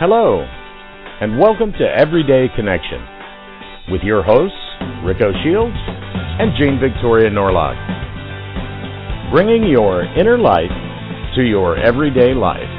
Hello, 0.00 0.40
and 1.20 1.38
welcome 1.38 1.72
to 1.72 1.84
Everyday 1.84 2.46
Connection 2.56 3.04
with 3.92 4.00
your 4.00 4.22
hosts, 4.22 4.56
Rico 5.04 5.28
Shields 5.44 5.76
and 5.76 6.56
Jane 6.56 6.80
Victoria 6.80 7.28
Norlock. 7.28 7.76
Bringing 9.30 9.68
your 9.68 10.04
inner 10.16 10.38
light 10.38 10.72
to 11.36 11.42
your 11.42 11.76
everyday 11.76 12.32
life. 12.32 12.69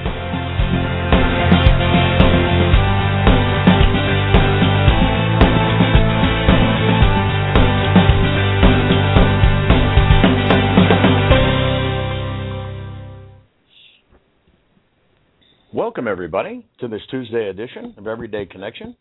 Welcome, 15.91 16.07
everybody, 16.07 16.65
to 16.79 16.87
this 16.87 17.01
Tuesday 17.11 17.49
edition 17.49 17.95
of 17.97 18.07
Everyday 18.07 18.45
Connection. 18.45 18.95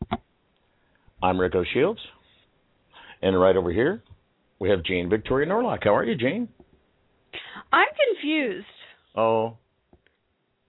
I'm 1.23 1.39
Rico 1.41 1.63
Shields, 1.73 2.01
and 3.23 3.41
right 3.41 3.55
over 3.55 3.71
here 3.71 4.03
we 4.59 4.71
have 4.71 4.83
Jane 4.83 5.09
Victoria 5.09 5.49
Norlock. 5.49 5.85
How 5.85 5.95
are 5.95 6.03
you, 6.03 6.17
Jane? 6.17 6.49
I'm 7.73 7.87
confused. 8.13 8.67
Oh, 9.15 9.57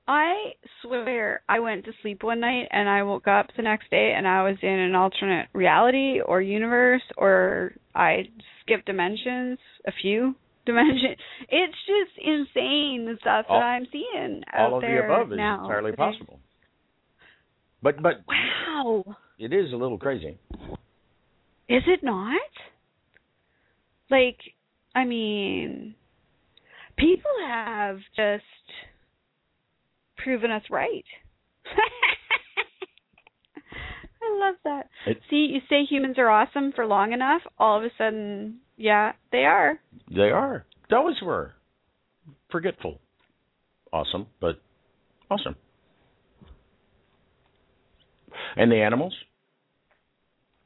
I 0.07 0.51
swear 0.83 1.41
I 1.49 1.57
went 1.57 1.85
to 1.85 1.91
sleep 2.03 2.21
one 2.21 2.39
night 2.39 2.67
and 2.69 2.87
I 2.87 3.01
woke 3.01 3.27
up 3.27 3.47
the 3.57 3.63
next 3.63 3.89
day 3.89 4.13
and 4.15 4.27
I 4.27 4.43
was 4.43 4.57
in 4.61 4.69
an 4.69 4.93
alternate 4.93 5.47
reality 5.53 6.19
or 6.23 6.39
universe 6.39 7.01
or 7.17 7.73
I 7.95 8.25
skipped 8.61 8.85
dimensions, 8.85 9.57
a 9.87 9.91
few 9.99 10.35
dimensions. 10.65 11.17
It's 11.49 11.77
just 11.85 12.17
insane 12.25 13.05
the 13.05 13.17
stuff 13.21 13.45
All- 13.49 13.59
that 13.59 13.65
I'm 13.65 13.87
seeing 13.91 14.43
out 14.53 14.69
all 14.71 14.75
of 14.77 14.81
the 14.81 14.87
there 14.87 15.05
above 15.11 15.31
is 15.31 15.37
now. 15.37 15.63
entirely 15.63 15.91
possible. 15.93 16.39
But 17.81 18.01
but 18.01 18.21
Wow. 18.27 19.03
it 19.39 19.53
is 19.53 19.73
a 19.73 19.75
little 19.75 19.97
crazy. 19.97 20.37
Is 21.67 21.83
it 21.87 22.03
not? 22.03 22.39
Like, 24.09 24.39
I 24.93 25.05
mean, 25.05 25.95
people 26.97 27.31
have 27.47 27.97
just 28.15 28.43
proven 30.17 30.51
us 30.51 30.63
right. 30.69 31.05
I 34.23 34.37
love 34.39 34.55
that. 34.65 34.89
It- 35.07 35.21
See, 35.29 35.47
you 35.51 35.61
say 35.69 35.83
humans 35.85 36.17
are 36.17 36.29
awesome 36.29 36.71
for 36.73 36.85
long 36.85 37.13
enough, 37.13 37.41
all 37.57 37.77
of 37.77 37.83
a 37.83 37.89
sudden, 37.97 38.59
yeah, 38.81 39.13
they 39.31 39.45
are. 39.45 39.79
They 40.13 40.31
are. 40.31 40.65
They 40.89 40.95
always 40.95 41.17
were. 41.23 41.53
Forgetful. 42.51 42.99
Awesome, 43.93 44.27
but 44.39 44.59
awesome. 45.29 45.55
And 48.55 48.71
the 48.71 48.77
animals? 48.77 49.13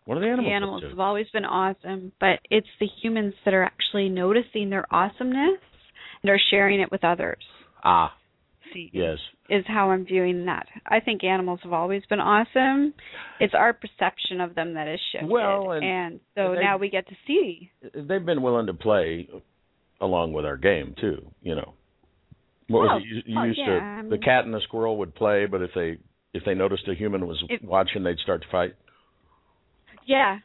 What 0.06 0.18
are 0.18 0.22
the 0.22 0.28
animals? 0.28 0.46
the 0.48 0.54
animals 0.54 0.84
have 0.90 1.00
always 1.00 1.26
been 1.34 1.46
awesome, 1.46 2.12
but 2.20 2.40
it's 2.50 2.68
the 2.80 2.88
humans 3.02 3.34
that 3.44 3.54
are 3.54 3.64
actually 3.64 4.08
noticing 4.08 4.70
their 4.70 4.86
awesomeness 4.94 5.60
and 6.22 6.30
are 6.30 6.40
sharing 6.52 6.80
it 6.80 6.92
with 6.92 7.04
others. 7.04 7.44
Ah, 7.84 8.14
See, 8.76 8.92
yes. 8.94 9.18
is 9.50 9.64
how 9.68 9.90
I'm 9.92 10.06
viewing 10.06 10.46
that. 10.46 10.68
I 10.86 11.00
think 11.00 11.24
animals 11.24 11.62
have 11.64 11.74
always 11.74 12.04
been 12.10 12.20
awesome. 12.20 12.94
It's 13.40 13.54
our 13.58 13.74
perception 13.74 14.42
of 14.42 14.54
them 14.54 14.74
that 14.76 14.88
has 14.88 15.00
shifted. 15.12 15.30
Well, 15.30 15.72
and- 15.72 16.20
so 16.36 16.50
and 16.52 16.58
they- 16.58 16.62
now 16.64 16.78
we 16.78 16.90
get 16.90 17.08
to 17.08 17.16
see. 17.26 17.72
They've 17.94 18.26
been 18.26 18.42
willing 18.42 18.68
to 18.68 18.74
play 18.74 19.28
along 20.02 20.34
with 20.34 20.46
our 20.46 20.58
game 20.58 20.94
too, 21.00 21.26
you 21.42 21.56
know. 21.56 21.74
What 22.68 22.80
Oh, 22.80 22.96
was 22.96 23.02
it? 23.04 23.08
You, 23.08 23.22
you 23.34 23.40
oh, 23.40 23.44
used 23.44 23.60
yeah, 23.60 23.66
to 23.66 23.72
I 23.80 24.02
mean- 24.02 24.10
the 24.10 24.16
um, 24.18 24.22
cat 24.22 24.46
and 24.46 24.54
the 24.54 24.62
squirrel 24.62 24.98
would 24.98 25.16
play, 25.16 25.46
but 25.46 25.62
if 25.62 25.72
they 25.74 25.98
if 26.34 26.44
they 26.46 26.54
noticed 26.54 26.86
a 26.90 26.94
human 26.94 27.26
was 27.28 27.42
If- 27.50 27.62
watching, 27.64 28.04
they'd 28.04 28.20
start 28.20 28.42
to 28.42 28.48
fight. 28.50 28.76
Yeah. 30.06 30.40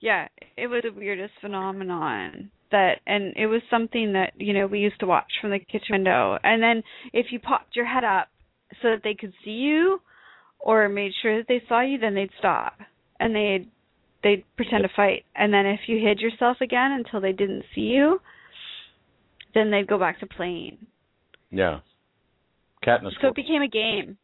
Yeah, 0.00 0.26
it 0.56 0.66
was 0.66 0.82
the 0.82 0.90
weirdest 0.90 1.34
phenomenon 1.40 2.50
that 2.72 3.00
and 3.06 3.32
it 3.36 3.46
was 3.46 3.62
something 3.70 4.12
that, 4.14 4.32
you 4.36 4.52
know, 4.52 4.66
we 4.66 4.80
used 4.80 5.00
to 5.00 5.06
watch 5.06 5.30
from 5.40 5.50
the 5.50 5.58
kitchen 5.58 5.92
window. 5.92 6.38
And 6.42 6.62
then 6.62 6.82
if 7.12 7.26
you 7.30 7.38
popped 7.38 7.76
your 7.76 7.86
head 7.86 8.04
up 8.04 8.28
so 8.82 8.90
that 8.90 9.02
they 9.04 9.14
could 9.14 9.32
see 9.44 9.50
you 9.50 10.00
or 10.58 10.88
made 10.88 11.12
sure 11.22 11.38
that 11.38 11.46
they 11.48 11.62
saw 11.68 11.80
you, 11.80 11.98
then 11.98 12.14
they'd 12.14 12.30
stop. 12.38 12.74
And 13.20 13.34
they'd 13.34 13.70
they'd 14.22 14.44
pretend 14.56 14.82
to 14.82 14.88
fight. 14.94 15.24
And 15.34 15.52
then 15.52 15.66
if 15.66 15.80
you 15.86 15.98
hid 15.98 16.20
yourself 16.20 16.58
again 16.60 16.92
until 16.92 17.20
they 17.20 17.32
didn't 17.32 17.64
see 17.74 17.82
you, 17.82 18.20
then 19.54 19.70
they'd 19.70 19.86
go 19.86 19.98
back 19.98 20.20
to 20.20 20.26
playing. 20.26 20.78
Yeah. 21.50 21.80
Cat 22.82 23.00
and 23.00 23.06
the 23.06 23.12
squirrel. 23.12 23.34
So 23.34 23.40
it 23.40 23.46
became 23.46 23.62
a 23.62 23.68
game 23.68 24.16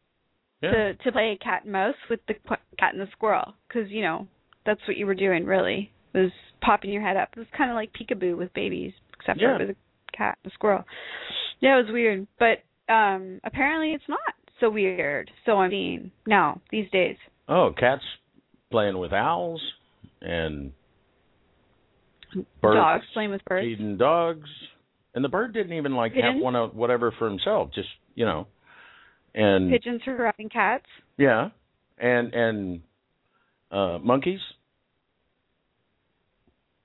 yeah. 0.61 0.71
to 0.71 0.93
to 0.95 1.11
play 1.11 1.37
cat 1.41 1.63
and 1.63 1.71
mouse 1.71 1.95
with 2.09 2.19
the 2.27 2.33
cat 2.77 2.93
and 2.93 3.01
the 3.01 3.07
squirrel 3.11 3.53
because 3.67 3.89
you 3.89 4.01
know 4.01 4.27
that's 4.65 4.81
what 4.87 4.97
you 4.97 5.05
were 5.05 5.15
doing 5.15 5.45
really 5.45 5.91
was 6.13 6.31
popping 6.61 6.91
your 6.91 7.01
head 7.01 7.17
up. 7.17 7.29
It 7.35 7.39
was 7.39 7.47
kind 7.57 7.69
of 7.69 7.75
like 7.75 7.91
peekaboo 7.93 8.37
with 8.37 8.53
babies, 8.53 8.93
except 9.19 9.39
Yeah. 9.39 9.57
for 9.57 9.63
it 9.63 9.67
was 9.69 9.75
a 10.13 10.17
cat 10.17 10.37
and 10.43 10.51
a 10.51 10.53
squirrel. 10.53 10.83
Yeah, 11.59 11.77
it 11.79 11.83
was 11.85 11.91
weird, 11.93 12.27
but 12.37 12.63
um 12.91 13.39
apparently 13.43 13.93
it's 13.93 14.07
not 14.09 14.19
so 14.59 14.69
weird. 14.69 15.29
So 15.45 15.57
I'm 15.57 15.69
mean, 15.71 16.11
now 16.27 16.59
these 16.71 16.89
days. 16.91 17.17
Oh, 17.47 17.71
cats 17.77 18.03
playing 18.71 18.97
with 18.97 19.13
owls 19.13 19.61
and 20.21 20.71
birds 22.61 22.75
Dogs 22.77 23.05
playing 23.13 23.31
with 23.31 23.43
birds. 23.45 23.65
feeding 23.65 23.97
dogs, 23.97 24.49
and 25.15 25.23
the 25.23 25.29
bird 25.29 25.53
didn't 25.53 25.73
even 25.73 25.95
like 25.95 26.13
have 26.13 26.35
one 26.41 26.55
of 26.55 26.75
whatever 26.75 27.11
for 27.17 27.29
himself. 27.29 27.69
Just 27.73 27.87
you 28.15 28.25
know, 28.25 28.47
and 29.33 29.71
Pigeons 29.71 30.01
harassing 30.05 30.49
cats. 30.49 30.85
yeah, 31.17 31.49
and 31.97 32.33
and 32.33 32.81
uh 33.71 33.97
monkeys 33.99 34.39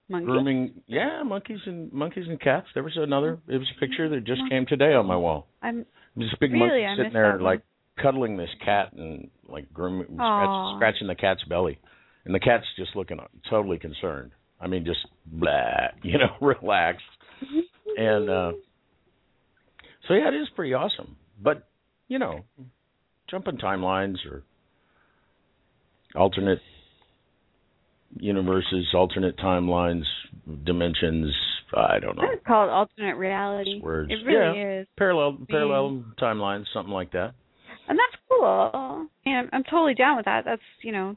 Monkeys. 0.09 0.27
grooming. 0.27 0.75
Yeah, 0.87 1.23
monkeys 1.25 1.61
and 1.67 1.93
monkeys 1.93 2.25
and 2.29 2.41
cats. 2.41 2.67
There 2.75 2.83
was 2.83 2.93
another. 2.97 3.39
It 3.49 3.57
was 3.59 3.67
a 3.77 3.81
picture 3.81 4.09
that 4.11 4.25
just 4.25 4.43
came 4.51 4.67
today 4.67 4.93
on 4.95 5.07
my 5.07 5.17
wall. 5.17 5.47
I'm 5.63 5.87
This 6.17 6.29
big 6.41 6.53
Really? 6.53 6.83
monkey 6.83 7.03
sitting 7.03 7.13
there 7.13 7.41
like 7.41 7.63
cuddling 8.01 8.37
this 8.37 8.51
cat 8.65 8.93
and 8.93 9.31
like 9.49 9.73
grooming, 9.73 10.07
scratch, 10.15 10.77
scratching 10.77 11.07
the 11.07 11.15
cat's 11.15 11.43
belly, 11.45 11.79
and 12.25 12.35
the 12.35 12.41
cat's 12.41 12.65
just 12.77 12.95
looking 12.97 13.19
totally 13.49 13.79
concerned. 13.79 14.33
I 14.61 14.67
mean, 14.67 14.85
just 14.85 15.01
blah, 15.27 15.89
you 16.03 16.19
know, 16.19 16.37
relaxed. 16.41 17.03
And 17.97 18.29
uh 18.29 18.53
so 20.07 20.15
yeah, 20.15 20.29
it 20.29 20.35
is 20.35 20.49
pretty 20.55 20.75
awesome. 20.75 21.17
But 21.43 21.67
you 22.09 22.19
know, 22.19 22.45
jumping 23.31 23.57
timelines 23.57 24.17
or 24.31 24.43
alternate 26.15 26.61
universes, 28.19 28.87
alternate 28.95 29.37
timelines, 29.39 30.05
dimensions. 30.65 31.33
I 31.77 31.99
don't 31.99 32.17
know. 32.17 32.23
it's 32.33 32.47
called 32.47 32.71
alternate 32.71 33.17
reality. 33.17 33.81
Words. 33.83 34.11
It 34.13 34.25
really 34.27 34.81
is. 34.81 34.87
Parallel, 34.97 35.39
parallel 35.49 36.05
timelines, 36.21 36.65
something 36.73 36.93
like 36.93 37.13
that. 37.13 37.33
and 37.89 37.99
that's 37.99 38.23
cool. 38.29 39.09
And 39.27 39.49
I'm 39.53 39.65
totally 39.65 39.95
down 39.95 40.17
with 40.17 40.27
that. 40.27 40.45
That's 40.45 40.63
you 40.83 40.93
know, 40.93 41.17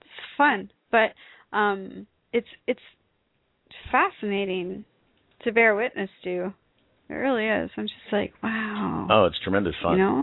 it's 0.00 0.10
fun. 0.36 0.70
But 0.90 1.12
um, 1.56 2.06
it's 2.32 2.46
it's 2.66 2.80
fascinating 3.90 4.84
to 5.44 5.52
bear 5.52 5.74
witness 5.74 6.10
to. 6.24 6.52
It 7.08 7.14
really 7.14 7.46
is. 7.46 7.70
I'm 7.76 7.84
just 7.84 8.12
like, 8.12 8.34
wow. 8.42 9.06
Oh, 9.10 9.24
it's 9.24 9.38
tremendous 9.42 9.74
fun. 9.82 9.92
You 9.96 10.04
know? 10.04 10.22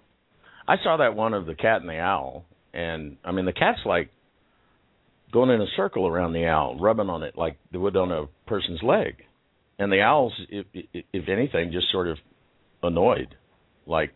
I 0.68 0.76
saw 0.84 0.98
that 0.98 1.16
one 1.16 1.34
of 1.34 1.48
the 1.48 1.56
cat 1.56 1.82
and 1.82 1.90
the 1.90 1.98
owl, 1.98 2.46
and 2.74 3.18
I 3.26 3.32
mean 3.32 3.46
the 3.46 3.54
cat's 3.54 3.80
like 3.86 4.10
going 5.36 5.50
in 5.50 5.62
a 5.62 5.68
circle 5.76 6.08
around 6.08 6.32
the 6.32 6.46
owl, 6.46 6.78
rubbing 6.80 7.10
on 7.10 7.22
it 7.22 7.38
like 7.38 7.58
they 7.72 7.78
would 7.78 7.98
on 7.98 8.10
a 8.10 8.26
person's 8.48 8.82
leg, 8.82 9.16
and 9.78 9.92
the 9.92 10.00
owl's, 10.00 10.32
if, 10.50 10.66
if, 10.74 11.28
anything, 11.28 11.74
just 11.74 11.92
sort 11.92 12.08
of 12.08 12.18
annoyed, 12.82 13.36
like, 13.86 14.12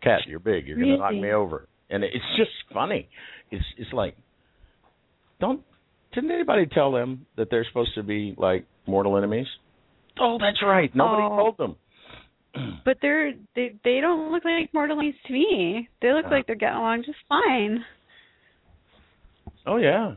"Cat, 0.00 0.20
you're 0.28 0.38
big, 0.38 0.68
you're 0.68 0.78
gonna 0.78 0.96
knock 0.96 1.12
me 1.14 1.32
over," 1.32 1.66
and 1.90 2.04
it's 2.04 2.24
just 2.36 2.52
funny. 2.72 3.08
It's 3.50 3.64
it's 3.78 3.92
like, 3.92 4.14
don't 5.40 5.60
didn't 6.14 6.30
anybody 6.30 6.66
tell 6.66 6.92
them 6.92 7.26
that 7.36 7.48
they're 7.50 7.64
supposed 7.66 7.94
to 7.96 8.04
be 8.04 8.34
like 8.38 8.64
mortal 8.86 9.16
enemies? 9.16 9.46
Oh, 10.20 10.38
that's 10.38 10.62
right. 10.62 10.94
Nobody 10.94 11.22
Oh. 11.22 11.36
told 11.36 11.56
them. 11.58 11.76
but 12.84 12.98
they're 13.02 13.32
they 13.56 13.74
they 13.82 14.00
don't 14.00 14.30
look 14.30 14.44
like 14.44 14.72
mortal 14.72 14.98
enemies 15.00 15.16
to 15.26 15.32
me. 15.32 15.88
They 16.00 16.12
look 16.12 16.26
Uh. 16.26 16.30
like 16.30 16.46
they're 16.46 16.54
getting 16.54 16.78
along 16.78 17.02
just 17.04 17.18
fine. 17.28 17.84
Oh 19.66 19.76
yeah, 19.76 20.14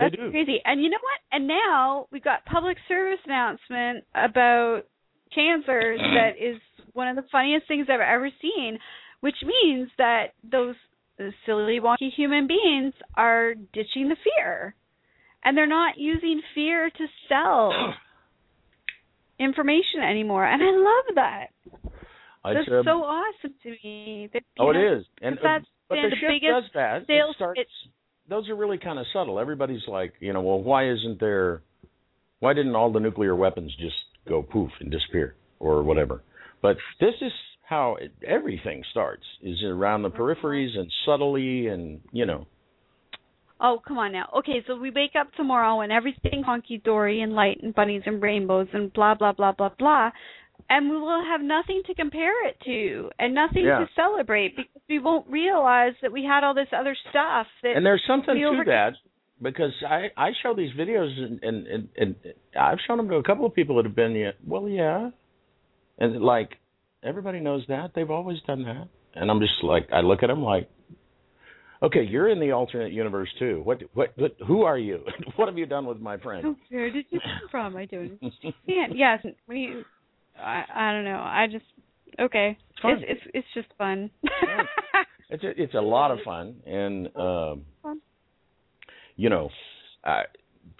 That's 0.00 0.14
crazy. 0.30 0.60
And 0.64 0.82
you 0.82 0.90
know 0.90 0.98
what? 1.02 1.20
And 1.32 1.46
now 1.46 2.06
we've 2.10 2.24
got 2.24 2.44
public 2.46 2.76
service 2.88 3.20
announcement 3.26 4.04
about 4.14 4.82
cancer 5.34 5.96
that 5.98 6.30
is 6.40 6.60
one 6.92 7.08
of 7.08 7.16
the 7.16 7.24
funniest 7.30 7.68
things 7.68 7.86
I've 7.88 8.00
ever 8.00 8.30
seen, 8.42 8.78
which 9.20 9.36
means 9.44 9.88
that 9.98 10.32
those 10.50 10.74
silly 11.46 11.78
wonky 11.80 12.10
human 12.16 12.46
beings 12.46 12.94
are 13.14 13.54
ditching 13.54 14.08
the 14.08 14.16
fear. 14.24 14.74
And 15.44 15.56
they're 15.56 15.66
not 15.66 15.94
using 15.96 16.42
fear 16.54 16.90
to 16.90 17.06
sell 17.28 17.72
information 19.38 20.00
anymore. 20.02 20.44
And 20.44 20.62
I 20.62 20.70
love 20.70 21.14
that. 21.16 21.46
It's, 22.42 22.66
That's 22.66 22.68
um, 22.70 22.84
so 22.84 22.90
awesome 23.04 23.54
to 23.62 23.70
me. 23.84 24.30
That, 24.32 24.42
Oh, 24.58 24.72
know, 24.72 24.80
it 24.80 24.98
is, 24.98 25.04
and 25.20 25.38
uh, 25.38 25.42
that's 25.42 25.64
but 25.88 25.96
the, 25.96 26.08
the 26.10 26.16
biggest 26.26 26.52
does 26.52 26.70
that. 26.74 26.96
It 27.02 27.06
sales- 27.06 27.36
starts. 27.36 27.60
it- 27.60 27.66
those 28.30 28.48
are 28.48 28.54
really 28.54 28.78
kind 28.78 28.98
of 28.98 29.06
subtle. 29.12 29.38
Everybody's 29.38 29.86
like, 29.88 30.14
you 30.20 30.32
know, 30.32 30.40
well, 30.40 30.62
why 30.62 30.90
isn't 30.90 31.20
there? 31.20 31.62
Why 32.38 32.54
didn't 32.54 32.76
all 32.76 32.90
the 32.90 33.00
nuclear 33.00 33.36
weapons 33.36 33.74
just 33.78 33.96
go 34.26 34.42
poof 34.42 34.70
and 34.80 34.90
disappear 34.90 35.34
or 35.58 35.82
whatever? 35.82 36.22
But 36.62 36.76
this 37.00 37.14
is 37.20 37.32
how 37.68 37.96
it, 38.00 38.12
everything 38.26 38.82
starts: 38.90 39.24
is 39.42 39.62
around 39.64 40.02
the 40.02 40.10
mm-hmm. 40.10 40.22
peripheries 40.22 40.78
and 40.78 40.90
subtly, 41.04 41.66
and 41.66 42.00
you 42.12 42.24
know. 42.24 42.46
Oh, 43.62 43.78
come 43.86 43.98
on 43.98 44.12
now. 44.12 44.30
Okay, 44.38 44.64
so 44.66 44.76
we 44.76 44.90
wake 44.90 45.12
up 45.20 45.30
tomorrow 45.34 45.82
and 45.82 45.92
everything 45.92 46.42
honky 46.48 46.82
dory 46.82 47.20
and 47.20 47.34
light 47.34 47.58
and 47.62 47.74
bunnies 47.74 48.02
and 48.06 48.22
rainbows 48.22 48.68
and 48.72 48.90
blah 48.94 49.14
blah 49.14 49.32
blah 49.32 49.52
blah 49.52 49.70
blah. 49.78 50.10
And 50.68 50.90
we 50.90 50.96
will 50.98 51.24
have 51.24 51.40
nothing 51.40 51.82
to 51.86 51.94
compare 51.94 52.46
it 52.48 52.56
to 52.64 53.10
and 53.18 53.34
nothing 53.34 53.64
Yeah. 53.64 53.78
to 53.80 53.88
celebrate 53.94 54.56
because 54.56 54.82
we 54.88 54.98
won't 54.98 55.26
realize 55.28 55.94
that 56.02 56.12
we 56.12 56.24
had 56.24 56.44
all 56.44 56.54
this 56.54 56.68
other 56.72 56.94
stuff 57.10 57.46
that 57.62 57.76
And 57.76 57.84
there's 57.86 58.02
something 58.06 58.34
we 58.34 58.40
to 58.42 58.46
over- 58.48 58.64
that 58.64 58.94
because 59.42 59.72
I 59.88 60.10
I 60.16 60.32
show 60.42 60.54
these 60.54 60.72
videos 60.74 61.10
and, 61.18 61.42
and 61.42 61.66
and 61.66 61.88
and 61.96 62.16
I've 62.58 62.78
shown 62.86 62.98
them 62.98 63.08
to 63.08 63.16
a 63.16 63.22
couple 63.22 63.46
of 63.46 63.54
people 63.54 63.76
that 63.76 63.84
have 63.86 63.94
been 63.96 64.12
yeah 64.12 64.32
well 64.46 64.68
yeah, 64.68 65.10
and 65.98 66.20
like 66.20 66.50
everybody 67.02 67.40
knows 67.40 67.64
that 67.68 67.92
they've 67.94 68.10
always 68.10 68.38
done 68.46 68.64
that, 68.64 68.88
and 69.14 69.30
I'm 69.30 69.40
just 69.40 69.62
like 69.62 69.88
I 69.92 70.00
look 70.00 70.22
at 70.22 70.26
them 70.26 70.42
like, 70.42 70.68
okay, 71.82 72.02
you're 72.02 72.28
in 72.28 72.38
the 72.40 72.52
alternate 72.52 72.92
universe 72.92 73.28
too. 73.38 73.62
What 73.64 73.82
what, 73.94 74.12
what 74.16 74.36
who 74.46 74.62
are 74.64 74.78
you? 74.78 75.04
what 75.36 75.48
have 75.48 75.56
you 75.58 75.66
done 75.66 75.86
with 75.86 76.00
my 76.00 76.18
friend? 76.18 76.44
Oh, 76.46 76.56
where 76.68 76.90
did 76.90 77.06
you 77.10 77.20
come 77.20 77.48
from? 77.50 77.76
I 77.76 77.86
don't 77.86 78.18
understand. 78.22 78.94
Yes, 78.94 79.24
when 79.46 79.56
you 79.58 79.84
I 80.42 80.64
I 80.74 80.92
don't 80.92 81.04
know. 81.04 81.20
I 81.20 81.46
just 81.50 81.64
okay. 82.18 82.58
It's. 82.84 83.02
It's 83.02 83.02
it's 83.08 83.30
it's 83.34 83.46
just 83.54 83.68
fun. 83.78 84.10
It's 85.30 85.44
a, 85.44 85.62
it's 85.62 85.74
a 85.74 85.80
lot 85.80 86.10
of 86.10 86.18
fun, 86.24 86.56
and 86.66 87.06
um, 87.16 87.64
Fun. 87.82 88.00
you 89.14 89.30
know, 89.30 89.48
uh, 90.02 90.22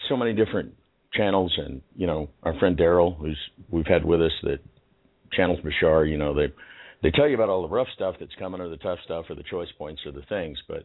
so 0.08 0.16
many 0.16 0.32
different 0.32 0.74
channels, 1.14 1.54
and 1.56 1.82
you 1.96 2.06
know, 2.06 2.28
our 2.42 2.58
friend 2.58 2.76
Daryl, 2.76 3.16
who's 3.16 3.38
we've 3.70 3.86
had 3.86 4.04
with 4.04 4.20
us, 4.20 4.32
that 4.42 4.58
channels 5.32 5.60
Bashar. 5.60 6.10
You 6.10 6.18
know, 6.18 6.34
they 6.34 6.52
they 7.02 7.12
tell 7.12 7.28
you 7.28 7.36
about 7.36 7.48
all 7.48 7.62
the 7.62 7.68
rough 7.68 7.86
stuff 7.94 8.16
that's 8.18 8.34
coming, 8.40 8.60
or 8.60 8.68
the 8.68 8.76
tough 8.76 8.98
stuff, 9.04 9.26
or 9.28 9.36
the 9.36 9.44
choice 9.48 9.68
points, 9.78 10.02
or 10.04 10.10
the 10.10 10.22
things, 10.28 10.58
but 10.66 10.84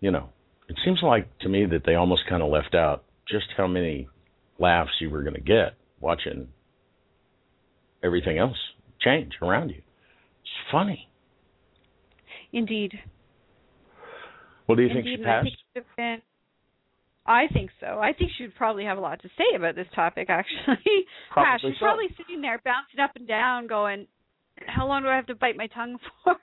you 0.00 0.10
know, 0.10 0.28
it 0.68 0.76
seems 0.84 0.98
like 1.02 1.26
to 1.38 1.48
me 1.48 1.64
that 1.64 1.84
they 1.86 1.94
almost 1.94 2.22
kind 2.28 2.42
of 2.42 2.50
left 2.50 2.74
out 2.74 3.04
just 3.26 3.46
how 3.56 3.66
many 3.66 4.06
laughs 4.58 4.90
you 5.00 5.08
were 5.08 5.22
going 5.22 5.34
to 5.34 5.40
get 5.40 5.74
watching 6.00 6.48
everything 8.02 8.38
else 8.38 8.56
change 9.00 9.32
around 9.42 9.70
you. 9.70 9.76
It's 10.42 10.70
funny. 10.70 11.08
Indeed. 12.52 12.92
Well, 14.66 14.76
do 14.76 14.82
you 14.82 14.88
think 14.92 15.06
she 15.06 15.14
and 15.14 15.26
I 15.26 15.28
passed? 15.28 15.44
think 15.44 15.54
it 15.54 15.78
would 15.78 15.84
have 15.86 15.96
been. 15.96 16.22
I 17.24 17.46
think 17.52 17.70
so. 17.80 17.98
I 18.00 18.12
think 18.12 18.32
she 18.36 18.44
would 18.44 18.54
probably 18.56 18.84
have 18.84 18.98
a 18.98 19.00
lot 19.00 19.22
to 19.22 19.28
say 19.38 19.54
about 19.56 19.74
this 19.76 19.86
topic. 19.94 20.28
Actually, 20.28 21.06
Probably 21.30 21.70
she's 21.70 21.78
so. 21.78 21.84
probably 21.86 22.06
sitting 22.16 22.40
there 22.40 22.60
bouncing 22.64 23.00
up 23.00 23.12
and 23.16 23.28
down, 23.28 23.66
going, 23.68 24.06
"How 24.66 24.86
long 24.88 25.02
do 25.02 25.08
I 25.08 25.16
have 25.16 25.26
to 25.26 25.34
bite 25.34 25.56
my 25.56 25.68
tongue 25.68 25.98
for?" 26.24 26.36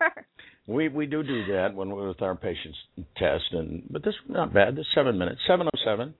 We 0.68 0.88
we 0.88 1.06
do 1.06 1.22
do 1.24 1.46
that 1.52 1.76
when 1.76 1.90
we're 1.90 2.08
with 2.08 2.22
our 2.22 2.36
patients 2.36 2.78
test, 3.18 3.44
and 3.52 3.84
but 3.90 4.04
this 4.04 4.14
is 4.14 4.30
not 4.30 4.54
bad. 4.54 4.76
This 4.76 4.86
is 4.86 4.94
seven 4.96 5.18
minutes, 5.18 5.42
seven 5.48 5.68
oh 5.68 5.80
seven. 5.84 6.14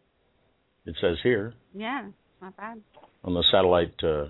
It 0.86 0.96
says 1.00 1.18
here 1.24 1.54
yeah, 1.74 2.08
not 2.42 2.58
bad. 2.58 2.82
on 3.24 3.34
the 3.36 3.44
satellite 3.52 3.94
uh, 4.04 4.26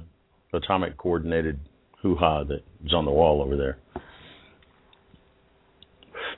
atomic 0.54 0.98
coordinated 0.98 1.60
hoo 2.02 2.16
ha 2.16 2.44
that 2.44 2.64
is 2.86 2.94
on 2.94 3.06
the 3.06 3.12
wall 3.12 3.42
over 3.42 3.58
there. 3.58 3.78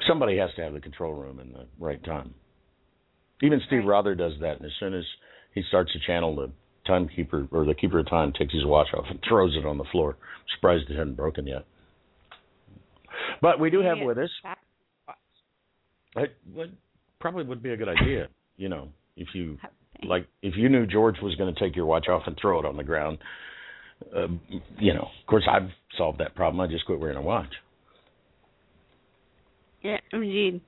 Somebody 0.08 0.38
has 0.38 0.50
to 0.56 0.63
have 0.63 0.74
the 0.74 0.80
control 0.80 1.13
room 1.13 1.40
in 1.40 1.52
the 1.54 1.66
right 1.80 2.04
time. 2.04 2.34
Even 3.42 3.62
Steve 3.68 3.86
Rother 3.86 4.16
does 4.16 4.34
that, 4.42 4.58
and 4.58 4.66
as 4.66 4.72
soon 4.80 4.94
as 4.94 5.04
he 5.54 5.63
starts 5.68 5.92
to 5.94 6.00
channel, 6.06 6.36
the 6.36 6.52
timekeeper 6.86 7.48
or 7.52 7.66
the 7.66 7.74
keeper 7.74 8.00
of 8.00 8.10
time 8.10 8.34
takes 8.34 8.54
his 8.54 8.66
watch 8.66 8.88
off 8.96 9.06
and 9.10 9.19
throws 9.28 9.56
it 9.56 9.66
on 9.66 9.78
the 9.78 9.84
floor. 9.92 10.18
I'm 10.19 10.46
surprised 10.57 10.90
it 10.90 10.98
hadn't 10.98 11.16
broken 11.16 11.48
yet. 11.48 11.66
But 13.42 13.60
we 13.60 13.69
do 13.69 13.81
have 13.81 13.98
with 14.02 14.18
us 14.18 14.30
It 16.16 16.36
would 16.54 16.75
probably 17.19 17.44
would 17.44 17.64
be 17.64 17.72
a 17.72 17.78
good 17.78 17.90
idea, 17.90 18.28
you 18.57 18.69
know, 18.69 18.90
if 19.16 19.30
you 19.34 19.57
like 20.04 20.28
if 20.42 20.56
you 20.56 20.69
knew 20.69 20.86
George 20.86 21.16
was 21.22 21.36
going 21.36 21.54
to 21.54 21.60
take 21.60 21.75
your 21.75 21.86
watch 21.86 22.07
off 22.07 22.24
and 22.25 22.38
throw 22.42 22.60
it 22.60 22.66
on 22.66 22.78
the 22.78 22.84
ground. 22.84 23.18
Uh, 24.15 24.27
you 24.80 24.94
know, 24.94 25.09
of 25.21 25.27
course, 25.27 25.48
I've 25.50 25.69
solved 25.98 26.19
that 26.19 26.36
problem. 26.36 26.59
I 26.62 26.71
just 26.71 26.86
quit 26.86 27.00
wearing 27.00 27.18
a 27.18 27.21
watch. 27.21 27.53
Yeah, 29.81 29.98
indeed. 30.12 30.62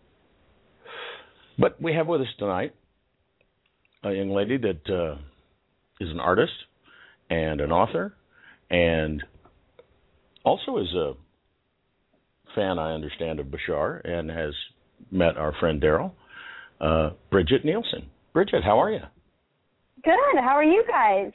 But 1.57 1.81
we 1.81 1.93
have 1.93 2.07
with 2.07 2.21
us 2.21 2.27
tonight 2.39 2.73
a 4.03 4.11
young 4.11 4.31
lady 4.31 4.57
that 4.57 4.89
uh, 4.89 5.17
is 5.99 6.09
an 6.09 6.19
artist 6.19 6.53
and 7.29 7.61
an 7.61 7.71
author, 7.71 8.13
and 8.69 9.23
also 10.43 10.77
is 10.77 10.93
a 10.93 11.13
fan, 12.55 12.79
I 12.79 12.93
understand, 12.93 13.39
of 13.39 13.47
Bashar, 13.47 14.01
and 14.07 14.29
has 14.29 14.53
met 15.11 15.37
our 15.37 15.53
friend 15.59 15.81
Daryl, 15.81 16.11
uh, 16.81 17.11
Bridget 17.31 17.65
Nielsen. 17.65 18.09
Bridget, 18.33 18.63
how 18.63 18.81
are 18.81 18.91
you? 18.91 18.99
Good. 20.03 20.39
How 20.39 20.55
are 20.55 20.63
you 20.63 20.83
guys? 20.87 21.31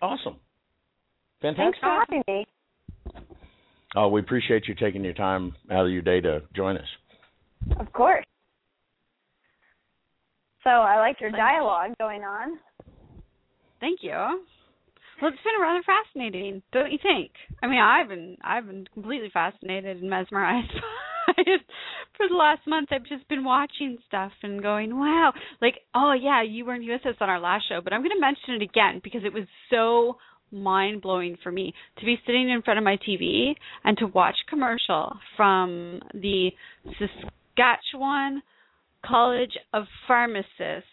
Awesome. 0.00 0.36
Thanks 1.42 1.78
for 1.80 2.04
having 2.06 2.22
me. 2.26 2.46
Oh, 3.94 4.08
we 4.08 4.20
appreciate 4.20 4.68
you 4.68 4.74
taking 4.74 5.04
your 5.04 5.14
time 5.14 5.54
out 5.70 5.86
of 5.86 5.92
your 5.92 6.02
day 6.02 6.20
to 6.20 6.42
join 6.54 6.76
us. 6.76 6.88
Of 7.78 7.92
course. 7.92 8.24
So 10.64 10.70
I 10.70 10.98
liked 10.98 11.20
your 11.20 11.30
dialogue 11.30 11.92
going 11.98 12.22
on. 12.22 12.58
Thank 13.80 14.00
you. 14.02 14.10
Well, 14.10 15.30
it's 15.30 15.42
been 15.42 15.60
rather 15.60 15.82
fascinating, 15.86 16.62
don't 16.72 16.92
you 16.92 16.98
think? 17.02 17.30
I 17.62 17.68
mean, 17.68 17.80
I've 17.80 18.08
been 18.08 18.36
I've 18.42 18.66
been 18.66 18.86
completely 18.92 19.30
fascinated 19.32 19.98
and 20.00 20.10
mesmerized 20.10 20.72
for 22.16 22.28
the 22.28 22.34
last 22.34 22.66
month. 22.66 22.88
I've 22.92 23.06
just 23.06 23.26
been 23.28 23.44
watching 23.44 23.96
stuff 24.08 24.32
and 24.42 24.62
going, 24.62 24.98
"Wow!" 24.98 25.32
Like, 25.62 25.74
oh 25.94 26.12
yeah, 26.12 26.42
you 26.42 26.66
weren't 26.66 26.86
with 26.86 27.06
us 27.06 27.16
on 27.20 27.30
our 27.30 27.40
last 27.40 27.68
show, 27.68 27.80
but 27.82 27.92
I'm 27.92 28.00
going 28.00 28.10
to 28.14 28.20
mention 28.20 28.60
it 28.60 28.62
again 28.62 29.00
because 29.02 29.22
it 29.24 29.32
was 29.32 29.44
so 29.70 30.18
mind 30.62 31.02
blowing 31.02 31.36
for 31.42 31.52
me 31.52 31.72
to 31.98 32.04
be 32.04 32.16
sitting 32.26 32.50
in 32.50 32.62
front 32.62 32.78
of 32.78 32.84
my 32.84 32.96
TV 32.96 33.54
and 33.84 33.96
to 33.98 34.06
watch 34.06 34.36
commercial 34.48 35.12
from 35.36 36.00
the 36.14 36.50
Saskatchewan 36.84 38.42
College 39.04 39.56
of 39.72 39.84
Pharmacists 40.06 40.90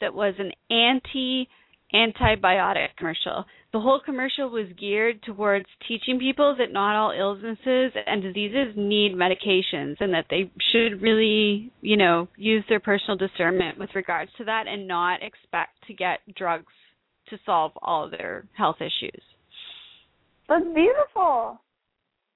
that 0.00 0.14
was 0.14 0.34
an 0.38 0.52
anti 0.70 1.48
antibiotic 1.94 2.88
commercial. 2.98 3.44
The 3.72 3.80
whole 3.80 4.00
commercial 4.04 4.50
was 4.50 4.66
geared 4.78 5.22
towards 5.22 5.66
teaching 5.86 6.18
people 6.18 6.56
that 6.58 6.72
not 6.72 6.96
all 6.96 7.12
illnesses 7.12 7.92
and 8.06 8.22
diseases 8.22 8.74
need 8.76 9.12
medications 9.14 9.96
and 10.00 10.12
that 10.12 10.26
they 10.28 10.50
should 10.72 11.00
really, 11.00 11.72
you 11.80 11.96
know, 11.96 12.28
use 12.36 12.64
their 12.68 12.80
personal 12.80 13.16
discernment 13.16 13.78
with 13.78 13.90
regards 13.94 14.30
to 14.38 14.44
that 14.44 14.66
and 14.66 14.88
not 14.88 15.22
expect 15.22 15.72
to 15.86 15.94
get 15.94 16.18
drugs 16.36 16.66
to 17.30 17.38
solve 17.44 17.72
all 17.82 18.04
of 18.04 18.10
their 18.10 18.46
health 18.56 18.76
issues. 18.80 19.22
That's 20.48 20.64
beautiful. 20.64 21.60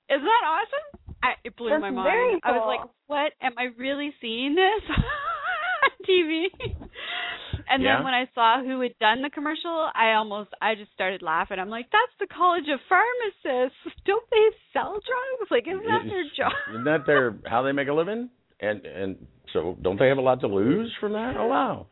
Isn't 0.08 0.24
that 0.24 0.44
awesome? 0.46 1.14
I, 1.22 1.32
it 1.44 1.56
blew 1.56 1.70
That's 1.70 1.82
my 1.82 1.90
mind. 1.90 2.06
very 2.06 2.40
I 2.42 2.52
was 2.52 2.66
like, 2.66 2.90
"What? 3.06 3.32
Am 3.42 3.52
I 3.58 3.64
really 3.76 4.14
seeing 4.20 4.54
this 4.54 4.82
on 5.84 5.90
TV?" 6.08 6.46
And 7.68 7.82
Yeah. 7.82 7.96
then 7.96 8.04
when 8.04 8.14
I 8.14 8.24
saw 8.34 8.62
who 8.62 8.80
had 8.80 8.96
done 8.98 9.20
the 9.20 9.28
commercial, 9.28 9.90
I 9.94 10.14
almost 10.14 10.50
I 10.62 10.74
just 10.74 10.92
started 10.92 11.20
laughing. 11.20 11.58
I'm 11.58 11.68
like, 11.68 11.86
"That's 11.92 12.16
the 12.20 12.34
College 12.34 12.64
of 12.72 12.80
Pharmacists. 12.88 13.76
Don't 14.06 14.24
they 14.30 14.48
sell 14.72 14.92
drugs? 14.92 15.50
Like, 15.50 15.66
isn't 15.66 15.84
that 15.84 16.04
their 16.08 16.24
job?" 16.36 16.52
Isn't 16.70 16.84
that 16.84 17.04
their 17.06 17.36
how 17.44 17.62
they 17.62 17.72
make 17.72 17.88
a 17.88 17.92
living? 17.92 18.30
And 18.60 18.86
and 18.86 19.26
so 19.52 19.76
don't 19.82 19.98
they 19.98 20.08
have 20.08 20.18
a 20.18 20.22
lot 20.22 20.40
to 20.40 20.48
lose 20.48 20.92
from 21.00 21.12
that? 21.12 21.34
Oh 21.38 21.46
wow! 21.46 21.86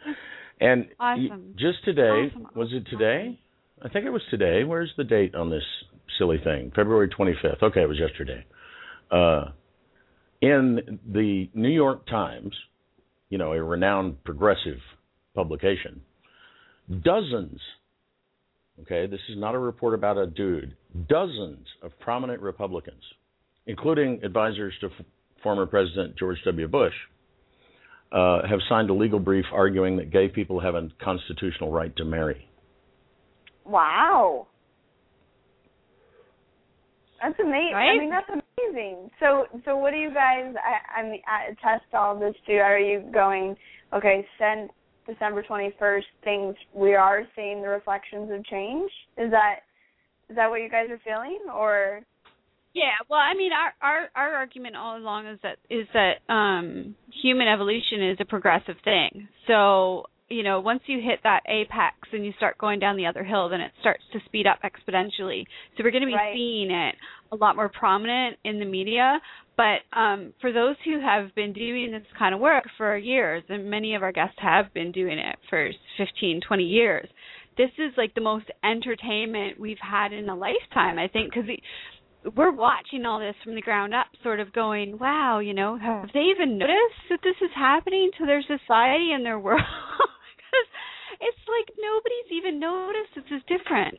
And 0.61 0.87
Awesome. 0.99 1.55
just 1.59 1.85
today 1.85 2.31
Awesome, 2.31 2.49
was 2.55 2.69
it 2.73 2.87
awesome, 2.87 2.99
today? 2.99 3.41
I 3.83 3.89
think 3.89 4.07
it 4.07 4.11
was 4.11 4.23
today. 4.31 4.65
Where's 4.65 4.93
the 4.97 5.05
date 5.05 5.35
on 5.35 5.51
this 5.51 5.63
silly 6.19 6.39
thing. 6.43 6.73
February 6.75 7.09
25th. 7.09 7.63
Okay, 7.63 7.83
it 7.83 7.89
was 7.89 7.99
yesterday. 7.99 8.45
Uh, 9.11 9.47
in 10.41 10.99
the 11.07 11.49
New 11.55 11.69
York 11.71 12.07
Times, 12.07 12.55
you 13.31 13.39
know, 13.39 13.53
a 13.53 13.63
renowned 13.63 14.23
progressive 14.25 14.79
publication, 15.35 16.01
dozens, 17.03 17.61
okay, 18.83 19.07
this 19.07 19.21
is 19.29 19.39
not 19.39 19.55
a 19.55 19.59
report 19.59 19.95
about 19.95 20.19
a 20.19 20.27
dude, 20.27 20.77
dozens 21.09 21.67
of 21.83 21.99
prominent 22.01 22.41
Republicans, 22.41 23.03
including 23.67 24.21
advisors 24.23 24.75
to 24.81 24.87
f- 24.87 25.05
former 25.43 25.67
President 25.67 26.17
George 26.19 26.39
W. 26.45 26.69
Bush, 26.69 26.95
uh, 28.17 28.49
have 28.49 28.61
signed 28.69 28.89
a 28.89 28.95
legal 28.95 29.21
brief 29.21 29.45
arguing 29.53 29.97
that 29.99 30.11
gay 30.11 30.29
people 30.29 30.59
have 30.61 30.75
a 30.75 30.89
constitutional 31.05 31.71
right 31.71 31.95
to 31.97 32.05
marry. 32.05 32.49
Wow. 33.65 34.47
That's 37.23 37.39
amazing. 37.41 37.73
Right? 37.75 37.91
I 37.91 37.99
mean, 37.99 38.11
that's 38.11 38.29
amazing. 38.29 39.11
So, 39.21 39.47
so 39.65 39.77
what 39.77 39.91
do 39.91 39.99
you 39.99 40.13
guys? 40.13 40.55
I, 40.57 41.01
I 41.01 41.03
mean, 41.03 41.23
I 41.27 41.49
test 41.63 41.85
all 41.93 42.19
this 42.19 42.35
too. 42.47 42.55
Are 42.55 42.79
you 42.79 43.03
going? 43.13 43.57
Okay, 43.93 44.27
send 44.39 44.71
December 45.07 45.43
twenty 45.43 45.75
first. 45.79 46.07
Things 46.25 46.55
we 46.75 46.95
are 46.95 47.23
seeing 47.35 47.63
the 47.63 47.69
reflections 47.69 48.31
of 48.33 48.45
change. 48.47 48.91
Is 49.17 49.31
that 49.31 49.61
is 50.29 50.37
that 50.37 50.51
what 50.51 50.61
you 50.61 50.71
guys 50.71 50.89
are 50.91 51.01
feeling, 51.05 51.41
or? 51.53 52.03
Yeah, 52.77 52.93
well, 53.09 53.19
I 53.21 53.33
mean, 53.35 53.53
our 53.53 53.73
our 53.81 54.09
our 54.15 54.35
argument 54.37 54.77
all 54.77 54.99
along 54.99 55.27
is 55.29 55.39
that 55.43 55.57
is 55.71 55.87
that 55.95 56.21
um 56.33 56.95
human 57.23 57.49
evolution 57.49 58.11
is 58.11 58.19
a 58.21 58.27
progressive 58.27 58.77
thing. 58.85 59.29
So 59.47 60.05
you 60.29 60.43
know, 60.43 60.61
once 60.61 60.81
you 60.87 61.01
hit 61.01 61.21
that 61.23 61.41
apex 61.49 61.97
and 62.13 62.27
you 62.27 62.33
start 62.37 62.59
going 62.59 62.79
down 62.81 62.97
the 62.99 63.07
other 63.07 63.25
hill, 63.25 63.49
then 63.49 63.61
it 63.63 63.71
starts 63.81 64.03
to 64.13 64.19
speed 64.27 64.47
up 64.47 64.59
exponentially. 64.63 65.45
So 65.77 65.85
we're 65.85 65.91
going 65.93 66.03
to 66.03 66.07
be 66.07 66.15
Right. 66.15 66.35
seeing 66.35 66.71
it 66.71 66.97
a 67.33 67.37
lot 67.37 67.57
more 67.57 67.69
prominent 67.71 68.37
in 68.45 68.59
the 68.59 68.65
media. 68.67 69.21
But 69.57 69.87
um, 69.97 70.35
for 70.41 70.53
those 70.53 70.75
who 70.85 71.01
have 71.01 71.35
been 71.35 71.53
doing 71.55 71.93
this 71.93 72.03
kind 72.19 72.35
of 72.35 72.41
work 72.41 72.65
for 72.77 72.97
years, 72.99 73.45
and 73.49 73.71
many 73.71 73.95
of 73.95 74.03
our 74.03 74.13
guests 74.13 74.37
have 74.39 74.75
been 74.75 74.91
doing 74.93 75.19
it 75.19 75.37
for 75.49 75.71
15, 75.97 76.41
20 76.47 76.65
years, 76.65 77.09
this 77.57 77.71
is 77.79 77.93
like 77.97 78.15
the 78.15 78.21
most 78.21 78.47
entertainment 78.65 79.59
we've 79.59 79.79
had 79.81 80.13
in 80.13 80.29
a 80.29 80.35
lifetime, 80.37 80.99
I 80.99 81.09
think, 81.09 81.33
because 81.33 81.49
we're 82.35 82.51
watching 82.53 83.05
all 83.07 83.21
this 83.21 83.35
from 83.45 83.55
the 83.55 83.61
ground 83.63 83.95
up, 83.95 84.07
sort 84.23 84.41
of 84.41 84.53
going, 84.53 84.99
wow, 84.99 85.39
you 85.39 85.55
know, 85.55 85.79
have 85.79 86.09
they 86.13 86.21
even 86.35 86.59
noticed 86.59 87.07
that 87.11 87.21
this 87.23 87.37
is 87.41 87.51
happening 87.55 88.11
to 88.19 88.27
their 88.27 88.43
society 88.43 89.13
and 89.13 89.25
their 89.25 89.39
world? 89.39 89.61
Because 90.37 90.69
it's 91.21 91.45
like 91.49 91.77
nobody's 91.79 92.31
even 92.33 92.61
noticed 92.61 93.15
this 93.15 93.25
is 93.39 93.43
different 93.49 93.99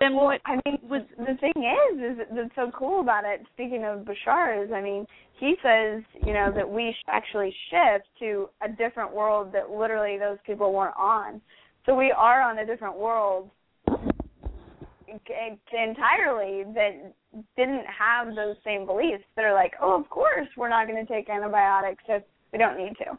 than 0.00 0.14
Well, 0.16 0.24
what 0.26 0.40
I 0.46 0.58
mean, 0.64 0.78
was. 0.88 1.02
the 1.18 1.36
thing 1.40 1.52
is, 1.56 2.18
is 2.18 2.26
that's 2.34 2.54
so 2.56 2.70
cool 2.76 3.00
about 3.00 3.24
it. 3.24 3.40
Speaking 3.54 3.84
of 3.84 4.04
Bashar, 4.06 4.64
is 4.64 4.72
I 4.72 4.80
mean, 4.80 5.06
he 5.38 5.54
says, 5.62 6.02
you 6.26 6.32
know, 6.32 6.50
that 6.54 6.68
we 6.68 6.94
actually 7.08 7.54
shift 7.70 8.06
to 8.20 8.48
a 8.64 8.68
different 8.68 9.12
world 9.14 9.52
that 9.52 9.70
literally 9.70 10.18
those 10.18 10.38
people 10.46 10.72
weren't 10.72 10.96
on. 10.96 11.40
So 11.86 11.94
we 11.94 12.12
are 12.12 12.40
on 12.42 12.58
a 12.58 12.66
different 12.66 12.96
world 12.96 13.50
entirely 15.72 16.64
that 16.74 17.12
didn't 17.56 17.84
have 17.86 18.34
those 18.34 18.56
same 18.64 18.86
beliefs. 18.86 19.24
That 19.36 19.44
are 19.44 19.54
like, 19.54 19.72
oh, 19.80 19.98
of 20.00 20.08
course, 20.10 20.48
we're 20.56 20.68
not 20.68 20.86
going 20.86 21.04
to 21.04 21.12
take 21.12 21.28
antibiotics 21.28 22.04
if 22.08 22.22
we 22.52 22.58
don't 22.58 22.78
need 22.78 22.94
to. 22.98 23.18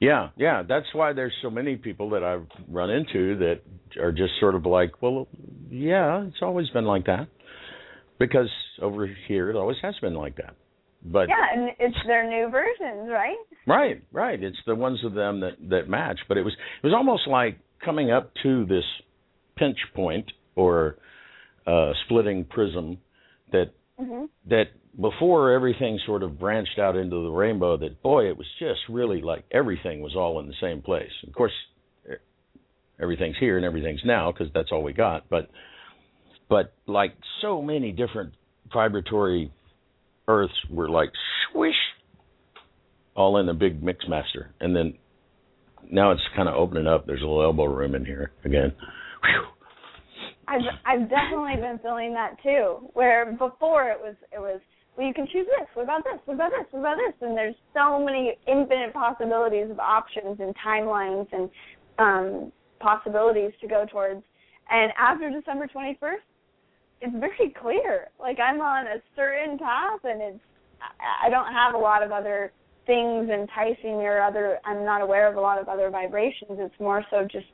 Yeah, 0.00 0.28
yeah. 0.36 0.62
That's 0.68 0.86
why 0.92 1.12
there's 1.12 1.32
so 1.42 1.50
many 1.50 1.76
people 1.76 2.10
that 2.10 2.22
I've 2.22 2.46
run 2.68 2.90
into 2.90 3.36
that 3.38 3.60
are 4.00 4.12
just 4.12 4.32
sort 4.38 4.54
of 4.54 4.64
like, 4.64 5.02
well, 5.02 5.26
yeah, 5.70 6.24
it's 6.24 6.42
always 6.42 6.68
been 6.70 6.84
like 6.84 7.06
that. 7.06 7.28
Because 8.18 8.50
over 8.80 9.08
here, 9.26 9.50
it 9.50 9.56
always 9.56 9.76
has 9.82 9.94
been 10.00 10.14
like 10.14 10.36
that. 10.36 10.54
But 11.04 11.28
Yeah, 11.28 11.46
and 11.54 11.70
it's 11.78 11.96
their 12.06 12.28
new 12.28 12.50
versions, 12.50 13.08
right? 13.10 13.36
right, 13.66 14.02
right. 14.12 14.42
It's 14.42 14.58
the 14.66 14.74
ones 14.74 14.98
of 15.04 15.14
them 15.14 15.40
that 15.40 15.52
that 15.68 15.88
match. 15.88 16.18
But 16.26 16.36
it 16.36 16.42
was 16.42 16.52
it 16.82 16.86
was 16.86 16.94
almost 16.94 17.28
like 17.28 17.58
coming 17.84 18.10
up 18.10 18.32
to 18.42 18.66
this 18.66 18.84
pinch 19.56 19.78
point 19.94 20.30
or 20.56 20.96
uh, 21.68 21.92
splitting 22.04 22.44
prism 22.44 22.98
that 23.52 23.72
hmm 23.98 24.24
that 24.48 24.64
before 25.00 25.52
everything 25.52 26.00
sort 26.06 26.22
of 26.22 26.38
branched 26.38 26.78
out 26.78 26.96
into 26.96 27.22
the 27.22 27.30
rainbow 27.30 27.76
that 27.76 28.02
boy 28.02 28.28
it 28.28 28.36
was 28.36 28.46
just 28.58 28.80
really 28.88 29.20
like 29.20 29.44
everything 29.52 30.00
was 30.00 30.14
all 30.16 30.40
in 30.40 30.46
the 30.46 30.54
same 30.60 30.82
place. 30.82 31.10
Of 31.26 31.34
course 31.34 31.52
everything's 33.00 33.36
here 33.38 33.56
and 33.56 33.64
everything's 33.64 34.00
now 34.04 34.32
because 34.32 34.48
that's 34.52 34.70
all 34.72 34.82
we 34.82 34.92
got 34.92 35.28
but 35.28 35.48
but 36.48 36.74
like 36.88 37.14
so 37.40 37.62
many 37.62 37.92
different 37.92 38.32
vibratory 38.72 39.52
earths 40.26 40.52
were 40.68 40.88
like 40.88 41.10
swish 41.52 41.76
all 43.14 43.38
in 43.38 43.48
a 43.48 43.54
big 43.54 43.80
mix 43.82 44.04
master 44.08 44.52
and 44.60 44.74
then 44.74 44.94
now 45.90 46.10
it's 46.10 46.22
kind 46.36 46.48
of 46.48 46.54
opening 46.54 46.86
up. 46.86 47.06
There's 47.06 47.22
a 47.22 47.26
little 47.26 47.42
elbow 47.42 47.64
room 47.64 47.94
in 47.94 48.04
here 48.04 48.32
again. 48.44 48.72
I've 50.48 50.62
I've 50.86 51.10
definitely 51.10 51.56
been 51.60 51.78
feeling 51.82 52.14
that 52.14 52.36
too. 52.42 52.88
Where 52.94 53.32
before 53.32 53.90
it 53.90 53.98
was 54.00 54.16
it 54.32 54.38
was 54.38 54.60
well 54.96 55.06
you 55.06 55.14
can 55.14 55.26
choose 55.26 55.46
this. 55.58 55.68
What 55.74 55.84
about 55.84 56.04
this? 56.04 56.20
What 56.24 56.34
about 56.34 56.50
this? 56.50 56.66
What 56.70 56.80
about 56.80 56.96
this? 56.96 57.14
And 57.20 57.36
there's 57.36 57.54
so 57.74 58.02
many 58.02 58.36
infinite 58.46 58.92
possibilities 58.94 59.70
of 59.70 59.78
options 59.78 60.40
and 60.40 60.54
timelines 60.56 61.26
and 61.32 61.50
um 61.98 62.52
possibilities 62.80 63.52
to 63.60 63.68
go 63.68 63.84
towards. 63.90 64.22
And 64.70 64.92
after 64.98 65.30
December 65.30 65.66
21st, 65.66 66.24
it's 67.00 67.16
very 67.18 67.54
clear. 67.60 68.08
Like 68.18 68.38
I'm 68.40 68.60
on 68.60 68.86
a 68.86 69.02
certain 69.14 69.58
path, 69.58 70.00
and 70.04 70.22
it's 70.22 70.40
I 70.80 71.26
I 71.26 71.30
don't 71.30 71.52
have 71.52 71.74
a 71.74 71.78
lot 71.78 72.02
of 72.02 72.10
other 72.10 72.52
things 72.86 73.28
enticing 73.28 73.98
me 73.98 74.04
or 74.04 74.22
other. 74.22 74.58
I'm 74.64 74.84
not 74.84 75.02
aware 75.02 75.28
of 75.28 75.36
a 75.36 75.40
lot 75.40 75.60
of 75.60 75.68
other 75.68 75.90
vibrations. 75.90 76.52
It's 76.52 76.80
more 76.80 77.04
so 77.10 77.28
just 77.30 77.46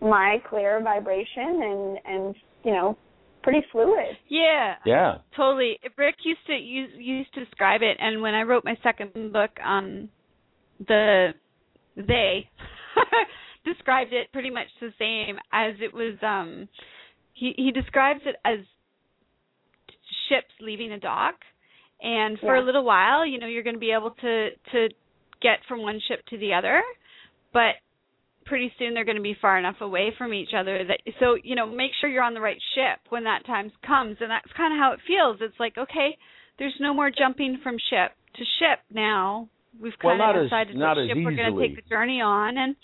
my 0.00 0.38
clear 0.48 0.80
vibration 0.82 1.62
and 1.62 1.98
and 2.04 2.34
you 2.64 2.72
know 2.72 2.96
pretty 3.42 3.60
fluid. 3.72 4.16
Yeah, 4.28 4.74
yeah 4.84 5.18
totally. 5.36 5.78
Rick 5.96 6.16
used 6.24 6.44
to 6.46 6.54
use 6.54 6.90
used 6.96 7.32
to 7.34 7.44
describe 7.44 7.82
it, 7.82 7.96
and 8.00 8.22
when 8.22 8.34
I 8.34 8.42
wrote 8.42 8.64
my 8.64 8.76
second 8.82 9.32
book, 9.32 9.50
um, 9.64 10.08
the 10.86 11.30
they 11.96 12.48
described 13.64 14.12
it 14.12 14.32
pretty 14.32 14.50
much 14.50 14.66
the 14.80 14.92
same 14.98 15.36
as 15.52 15.74
it 15.80 15.92
was. 15.92 16.14
Um, 16.22 16.68
he 17.34 17.54
he 17.56 17.70
describes 17.70 18.20
it 18.26 18.36
as 18.44 18.58
ships 20.28 20.52
leaving 20.60 20.92
a 20.92 20.98
dock, 20.98 21.34
and 22.02 22.38
for 22.40 22.56
Yeah. 22.56 22.62
a 22.62 22.64
little 22.64 22.84
while, 22.84 23.24
you 23.26 23.38
know, 23.38 23.46
you're 23.46 23.62
going 23.62 23.76
to 23.76 23.80
be 23.80 23.92
able 23.92 24.10
to 24.10 24.50
to 24.72 24.88
get 25.40 25.58
from 25.66 25.82
one 25.82 26.00
ship 26.08 26.24
to 26.26 26.38
the 26.38 26.52
other, 26.52 26.82
but 27.52 27.76
pretty 28.48 28.72
soon 28.78 28.94
they're 28.94 29.04
going 29.04 29.16
to 29.16 29.22
be 29.22 29.36
far 29.40 29.58
enough 29.58 29.76
away 29.80 30.12
from 30.16 30.32
each 30.32 30.50
other 30.58 30.84
that 30.84 31.00
so 31.20 31.36
you 31.44 31.54
know 31.54 31.66
make 31.66 31.90
sure 32.00 32.08
you're 32.08 32.22
on 32.22 32.34
the 32.34 32.40
right 32.40 32.58
ship 32.74 32.98
when 33.10 33.24
that 33.24 33.44
time 33.46 33.70
comes 33.86 34.16
and 34.20 34.30
that's 34.30 34.50
kind 34.56 34.72
of 34.72 34.78
how 34.78 34.92
it 34.92 35.00
feels 35.06 35.36
it's 35.40 35.58
like 35.60 35.76
okay 35.78 36.16
there's 36.58 36.74
no 36.80 36.92
more 36.94 37.10
jumping 37.10 37.58
from 37.62 37.76
ship 37.90 38.12
to 38.34 38.42
ship 38.58 38.80
now 38.92 39.48
we've 39.80 39.92
kind 40.00 40.18
not 40.18 40.36
of 40.36 40.44
decided 40.44 40.76
not 40.76 40.96
what 40.96 41.06
ship 41.08 41.16
we're 41.24 41.36
going 41.36 41.54
to 41.54 41.60
take 41.60 41.76
the 41.76 41.88
journey 41.88 42.20
on 42.20 42.56
and 42.58 42.74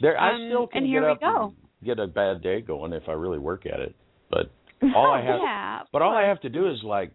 There, 0.00 0.18
I 0.18 0.34
Um, 0.34 0.48
still 0.48 0.66
can 0.66 0.78
and 0.78 0.86
here 0.86 1.02
get 1.02 1.08
we 1.10 1.18
go. 1.20 1.54
get 1.84 1.98
a 1.98 2.06
bad 2.06 2.42
day 2.42 2.60
going 2.60 2.92
if 2.92 3.04
I 3.08 3.12
really 3.12 3.38
work 3.38 3.66
at 3.66 3.78
it. 3.80 3.94
But 4.30 4.50
all 4.96 5.12
I 5.12 5.20
have, 5.24 5.40
yeah 5.42 5.78
but 5.92 6.02
all 6.02 6.14
I 6.16 6.26
have 6.26 6.40
to 6.40 6.48
do 6.48 6.68
is 6.70 6.78
like 6.82 7.12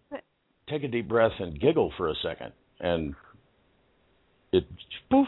take 0.69 0.83
a 0.83 0.87
deep 0.87 1.07
breath 1.09 1.33
and 1.39 1.59
giggle 1.59 1.91
for 1.97 2.09
a 2.09 2.15
second, 2.23 2.53
and 2.79 3.15
it 4.51 4.65
poof, 5.11 5.27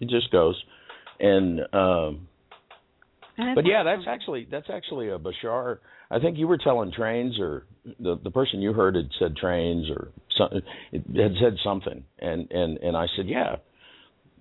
it 0.00 0.08
just 0.08 0.30
goes. 0.32 0.60
And 1.20 1.60
um 1.72 2.28
but 3.36 3.66
yeah, 3.66 3.82
that's 3.82 4.06
actually 4.08 4.46
that's 4.50 4.68
actually 4.70 5.08
a 5.10 5.18
Bashar. 5.18 5.78
I 6.10 6.20
think 6.20 6.38
you 6.38 6.46
were 6.46 6.58
telling 6.58 6.92
trains, 6.92 7.38
or 7.40 7.66
the 7.98 8.18
the 8.22 8.30
person 8.30 8.62
you 8.62 8.72
heard 8.72 8.94
had 8.94 9.08
said 9.18 9.36
trains, 9.36 9.90
or 9.90 10.12
some, 10.38 10.48
it 10.92 11.02
had 11.20 11.32
said 11.42 11.56
something, 11.64 12.04
and 12.20 12.50
and 12.50 12.78
and 12.78 12.96
I 12.96 13.06
said, 13.16 13.26
yeah, 13.26 13.56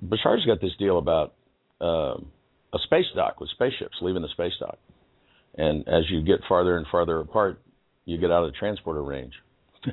Bashar's 0.03 0.45
got 0.45 0.61
this 0.61 0.73
deal 0.77 0.99
about 0.99 1.33
um, 1.81 2.31
a 2.73 2.77
space 2.85 3.05
dock 3.15 3.39
with 3.39 3.49
spaceships 3.49 3.95
leaving 4.01 4.21
the 4.21 4.29
space 4.29 4.53
dock, 4.59 4.77
and 5.55 5.87
as 5.87 6.03
you 6.09 6.21
get 6.21 6.41
farther 6.47 6.77
and 6.77 6.85
farther 6.91 7.19
apart, 7.19 7.61
you 8.05 8.19
get 8.19 8.31
out 8.31 8.43
of 8.43 8.51
the 8.51 8.57
transporter 8.57 9.03
range. 9.03 9.33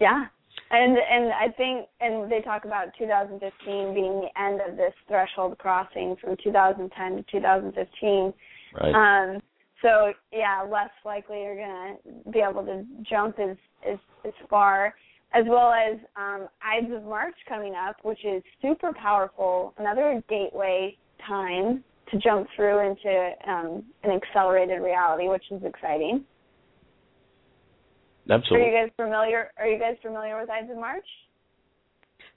Yeah. 0.00 0.26
And 0.70 0.98
and 0.98 1.32
I 1.32 1.48
think 1.56 1.86
and 2.00 2.30
they 2.30 2.40
talk 2.40 2.64
about 2.64 2.88
2015 2.98 3.94
being 3.94 4.20
the 4.20 4.40
end 4.40 4.60
of 4.60 4.76
this 4.76 4.92
threshold 5.06 5.56
crossing 5.58 6.16
from 6.20 6.36
2010 6.42 7.16
to 7.16 7.22
2015. 7.30 8.34
right. 8.80 8.94
Um 8.94 9.40
so 9.82 10.12
yeah, 10.32 10.66
less 10.68 10.90
likely 11.04 11.42
you're 11.42 11.56
gonna 11.56 11.94
be 12.32 12.40
able 12.40 12.64
to 12.66 12.84
jump 13.08 13.38
as 13.38 13.56
as 13.88 13.98
as 14.26 14.32
far, 14.50 14.94
as 15.32 15.44
well 15.48 15.72
as 15.72 15.98
um 16.16 16.48
Ides 16.62 16.92
of 16.92 17.04
March 17.04 17.36
coming 17.48 17.74
up, 17.74 17.96
which 18.02 18.24
is 18.24 18.42
super 18.60 18.92
powerful, 18.92 19.72
another 19.78 20.22
gateway 20.28 20.96
time 21.26 21.82
to 22.10 22.18
jump 22.18 22.46
through 22.54 22.90
into 22.90 23.30
um 23.46 23.84
an 24.02 24.10
accelerated 24.10 24.82
reality, 24.82 25.28
which 25.28 25.44
is 25.50 25.62
exciting. 25.64 26.24
Absolutely. 28.30 28.66
Are 28.66 28.70
you 28.70 28.86
guys 28.86 28.92
familiar? 28.96 29.50
Are 29.58 29.66
you 29.66 29.78
guys 29.78 29.96
familiar 30.02 30.38
with 30.40 30.50
Ides 30.50 30.70
of 30.70 30.76
March? 30.76 31.06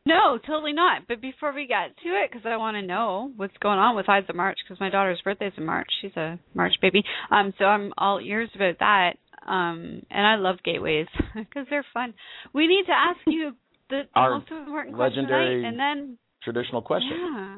No, 0.06 0.40
totally 0.48 0.74
not. 0.74 1.04
But 1.08 1.22
before 1.22 1.54
we 1.54 1.68
get 1.68 1.96
to 2.04 2.10
it, 2.10 2.32
because 2.32 2.46
I 2.46 2.58
want 2.58 2.76
to 2.76 2.82
know 2.82 3.32
what's 3.36 3.56
going 3.62 3.78
on 3.78 3.96
with 3.96 4.10
Ides 4.10 4.30
of 4.30 4.36
March, 4.36 4.58
because 4.64 4.80
my 4.80 4.90
daughter's 4.90 5.22
birthday's 5.24 5.54
in 5.58 5.66
March. 5.66 5.88
She's 6.02 6.16
a 6.16 6.40
March 6.56 6.74
baby. 6.82 7.04
Um, 7.30 7.54
so 7.60 7.66
I'm 7.66 7.94
all 7.98 8.20
ears 8.20 8.50
about 8.56 8.80
that. 8.80 9.14
Um, 9.48 10.02
and 10.10 10.26
I 10.26 10.36
love 10.36 10.58
gateways 10.64 11.08
because 11.36 11.68
they're 11.70 11.86
fun. 11.94 12.14
We 12.54 12.68
need 12.68 12.86
to 12.88 12.94
ask 12.94 13.20
you 13.28 13.52
the, 13.90 14.04
the 14.14 14.20
Our 14.20 14.40
most 14.40 14.52
important 14.52 14.98
legendary- 14.98 15.62
question 15.62 15.74
tonight, 15.78 15.84
and 15.98 16.08
then 16.08 16.18
Traditional 16.44 16.82
question. 16.82 17.12
yeah, 17.20 17.56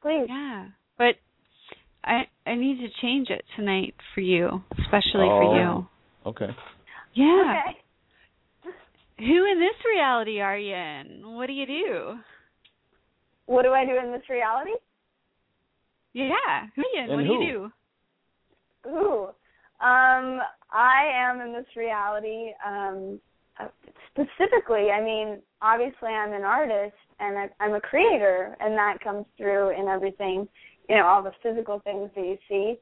Please. 0.00 0.26
yeah. 0.28 0.66
But 0.96 1.16
I 2.04 2.22
I 2.46 2.54
need 2.54 2.78
to 2.78 2.88
change 3.02 3.28
it 3.28 3.44
tonight 3.56 3.94
for 4.14 4.20
you, 4.22 4.62
especially 4.78 5.26
Oh. 5.28 5.40
for 5.40 5.58
you. 5.58 5.86
Okay. 6.30 6.56
Yeah. 7.16 7.62
Okay. 7.66 7.78
Who 9.18 9.46
in 9.50 9.58
this 9.58 9.74
reality 9.86 10.40
are 10.40 10.58
you 10.58 10.74
in? 10.74 11.22
What 11.34 11.46
do 11.46 11.54
you 11.54 11.66
do? 11.66 12.18
What 13.46 13.62
do 13.62 13.72
I 13.72 13.86
do 13.86 13.96
in 13.98 14.12
this 14.12 14.28
reality? 14.28 14.72
Yeah. 16.12 16.66
Who 16.74 16.82
are 16.82 16.92
you 16.92 17.02
in? 17.02 17.10
And 17.10 17.16
what 17.16 17.26
do 17.26 17.44
you 17.44 17.70
do? 18.84 18.90
Ooh. 18.90 19.24
Um, 19.80 20.40
I 20.70 21.10
am 21.14 21.40
in 21.40 21.52
this 21.52 21.66
reality. 21.74 22.50
Um, 22.66 23.18
uh, 23.58 23.68
specifically, 24.10 24.90
I 24.90 25.02
mean, 25.02 25.38
obviously, 25.62 26.10
I'm 26.10 26.34
an 26.34 26.42
artist 26.42 26.96
and 27.18 27.38
I, 27.38 27.48
I'm 27.60 27.74
a 27.74 27.80
creator, 27.80 28.54
and 28.60 28.76
that 28.76 28.98
comes 29.02 29.24
through 29.38 29.70
in 29.70 29.88
everything. 29.88 30.46
You 30.90 30.96
know, 30.96 31.06
all 31.06 31.22
the 31.22 31.32
physical 31.42 31.80
things 31.80 32.10
that 32.14 32.24
you 32.24 32.36
see, 32.48 32.74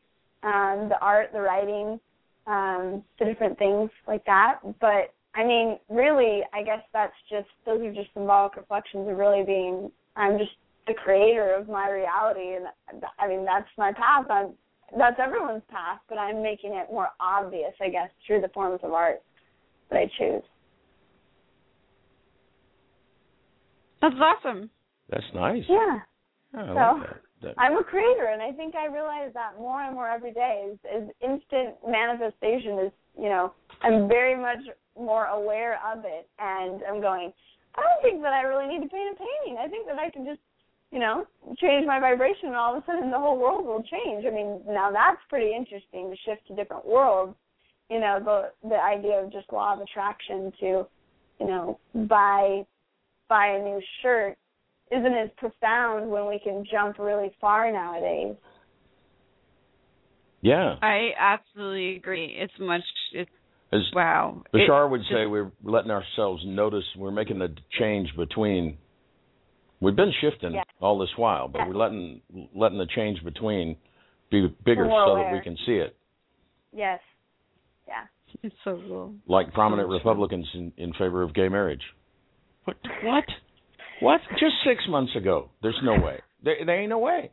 um, 0.42 0.88
the 0.88 0.98
art, 1.00 1.30
the 1.32 1.40
writing, 1.40 2.00
um, 2.46 3.02
the 3.18 3.24
different 3.24 3.58
things 3.58 3.90
like 4.06 4.24
that. 4.26 4.60
But 4.80 5.14
I 5.34 5.44
mean, 5.44 5.78
really, 5.88 6.42
I 6.52 6.62
guess 6.62 6.82
that's 6.92 7.14
just 7.30 7.48
those 7.66 7.80
are 7.80 7.92
just 7.92 8.12
symbolic 8.14 8.56
reflections 8.56 9.08
of 9.08 9.16
really 9.16 9.44
being. 9.44 9.90
I'm 10.16 10.38
just 10.38 10.52
the 10.86 10.94
creator 10.94 11.54
of 11.54 11.68
my 11.68 11.90
reality, 11.90 12.56
and 12.56 13.02
I 13.18 13.26
mean, 13.26 13.44
that's 13.44 13.68
my 13.78 13.92
path. 13.92 14.26
I'm 14.30 14.52
that's 14.96 15.16
everyone's 15.18 15.62
path, 15.70 15.98
but 16.08 16.18
I'm 16.18 16.42
making 16.42 16.74
it 16.74 16.86
more 16.90 17.08
obvious, 17.18 17.72
I 17.80 17.88
guess, 17.88 18.10
through 18.26 18.42
the 18.42 18.48
forms 18.48 18.80
of 18.82 18.92
art 18.92 19.22
that 19.90 19.96
I 19.96 20.10
choose. 20.18 20.42
That's 24.00 24.14
awesome. 24.20 24.70
That's 25.10 25.24
nice. 25.34 25.62
Yeah. 25.68 25.98
Yeah, 26.52 26.60
I 26.60 26.66
So, 26.66 26.98
like 26.98 27.08
that. 27.08 27.20
That- 27.44 27.54
I'm 27.58 27.76
a 27.78 27.84
creator, 27.84 28.26
and 28.26 28.42
I 28.42 28.52
think 28.52 28.74
I 28.74 28.86
realize 28.86 29.32
that 29.34 29.58
more 29.58 29.82
and 29.82 29.94
more 29.94 30.08
every 30.08 30.32
day. 30.32 30.70
Is, 30.72 30.78
is 30.84 31.10
instant 31.22 31.76
manifestation 31.86 32.78
is, 32.78 32.92
you 33.18 33.28
know, 33.28 33.52
I'm 33.82 34.08
very 34.08 34.34
much 34.36 34.58
more 34.98 35.26
aware 35.26 35.80
of 35.86 36.04
it, 36.04 36.28
and 36.38 36.82
I'm 36.88 37.00
going. 37.00 37.32
I 37.76 37.82
don't 37.82 38.02
think 38.02 38.22
that 38.22 38.32
I 38.32 38.42
really 38.42 38.68
need 38.68 38.82
to 38.82 38.88
paint 38.88 39.16
a 39.16 39.18
painting. 39.18 39.58
I 39.58 39.68
think 39.68 39.86
that 39.88 39.98
I 39.98 40.08
can 40.08 40.24
just, 40.24 40.40
you 40.92 41.00
know, 41.00 41.26
change 41.58 41.86
my 41.86 41.98
vibration, 41.98 42.48
and 42.48 42.56
all 42.56 42.76
of 42.76 42.82
a 42.82 42.86
sudden 42.86 43.10
the 43.10 43.18
whole 43.18 43.38
world 43.38 43.66
will 43.66 43.82
change. 43.82 44.24
I 44.24 44.30
mean, 44.30 44.60
now 44.66 44.90
that's 44.92 45.20
pretty 45.28 45.54
interesting 45.54 46.10
to 46.10 46.16
shift 46.24 46.46
to 46.48 46.54
different 46.54 46.86
worlds. 46.86 47.34
You 47.90 48.00
know, 48.00 48.20
the 48.24 48.68
the 48.68 48.80
idea 48.80 49.22
of 49.22 49.32
just 49.32 49.52
law 49.52 49.74
of 49.74 49.80
attraction 49.80 50.52
to, 50.60 50.86
you 51.40 51.46
know, 51.46 51.78
buy 51.94 52.64
buy 53.28 53.48
a 53.48 53.62
new 53.62 53.80
shirt 54.02 54.38
isn't 54.90 55.14
as 55.14 55.30
profound 55.36 56.08
when 56.10 56.28
we 56.28 56.38
can 56.38 56.64
jump 56.70 56.98
really 56.98 57.32
far 57.40 57.70
nowadays. 57.72 58.36
yeah. 60.40 60.76
I 60.82 61.10
absolutely 61.18 61.96
agree. 61.96 62.34
It's 62.38 62.52
much. 62.60 62.82
It's 63.12 63.30
As 63.72 63.80
wow. 63.94 64.42
Bashar 64.52 64.86
It 64.86 64.90
would 64.90 65.00
just- 65.00 65.10
say, 65.10 65.26
we're 65.26 65.50
letting 65.62 65.90
ourselves 65.90 66.44
notice. 66.46 66.84
We're 66.96 67.10
making 67.10 67.38
the 67.38 67.54
change 67.78 68.14
between. 68.16 68.76
We've 69.80 69.96
been 69.96 70.12
shifting 70.20 70.52
Yeah. 70.54 70.64
all 70.80 70.98
this 70.98 71.10
while, 71.16 71.48
but 71.48 71.60
Yeah. 71.60 71.68
we're 71.68 71.74
letting 71.74 72.20
letting 72.54 72.78
the 72.78 72.86
change 72.86 73.24
between 73.24 73.76
be 74.30 74.46
bigger 74.64 74.84
More 74.84 75.06
so 75.06 75.14
that 75.16 75.32
we 75.32 75.40
can 75.40 75.56
see 75.66 75.76
it. 75.76 75.96
Yes. 76.72 77.00
Yeah. 77.88 78.06
It's 78.42 78.54
so 78.64 78.76
cool. 78.86 79.14
Like 79.26 79.52
prominent. 79.52 79.88
Republicans 79.88 80.48
in, 80.54 80.72
in 80.76 80.92
favor 80.94 81.22
of 81.22 81.32
gay 81.34 81.48
marriage. 81.48 81.82
What? 82.64 82.76
What? 83.02 83.24
What? 84.00 84.20
Just 84.38 84.54
six 84.66 84.84
months 84.88 85.14
ago. 85.16 85.50
There's 85.62 85.80
no 85.82 85.98
way. 86.00 86.20
There, 86.42 86.56
there 86.64 86.80
ain't 86.80 86.90
no 86.90 86.98
way. 86.98 87.30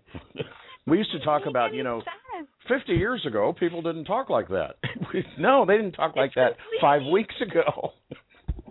we 0.88 0.98
used 0.98 1.12
to 1.12 1.20
talk 1.26 1.44
about, 1.48 1.74
you 1.74 1.84
know, 1.84 2.02
50 2.68 2.94
years 2.94 3.26
ago, 3.28 3.54
people 3.58 3.82
didn't 3.82 4.06
talk 4.06 4.30
like 4.30 4.48
that. 4.50 4.76
no, 5.40 5.66
they 5.66 5.78
didn't 5.78 5.94
talk 5.94 6.16
like 6.16 6.34
that 6.36 6.52
five 6.80 7.02
weeks 7.12 7.36
ago. 7.42 7.92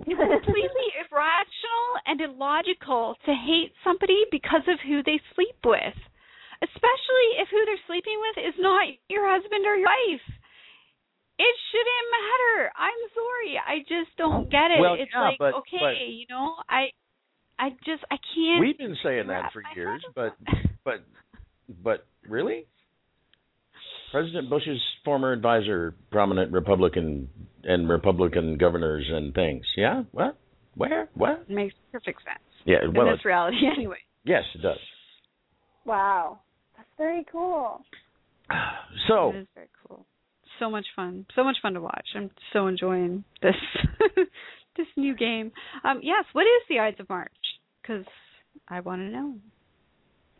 It's 0.01 0.17
completely 0.17 0.89
irrational 0.97 1.87
and 2.09 2.19
illogical 2.25 3.21
to 3.29 3.33
hate 3.37 3.77
somebody 3.85 4.25
because 4.33 4.65
of 4.65 4.81
who 4.89 5.05
they 5.05 5.21
sleep 5.37 5.61
with, 5.61 5.97
especially 6.65 7.29
if 7.37 7.53
who 7.53 7.61
they're 7.69 7.85
sleeping 7.87 8.17
with 8.17 8.49
is 8.49 8.57
not 8.59 8.89
your 9.13 9.29
husband 9.29 9.61
or 9.69 9.77
your 9.77 9.93
wife. 9.93 10.25
It 11.37 11.55
shouldn't 11.69 12.09
matter. 12.17 12.73
I'm 12.81 13.03
sorry. 13.13 13.53
I 13.61 13.77
just 13.85 14.17
don't 14.17 14.49
get 14.49 14.73
it. 14.73 14.81
Well, 14.81 14.97
it's 14.97 15.13
yeah, 15.13 15.21
like 15.21 15.39
but- 15.39 15.55
okay, 15.69 15.85
but- 15.85 16.01
you 16.01 16.25
know, 16.33 16.57
I 16.65 16.97
I 17.61 17.71
just 17.85 18.03
I 18.11 18.17
can't 18.35 18.61
We've 18.61 18.79
been 18.79 18.97
saying 19.05 19.27
that 19.29 19.53
for 19.53 19.63
years, 19.77 20.03
but 20.15 20.35
but 20.85 21.05
but 21.83 22.07
really? 22.29 22.67
President 24.13 24.51
Bush's 24.51 24.81
former 25.05 25.33
advisor, 25.33 25.95
prominent 26.11 26.51
Republican 26.53 27.29
and 27.63 27.89
Republican 27.89 28.57
governors 28.59 29.05
and 29.09 29.33
things. 29.35 29.65
Yeah? 29.77 30.03
What? 30.11 30.37
Where? 30.75 31.09
What? 31.15 31.45
it 31.49 31.51
makes 31.51 31.75
perfect 31.93 32.23
sense 32.25 32.41
Yeah, 32.65 32.79
in 32.85 32.93
well, 32.95 33.07
this 33.11 33.25
reality 33.25 33.59
anyway. 33.77 33.99
yes, 34.25 34.43
it 34.55 34.63
does. 34.63 34.79
wow. 35.85 36.41
That's 36.77 36.89
very 36.99 37.25
cool. 37.31 37.83
So, 39.07 39.31
It 39.33 39.37
is 39.43 39.47
very 39.55 39.69
cool. 39.87 40.05
So 40.59 40.69
much 40.71 40.87
fun. 40.97 41.25
So 41.37 41.45
much 41.45 41.57
fun 41.63 41.75
to 41.75 41.81
watch. 41.81 42.07
I'm 42.17 42.31
so 42.53 42.67
enjoying 42.67 43.23
this 43.43 43.55
this 44.77 44.87
new 44.97 45.15
game. 45.15 45.53
Um, 45.85 46.01
yes. 46.03 46.25
What 46.33 46.43
is 46.43 46.63
the 46.69 46.81
Ides 46.81 46.99
of 47.01 47.09
March? 47.09 47.31
Because 47.81 48.05
I 48.69 48.81
want 48.81 49.01
to 49.01 49.09
know. 49.09 49.35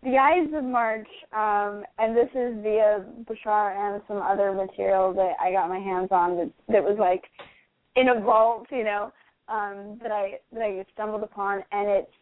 The 0.03 0.17
Eyes 0.17 0.49
of 0.55 0.65
March, 0.65 1.09
um, 1.33 1.85
and 1.99 2.17
this 2.17 2.31
is 2.35 2.63
via 2.63 3.05
Bashar 3.25 3.77
and 3.77 4.03
some 4.09 4.17
other 4.17 4.53
material 4.53 5.13
that 5.13 5.35
I 5.39 5.53
got 5.53 5.69
my 5.69 5.79
hands 5.79 6.09
on 6.11 6.37
that, 6.39 6.51
that 6.69 6.83
was 6.83 6.97
like 6.99 7.25
in 7.97 8.09
a 8.09 8.21
vault, 8.21 8.67
you 8.71 8.85
know, 8.85 9.13
um, 9.49 9.99
that 10.03 10.11
I 10.11 10.39
that 10.53 10.63
I 10.63 10.85
stumbled 10.95 11.23
upon, 11.23 11.63
and 11.73 11.89
it's 11.89 12.13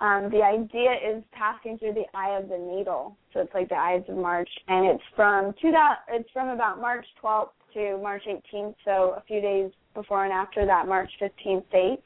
um, 0.00 0.30
the 0.30 0.42
idea 0.42 0.92
is 0.92 1.22
passing 1.32 1.78
through 1.78 1.94
the 1.94 2.04
eye 2.14 2.36
of 2.36 2.48
the 2.48 2.58
needle, 2.58 3.16
so 3.32 3.40
it's 3.40 3.54
like 3.54 3.70
the 3.70 3.76
Eyes 3.76 4.02
of 4.08 4.16
March, 4.16 4.50
and 4.68 4.86
it's 4.86 5.04
from 5.16 5.54
two 5.62 5.72
it's 6.08 6.28
from 6.32 6.48
about 6.48 6.78
March 6.78 7.06
12th 7.22 7.50
to 7.72 7.98
March 8.02 8.24
18th, 8.28 8.74
so 8.84 9.14
a 9.16 9.22
few 9.26 9.40
days 9.40 9.70
before 9.94 10.24
and 10.24 10.32
after 10.32 10.66
that 10.66 10.86
March 10.86 11.10
15th 11.22 11.64
date, 11.70 12.02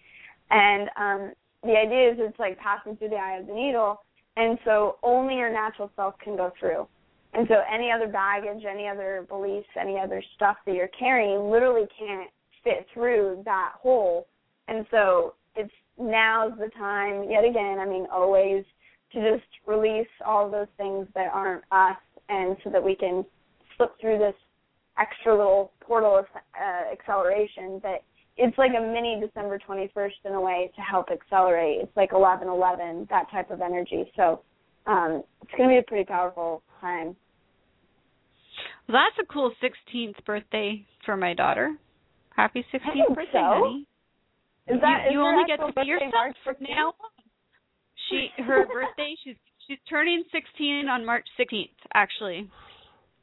and 0.51 0.89
um, 0.97 1.33
the 1.63 1.77
idea 1.77 2.13
is 2.13 2.17
it's 2.21 2.39
like 2.39 2.59
passing 2.59 2.97
through 2.97 3.11
the 3.11 3.17
eye 3.17 3.39
of 3.39 3.47
the 3.47 3.55
needle 3.55 4.01
and 4.39 4.57
so 4.65 4.99
only 5.03 5.35
your 5.35 5.53
natural 5.53 5.91
self 5.97 6.15
can 6.23 6.37
go 6.37 6.53
through. 6.59 6.87
And 7.35 7.47
so 7.49 7.57
any 7.73 7.91
other 7.91 8.07
baggage, 8.07 8.65
any 8.69 8.87
other 8.87 9.27
beliefs, 9.29 9.67
any 9.79 9.99
other 9.99 10.23
stuff 10.37 10.57
that 10.65 10.75
you're 10.75 10.91
carrying 10.97 11.51
literally 11.51 11.87
can't 11.99 12.31
fit 12.63 12.87
through 12.95 13.43
that 13.45 13.73
hole. 13.81 14.29
And 14.69 14.87
so 14.91 15.35
it's 15.57 15.73
now's 15.99 16.53
the 16.59 16.71
time, 16.79 17.29
yet 17.29 17.45
again, 17.45 17.79
I 17.81 17.85
mean, 17.85 18.07
always, 18.13 18.65
to 19.13 19.33
just 19.33 19.49
release 19.67 20.07
all 20.25 20.49
those 20.51 20.69
things 20.77 21.09
that 21.15 21.31
aren't 21.33 21.65
us 21.73 21.97
and 22.29 22.57
so 22.63 22.71
that 22.71 22.83
we 22.83 22.95
can 22.95 23.25
slip 23.77 23.99
through 24.01 24.19
this 24.19 24.35
extra 24.99 25.37
little 25.37 25.73
portal 25.81 26.17
of 26.17 26.27
uh, 26.35 26.93
acceleration 26.93 27.81
that 27.83 28.03
it's 28.39 28.57
like 28.57 28.71
a 28.79 28.81
mini 28.81 29.21
December 29.21 29.59
21st 29.69 30.13
in 30.25 30.33
a 30.33 30.41
way 30.41 30.71
to 30.77 30.81
help 30.81 31.09
accelerate. 31.11 31.81
It's 31.83 31.97
like 31.97 32.13
1111, 32.13 33.09
that 33.11 33.31
type 33.31 33.51
of 33.51 33.61
energy. 33.61 34.11
So 34.17 34.41
um, 34.87 35.23
it's 35.43 35.51
going 35.57 35.69
to 35.69 35.75
be 35.75 35.79
a 35.79 35.83
pretty 35.83 36.05
powerful 36.05 36.63
time. 36.81 37.17
Well, 38.89 38.97
that's 39.03 39.19
a 39.29 39.33
cool 39.33 39.53
16th 39.63 40.25
birthday 40.25 40.87
for 41.05 41.17
my 41.17 41.35
daughter. 41.35 41.77
Happy 42.35 42.65
16th 42.73 42.93
think 42.93 43.09
birthday, 43.15 43.33
so. 43.33 43.41
honey. 43.43 43.87
Is 44.69 44.81
that 44.81 45.05
you, 45.05 45.09
is 45.09 45.13
you 45.15 45.19
her 45.21 45.33
only 45.33 45.45
get 45.49 45.57
to 45.57 45.67
be 45.67 45.73
birthday 45.73 45.89
yourself 45.89 46.13
March 46.15 46.37
from 46.45 46.55
now 46.61 46.89
on. 46.89 47.25
She 48.09 48.29
her 48.43 48.67
birthday 48.73 49.15
she's 49.25 49.37
she's 49.67 49.79
turning 49.89 50.23
16 50.31 50.89
on 50.89 51.05
March 51.05 51.27
16th 51.41 51.69
actually. 51.95 52.49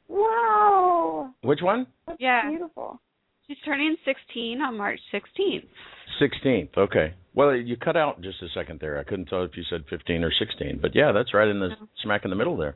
Wow, 0.07 1.33
which 1.41 1.61
one? 1.61 1.87
that's 2.07 2.19
Yeah. 2.19 2.49
beautiful. 2.49 2.99
She's 3.47 3.57
turning 3.63 3.95
16 4.05 4.59
on 4.61 4.77
March 4.77 4.99
16th. 5.13 5.65
16th. 6.21 6.69
Okay. 6.77 7.13
Well, 7.35 7.55
you 7.55 7.77
cut 7.77 7.95
out 7.95 8.21
just 8.21 8.41
a 8.41 8.47
second 8.55 8.79
there. 8.79 8.97
I 8.97 9.03
couldn't 9.03 9.25
tell 9.25 9.43
if 9.43 9.51
you 9.55 9.63
said 9.69 9.83
15 9.89 10.23
or 10.23 10.31
16, 10.39 10.79
but 10.81 10.95
yeah, 10.95 11.11
that's 11.11 11.33
right 11.33 11.47
in 11.47 11.59
the 11.59 11.69
No. 11.69 11.75
smack 12.01 12.23
in 12.23 12.29
the 12.29 12.35
middle 12.35 12.57
there. 12.57 12.75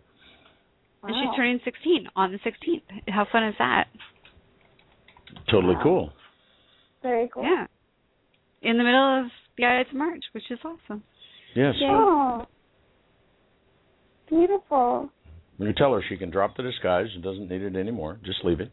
And 1.02 1.16
she's 1.16 1.36
turning 1.36 1.60
16 1.64 2.08
on 2.16 2.32
the 2.32 2.40
16th. 2.40 2.84
How 3.08 3.26
fun 3.32 3.46
is 3.46 3.56
that? 3.58 3.88
Totally 5.50 5.76
Wow. 5.76 5.84
cool. 5.84 6.14
Very 7.02 7.30
cool. 7.30 7.44
Yeah. 7.44 7.68
In 8.62 8.78
the 8.78 8.84
middle 8.84 9.20
of 9.26 9.32
yeah, 9.58 9.80
it's 9.80 9.92
March, 9.94 10.24
which 10.34 10.50
is 10.52 10.60
awesome. 10.64 11.04
Yes. 11.56 11.76
Yay. 11.80 11.88
Oh. 11.90 12.46
Beautiful. 14.30 15.10
You 15.58 15.74
tell 15.74 15.94
her 15.94 16.02
she 16.08 16.16
can 16.18 16.30
drop 16.30 16.56
the 16.56 16.64
disguise 16.64 17.08
and 17.14 17.24
doesn't 17.24 17.50
need 17.50 17.62
it 17.62 17.76
anymore. 17.76 18.20
Just 18.24 18.44
leave 18.46 18.60
it. 18.62 18.72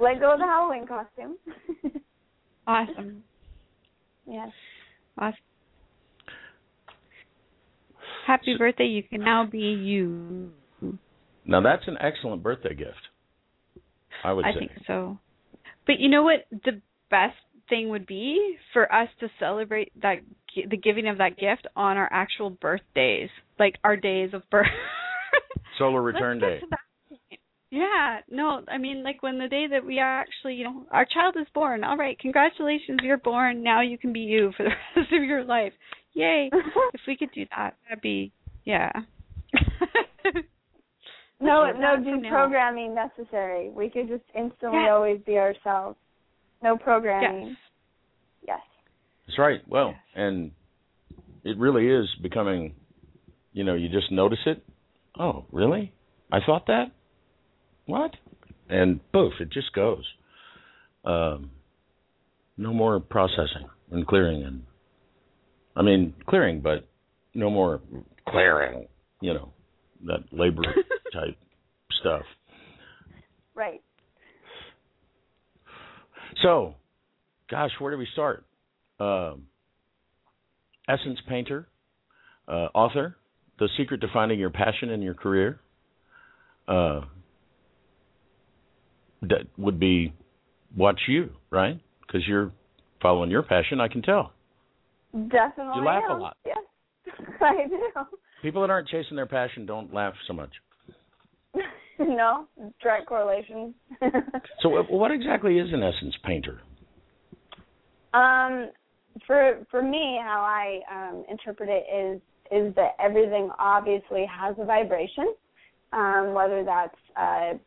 Let 0.00 0.20
go 0.20 0.32
of 0.32 0.38
the 0.38 0.44
Halloween 0.44 0.86
costume. 0.86 1.36
Awesome. 2.66 3.22
yes. 4.26 4.48
Awesome. 5.18 5.36
Happy 8.26 8.56
birthday. 8.58 8.84
You 8.86 9.02
can 9.02 9.22
now 9.22 9.44
be 9.44 9.58
you. 9.58 10.50
now 11.44 11.60
that's 11.60 11.86
an 11.86 11.98
excellent 12.00 12.42
birthday 12.42 12.74
gift. 12.74 12.92
I 14.24 14.32
would 14.32 14.46
I 14.46 14.54
say. 14.54 14.58
think 14.60 14.70
so. 14.86 15.18
But 15.86 16.00
you 16.00 16.08
know 16.08 16.22
what? 16.22 16.46
The 16.50 16.80
best 17.10 17.36
thing 17.68 17.90
would 17.90 18.06
be 18.06 18.56
for 18.72 18.90
us 18.92 19.08
to 19.20 19.28
celebrate 19.38 19.92
that 20.00 20.18
the 20.70 20.76
giving 20.76 21.08
of 21.08 21.18
that 21.18 21.36
gift 21.36 21.66
on 21.76 21.96
our 21.96 22.08
actual 22.10 22.50
birthdays, 22.50 23.28
like 23.58 23.74
our 23.84 23.96
days 23.96 24.30
of 24.32 24.42
birth. 24.50 24.66
Solar 25.78 26.02
Let's 26.04 26.14
return 26.14 26.40
get 26.40 26.46
day. 26.46 26.60
To 27.74 27.80
that 27.80 27.86
point. 27.86 28.24
Yeah, 28.30 28.36
no, 28.36 28.62
I 28.68 28.78
mean 28.78 29.02
like 29.02 29.22
when 29.22 29.38
the 29.38 29.48
day 29.48 29.66
that 29.70 29.84
we 29.84 29.98
are 29.98 30.20
actually, 30.20 30.54
you 30.54 30.64
know, 30.64 30.86
our 30.90 31.04
child 31.04 31.36
is 31.40 31.46
born. 31.54 31.84
All 31.84 31.96
right, 31.96 32.18
congratulations, 32.18 33.00
you're 33.02 33.18
born. 33.18 33.62
Now 33.62 33.80
you 33.82 33.98
can 33.98 34.12
be 34.12 34.20
you 34.20 34.52
for 34.56 34.62
the 34.64 34.70
rest 35.00 35.12
of 35.12 35.22
your 35.22 35.44
life. 35.44 35.72
Yay! 36.14 36.50
if 36.94 37.00
we 37.06 37.16
could 37.16 37.30
do 37.34 37.44
that, 37.56 37.76
that'd 37.88 38.02
be 38.02 38.32
yeah. 38.64 38.90
no, 41.40 41.64
Sure, 41.64 41.74
no 41.74 41.96
that 41.96 42.04
from 42.04 42.22
now. 42.22 42.30
deprogramming 42.48 42.94
necessary. 42.94 43.70
We 43.70 43.90
could 43.90 44.08
just 44.08 44.22
instantly 44.34 44.78
Yes. 44.84 44.90
always 44.90 45.20
be 45.26 45.36
ourselves. 45.38 45.96
No 46.62 46.76
programming. 46.76 47.48
yes. 47.48 47.56
Yes. 48.46 48.60
That's 49.26 49.38
right. 49.38 49.60
Well, 49.68 49.88
Yes. 49.90 49.98
and 50.14 50.50
it 51.44 51.58
really 51.58 51.88
is 51.88 52.06
becoming, 52.22 52.74
you 53.52 53.64
know, 53.64 53.74
you 53.74 53.88
just 53.88 54.10
notice 54.10 54.38
it. 54.46 54.62
Oh, 55.18 55.44
really? 55.52 55.92
I 56.32 56.38
thought 56.44 56.66
that? 56.68 56.90
What? 57.86 58.12
And 58.68 59.00
poof, 59.12 59.34
it 59.40 59.50
just 59.50 59.72
goes. 59.74 60.04
Um, 61.04 61.50
no 62.56 62.72
more 62.72 62.98
processing 63.00 63.68
and 63.90 64.06
clearing 64.06 64.42
and, 64.42 64.62
I 65.76 65.82
mean, 65.82 66.14
clearing, 66.26 66.60
but 66.60 66.88
no 67.34 67.50
more 67.50 67.80
clearing, 68.28 68.86
you 69.20 69.34
know, 69.34 69.52
that 70.06 70.20
labor 70.32 70.62
type 71.12 71.36
stuff. 72.00 72.22
Right. 73.54 73.82
So, 76.42 76.74
gosh, 77.50 77.70
where 77.78 77.92
do 77.92 77.98
we 77.98 78.08
start? 78.12 78.44
Um, 79.00 79.46
essence 80.88 81.18
painter, 81.28 81.68
uh, 82.48 82.68
author, 82.74 83.16
The 83.58 83.68
Secret 83.76 84.00
to 84.02 84.08
Finding 84.12 84.38
Your 84.38 84.50
Passion 84.50 84.90
in 84.90 85.02
Your 85.02 85.14
Career. 85.14 85.60
Uh, 86.66 87.02
that 89.30 89.46
would 89.56 89.78
be 89.78 90.12
watch 90.76 91.00
you, 91.08 91.30
right? 91.50 91.80
Because 92.00 92.26
you're 92.26 92.52
following 93.00 93.30
your 93.30 93.42
passion, 93.42 93.80
I 93.80 93.88
can 93.88 94.02
tell. 94.02 94.32
Definitely. 95.12 95.76
You 95.76 95.84
laugh 95.84 96.02
a 96.10 96.14
lot. 96.14 96.36
Yes. 96.44 96.58
I 97.40 97.66
do. 97.68 97.80
People 98.42 98.62
that 98.62 98.70
aren't 98.70 98.88
chasing 98.88 99.16
their 99.16 99.26
passion 99.26 99.66
don't 99.66 99.92
laugh 99.94 100.14
so 100.26 100.32
much. 100.32 100.50
no, 101.98 102.46
direct 102.82 103.06
correlation. 103.06 103.74
So, 104.62 104.70
what 104.88 105.10
exactly 105.10 105.58
is 105.58 105.68
an 105.72 105.82
essence 105.82 106.14
painter? 106.24 106.60
Um, 108.14 108.70
for 109.26 109.64
for 109.70 109.82
me, 109.82 110.18
how 110.22 110.40
I 110.40 110.80
um, 110.90 111.24
interpret 111.30 111.68
it 111.70 111.84
is 111.94 112.20
is 112.50 112.74
that 112.74 112.96
everything 112.98 113.50
obviously 113.58 114.26
has 114.26 114.54
a 114.58 114.64
vibration, 114.64 115.34
um, 115.92 116.32
whether 116.34 116.64
that's 116.64 116.96
a 117.16 117.58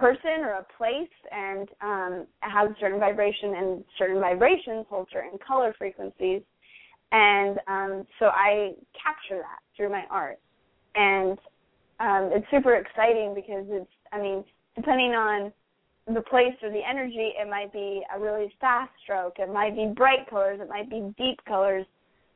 person 0.00 0.40
or 0.40 0.52
a 0.54 0.66
place, 0.76 1.08
and 1.30 1.68
um, 1.82 2.26
has 2.40 2.70
certain 2.80 2.98
vibration, 2.98 3.54
and 3.56 3.84
certain 3.98 4.20
vibrations 4.20 4.86
hold 4.88 5.08
certain 5.12 5.38
color 5.46 5.74
frequencies, 5.78 6.42
and 7.12 7.58
um, 7.68 8.06
so 8.18 8.26
I 8.26 8.72
capture 8.94 9.38
that 9.38 9.60
through 9.76 9.90
my 9.90 10.04
art, 10.10 10.38
and 10.94 11.38
um, 12.00 12.30
it's 12.32 12.46
super 12.50 12.74
exciting 12.76 13.34
because 13.34 13.66
it's 13.68 13.90
I 14.12 14.20
mean 14.20 14.44
depending 14.74 15.12
on 15.12 15.52
the 16.14 16.20
place 16.22 16.54
or 16.62 16.70
the 16.70 16.80
energy, 16.88 17.32
it 17.40 17.48
might 17.48 17.72
be 17.72 18.02
a 18.14 18.18
really 18.18 18.52
fast 18.60 18.90
stroke. 19.02 19.34
It 19.38 19.52
might 19.52 19.76
be 19.76 19.92
bright 19.94 20.28
colors. 20.28 20.58
It 20.60 20.68
might 20.68 20.88
be 20.88 21.14
deep 21.18 21.38
colors. 21.46 21.86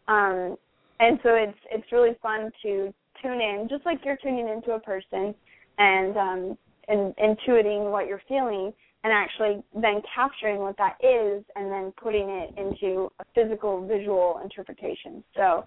Um, 0.06 0.56
and 1.00 1.18
so 1.22 1.30
it's 1.34 1.58
it's 1.70 1.90
really 1.90 2.16
fun 2.22 2.50
to 2.62 2.92
tune 3.22 3.40
in, 3.40 3.66
just 3.68 3.84
like 3.86 3.98
you're 4.04 4.18
tuning 4.22 4.48
into 4.48 4.72
a 4.72 4.80
person, 4.80 5.34
and 5.78 6.16
um, 6.16 6.58
and 6.88 7.14
intuiting 7.16 7.90
what 7.90 8.06
you're 8.06 8.22
feeling, 8.28 8.72
and 9.04 9.12
actually 9.12 9.62
then 9.74 10.00
capturing 10.14 10.58
what 10.58 10.76
that 10.78 10.96
is, 11.02 11.44
and 11.56 11.70
then 11.70 11.92
putting 12.00 12.28
it 12.28 12.50
into 12.56 13.10
a 13.20 13.24
physical, 13.34 13.86
visual 13.86 14.40
interpretation. 14.42 15.22
So 15.36 15.66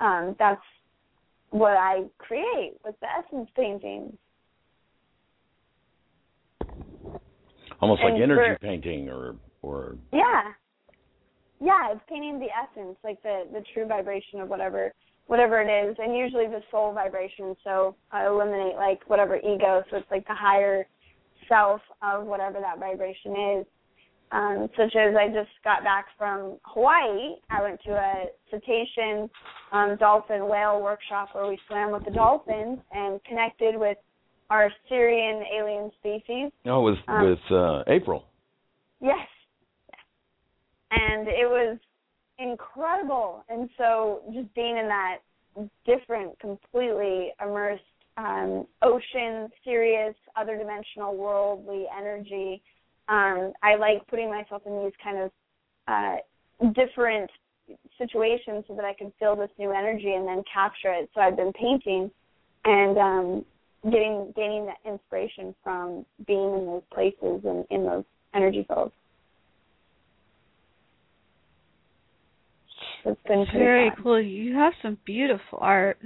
um, 0.00 0.36
that's 0.38 0.62
what 1.50 1.76
I 1.76 2.04
create 2.18 2.74
with 2.84 2.94
the 3.00 3.06
essence 3.06 3.50
paintings. 3.56 4.14
Almost 7.80 8.02
like 8.02 8.14
energy 8.14 8.54
for- 8.54 8.58
painting 8.60 9.08
or 9.08 9.36
or 9.62 9.96
Yeah. 10.12 10.52
Yeah, 11.62 11.92
it's 11.92 12.00
painting 12.08 12.38
the 12.38 12.46
essence, 12.46 12.96
like 13.04 13.22
the 13.22 13.44
the 13.52 13.62
true 13.74 13.86
vibration 13.86 14.40
of 14.40 14.48
whatever 14.48 14.92
whatever 15.30 15.60
it 15.60 15.70
is, 15.70 15.94
and 16.00 16.16
usually 16.16 16.48
the 16.48 16.60
soul 16.72 16.92
vibration. 16.92 17.54
So 17.62 17.94
I 18.10 18.26
eliminate 18.26 18.74
like 18.74 19.08
whatever 19.08 19.36
ego, 19.36 19.84
so 19.88 19.98
it's 19.98 20.10
like 20.10 20.26
the 20.26 20.34
higher 20.34 20.88
self 21.48 21.80
of 22.02 22.26
whatever 22.26 22.58
that 22.58 22.80
vibration 22.80 23.58
is. 23.58 23.66
Um, 24.32 24.68
such 24.76 24.96
as 24.96 25.14
I 25.16 25.28
just 25.28 25.50
got 25.62 25.84
back 25.84 26.06
from 26.18 26.58
Hawaii. 26.64 27.36
I 27.48 27.62
went 27.62 27.80
to 27.86 27.92
a 27.92 28.24
cetacean 28.50 29.30
um, 29.70 29.96
dolphin 30.00 30.48
whale 30.48 30.82
workshop 30.82 31.28
where 31.32 31.46
we 31.46 31.58
swam 31.68 31.92
with 31.92 32.04
the 32.04 32.10
dolphins 32.10 32.80
and 32.90 33.22
connected 33.22 33.76
with 33.76 33.98
our 34.50 34.68
Sirian 34.90 35.42
alien 35.56 35.92
species. 36.00 36.50
no 36.64 36.82
with 36.82 36.98
Um, 37.06 37.24
with 37.24 37.52
uh, 37.52 37.84
April. 37.86 38.24
Yes. 39.00 39.28
And 40.90 41.28
it 41.28 41.48
was 41.48 41.78
incredible. 42.40 43.44
And 43.48 43.68
so 43.76 44.22
just 44.32 44.52
being 44.54 44.76
in 44.76 44.88
that 44.88 45.18
different, 45.84 46.38
completely 46.38 47.32
immersed 47.42 47.82
um, 48.16 48.66
ocean, 48.82 49.48
Sirius, 49.64 50.14
other 50.36 50.56
dimensional, 50.56 51.16
worldly 51.16 51.84
energy, 51.96 52.62
um, 53.08 53.52
I 53.62 53.76
like 53.76 54.06
putting 54.08 54.30
myself 54.30 54.62
in 54.66 54.84
these 54.84 54.92
kind 55.02 55.18
of 55.18 55.30
uh, 55.88 56.16
different 56.72 57.30
situations 57.98 58.64
so 58.68 58.74
that 58.74 58.84
I 58.84 58.94
can 58.94 59.12
feel 59.18 59.36
this 59.36 59.50
new 59.58 59.72
energy 59.72 60.14
and 60.14 60.26
then 60.26 60.42
capture 60.52 60.92
it. 60.92 61.10
So 61.14 61.20
I've 61.20 61.36
been 61.36 61.52
painting 61.52 62.10
and 62.64 62.98
um, 62.98 63.44
getting 63.84 64.32
gaining 64.36 64.66
that 64.66 64.78
inspiration 64.84 65.54
from 65.62 66.04
being 66.26 66.54
in 66.54 66.66
those 66.66 66.82
places 66.92 67.40
and 67.44 67.64
in 67.70 67.84
those 67.84 68.04
energy 68.34 68.64
fields. 68.68 68.92
It's 73.04 73.20
been 73.26 73.46
Very 73.54 73.90
fun. 73.90 74.02
cool. 74.02 74.20
You 74.20 74.54
have 74.54 74.72
some 74.82 74.98
beautiful 75.04 75.58
art. 75.60 75.98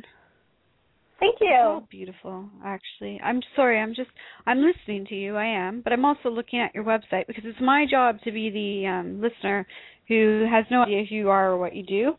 Thank 1.20 1.36
you. 1.40 1.80
beautiful, 1.90 2.48
actually. 2.64 3.20
I'm 3.22 3.40
sorry, 3.56 3.80
I'm 3.80 3.94
just 3.94 4.10
I'm 4.46 4.58
listening 4.60 5.06
to 5.06 5.14
you, 5.14 5.36
I 5.36 5.46
am, 5.46 5.80
but 5.82 5.92
I'm 5.92 6.04
also 6.04 6.28
looking 6.28 6.60
at 6.60 6.74
your 6.74 6.84
website 6.84 7.26
because 7.26 7.44
it's 7.46 7.60
my 7.60 7.86
job 7.90 8.20
to 8.24 8.32
be 8.32 8.50
the 8.50 8.86
um 8.88 9.20
listener 9.20 9.66
who 10.08 10.46
has 10.50 10.64
no 10.70 10.82
idea 10.82 11.04
who 11.08 11.14
you 11.14 11.30
are 11.30 11.52
or 11.52 11.58
what 11.58 11.74
you 11.74 11.82
do. 11.82 12.12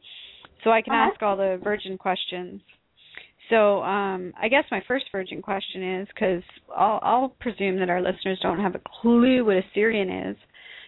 So 0.63 0.71
I 0.71 0.81
can 0.81 0.93
Uh-huh. 0.93 1.11
ask 1.11 1.21
all 1.21 1.37
the 1.37 1.59
virgin 1.63 1.97
questions. 1.97 2.61
So, 3.49 3.83
um 3.83 4.33
I 4.41 4.47
guess 4.47 4.63
my 4.71 4.81
first 4.87 5.05
virgin 5.11 5.41
question 5.41 5.99
is 6.01 6.07
cuz 6.17 6.43
I'll 6.75 6.99
I'll 7.03 7.29
presume 7.39 7.77
that 7.79 7.89
our 7.89 8.01
listeners 8.01 8.39
don't 8.41 8.59
have 8.59 8.75
a 8.75 8.81
clue 9.01 9.45
what 9.45 9.57
a 9.57 9.63
Sirian 9.75 10.31
is. 10.31 10.37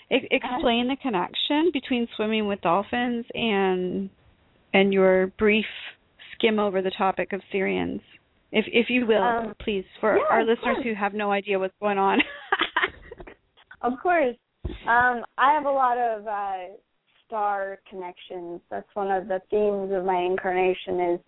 Explain 0.32 0.88
the 0.88 0.98
connection 1.02 1.72
between 1.74 2.08
swimming 2.15 2.48
with 2.48 2.62
dolphins 2.62 3.26
and 3.34 4.10
and 4.74 4.93
your 4.93 5.28
brief 5.39 5.65
skim 6.36 6.60
over 6.60 6.82
the 6.82 6.91
topic 6.91 7.34
of 7.34 7.41
Sirians, 7.54 8.02
if 8.52 8.65
if 8.67 8.89
you 8.89 9.06
will, 9.06 9.24
Um, 9.24 9.56
please, 9.60 9.86
for 10.00 10.17
yeah, 10.17 10.24
our 10.30 10.46
listeners 10.46 10.78
who 10.84 10.93
have 10.93 11.13
no 11.13 11.32
idea 11.32 11.60
what's 11.60 11.76
going 11.80 11.98
on. 11.98 12.20
Of 13.82 13.93
course. 14.02 14.36
Um, 14.65 15.24
I 15.38 15.54
have 15.54 15.65
a 15.65 15.72
lot 15.72 15.98
of 15.98 16.28
uh, 16.28 16.74
star 17.26 17.78
connections. 17.89 18.60
That's 18.72 18.88
one 18.96 19.12
of 19.12 19.28
the 19.28 19.39
themes 19.52 19.91
of 19.93 20.04
my 20.04 20.17
incarnation 20.20 21.13
is 21.13 21.20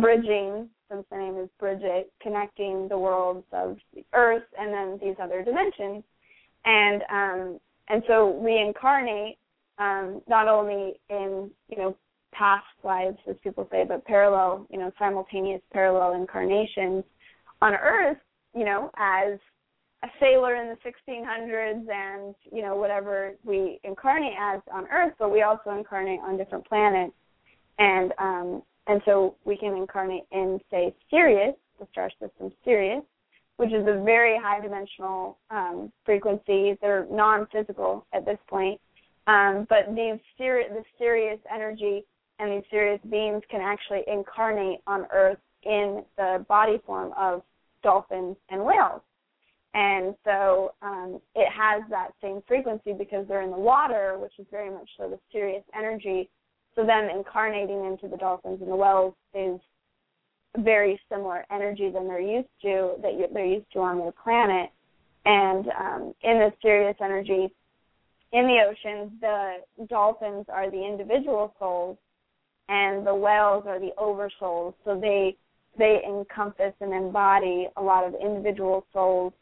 bridging 0.00 0.68
since 0.90 1.04
the 1.10 1.18
name 1.18 1.36
is 1.38 1.48
Bridget, 1.58 2.10
connecting 2.22 2.88
the 2.88 2.96
worlds 2.96 3.44
of 3.52 3.76
the 3.94 4.04
Earth 4.14 4.44
and 4.58 4.72
then 4.72 4.98
these 5.02 5.16
other 5.20 5.44
dimensions. 5.44 6.02
And 6.64 7.02
um, 7.10 7.60
and 7.88 8.02
so 8.06 8.30
we 8.30 8.58
incarnate 8.58 9.38
um, 9.78 10.20
not 10.28 10.48
only 10.48 11.00
in 11.08 11.50
you 11.68 11.76
know 11.76 11.96
past 12.32 12.66
lives, 12.84 13.16
as 13.28 13.36
people 13.42 13.66
say, 13.70 13.84
but 13.86 14.04
parallel, 14.04 14.66
you 14.70 14.78
know, 14.78 14.92
simultaneous 14.98 15.62
parallel 15.72 16.14
incarnations 16.14 17.04
on 17.62 17.74
Earth, 17.74 18.18
you 18.54 18.64
know, 18.64 18.90
as 18.96 19.38
a 20.04 20.08
sailor 20.20 20.54
in 20.54 20.68
the 20.68 20.90
1600s 20.90 21.86
and 21.90 22.34
you 22.52 22.62
know 22.62 22.76
whatever 22.76 23.32
we 23.44 23.80
incarnate 23.82 24.34
as 24.38 24.60
on 24.72 24.86
Earth, 24.92 25.14
but 25.18 25.32
we 25.32 25.42
also 25.42 25.70
incarnate 25.70 26.20
on 26.22 26.36
different 26.36 26.66
planets, 26.66 27.14
and 27.78 28.12
um, 28.18 28.62
and 28.86 29.00
so 29.04 29.34
we 29.44 29.56
can 29.56 29.74
incarnate 29.76 30.24
in 30.30 30.60
say 30.70 30.94
Sirius, 31.10 31.54
the 31.80 31.86
star 31.90 32.10
system 32.20 32.52
Sirius, 32.64 33.02
which 33.58 33.72
is 33.72 33.86
a 33.86 34.02
very 34.02 34.38
high 34.38 34.60
dimensional 34.60 35.36
um, 35.50 35.92
frequency. 36.04 36.78
They're 36.80 37.06
non-physical 37.10 38.06
at 38.14 38.24
this 38.24 38.38
point, 38.48 38.80
um, 39.26 39.66
but 39.68 39.94
these 39.94 40.18
Sirius, 40.38 40.70
the 40.72 40.84
Sirius 40.98 41.40
energy 41.52 42.04
and 42.38 42.52
these 42.52 42.64
Sirius 42.70 43.00
beings 43.10 43.42
can 43.50 43.60
actually 43.60 44.02
incarnate 44.06 44.80
on 44.86 45.06
Earth 45.12 45.38
in 45.64 46.04
the 46.16 46.44
body 46.48 46.80
form 46.86 47.12
of 47.18 47.42
dolphins 47.82 48.36
and 48.48 48.64
whales. 48.64 49.02
And 49.74 50.14
so 50.24 50.72
um, 50.80 51.20
it 51.34 51.48
has 51.52 51.82
that 51.90 52.10
same 52.22 52.42
frequency 52.46 52.92
because 52.92 53.26
they're 53.28 53.42
in 53.42 53.50
the 53.50 53.56
water, 53.56 54.16
which 54.18 54.32
is 54.38 54.46
very 54.50 54.70
much 54.70 54.88
so 54.96 55.10
the 55.10 55.18
Sirius 55.32 55.64
energy. 55.76 56.30
So 56.74 56.86
them 56.86 57.08
incarnating 57.14 57.84
into 57.84 58.08
the 58.08 58.16
dolphins 58.16 58.60
and 58.62 58.70
the 58.70 58.76
whales 58.76 59.14
is 59.34 59.60
very 60.64 61.00
similar 61.10 61.44
energy 61.50 61.90
than 61.90 62.06
they're 62.08 62.20
used 62.20 62.48
to 62.62 62.94
that 63.02 63.30
they're 63.32 63.44
used 63.44 63.70
to 63.72 63.80
on 63.80 63.98
their 63.98 64.12
planet. 64.12 64.70
And 65.24 65.66
um, 65.78 66.14
in 66.22 66.38
the 66.38 66.52
Sirius 66.62 66.96
energy, 67.00 67.52
in 68.32 68.46
the 68.46 68.58
oceans, 68.68 69.12
the 69.20 69.86
dolphins 69.88 70.46
are 70.52 70.70
the 70.70 70.84
individual 70.86 71.54
souls, 71.58 71.96
and 72.68 73.06
the 73.06 73.14
whales 73.14 73.64
are 73.66 73.80
the 73.80 73.92
oversouls. 73.98 74.74
So 74.84 74.98
they 75.00 75.36
they 75.78 76.02
encompass 76.06 76.74
and 76.80 76.92
embody 76.92 77.68
a 77.76 77.82
lot 77.82 78.04
of 78.06 78.14
individual 78.20 78.84
souls 78.92 79.32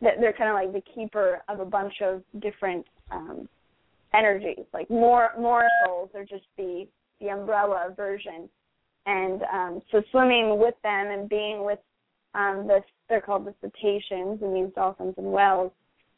That 0.00 0.14
they're 0.20 0.32
kind 0.32 0.48
of 0.48 0.54
like 0.54 0.72
the 0.72 0.90
keeper 0.94 1.42
of 1.48 1.60
a 1.60 1.64
bunch 1.64 2.00
of 2.00 2.22
different 2.40 2.86
um, 3.10 3.48
energies, 4.14 4.64
like 4.72 4.88
more 4.88 5.30
more 5.38 5.64
souls. 5.84 6.10
They're 6.12 6.24
just 6.24 6.46
the 6.56 6.86
the 7.20 7.28
umbrella 7.28 7.92
version, 7.94 8.48
and 9.06 9.42
um, 9.52 9.80
so 9.90 10.02
swimming 10.10 10.58
with 10.58 10.74
them 10.82 11.08
and 11.08 11.28
being 11.28 11.64
with 11.64 11.78
um, 12.34 12.66
the 12.66 12.80
they're 13.08 13.20
called 13.20 13.46
the 13.46 13.54
cetaceans 13.60 14.40
and 14.42 14.54
these 14.54 14.72
dolphins 14.74 15.14
and 15.16 15.26
whales 15.26 15.72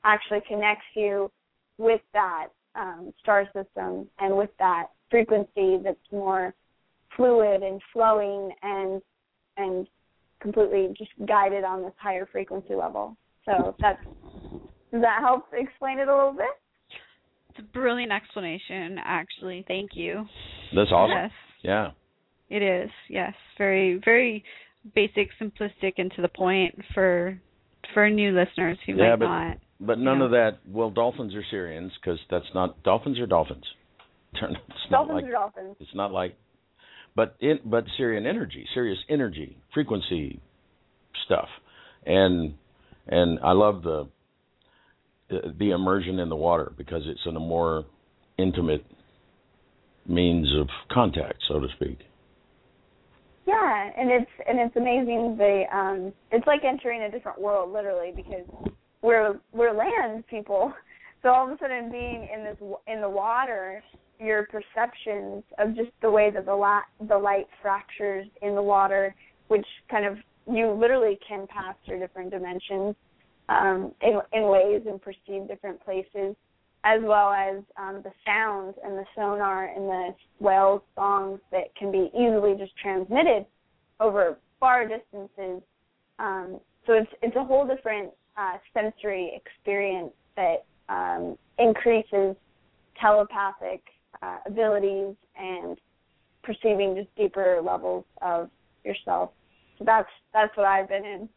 actually 0.05 0.41
connects 0.47 0.85
you 0.95 1.31
with 1.79 2.01
that 2.13 2.49
um, 2.75 3.13
star 3.23 3.47
system 3.47 4.09
and 4.19 4.37
with 4.37 4.51
that 4.59 4.87
frequency 5.11 5.79
that's 5.83 5.99
more 6.11 6.55
fluid 7.17 7.63
and 7.63 7.81
flowing 7.93 8.51
and 8.63 9.03
and 9.57 9.87
completely 10.41 10.93
just 10.99 11.11
guided 11.27 11.65
on 11.65 11.83
this 11.83 11.93
higher 11.99 12.27
frequency 12.31 12.75
level. 12.75 13.17
So 13.45 13.75
that's 13.81 14.03
does 14.93 15.01
that 15.01 15.21
help 15.21 15.47
explain 15.53 15.99
it 15.99 16.09
a 16.09 16.15
little 16.15 16.33
bit? 16.33 16.47
It's 17.51 17.61
a 17.61 17.73
brilliant 17.73 18.13
explanation, 18.13 18.99
actually. 19.03 19.65
Thank 19.69 19.91
you. 19.95 20.25
That's 20.75 20.91
awesome. 20.91 21.17
Yes. 21.17 21.31
Yeah. 21.63 21.89
It 22.53 22.63
is. 22.63 22.91
Yes. 23.09 23.33
Very 23.57 24.01
very 24.05 24.45
basic, 24.95 25.29
simplistic 25.41 25.95
and 25.97 26.13
to 26.17 26.23
the 26.23 26.29
point 26.29 26.75
for 26.93 27.41
for 27.95 28.11
new 28.11 28.33
listeners 28.33 28.79
who 28.85 28.93
yeah, 28.93 29.11
might 29.11 29.19
but, 29.19 29.27
not. 29.27 29.57
But 29.81 29.99
none 29.99 30.19
yeah. 30.19 30.25
of 30.27 30.31
that. 30.33 30.51
Well, 30.69 30.91
dolphins 30.91 31.35
are 31.35 31.45
Sirians 31.53 31.91
because 32.01 32.19
that's 32.31 32.47
not 32.55 32.83
dolphins 32.83 33.19
are 33.19 33.27
dolphins. 33.27 33.65
It's 34.35 34.91
dolphins 34.91 34.91
not 34.91 35.15
like, 35.15 35.25
are 35.25 35.31
dolphins. 35.31 35.77
It's 35.81 35.95
not 35.95 36.13
like, 36.13 36.37
but 37.15 37.37
in 37.41 37.61
but 37.65 37.85
Sirian 37.99 38.27
energy, 38.27 38.67
Sirius 38.75 38.99
energy, 39.09 39.57
frequency 39.73 40.41
stuff, 41.27 41.49
and 42.05 42.55
and 43.07 43.39
I 43.41 43.53
love 43.53 43.83
the 43.83 44.09
the 45.31 45.71
immersion 45.71 46.19
in 46.19 46.29
the 46.29 46.37
water 46.37 46.73
because 46.77 47.03
it's 47.07 47.21
in 47.25 47.37
a 47.37 47.41
more 47.41 47.85
intimate 48.39 48.85
means 50.07 50.49
of 50.59 50.69
contact, 50.91 51.43
so 51.49 51.61
to 51.61 51.69
speak. 51.77 51.99
Yeah, 53.47 53.91
and 53.97 54.11
it's 54.11 54.31
and 54.47 54.59
it's 54.61 54.77
amazing. 54.77 55.37
The 55.37 55.65
um, 55.73 56.13
it's 56.31 56.47
like 56.47 56.63
entering 56.65 57.03
a 57.03 57.11
different 57.11 57.41
world, 57.41 57.73
literally, 57.73 58.13
because 58.15 58.47
we're 59.03 59.41
we're 59.53 59.73
land 59.73 60.25
people. 60.29 60.73
So 61.23 61.29
all 61.29 61.47
of 61.47 61.53
a 61.53 61.59
sudden, 61.59 61.91
being 61.91 62.29
in 62.35 62.45
this 62.45 62.57
in 62.87 63.01
the 63.01 63.09
water, 63.09 63.83
your 64.19 64.47
perceptions 64.47 65.45
of 65.59 65.77
just 65.77 65.91
the 66.03 66.11
way 66.11 66.31
that 66.31 66.47
the 66.47 66.55
light 66.55 66.83
the 67.09 67.19
light 67.19 67.47
fractures 67.61 68.27
in 68.43 68.55
the 68.55 68.63
water, 68.63 69.15
which 69.49 69.67
kind 69.91 70.05
of 70.05 70.19
you 70.51 70.73
literally 70.73 71.19
can 71.27 71.47
pass 71.47 71.75
through 71.87 72.01
different 72.01 72.31
dimensions 72.31 72.95
um, 73.49 73.93
in, 74.03 74.21
in 74.33 74.49
ways 74.49 74.83
and 74.87 75.01
perceive 75.01 75.47
different 75.49 75.83
places, 75.85 76.35
as 76.85 77.01
well 77.03 77.33
as 77.33 77.63
um, 77.77 78.03
the 78.03 78.13
sounds 78.27 78.75
and 78.85 78.99
the 78.99 79.05
sonar 79.15 79.67
and 79.67 79.89
the 79.89 80.15
whale 80.41 80.83
songs 80.95 81.41
that 81.51 81.75
can 81.77 81.93
be 81.93 82.11
easily 82.15 82.55
just 82.59 82.77
transmitted 82.77 83.47
over 84.01 84.37
far 84.59 84.87
distances. 84.87 85.63
Um, 86.19 86.61
so 86.87 86.95
it's 86.95 87.11
it's 87.23 87.37
a 87.37 87.45
whole 87.45 87.67
different 87.67 88.11
uh, 88.37 88.59
sensory 88.75 89.33
experience 89.35 90.13
that 90.37 90.65
um, 90.89 91.37
increases 91.59 92.37
telepathic 93.01 93.83
uh, 94.23 94.39
abilities 94.47 95.15
and 95.37 95.79
perceiving 96.43 96.97
just 96.97 97.15
deeper 97.17 97.61
levels 97.65 98.05
of 98.21 98.51
yourself. 98.85 99.31
So 99.79 99.85
that's 99.85 100.09
that's 100.33 100.57
what 100.57 100.67
I've 100.67 100.89
been 100.89 101.05
in. 101.05 101.29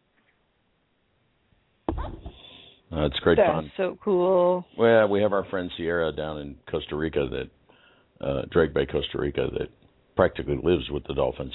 Uh, 2.95 3.05
it's 3.07 3.19
great 3.19 3.37
That's 3.37 3.51
fun. 3.51 3.71
so 3.75 3.97
cool. 4.03 4.65
Well, 4.77 5.09
we 5.09 5.21
have 5.21 5.33
our 5.33 5.43
friend 5.45 5.69
Sierra 5.75 6.13
down 6.13 6.39
in 6.39 6.55
Costa 6.69 6.95
Rica 6.95 7.27
that 7.29 8.25
uh 8.25 8.43
Drake 8.51 8.73
Bay, 8.73 8.85
Costa 8.85 9.17
Rica 9.17 9.47
that 9.59 9.67
practically 10.15 10.57
lives 10.63 10.89
with 10.89 11.03
the 11.05 11.13
dolphins. 11.13 11.53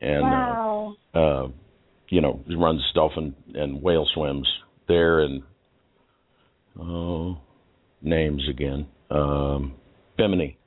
And 0.00 0.22
wow. 0.22 0.96
uh, 1.14 1.18
uh 1.18 1.48
you 2.10 2.20
know, 2.20 2.42
runs 2.56 2.82
dolphin 2.94 3.34
and 3.54 3.82
whale 3.82 4.06
swims 4.14 4.46
there 4.88 5.20
and 5.20 5.42
oh 6.78 7.38
names 8.02 8.42
again. 8.50 8.86
Um 9.10 9.74
Bimini. 10.18 10.58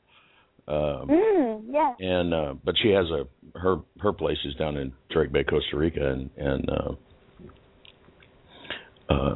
Um 0.68 1.08
mm, 1.10 1.62
yeah. 1.70 1.94
and 2.00 2.34
uh 2.34 2.54
but 2.64 2.74
she 2.82 2.90
has 2.90 3.06
a 3.12 3.60
her 3.60 3.78
her 4.00 4.14
place 4.14 4.40
is 4.46 4.56
down 4.56 4.78
in 4.78 4.94
Drake 5.12 5.32
Bay, 5.32 5.44
Costa 5.44 5.78
Rica 5.78 6.12
and 6.12 6.30
and 6.38 6.70
uh 6.70 6.92
uh 9.14 9.36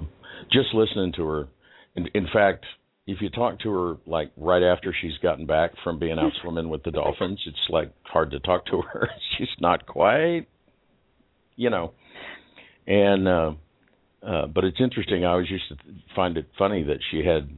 just 0.52 0.74
listening 0.74 1.14
to 1.18 1.26
her. 1.26 1.48
In, 1.96 2.08
in 2.14 2.28
fact 2.34 2.66
if 3.08 3.22
you 3.22 3.30
talk 3.30 3.60
to 3.60 3.70
her 3.72 3.98
like 4.06 4.32
right 4.36 4.64
after 4.64 4.94
she's 5.00 5.18
gotten 5.22 5.46
back 5.46 5.72
from 5.84 6.00
being 6.00 6.18
out 6.18 6.32
swimming 6.42 6.70
with 6.70 6.84
the 6.84 6.92
dolphins 6.92 7.40
it's 7.46 7.58
like 7.70 7.92
hard 8.04 8.32
to 8.32 8.40
talk 8.40 8.66
to 8.66 8.82
her. 8.82 9.10
She's 9.38 9.48
not 9.60 9.86
quite 9.86 10.48
you 11.56 11.70
know. 11.70 11.94
And 12.88 13.28
uh 13.28 13.52
uh 14.26 14.48
but 14.48 14.64
it's 14.64 14.78
interesting 14.80 15.26
i 15.26 15.30
always 15.30 15.50
used 15.50 15.70
to 15.70 15.76
find 16.16 16.38
it 16.38 16.48
funny 16.58 16.84
that 16.84 17.00
she 17.12 17.24
had 17.26 17.50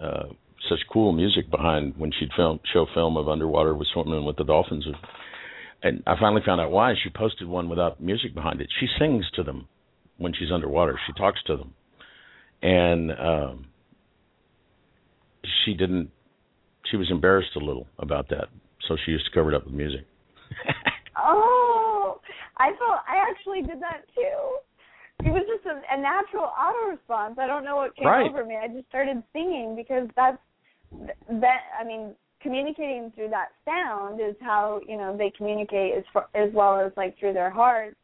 uh 0.00 0.28
such 0.68 0.80
cool 0.92 1.12
music 1.12 1.50
behind 1.50 1.94
when 1.96 2.12
she'd 2.18 2.30
film 2.36 2.60
show 2.72 2.86
film 2.94 3.16
of 3.16 3.28
underwater 3.28 3.74
with 3.74 3.88
swimming 3.92 4.24
with 4.24 4.36
the 4.36 4.44
dolphins. 4.44 4.86
And 5.82 6.02
i 6.06 6.14
finally 6.18 6.42
found 6.46 6.60
out 6.60 6.70
why. 6.70 6.94
She 7.02 7.10
posted 7.10 7.48
one 7.48 7.68
without 7.68 8.00
music 8.00 8.34
behind 8.34 8.60
it. 8.60 8.68
She 8.78 8.86
sings 8.98 9.24
to 9.34 9.42
them 9.42 9.66
when 10.18 10.32
she's 10.32 10.52
underwater. 10.52 10.98
She 11.06 11.12
talks 11.14 11.42
to 11.48 11.56
them 11.56 11.74
and 12.62 13.10
um 13.12 13.66
she 15.64 15.74
didn't 15.74 16.10
she 16.90 16.96
was 16.96 17.10
embarrassed 17.10 17.54
a 17.56 17.58
little 17.58 17.86
about 17.98 18.28
that. 18.30 18.48
So 18.88 18.96
she 19.04 19.12
used 19.12 19.24
to 19.26 19.30
cover 19.32 19.52
it 19.52 19.56
up 19.56 19.64
with 19.64 19.74
music. 19.74 20.06
Oh 21.24 22.20
i 22.58 22.68
felt 22.78 23.00
i 23.08 23.16
actually 23.30 23.60
did 23.62 23.80
that 23.80 24.02
too. 24.14 25.26
It 25.26 25.30
was 25.30 25.44
just 25.46 25.64
a, 25.66 25.80
a 25.94 26.00
natural 26.00 26.44
auto 26.58 26.90
response. 26.90 27.36
I 27.38 27.46
don't 27.46 27.64
know 27.64 27.76
what 27.76 27.94
came 27.96 28.06
Right. 28.08 28.28
over 28.28 28.44
me. 28.44 28.56
I 28.56 28.66
just 28.66 28.88
started 28.88 29.22
singing 29.32 29.76
because 29.76 30.08
that's 30.16 30.38
that 31.28 31.60
i 31.80 31.84
mean 31.84 32.14
communicating 32.40 33.12
through 33.14 33.28
that 33.30 33.48
sound 33.64 34.20
is 34.20 34.34
how 34.40 34.80
you 34.88 34.96
know 34.96 35.16
they 35.16 35.30
communicate 35.36 35.96
as 35.96 36.04
far, 36.12 36.26
as 36.34 36.52
well 36.52 36.80
as 36.80 36.92
like 36.96 37.16
through 37.18 37.32
their 37.34 37.50
hearts. 37.50 37.96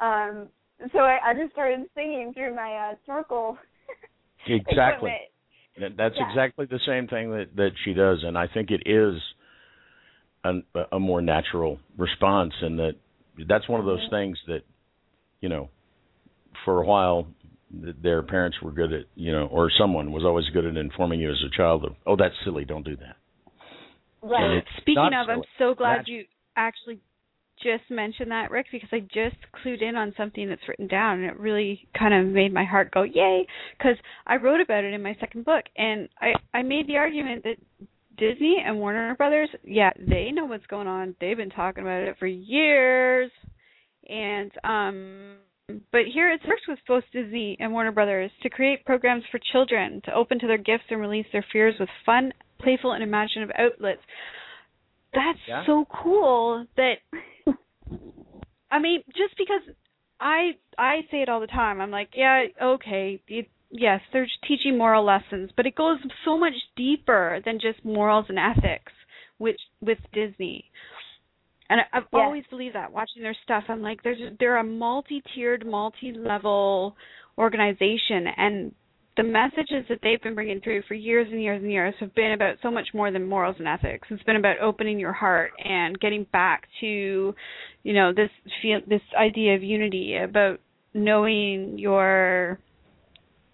Um 0.00 0.48
so 0.92 0.98
i, 1.00 1.18
I 1.24 1.34
just 1.34 1.52
started 1.52 1.86
singing 1.94 2.32
through 2.34 2.54
my 2.54 2.90
uh 2.90 2.94
snorkel 3.04 3.56
exactly 4.46 5.10
equipment. 5.76 5.96
That's 5.96 6.16
Yeah. 6.16 6.28
exactly 6.28 6.66
the 6.66 6.80
same 6.86 7.08
thing 7.08 7.30
that 7.30 7.56
that 7.56 7.72
she 7.84 7.94
does, 7.94 8.22
and 8.24 8.36
I 8.36 8.46
think 8.46 8.70
it 8.70 8.82
is 8.86 9.20
a, 10.44 10.60
a 10.92 11.00
more 11.00 11.20
natural 11.20 11.78
response, 11.96 12.54
and 12.60 12.78
that 12.78 12.96
that's 13.46 13.68
one 13.68 13.80
of 13.80 13.86
those 13.86 14.00
mm-hmm. 14.00 14.14
things 14.14 14.38
that 14.46 14.62
you 15.40 15.48
know 15.48 15.70
for 16.64 16.82
a 16.82 16.86
while 16.86 17.26
their 17.72 18.22
parents 18.22 18.60
were 18.60 18.72
good 18.72 18.92
at 18.92 19.04
you 19.14 19.32
know 19.32 19.46
or 19.46 19.70
someone 19.78 20.10
was 20.12 20.24
always 20.24 20.44
good 20.52 20.66
at 20.66 20.76
informing 20.76 21.20
you 21.20 21.30
as 21.30 21.40
a 21.46 21.56
child 21.56 21.84
of 21.84 21.94
oh 22.04 22.16
that's 22.16 22.34
silly 22.44 22.64
don't 22.64 22.84
do 22.84 22.96
that 22.96 23.16
Right. 24.22 24.62
Speaking 24.78 25.10
of, 25.14 25.26
silly. 25.26 25.38
I'm 25.38 25.42
so 25.58 25.74
glad 25.74 26.00
That's- 26.00 26.08
you 26.08 26.24
actually 26.56 27.00
just 27.62 27.90
mentioned 27.90 28.30
that, 28.30 28.50
Rick, 28.50 28.66
because 28.72 28.88
I 28.92 29.00
just 29.00 29.36
clued 29.62 29.82
in 29.82 29.96
on 29.96 30.14
something 30.16 30.48
that's 30.48 30.66
written 30.68 30.86
down, 30.86 31.20
and 31.20 31.30
it 31.30 31.38
really 31.38 31.86
kind 31.98 32.14
of 32.14 32.32
made 32.32 32.52
my 32.52 32.64
heart 32.64 32.90
go 32.92 33.02
yay. 33.02 33.46
Because 33.76 33.96
I 34.26 34.36
wrote 34.36 34.60
about 34.60 34.84
it 34.84 34.94
in 34.94 35.02
my 35.02 35.16
second 35.20 35.44
book, 35.44 35.64
and 35.76 36.08
I 36.20 36.32
I 36.52 36.62
made 36.62 36.86
the 36.86 36.96
argument 36.96 37.44
that 37.44 37.56
Disney 38.16 38.62
and 38.64 38.78
Warner 38.78 39.14
Brothers, 39.14 39.48
yeah, 39.64 39.90
they 39.98 40.30
know 40.30 40.44
what's 40.44 40.66
going 40.66 40.86
on. 40.86 41.14
They've 41.20 41.36
been 41.36 41.50
talking 41.50 41.82
about 41.82 42.02
it 42.02 42.16
for 42.18 42.26
years, 42.26 43.30
and 44.08 44.50
um. 44.64 45.36
But 45.92 46.06
here 46.12 46.32
it's 46.32 46.42
works 46.48 46.62
with 46.66 46.80
both 46.88 47.04
Disney 47.12 47.56
and 47.60 47.70
Warner 47.70 47.92
Brothers 47.92 48.32
to 48.42 48.50
create 48.50 48.84
programs 48.84 49.22
for 49.30 49.38
children 49.52 50.02
to 50.04 50.12
open 50.12 50.40
to 50.40 50.48
their 50.48 50.58
gifts 50.58 50.82
and 50.90 51.00
release 51.00 51.26
their 51.32 51.44
fears 51.52 51.76
with 51.78 51.88
fun, 52.04 52.32
playful, 52.60 52.90
and 52.90 53.04
imaginative 53.04 53.54
outlets. 53.56 54.02
That's 55.14 55.38
Yeah. 55.46 55.64
so 55.66 55.84
cool 55.84 56.66
that 56.76 56.98
I 58.70 58.78
mean, 58.78 59.02
just 59.08 59.36
because 59.36 59.62
I 60.20 60.52
I 60.78 61.00
say 61.10 61.22
it 61.22 61.28
all 61.28 61.40
the 61.40 61.46
time. 61.46 61.80
I'm 61.80 61.90
like, 61.90 62.10
yeah, 62.14 62.44
okay, 62.62 63.22
it, 63.26 63.48
yes, 63.70 64.00
they're 64.12 64.28
teaching 64.46 64.76
moral 64.78 65.04
lessons, 65.04 65.50
but 65.56 65.66
it 65.66 65.74
goes 65.74 65.98
so 66.24 66.38
much 66.38 66.52
deeper 66.76 67.40
than 67.44 67.58
just 67.60 67.84
morals 67.84 68.26
and 68.28 68.38
ethics, 68.38 68.92
which 69.38 69.58
with 69.80 69.98
Disney. 70.12 70.70
And 71.68 71.80
I- 71.80 71.98
I've 71.98 72.06
always 72.12 72.44
believed 72.50 72.74
that 72.74 72.92
watching 72.92 73.22
their 73.22 73.36
stuff. 73.44 73.64
I'm 73.68 73.82
like, 73.82 74.02
there's 74.02 74.18
they're 74.38 74.58
a 74.58 74.64
multi-tiered, 74.64 75.64
multi-level 75.66 76.96
organization, 77.38 78.26
and 78.36 78.74
the 79.16 79.22
messages 79.24 79.84
that 79.88 79.98
they've 80.02 80.22
been 80.22 80.34
bringing 80.34 80.60
through 80.60 80.82
for 80.86 80.94
years 80.94 81.26
and 81.30 81.42
years 81.42 81.60
and 81.62 81.70
years 81.70 81.94
have 82.00 82.14
been 82.14 82.32
about 82.32 82.56
so 82.62 82.70
much 82.70 82.88
more 82.94 83.10
than 83.10 83.28
morals 83.28 83.56
and 83.58 83.66
ethics. 83.66 84.08
It's 84.10 84.22
been 84.22 84.36
about 84.36 84.60
opening 84.60 84.98
your 84.98 85.12
heart 85.12 85.50
and 85.62 85.98
getting 85.98 86.26
back 86.32 86.68
to, 86.80 87.34
you 87.82 87.92
know, 87.92 88.12
this 88.14 88.30
feel 88.62 88.80
this 88.88 89.02
idea 89.18 89.56
of 89.56 89.62
unity, 89.62 90.16
about 90.16 90.60
knowing 90.94 91.78
your 91.78 92.60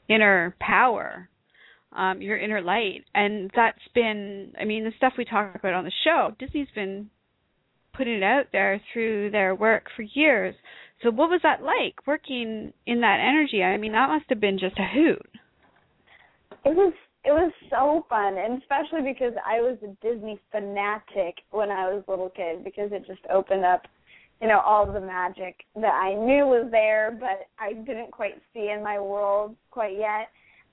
inner 0.09 0.55
power, 0.61 1.29
um, 1.93 2.21
your 2.21 2.39
inner 2.39 2.61
light, 2.61 3.05
and 3.15 3.51
that's 3.57 3.79
been. 3.95 4.53
I 4.61 4.65
mean, 4.65 4.85
the 4.85 4.93
stuff 4.99 5.15
we 5.17 5.25
talk 5.25 5.55
about 5.55 5.75
on 5.75 5.85
the 5.85 5.93
show, 6.05 6.35
Disney's 6.39 6.69
been 6.75 7.11
putting 7.95 8.15
it 8.15 8.23
out 8.23 8.47
there 8.53 8.81
through 8.93 9.31
their 9.31 9.55
work 9.55 9.85
for 9.97 10.03
years. 10.03 10.55
So, 11.03 11.11
what 11.11 11.31
was 11.31 11.41
that 11.43 11.63
like 11.63 12.07
working 12.07 12.73
in 12.87 13.01
that 13.01 13.21
energy? 13.21 13.63
I 13.63 13.79
mean, 13.79 13.93
that 13.93 14.09
must 14.09 14.27
have 14.29 14.41
been 14.41 14.59
just 14.59 14.79
a 14.79 14.87
hoot. 14.87 15.27
It 16.67 16.75
was 16.75 16.93
it 17.25 17.31
was 17.31 17.53
so 17.71 18.05
fun, 18.09 18.37
and 18.39 18.61
especially 18.61 19.03
because 19.03 19.35
I 19.47 19.61
was 19.61 19.79
a 19.85 19.95
Disney 20.05 20.39
fanatic 20.51 21.37
when 21.51 21.71
I 21.71 21.93
was 21.93 22.03
a 22.07 22.11
little 22.11 22.29
kid, 22.31 22.65
because 22.65 22.91
it 22.91 23.07
just 23.07 23.21
opened 23.33 23.65
up, 23.65 23.83
you 24.41 24.49
know, 24.49 24.59
all 24.61 24.85
the 24.85 25.01
magic 25.01 25.65
that 25.77 25.95
I 25.95 26.15
knew 26.15 26.45
was 26.47 26.69
there, 26.73 27.17
but 27.19 27.47
I 27.61 27.73
didn't 27.73 28.11
quite 28.11 28.43
see 28.53 28.71
in 28.71 28.83
my 28.83 28.99
world 28.99 29.55
quite 29.71 29.97
yet. 29.97 30.29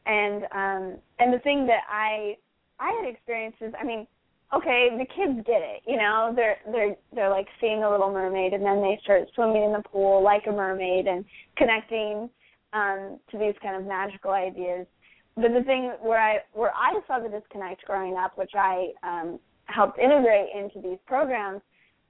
And 0.08 0.46
um 0.46 0.98
and 1.20 1.32
the 1.32 1.40
thing 1.44 1.68
that 1.68 1.84
I 1.88 2.38
I 2.80 2.90
had 3.00 3.08
experiences. 3.08 3.72
I 3.80 3.84
mean, 3.84 4.08
okay, 4.52 4.90
the 4.98 5.06
kids 5.06 5.46
get 5.46 5.62
it, 5.62 5.84
you 5.86 5.98
know, 5.98 6.34
they're 6.36 6.58
they're 6.72 6.96
they're 7.14 7.30
like 7.30 7.48
seeing 7.62 7.82
the 7.82 7.90
Little 7.90 8.12
Mermaid, 8.12 8.54
and 8.54 8.66
then 8.66 8.82
they 8.82 9.00
start 9.04 9.30
swimming 9.36 9.64
in 9.64 9.74
the 9.74 9.84
pool 9.84 10.24
like 10.24 10.48
a 10.48 10.52
mermaid 10.52 11.06
and 11.06 11.24
connecting 11.56 12.32
um 12.74 13.20
to 13.30 13.38
these 13.38 13.54
kind 13.62 13.76
of 13.76 13.86
magical 13.86 14.32
ideas 14.32 14.88
but 15.36 15.52
the 15.54 15.64
thing 15.64 15.94
where 16.02 16.20
I 16.20 16.40
where 16.54 16.72
I 16.76 17.00
saw 17.08 17.20
the 17.20 17.30
disconnect 17.30 17.86
growing 17.86 18.16
up, 18.18 18.38
which 18.38 18.52
I 18.56 18.90
um, 19.04 19.40
helped 19.66 20.00
integrate 20.00 20.50
into 20.56 20.80
these 20.88 21.00
programs, 21.08 21.62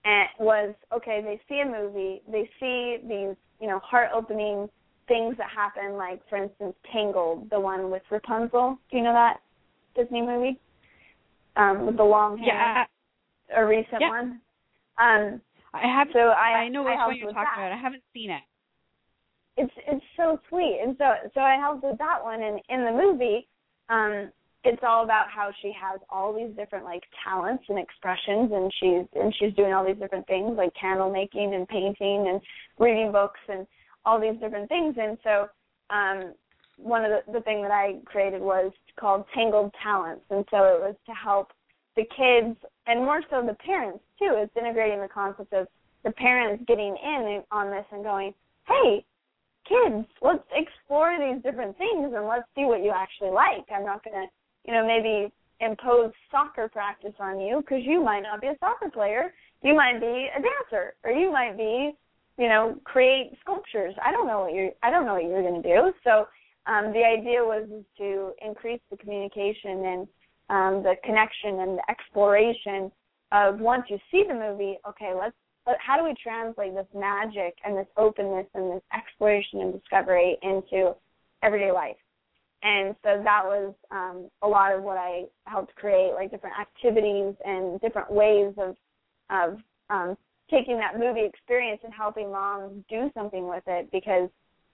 and 0.06 0.28
was 0.40 0.76
okay. 0.94 1.22
They 1.24 1.40
see 1.48 1.62
a 1.62 1.66
movie, 1.66 2.22
they 2.30 2.50
see 2.60 2.98
these 3.04 3.36
you 3.60 3.68
know 3.68 3.80
heart 3.80 4.10
opening 4.14 4.70
things 5.08 5.36
that 5.38 5.50
happen, 5.50 5.94
like 5.94 6.22
for 6.30 6.38
instance 6.38 6.76
Tangled, 6.92 7.50
the 7.50 7.60
one 7.60 7.90
with 7.90 8.04
Rapunzel. 8.10 8.78
Do 8.92 8.98
you 8.98 9.04
know 9.04 9.14
that 9.14 9.38
Disney 9.96 10.22
movie 10.22 10.60
um, 11.56 11.86
with 11.86 11.98
the 11.98 12.04
long 12.04 12.38
hair? 12.38 12.48
Yeah, 12.48 12.86
a 13.58 13.66
recent 13.66 14.02
Yeah. 14.02 14.10
one. 14.10 14.42
Um, 14.98 15.42
I 15.74 15.88
have. 15.88 16.08
so 16.14 16.20
I 16.20 16.66
I 16.66 16.68
know 16.68 16.84
which 16.84 16.94
one 16.98 17.16
you're 17.18 17.32
talking 17.32 17.48
that 17.56 17.68
about. 17.68 17.72
I 17.72 17.78
haven't 17.82 18.04
seen 18.14 18.30
it. 18.32 18.42
It's 19.58 19.74
it's 19.88 20.06
so 20.18 20.40
sweet. 20.50 20.80
And 20.84 20.96
so 20.98 21.14
so 21.34 21.42
i 21.42 21.56
helped 21.56 21.84
with 21.84 21.98
that 21.98 22.24
one. 22.24 22.42
And 22.42 22.60
in 22.70 22.86
the 22.86 22.92
movie 22.92 23.48
um 23.90 24.32
it's 24.66 24.82
all 24.82 25.04
about 25.04 25.26
how 25.30 25.52
she 25.62 25.74
has 25.80 26.00
all 26.10 26.34
these 26.34 26.56
different 26.56 26.86
like 26.86 27.04
talents 27.24 27.64
and 27.70 27.78
expressions. 27.78 28.52
And 28.52 28.72
she's 28.80 29.22
and 29.22 29.34
she's 29.40 29.54
doing 29.54 29.74
all 29.74 29.86
these 29.86 29.98
different 29.98 30.28
things 30.28 30.58
like 30.58 30.72
candle 30.80 31.12
making 31.12 31.54
and 31.54 31.68
painting 31.68 32.28
and 32.30 32.42
reading 32.80 33.12
books 33.12 33.40
and 33.48 33.68
all 34.06 34.20
these 34.20 34.40
different 34.40 34.70
things. 34.70 34.96
And 34.98 35.18
so 35.24 35.48
um 35.90 36.34
one 36.78 37.06
of 37.06 37.12
the 37.12 37.32
the 37.32 37.42
thing 37.42 37.62
that 37.62 37.72
i 37.72 38.00
created 38.06 38.42
was 38.42 38.72
called 39.00 39.26
tangled 39.36 39.74
talents. 39.84 40.26
And 40.30 40.46
so 40.50 40.58
it 40.58 40.82
was 40.82 40.96
to 41.06 41.14
help 41.14 41.52
the 41.96 42.06
kids 42.06 42.58
and 42.88 43.02
more 43.02 43.22
so 43.30 43.44
the 43.46 43.54
parents 43.56 44.04
too. 44.18 44.34
It's 44.38 44.56
integrating 44.58 45.00
the 45.00 45.08
concept 45.08 45.54
of 45.54 45.68
the 46.04 46.12
parents 46.12 46.64
getting 46.68 46.98
in 46.98 47.44
on 47.52 47.70
this 47.70 47.86
and 47.92 48.04
going 48.04 48.34
hey 48.68 49.06
kids, 49.68 50.06
let's 50.22 50.44
explore 50.52 51.18
these 51.20 51.42
different 51.44 51.78
things 51.78 52.14
and 52.16 52.28
let's 52.28 52.48
see 52.56 52.66
what 52.66 52.84
you 52.84 52.92
actually 52.92 53.32
like. 53.32 53.66
I'm 53.74 53.86
not 53.86 54.04
going 54.04 54.16
to, 54.16 54.28
you 54.66 54.74
know, 54.74 54.86
maybe 54.86 55.32
impose 55.60 56.12
soccer 56.32 56.68
practice 56.68 57.14
on 57.20 57.40
you 57.40 57.62
because 57.62 57.84
you 57.84 58.04
might 58.04 58.22
not 58.22 58.42
be 58.42 58.48
a 58.48 58.58
soccer 58.60 58.90
player. 58.90 59.34
You 59.62 59.76
might 59.76 60.00
be 60.00 60.28
a 60.36 60.42
dancer 60.42 60.94
or 61.04 61.12
you 61.12 61.32
might 61.32 61.58
be, 61.58 61.92
you 62.38 62.50
know, 62.50 62.78
create 62.84 63.32
sculptures. 63.42 63.96
I 64.04 64.12
don't 64.12 64.28
know 64.28 64.42
what 64.42 64.54
you're 64.54 64.72
I 64.82 64.90
don't 64.90 65.06
know 65.06 65.14
what 65.14 65.24
you're 65.24 65.42
going 65.42 65.62
to 65.62 65.68
do. 65.76 65.94
So, 66.04 66.28
um 66.66 66.92
the 66.94 67.04
idea 67.04 67.44
was 67.44 67.68
to 67.98 68.32
increase 68.46 68.82
the 68.92 68.98
communication 68.98 69.86
and 69.86 70.08
um 70.50 70.84
the 70.84 70.96
connection 71.04 71.60
and 71.60 71.78
the 71.78 71.84
exploration 71.90 72.92
of 73.32 73.60
once 73.60 73.84
you 73.90 73.98
see 74.12 74.24
the 74.28 74.34
movie, 74.34 74.78
okay, 74.88 75.14
let's 75.18 75.36
but 75.66 75.76
how 75.80 75.98
do 75.98 76.04
we 76.04 76.16
translate 76.22 76.76
this 76.76 76.88
magic 76.94 77.56
and 77.66 77.78
this 77.78 77.88
openness 77.98 78.48
and 78.54 78.72
this 78.72 78.82
exploration 78.94 79.62
and 79.62 79.74
discovery 79.74 80.38
into 80.42 80.94
everyday 81.42 81.72
life? 81.72 81.96
And 82.64 82.96
so 83.04 83.22
that 83.24 83.42
was 83.44 83.74
um, 83.92 84.30
a 84.42 84.48
lot 84.48 84.74
of 84.74 84.84
what 84.84 84.98
I 84.98 85.24
helped 85.46 85.76
create, 85.76 86.14
like 86.14 86.32
different 86.32 86.56
activities 86.60 87.36
and 87.46 87.80
different 87.82 88.12
ways 88.12 88.54
of 88.58 88.76
of 89.30 89.58
um, 89.90 90.18
taking 90.50 90.78
that 90.78 91.00
movie 91.00 91.26
experience 91.26 91.82
and 91.84 91.94
helping 91.94 92.32
moms 92.32 92.84
do 92.90 93.10
something 93.14 93.48
with 93.48 93.64
it 93.68 93.90
because 93.92 94.30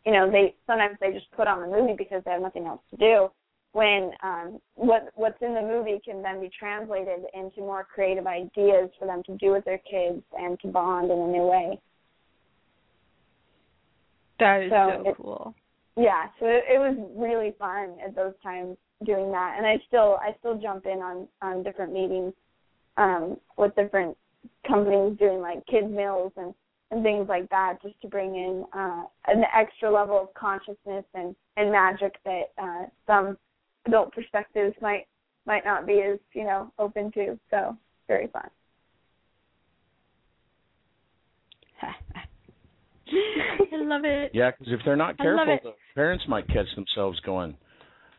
you 0.05 0.11
know 0.11 0.29
they 0.29 0.55
sometimes 0.67 0.97
they 0.99 1.11
just 1.11 1.31
put 1.31 1.47
on 1.47 1.61
the 1.61 1.67
movie 1.67 1.95
because 1.97 2.23
they 2.25 2.31
have 2.31 2.41
nothing 2.41 2.65
else 2.65 2.81
to 2.89 2.97
do 2.97 3.29
when 3.73 4.11
um, 4.23 4.59
what 4.75 5.09
what's 5.15 5.41
in 5.41 5.53
the 5.53 5.61
movie 5.61 5.99
can 6.03 6.21
then 6.21 6.41
be 6.41 6.49
translated 6.57 7.19
into 7.33 7.59
more 7.61 7.83
creative 7.83 8.25
ideas 8.25 8.89
for 8.97 9.05
them 9.05 9.21
to 9.27 9.37
do 9.37 9.51
with 9.51 9.63
their 9.65 9.77
kids 9.79 10.23
and 10.37 10.59
to 10.61 10.67
bond 10.67 11.11
in 11.11 11.19
a 11.19 11.27
new 11.27 11.43
way. 11.43 11.79
That 14.39 14.61
is 14.63 14.71
So 14.71 15.01
so 15.03 15.09
it- 15.09 15.17
cool. 15.17 15.55
Yeah, 15.95 16.27
so 16.39 16.45
it, 16.45 16.63
it 16.69 16.79
was 16.79 16.95
really 17.17 17.53
fun 17.59 17.97
at 18.05 18.15
those 18.15 18.33
times 18.41 18.77
doing 19.05 19.31
that, 19.31 19.55
and 19.57 19.67
I 19.67 19.77
still 19.87 20.17
I 20.21 20.35
still 20.39 20.57
jump 20.57 20.85
in 20.85 20.99
on 20.99 21.27
on 21.41 21.61
different 21.63 21.91
meetings 21.93 22.33
um, 22.97 23.37
with 23.57 23.75
different 23.75 24.15
companies 24.67 25.17
doing 25.19 25.41
like 25.41 25.65
kids 25.67 25.87
meals 25.89 26.31
and 26.37 26.53
and 26.91 27.03
things 27.03 27.27
like 27.29 27.47
that, 27.49 27.77
just 27.83 27.99
to 28.01 28.07
bring 28.07 28.35
in 28.35 28.65
uh, 28.73 29.03
an 29.27 29.43
extra 29.55 29.91
level 29.91 30.19
of 30.19 30.33
consciousness 30.33 31.05
and 31.13 31.35
and 31.57 31.71
magic 31.71 32.15
that 32.23 32.45
uh, 32.57 32.85
some 33.05 33.37
adult 33.85 34.13
perspectives 34.13 34.75
might 34.81 35.07
might 35.45 35.65
not 35.65 35.85
be 35.87 36.01
as 36.01 36.19
you 36.33 36.43
know 36.43 36.71
open 36.79 37.11
to. 37.13 37.39
So 37.49 37.77
very 38.07 38.27
fun. 38.27 38.49
I 43.11 43.83
love 43.83 44.01
it. 44.03 44.31
Yeah, 44.33 44.51
because 44.51 44.73
if 44.73 44.79
they're 44.85 44.95
not 44.95 45.17
careful, 45.17 45.57
the 45.63 45.73
parents 45.95 46.25
might 46.27 46.47
catch 46.47 46.67
themselves 46.75 47.19
going, 47.21 47.57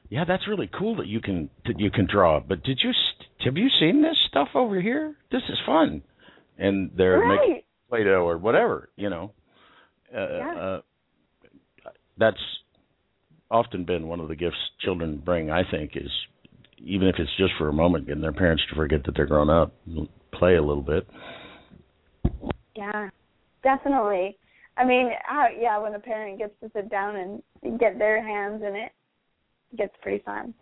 "Yeah, 0.09 0.25
that's 0.27 0.49
really 0.49 0.69
cool 0.77 0.97
that 0.97 1.07
you 1.07 1.21
can 1.21 1.51
that 1.67 1.79
you 1.79 1.91
can 1.91 2.07
draw, 2.11 2.41
but 2.41 2.63
did 2.63 2.81
you 2.83 2.91
have 3.45 3.57
you 3.57 3.69
seen 3.79 4.03
this 4.03 4.17
stuff 4.29 4.49
over 4.55 4.81
here? 4.81 5.15
This 5.31 5.43
is 5.49 5.59
fun," 5.67 6.03
and 6.59 6.91
they're 6.97 7.27
making 7.27 7.63
Play-Doh 7.89 8.27
or 8.27 8.39
whatever, 8.39 8.91
you 8.97 9.11
know. 9.11 9.33
Uh, 10.15 10.39
Yeah. 10.39 10.55
uh, 10.55 10.81
that's 12.17 12.60
often 13.51 13.85
been 13.85 14.09
one 14.09 14.21
of 14.21 14.29
the 14.29 14.37
gifts 14.37 14.57
children 14.81 15.21
bring. 15.25 15.51
I 15.51 15.63
think 15.71 15.93
is 15.97 16.11
even 16.85 17.09
if 17.09 17.17
it's 17.19 17.31
just 17.37 17.53
for 17.59 17.69
a 17.69 17.73
moment, 17.73 18.07
getting 18.07 18.23
their 18.23 18.33
parents 18.33 18.63
to 18.71 18.77
forget 18.77 19.05
that 19.05 19.15
they're 19.15 19.27
grown 19.27 19.51
up, 19.51 19.75
play 20.33 20.57
a 20.57 20.63
little 20.63 20.83
bit. 20.83 21.07
Yeah. 22.75 23.11
definitely. 23.63 24.39
I 24.77 24.85
mean, 24.85 25.11
how, 25.25 25.49
yeah, 25.59 25.79
when 25.79 25.95
a 25.95 25.99
parent 25.99 26.39
gets 26.39 26.55
to 26.63 26.71
sit 26.75 26.89
down 26.91 27.43
and 27.63 27.79
get 27.79 27.99
their 27.99 28.27
hands 28.27 28.63
in 28.67 28.75
it, 28.75 28.93
it 29.73 29.77
gets 29.77 29.93
pretty 30.01 30.23
fun. 30.25 30.55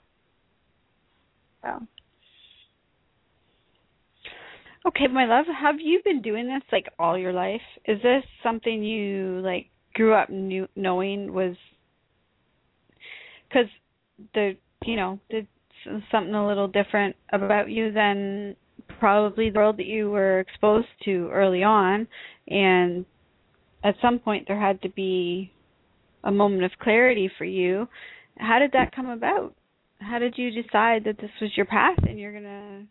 So. 1.63 1.81
Okay, 4.87 5.07
my 5.07 5.27
love, 5.27 5.45
have 5.47 5.77
you 5.79 6.01
been 6.05 6.23
doing 6.23 6.47
this 6.47 6.63
like 6.73 6.87
all 6.99 7.17
your 7.17 7.33
life? 7.33 7.61
Is 7.85 8.01
this 8.03 8.25
something 8.43 8.83
you 8.83 9.41
like 9.41 9.67
grew 9.95 10.15
up 10.15 10.31
new, 10.31 10.67
knowing 10.75 11.33
was 11.33 11.57
because 13.49 13.69
the 14.35 14.57
you 14.85 14.97
know 14.97 15.19
did 15.31 15.47
something 16.11 16.35
a 16.35 16.47
little 16.47 16.69
different 16.69 17.17
about 17.33 17.71
you 17.71 17.93
than 17.93 18.57
probably 18.99 19.51
the 19.51 19.59
world 19.59 19.77
that 19.79 19.87
you 19.87 20.11
were 20.11 20.41
exposed 20.41 20.89
to 21.05 21.29
early 21.33 21.63
on. 21.63 22.07
And 22.49 23.05
at 23.85 23.95
some 24.03 24.19
point 24.19 24.47
there 24.49 24.61
had 24.61 24.83
to 24.83 24.89
be 24.89 25.53
a 26.25 26.33
moment 26.33 26.65
of 26.65 26.73
clarity 26.81 27.31
for 27.39 27.45
you. 27.45 27.89
How 28.39 28.59
did 28.59 28.73
that 28.73 28.95
come 28.95 29.09
about? 29.09 29.55
How 30.01 30.19
did 30.19 30.35
you 30.37 30.51
decide 30.51 31.05
that 31.05 31.19
this 31.21 31.31
was 31.41 31.51
your 31.57 31.67
path 31.67 31.99
and 32.09 32.19
you're 32.19 32.33
going 32.33 32.45
to 32.45 32.83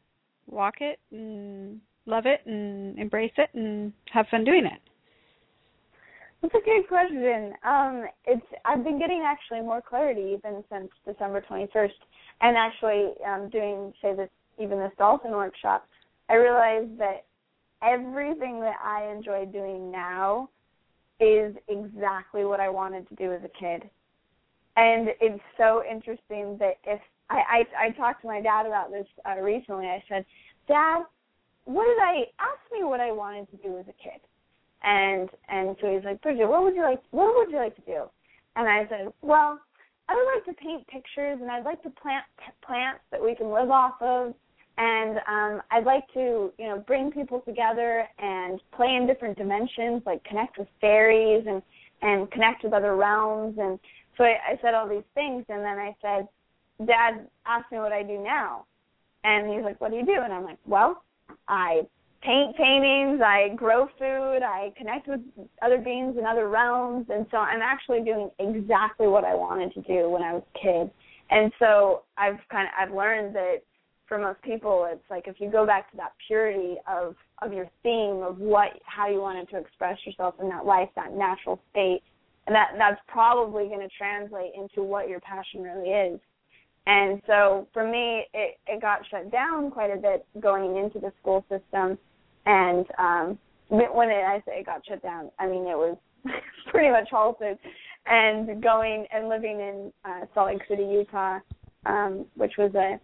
walk 0.48 0.76
it 0.82 1.00
and 1.12 1.80
love 2.06 2.26
it 2.26 2.42
and 2.46 2.98
embrace 2.98 3.32
it 3.38 3.50
and 3.54 3.94
have 4.12 4.28
fun 4.30 4.44
doing 4.44 4.66
it 4.66 4.82
that's 6.42 6.54
a 6.54 6.66
good 6.66 6.88
question. 6.88 7.54
Um, 7.64 8.06
it's 8.26 8.46
I've 8.66 8.84
been 8.84 9.00
getting 9.00 9.24
actually 9.26 9.62
more 9.62 9.82
clarity 9.82 10.38
even 10.38 10.64
since 10.72 10.90
December 11.06 11.44
21st, 11.50 11.90
and 12.42 12.56
actually 12.56 13.14
um, 13.28 13.50
doing 13.50 13.94
say 14.02 14.16
this 14.16 14.30
even 14.60 14.80
this 14.80 14.92
dolphin 14.98 15.32
workshop. 15.32 15.88
I 16.30 16.36
realized 16.36 16.98
that 17.00 17.26
everything 17.82 18.60
that 18.62 18.76
I 18.84 19.12
enjoy 19.12 19.46
doing 19.46 19.92
now 19.92 20.50
is 21.20 21.56
exactly 21.68 22.46
what 22.46 22.60
I 22.60 22.70
wanted 22.70 23.08
to 23.10 23.16
do 23.16 23.34
as 23.34 23.42
a 23.44 23.60
kid, 23.60 23.90
and 24.76 25.10
it's 25.20 25.44
so 25.58 25.82
interesting 25.90 26.58
that 26.60 26.78
if 26.84 27.02
I 27.30 27.66
I, 27.80 27.88
I 27.88 27.90
talked 27.92 28.22
to 28.22 28.28
my 28.28 28.42
dad 28.42 28.66
about 28.66 28.92
this 28.92 29.08
uh, 29.26 29.42
recently. 29.42 29.88
I 29.88 30.04
said, 30.08 30.26
Dad, 30.68 31.04
what 31.66 31.86
did 31.86 32.00
I 32.00 32.26
ask 32.40 32.62
me 32.72 32.84
what 32.84 33.00
I 33.00 33.12
wanted 33.12 33.50
to 33.52 33.58
do 33.58 33.78
as 33.78 33.86
a 33.88 34.04
kid? 34.04 34.22
And 34.88 35.30
and 35.50 35.76
so 35.82 35.94
he's 35.94 36.06
like, 36.06 36.22
Bridget, 36.22 36.48
what 36.48 36.64
would 36.64 36.74
you 36.74 36.82
like? 36.82 37.02
What 37.12 37.36
would 37.36 37.52
you 37.52 37.58
like 37.58 37.76
to 37.76 37.82
do? 37.82 38.04
And 38.56 38.70
I 38.70 38.88
said, 38.88 39.12
well, 39.22 39.60
I 40.08 40.16
would 40.16 40.34
like 40.34 40.46
to 40.46 40.64
paint 40.64 40.88
pictures, 40.88 41.40
and 41.42 41.52
I'd 41.52 41.66
like 41.66 41.84
to 41.84 41.90
plant 41.90 42.24
plants 42.66 43.02
that 43.12 43.22
we 43.22 43.36
can 43.36 43.52
live 43.52 43.70
off 43.70 43.96
of, 44.02 44.34
and 44.78 45.18
um, 45.28 45.62
I'd 45.72 45.84
like 45.84 46.08
to, 46.14 46.54
you 46.58 46.68
know, 46.70 46.84
bring 46.88 47.12
people 47.12 47.42
together 47.42 48.08
and 48.18 48.62
play 48.72 48.96
in 48.96 49.06
different 49.06 49.38
dimensions, 49.38 50.04
like 50.06 50.24
connect 50.24 50.58
with 50.58 50.70
fairies 50.80 51.46
and 51.48 51.62
and 52.02 52.32
connect 52.32 52.64
with 52.64 52.72
other 52.72 52.96
realms. 52.96 53.58
And 53.60 53.78
so 54.18 54.24
I, 54.24 54.38
I 54.52 54.60
said 54.62 54.74
all 54.74 54.88
these 54.88 55.04
things, 55.16 55.44
and 55.50 55.60
then 55.66 55.78
I 55.78 55.96
said, 56.02 56.28
Dad 56.88 57.28
asked 57.46 57.72
me 57.74 57.80
what 57.80 57.92
I 57.92 58.04
do 58.04 58.24
now, 58.24 58.66
and 59.26 59.54
he's 59.54 59.66
like, 59.66 59.82
What 59.82 59.92
do 59.92 59.98
you 59.98 60.06
do? 60.06 60.22
And 60.24 60.32
I'm 60.32 60.46
like, 60.46 60.60
Well, 60.66 61.04
I 61.50 61.82
paint 62.22 62.56
paintings, 62.56 63.22
I 63.22 63.50
grow 63.56 63.88
food, 63.98 64.40
I 64.44 64.74
connect 64.78 65.08
with 65.08 65.22
other 65.62 65.78
beings 65.78 66.16
in 66.18 66.26
other 66.26 66.50
realms, 66.50 67.08
and 67.10 67.26
so 67.32 67.38
I'm 67.38 67.62
actually 67.62 68.02
doing 68.02 68.30
exactly 68.40 69.08
what 69.08 69.24
I 69.24 69.36
wanted 69.36 69.74
to 69.74 69.82
do 69.82 70.10
when 70.10 70.24
I 70.24 70.34
was 70.34 70.44
a 70.56 70.60
kid. 70.60 70.92
And 71.30 71.52
so 71.60 72.04
I've 72.18 72.40
kind 72.50 72.68
of 72.68 72.74
I've 72.78 72.96
learned 72.96 73.36
that 73.36 73.58
for 74.08 74.18
most 74.18 74.42
people, 74.42 74.88
it's 74.90 75.04
like 75.10 75.28
if 75.28 75.40
you 75.40 75.52
go 75.52 75.66
back 75.66 75.92
to 75.92 75.98
that 75.98 76.14
purity 76.28 76.76
of 76.88 77.16
of 77.42 77.54
your 77.54 77.70
theme 77.84 78.24
of 78.24 78.40
what 78.40 78.70
how 78.86 79.08
you 79.08 79.22
wanted 79.22 79.50
to 79.50 79.58
express 79.58 79.98
yourself 80.06 80.36
in 80.42 80.50
that 80.50 80.66
life, 80.66 80.90
that 80.96 81.14
natural 81.14 81.60
state, 81.72 82.02
and 82.48 82.56
that 82.56 82.72
that's 82.78 83.02
probably 83.08 83.68
going 83.68 83.82
to 83.82 83.90
translate 83.98 84.54
into 84.56 84.82
what 84.82 85.10
your 85.10 85.20
passion 85.20 85.62
really 85.62 85.90
is. 85.90 86.20
And 86.88 87.22
so 87.28 87.68
for 87.74 87.86
me, 87.86 88.26
it, 88.34 88.58
it 88.66 88.82
got 88.82 89.02
shut 89.12 89.30
down 89.30 89.70
quite 89.70 89.92
a 89.92 89.98
bit 89.98 90.26
going 90.40 90.78
into 90.78 91.00
the 91.00 91.12
school 91.20 91.44
system. 91.50 91.98
And 92.48 92.86
um, 92.98 93.40
when 93.70 94.10
it, 94.10 94.24
I 94.24 94.42
say 94.46 94.60
it 94.60 94.66
got 94.66 94.86
shut 94.88 95.04
down, 95.04 95.30
I 95.38 95.48
mean 95.48 95.64
it 95.68 95.78
was 95.78 95.98
pretty 96.72 96.90
much 96.90 97.10
halted. 97.12 97.58
And 98.06 98.64
going 98.64 99.06
and 99.14 99.28
living 99.28 99.60
in 99.60 99.92
uh, 100.06 100.26
Salt 100.34 100.48
Lake 100.48 100.62
City, 100.70 100.84
Utah, 100.84 101.40
um, 101.86 102.26
which 102.36 102.54
was 102.58 102.74
a 102.74 103.00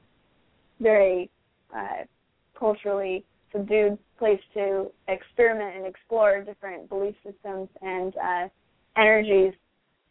very 0.79 1.29
uh, 1.75 2.05
culturally 2.57 3.25
subdued 3.51 3.97
place 4.17 4.39
to 4.53 4.89
experiment 5.09 5.75
and 5.75 5.85
explore 5.85 6.41
different 6.41 6.87
belief 6.87 7.15
systems 7.25 7.67
and 7.81 8.13
uh, 8.15 8.47
energies. 8.97 9.53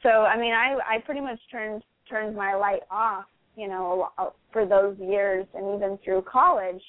So 0.02 0.10
I 0.10 0.38
mean, 0.38 0.52
I 0.52 0.76
I 0.86 0.98
pretty 0.98 1.22
much 1.22 1.38
turned 1.50 1.82
turned 2.06 2.36
my 2.36 2.54
light 2.54 2.82
off 2.90 3.24
you 3.56 3.68
know, 3.68 4.08
for 4.52 4.66
those 4.66 4.96
years 4.98 5.46
and 5.54 5.76
even 5.76 5.98
through 6.04 6.22
college. 6.22 6.82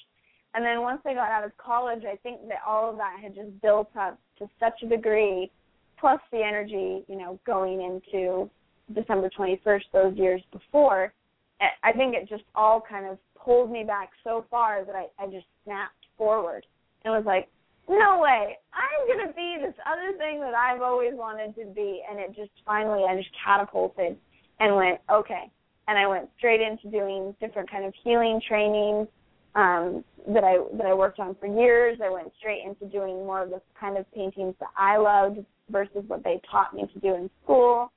And 0.54 0.64
then 0.64 0.82
once 0.82 1.00
I 1.04 1.14
got 1.14 1.30
out 1.30 1.44
of 1.44 1.56
college, 1.56 2.04
I 2.10 2.16
think 2.16 2.46
that 2.48 2.58
all 2.66 2.90
of 2.90 2.96
that 2.96 3.18
had 3.20 3.34
just 3.34 3.60
built 3.60 3.90
up 3.98 4.18
to 4.38 4.48
such 4.60 4.82
a 4.82 4.88
degree, 4.88 5.50
plus 5.98 6.20
the 6.30 6.42
energy, 6.42 7.04
you 7.08 7.16
know, 7.16 7.40
going 7.44 7.82
into 7.82 8.48
December 8.94 9.28
21st, 9.36 9.82
those 9.92 10.16
years 10.16 10.42
before. 10.52 11.12
Eh, 11.60 11.66
I 11.82 11.92
think 11.92 12.14
it 12.14 12.28
just 12.28 12.44
all 12.54 12.80
kind 12.80 13.06
of 13.06 13.18
pulled 13.36 13.70
me 13.70 13.82
back 13.84 14.10
so 14.22 14.44
far 14.50 14.84
that 14.84 14.94
I, 14.94 15.06
I 15.18 15.26
just 15.26 15.46
snapped 15.64 16.06
forward. 16.16 16.64
It 17.04 17.08
was 17.08 17.24
like, 17.26 17.48
no 17.88 18.20
way, 18.20 18.56
I'm 18.72 19.06
going 19.06 19.28
to 19.28 19.34
be 19.34 19.56
this 19.60 19.74
other 19.84 20.16
thing 20.16 20.40
that 20.40 20.54
I've 20.54 20.80
always 20.82 21.12
wanted 21.14 21.54
to 21.56 21.66
be. 21.74 22.00
And 22.08 22.18
it 22.18 22.34
just 22.34 22.50
finally, 22.64 23.02
I 23.08 23.16
just 23.16 23.28
catapulted 23.44 24.16
and 24.60 24.76
went, 24.76 25.00
okay, 25.10 25.50
and 25.88 25.98
I 25.98 26.06
went 26.06 26.30
straight 26.38 26.60
into 26.60 26.90
doing 26.90 27.34
different 27.40 27.70
kind 27.70 27.84
of 27.84 27.92
healing 28.02 28.40
training 28.46 29.06
um, 29.54 30.04
that 30.28 30.44
I 30.44 30.58
that 30.76 30.86
I 30.86 30.94
worked 30.94 31.20
on 31.20 31.36
for 31.38 31.46
years. 31.46 31.98
I 32.02 32.10
went 32.10 32.32
straight 32.38 32.64
into 32.64 32.86
doing 32.86 33.16
more 33.26 33.42
of 33.42 33.50
the 33.50 33.60
kind 33.78 33.96
of 33.96 34.10
paintings 34.12 34.54
that 34.60 34.70
I 34.76 34.96
loved 34.96 35.38
versus 35.70 36.04
what 36.06 36.24
they 36.24 36.40
taught 36.50 36.74
me 36.74 36.86
to 36.92 37.00
do 37.00 37.14
in 37.14 37.30
school, 37.42 37.92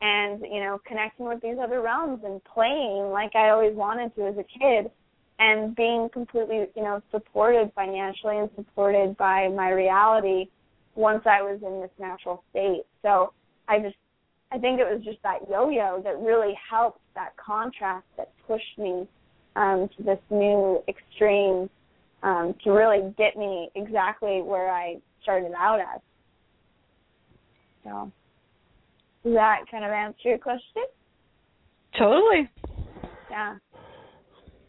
and 0.00 0.42
you 0.42 0.60
know 0.60 0.80
connecting 0.86 1.26
with 1.26 1.42
these 1.42 1.56
other 1.62 1.80
realms 1.80 2.20
and 2.24 2.42
playing 2.44 3.10
like 3.10 3.34
I 3.34 3.50
always 3.50 3.74
wanted 3.74 4.14
to 4.16 4.26
as 4.26 4.36
a 4.38 4.44
kid, 4.58 4.90
and 5.38 5.74
being 5.74 6.08
completely 6.12 6.66
you 6.74 6.82
know 6.82 7.02
supported 7.10 7.72
financially 7.74 8.38
and 8.38 8.50
supported 8.56 9.16
by 9.16 9.48
my 9.48 9.70
reality 9.70 10.46
once 10.94 11.22
I 11.26 11.42
was 11.42 11.60
in 11.62 11.80
this 11.80 11.90
natural 11.98 12.44
state. 12.50 12.82
So 13.02 13.32
I 13.68 13.78
just 13.80 13.96
I 14.52 14.58
think 14.58 14.80
it 14.80 14.84
was 14.84 15.02
just 15.04 15.22
that 15.22 15.48
yo-yo 15.50 16.00
that 16.04 16.18
really 16.20 16.54
helped 16.70 17.00
that 17.14 17.36
contrast 17.36 18.06
that 18.16 18.30
pushed 18.46 18.78
me 18.78 19.06
um, 19.56 19.88
to 19.96 20.02
this 20.02 20.18
new 20.30 20.82
extreme 20.88 21.68
um, 22.22 22.54
to 22.64 22.70
really 22.70 23.14
get 23.18 23.36
me 23.36 23.68
exactly 23.74 24.42
where 24.42 24.70
I 24.70 24.96
started 25.22 25.52
out 25.56 25.80
at. 25.80 26.02
So, 27.84 28.12
does 29.24 29.34
that 29.34 29.64
kind 29.70 29.84
of 29.84 29.90
answer 29.90 30.28
your 30.28 30.38
question? 30.38 30.84
Totally. 31.98 32.48
Yeah. 33.30 33.56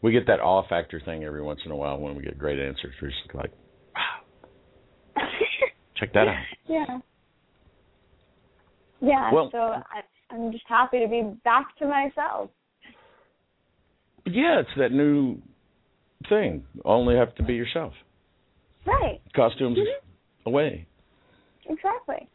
We 0.02 0.12
get 0.12 0.26
that 0.26 0.40
awe 0.40 0.66
factor 0.68 1.00
thing 1.04 1.24
every 1.24 1.42
once 1.42 1.60
in 1.64 1.70
a 1.70 1.76
while 1.76 1.98
when 1.98 2.14
we 2.14 2.22
get 2.22 2.38
great 2.38 2.58
answers. 2.58 2.92
We're 3.00 3.08
just 3.08 3.34
like, 3.34 3.50
wow. 3.94 5.22
Check 5.96 6.12
that 6.12 6.28
out. 6.28 6.44
Yeah. 6.66 6.98
Yeah. 9.00 9.32
Well, 9.32 9.48
so 9.52 9.58
I, 9.58 10.02
I'm 10.30 10.52
just 10.52 10.64
happy 10.68 11.00
to 11.00 11.08
be 11.08 11.22
back 11.44 11.76
to 11.78 11.86
myself. 11.86 12.50
Yeah, 14.26 14.60
it's 14.60 14.70
that 14.78 14.92
new 14.92 15.38
thing. 16.28 16.64
Only 16.84 17.16
have 17.16 17.34
to 17.36 17.42
be 17.42 17.54
yourself. 17.54 17.92
Right. 18.86 19.20
Costumes 19.34 19.78
mm-hmm. 19.78 20.48
away. 20.48 20.86
Exactly. 21.68 22.28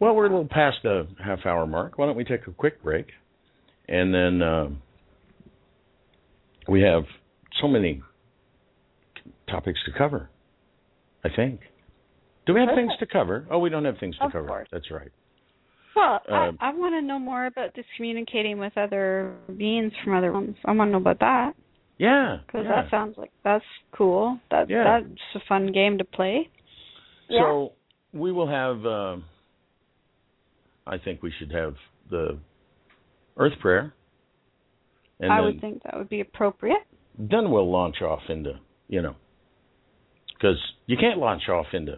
Well, 0.00 0.14
we're 0.14 0.26
a 0.26 0.30
little 0.30 0.48
past 0.48 0.78
the 0.82 1.08
half 1.22 1.44
hour 1.44 1.66
mark. 1.66 1.98
Why 1.98 2.06
don't 2.06 2.16
we 2.16 2.24
take 2.24 2.46
a 2.46 2.52
quick 2.52 2.82
break? 2.82 3.06
And 3.88 4.14
then 4.14 4.42
uh, 4.42 4.68
we 6.68 6.82
have 6.82 7.04
so 7.60 7.68
many 7.68 8.02
topics 9.50 9.80
to 9.86 9.98
cover, 9.98 10.30
I 11.24 11.28
think. 11.34 11.60
Do 12.46 12.54
we 12.54 12.60
have 12.60 12.68
Perfect. 12.68 12.88
things 12.88 12.98
to 13.00 13.06
cover? 13.06 13.46
Oh, 13.50 13.58
we 13.58 13.70
don't 13.70 13.84
have 13.84 13.98
things 13.98 14.16
to 14.18 14.26
of 14.26 14.32
cover. 14.32 14.46
Course. 14.46 14.68
That's 14.70 14.90
right. 14.90 15.10
Well, 15.98 16.20
Uh, 16.28 16.52
I, 16.60 16.68
I 16.68 16.74
want 16.74 16.94
to 16.94 17.02
know 17.02 17.18
more 17.18 17.46
about 17.46 17.74
this 17.74 17.84
communicating 17.96 18.58
with 18.58 18.76
other 18.78 19.34
beings 19.56 19.92
from 20.02 20.14
other 20.16 20.30
realms. 20.32 20.56
I 20.64 20.72
want 20.72 20.88
to 20.88 20.92
know 20.92 20.98
about 20.98 21.18
that 21.20 21.54
Yeah. 21.98 22.38
because 22.46 22.64
yeah. 22.64 22.82
that 22.82 22.90
sounds 22.90 23.16
like 23.18 23.32
that's 23.44 23.64
cool. 23.92 24.38
That 24.50 24.68
Yeah. 24.70 24.84
that's 24.84 25.20
a 25.34 25.40
fun 25.48 25.72
game 25.72 25.98
to 25.98 26.04
play. 26.04 26.48
So 27.28 27.72
we 28.12 28.32
will 28.32 28.48
have. 28.48 28.86
Uh, 28.86 29.16
I 30.86 30.96
think 30.96 31.22
we 31.22 31.30
should 31.38 31.52
have 31.52 31.74
the 32.10 32.38
Earth 33.36 33.58
Prayer, 33.60 33.92
and 35.20 35.30
I 35.30 35.40
would 35.42 35.60
think 35.60 35.82
that 35.82 35.94
would 35.98 36.08
be 36.08 36.20
appropriate. 36.20 36.84
then 37.18 37.50
we'll 37.50 37.70
launch 37.70 38.00
off 38.00 38.22
into 38.30 38.52
you 38.88 39.02
know, 39.02 39.14
because 40.34 40.56
you 40.86 40.96
can't 40.96 41.18
launch 41.18 41.48
off 41.50 41.66
into 41.74 41.96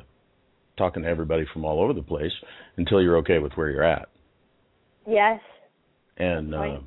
talking 0.77 1.03
to 1.03 1.09
everybody 1.09 1.45
from 1.53 1.65
all 1.65 1.83
over 1.83 1.93
the 1.93 2.03
place 2.03 2.33
until 2.77 3.03
you're 3.03 3.19
okay 3.19 3.39
with 3.39 3.53
where 3.53 3.71
you're 3.71 3.85
at. 3.85 4.09
Yes. 5.07 5.41
And 6.17 6.55
uh, 6.55 6.81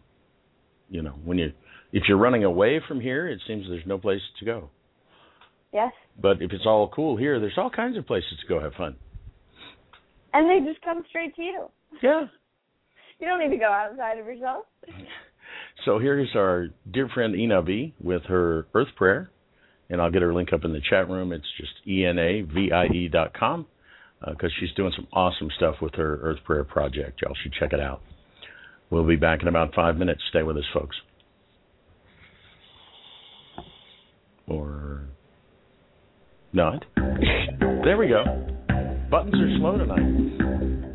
you 0.90 1.02
know, 1.02 1.16
when 1.24 1.38
you 1.38 1.52
if 1.92 2.04
you're 2.08 2.18
running 2.18 2.44
away 2.44 2.82
from 2.88 3.02
here, 3.02 3.28
it 3.28 3.40
seems 3.48 3.66
there's 3.68 3.86
no 3.86 3.98
place 3.98 4.22
to 4.40 4.46
go. 4.46 4.70
Yes. 5.72 5.92
But 6.22 6.42
if 6.42 6.52
it's 6.52 6.66
all 6.66 6.88
cool 6.90 7.18
here, 7.18 7.40
there's 7.40 7.58
all 7.58 7.70
kinds 7.70 7.98
of 7.98 8.06
places 8.06 8.34
to 8.42 8.48
go 8.48 8.60
have 8.60 8.74
fun. 8.74 8.96
And 10.34 10.50
they 10.50 10.68
just 10.72 10.84
come 10.84 11.04
straight 11.10 11.36
to 11.36 11.42
you. 11.42 11.70
Yeah. 12.02 12.26
You 13.20 13.28
don't 13.28 13.40
need 13.40 13.56
to 13.56 13.58
go 13.58 13.72
outside 13.72 14.20
of 14.20 14.26
yourself. 14.26 14.66
So 15.86 16.00
here's 16.00 16.30
our 16.36 16.68
dear 16.92 17.10
friend 17.14 17.36
Ina 17.36 17.62
V 17.64 17.94
with 18.02 18.24
her 18.26 18.68
Earth 18.74 18.90
Prayer, 18.96 19.32
and 19.90 20.02
I'll 20.02 20.12
get 20.12 20.22
her 20.22 20.34
link 20.34 20.54
up 20.54 20.66
in 20.66 20.74
the 20.74 20.82
chat 20.90 21.10
room. 21.10 21.32
It's 21.32 21.46
just 21.58 21.74
enavie 21.88 23.12
dot 23.12 23.34
com 23.34 23.66
because 24.26 24.52
uh, 24.52 24.60
she's 24.60 24.72
doing 24.76 24.94
some 24.96 25.08
awesome 25.14 25.50
stuff 25.58 25.76
with 25.82 25.96
her 25.96 26.20
Earth 26.22 26.40
Prayer 26.46 26.64
Project. 26.64 27.22
Y'all 27.22 27.36
should 27.42 27.54
check 27.54 27.74
it 27.74 27.80
out. 27.80 28.02
We'll 28.90 29.08
be 29.08 29.16
back 29.16 29.42
in 29.42 29.48
about 29.48 29.74
five 29.74 29.98
minutes. 29.98 30.22
Stay 30.30 30.44
with 30.44 30.58
us, 30.58 30.64
folks. 30.74 30.96
Or 34.48 35.02
not. 36.52 36.86
there 36.96 37.98
we 37.98 38.08
go. 38.08 38.24
Buttons 39.10 39.36
are 39.36 39.58
slow 39.58 39.78
tonight. 39.78 40.93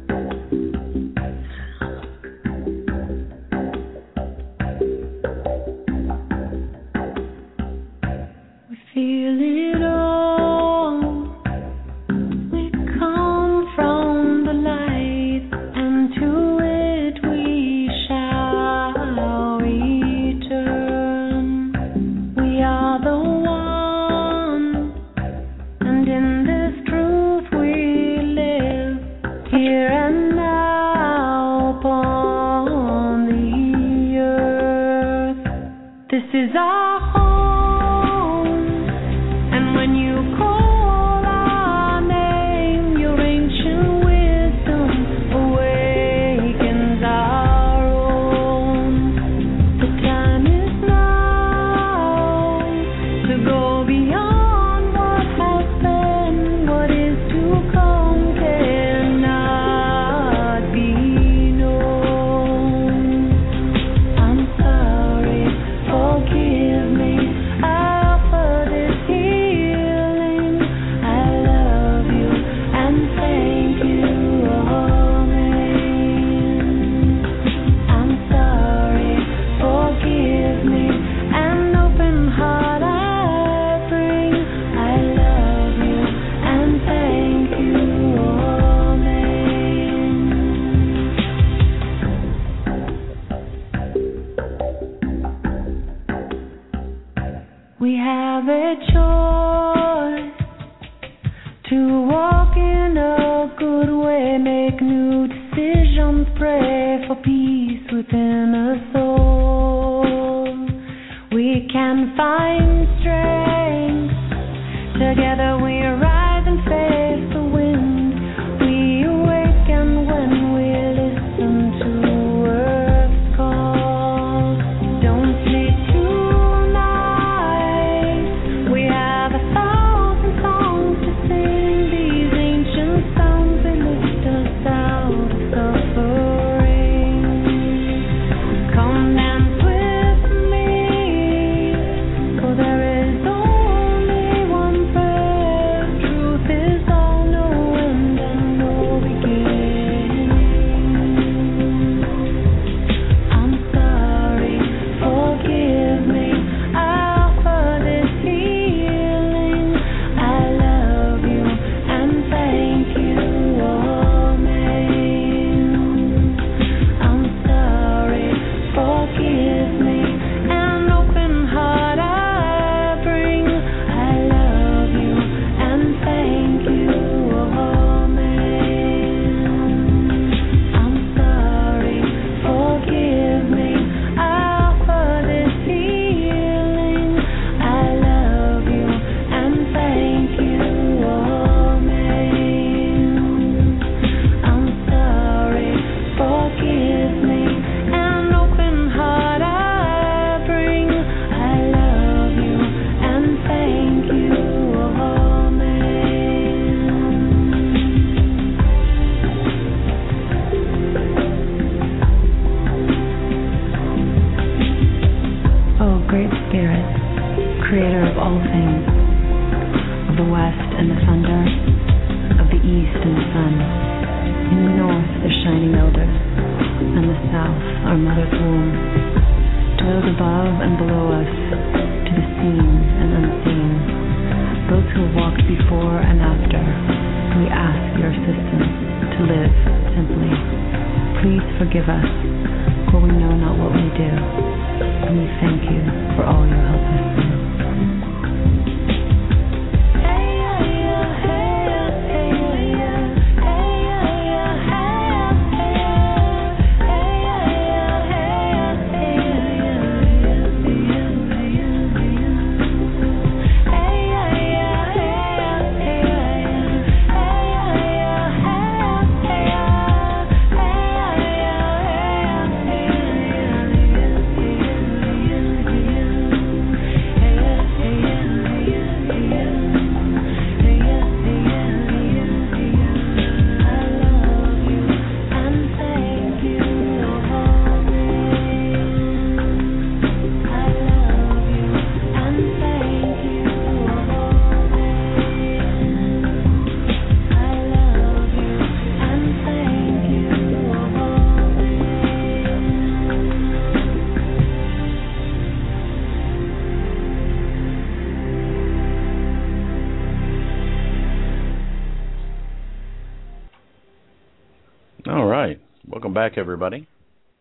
Back, 316.18 316.36
everybody. 316.36 316.88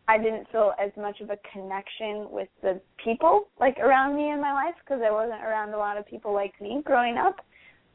I 0.07 0.17
didn't 0.17 0.47
feel 0.51 0.73
as 0.79 0.91
much 0.97 1.19
of 1.21 1.29
a 1.29 1.37
connection 1.51 2.27
with 2.29 2.49
the 2.61 2.79
people 3.03 3.47
like 3.59 3.77
around 3.79 4.15
me 4.15 4.31
in 4.31 4.39
my 4.39 4.53
life 4.53 4.75
because 4.83 5.01
I 5.05 5.11
wasn't 5.11 5.41
around 5.43 5.73
a 5.73 5.77
lot 5.77 5.97
of 5.97 6.05
people 6.05 6.33
like 6.33 6.53
me 6.61 6.81
growing 6.85 7.17
up, 7.17 7.37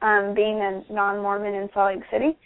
um, 0.02 0.34
being 0.34 0.60
a 0.60 0.92
non-Mormon 0.92 1.54
in 1.54 1.68
Salt 1.72 1.94
Lake 1.94 2.04
City, 2.10 2.36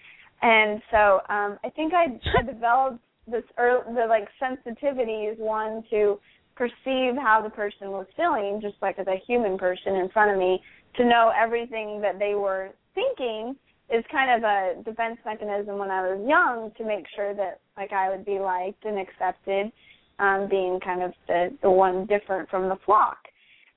and 0.43 0.83
so 0.91 1.21
um, 1.29 1.59
I 1.65 1.71
think 1.75 1.95
I, 1.95 2.21
developed 2.47 3.01
this 3.27 3.45
early, 3.57 3.95
the 3.95 4.07
like 4.07 4.29
sensitivity 4.39 5.25
is 5.25 5.39
one 5.39 5.83
to 5.91 6.19
perceive 6.57 7.17
how 7.17 7.41
the 7.43 7.51
person 7.51 7.91
was 7.91 8.07
feeling, 8.17 8.61
just 8.61 8.77
like 8.83 8.99
as 8.99 9.07
a 9.07 9.23
human 9.27 9.57
person 9.57 9.95
in 9.95 10.09
front 10.11 10.31
of 10.31 10.39
me, 10.39 10.61
to 10.97 11.05
know 11.05 11.33
everything 11.37 12.01
that 12.03 12.19
they 12.19 12.35
were 12.35 12.71
thinking 12.95 13.57
is 13.93 14.05
kind 14.11 14.31
of 14.31 14.49
a 14.49 14.83
defense 14.83 15.19
mechanism 15.25 15.79
when 15.79 15.91
I 15.91 16.01
was 16.03 16.27
young 16.27 16.73
to 16.79 16.85
make 16.85 17.05
sure 17.15 17.35
that 17.35 17.61
like 17.77 17.93
I 17.93 18.11
would 18.11 18.25
be 18.25 18.39
liked 18.39 18.85
and 18.85 18.99
accepted, 18.99 19.71
um, 20.19 20.49
being 20.49 20.81
kind 20.81 21.03
of 21.03 21.13
the 21.27 21.51
the 21.63 21.71
one 21.71 22.07
different 22.07 22.49
from 22.49 22.69
the 22.69 22.79
flock. 22.85 23.19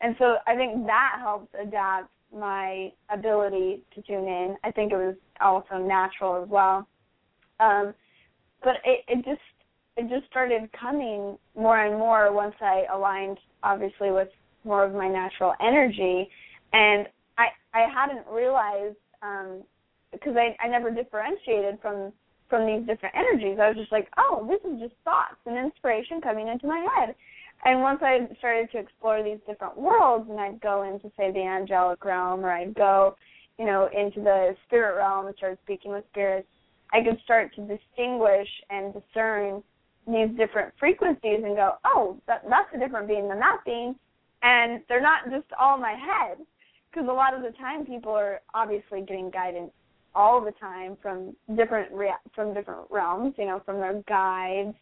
And 0.02 0.16
so 0.20 0.36
I 0.46 0.56
think 0.56 0.86
that 0.86 1.18
helped 1.20 1.54
adapt 1.62 2.10
my 2.34 2.92
ability 3.10 3.82
to 3.96 4.02
tune 4.02 4.28
in. 4.28 4.56
I 4.64 4.72
think 4.72 4.92
it 4.92 4.98
was 4.98 5.16
also 5.42 5.78
natural 5.78 6.44
as 6.44 6.50
well. 6.50 6.88
Um, 7.60 7.94
but 8.64 8.76
it, 8.86 9.04
it 9.08 9.26
just 9.26 9.42
it 9.98 10.10
just 10.10 10.30
started 10.30 10.70
coming 10.80 11.38
more 11.56 11.86
and 11.86 11.98
more 11.98 12.32
once 12.34 12.56
I 12.62 12.86
aligned 12.94 13.40
obviously 13.64 14.12
with 14.12 14.30
more 14.64 14.84
of 14.84 14.94
my 14.94 15.08
natural 15.08 15.54
energy 15.60 16.30
and 16.74 17.08
I 17.38 17.48
I 17.74 17.88
hadn't 17.94 18.26
realized 18.32 18.98
um 19.22 19.64
because 20.20 20.36
I 20.36 20.56
I 20.64 20.68
never 20.68 20.92
differentiated 20.92 21.80
from 21.82 22.14
from 22.50 22.66
these 22.66 22.88
different 22.88 23.16
energies. 23.16 23.60
I 23.60 23.70
was 23.70 23.78
just 23.78 23.92
like, 23.92 24.08
"Oh, 24.18 24.48
this 24.48 24.62
is 24.70 24.80
just 24.80 24.96
thoughts 25.04 25.40
and 25.46 25.58
inspiration 25.58 26.22
coming 26.22 26.48
into 26.48 26.68
my 26.68 26.86
head." 26.96 27.16
And 27.66 27.82
once 27.82 28.00
I 28.02 28.28
started 28.38 28.72
to 28.72 28.78
explore 28.78 29.24
these 29.24 29.40
different 29.48 29.78
worlds 29.78 30.30
and 30.30 30.40
I'd 30.40 30.62
go 30.62 30.84
into 30.84 31.12
say 31.18 31.32
the 31.32 31.44
angelic 31.44 32.04
realm 32.06 32.46
or 32.46 32.52
I'd 32.52 32.76
go, 32.76 33.16
you 33.58 33.66
know, 33.66 33.90
into 33.94 34.22
the 34.22 34.56
spirit 34.66 34.96
realm 34.96 35.28
and 35.28 35.36
start 35.36 35.58
speaking 35.64 35.92
with 35.92 36.06
spirits, 36.12 36.48
I 36.94 37.02
could 37.02 37.20
start 37.24 37.54
to 37.56 37.62
distinguish 37.62 38.48
and 38.70 38.94
discern 38.94 39.64
these 40.08 40.30
different 40.38 40.74
frequencies 40.80 41.42
and 41.44 41.56
go, 41.56 41.74
oh, 41.84 42.18
that, 42.28 42.44
that's 42.48 42.70
a 42.74 42.80
different 42.80 43.08
being 43.08 43.28
than 43.28 43.40
that 43.40 43.60
being, 43.66 43.96
and 44.42 44.82
they're 44.88 45.02
not 45.02 45.30
just 45.30 45.48
all 45.60 45.76
in 45.76 45.82
my 45.82 45.96
head. 45.96 46.38
Because 46.90 47.10
a 47.10 47.14
lot 47.14 47.34
of 47.34 47.42
the 47.42 47.52
time, 47.58 47.86
people 47.86 48.14
are 48.14 48.40
obviously 48.54 49.02
getting 49.02 49.30
guidance 49.30 49.72
all 50.18 50.44
the 50.44 50.52
time 50.54 50.98
from 51.02 51.36
different 51.56 51.92
rea- 51.92 52.24
from 52.34 52.54
different 52.54 52.88
realms, 52.90 53.36
you 53.38 53.46
know, 53.46 53.62
from 53.64 53.78
their 53.80 54.02
guides, 54.08 54.76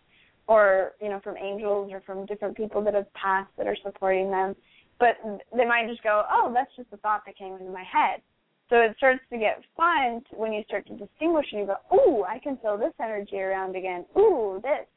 or 0.48 0.94
you 1.02 1.10
know, 1.10 1.20
from 1.20 1.36
angels, 1.38 1.92
or 1.92 2.02
from 2.06 2.26
different 2.26 2.56
people 2.56 2.82
that 2.84 2.94
have 2.94 3.12
passed 3.14 3.52
that 3.58 3.68
are 3.68 3.78
supporting 3.84 4.32
them. 4.32 4.56
But 4.98 5.18
they 5.56 5.66
might 5.66 5.90
just 5.90 6.02
go, 6.04 6.24
oh, 6.32 6.52
that's 6.54 6.72
just 6.78 6.88
a 6.94 6.98
thought 6.98 7.24
that 7.26 7.38
came 7.38 7.54
into 7.54 7.70
my 7.70 7.84
head. 7.84 8.22
So 8.70 8.78
it 8.78 8.96
starts 8.98 9.20
to 9.30 9.38
get 9.38 9.62
fun 9.76 10.24
when 10.32 10.54
you 10.54 10.64
start 10.64 10.88
to 10.88 10.98
distinguish 10.98 11.46
and 11.52 11.62
you 11.62 11.68
go, 11.68 11.96
ooh, 11.96 12.24
I 12.24 12.40
can 12.40 12.58
feel 12.58 12.78
this 12.78 12.94
energy 13.04 13.38
around 13.38 13.76
again. 13.76 14.06
Ooh, 14.18 14.60
this 14.64 14.88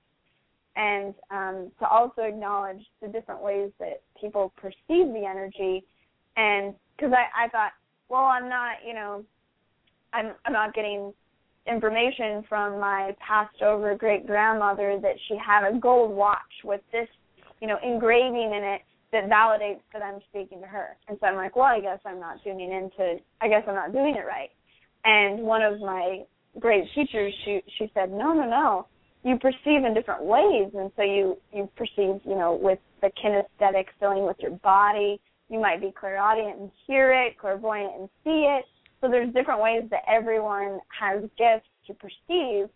and 0.79 1.13
um, 1.33 1.73
to 1.81 1.89
also 1.89 2.23
acknowledge 2.23 2.81
the 3.03 3.09
different 3.09 3.43
ways 3.43 3.71
that 3.81 4.01
people 4.19 4.53
perceive 4.57 5.13
the 5.13 5.27
energy. 5.29 5.85
And 6.37 6.73
because 6.97 7.13
I, 7.13 7.47
I 7.47 7.49
thought, 7.49 7.73
well, 8.09 8.23
I'm 8.23 8.49
not, 8.49 8.77
you 8.87 8.95
know, 8.95 9.25
I'm, 10.13 10.33
I'm 10.45 10.53
not 10.53 10.75
getting 10.75 11.13
information 11.67 12.45
from 12.49 12.81
my 12.81 13.15
passed 13.27 13.63
over 13.63 13.95
great 13.95 14.27
grandmother 14.27 14.99
that 15.03 15.17
she 15.29 15.37
had 15.37 15.69
a 15.69 15.79
gold 15.79 16.11
watch 16.11 16.39
with 16.65 16.81
this, 16.93 17.09
you 17.61 17.69
know, 17.69 17.77
engraving 17.83 18.53
in 18.57 18.65
it 18.65 18.83
that 19.13 19.29
validates 19.29 19.81
that 19.93 20.03
I'm 20.03 20.21
speaking 20.31 20.61
to 20.61 20.67
her. 20.67 20.97
And 21.09 21.19
so 21.21 21.27
I'm 21.27 21.37
like, 21.37 21.57
well, 21.57 21.67
I 21.67 21.81
guess 21.81 21.99
I'm 22.05 22.21
not 22.21 22.43
tuning 22.43 22.73
into, 22.73 23.17
I 23.41 23.49
guess 23.49 23.65
I'm 23.67 23.75
not 23.75 23.93
doing 23.93 24.15
it 24.17 24.27
right. 24.27 24.51
And 25.05 25.41
one 25.41 25.63
of 25.63 25.81
my 25.81 26.25
great 26.59 26.85
teachers, 26.95 27.33
she 27.45 27.61
she 27.79 27.91
said, 27.95 28.11
no, 28.11 28.33
no, 28.33 28.49
no 28.49 28.87
you 29.25 29.39
perceive 29.39 29.85
in 29.85 29.95
different 29.95 30.25
ways 30.25 30.71
and 30.75 30.91
so 30.97 31.03
you 31.03 31.37
you 31.53 31.69
perceive 31.77 32.21
you 32.25 32.37
know 32.37 32.59
with 32.61 32.79
the 33.03 33.11
kinesthetic 33.23 33.87
feeling 33.99 34.27
with 34.27 34.37
your 34.41 34.53
body 34.63 35.21
you 35.49 35.61
might 35.61 35.81
be 35.81 35.93
clairaudient 35.99 36.59
and 36.59 36.71
hear 36.87 37.13
it 37.13 37.39
clairvoyant 37.39 37.93
and 37.99 38.09
see 38.25 38.47
it 38.49 38.65
so 39.01 39.09
there's 39.09 39.33
different 39.33 39.61
ways 39.61 39.83
that 39.91 40.03
everyone 40.09 40.81
has 40.99 41.23
gifts 41.39 41.69
to 41.87 41.95
perceive. 41.95 42.69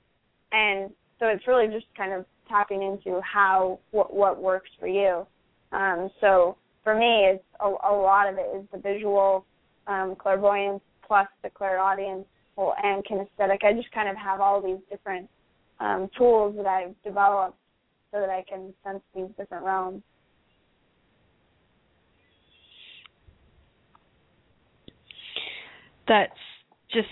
And 0.52 0.90
so 1.18 1.26
it's 1.26 1.46
really 1.46 1.68
just 1.68 1.86
kind 1.96 2.12
of 2.12 2.24
tapping 2.48 2.82
into 2.82 3.20
how 3.22 3.78
what 3.90 4.14
what 4.14 4.42
works 4.42 4.70
for 4.78 4.86
you. 4.86 5.26
Um 5.72 6.10
so 6.20 6.56
for 6.84 6.94
me 6.94 7.26
it's 7.32 7.44
a, 7.60 7.66
a 7.66 7.94
lot 7.94 8.28
of 8.28 8.36
it 8.38 8.48
is 8.56 8.64
the 8.72 8.78
visual 8.78 9.44
um 9.86 10.14
clairvoyance 10.16 10.82
plus 11.06 11.28
the 11.42 11.50
clairaudience 11.50 12.26
and 12.56 13.04
kinesthetic. 13.04 13.64
I 13.64 13.72
just 13.72 13.90
kind 13.92 14.08
of 14.08 14.16
have 14.16 14.40
all 14.40 14.60
these 14.60 14.78
different 14.90 15.28
um, 15.80 16.08
tools 16.16 16.54
that 16.56 16.66
I've 16.66 16.94
developed 17.02 17.58
so 18.12 18.20
that 18.20 18.28
I 18.28 18.44
can 18.48 18.72
sense 18.84 19.00
these 19.14 19.28
different 19.38 19.64
realms. 19.64 20.02
That's 26.08 26.32
just 26.92 27.08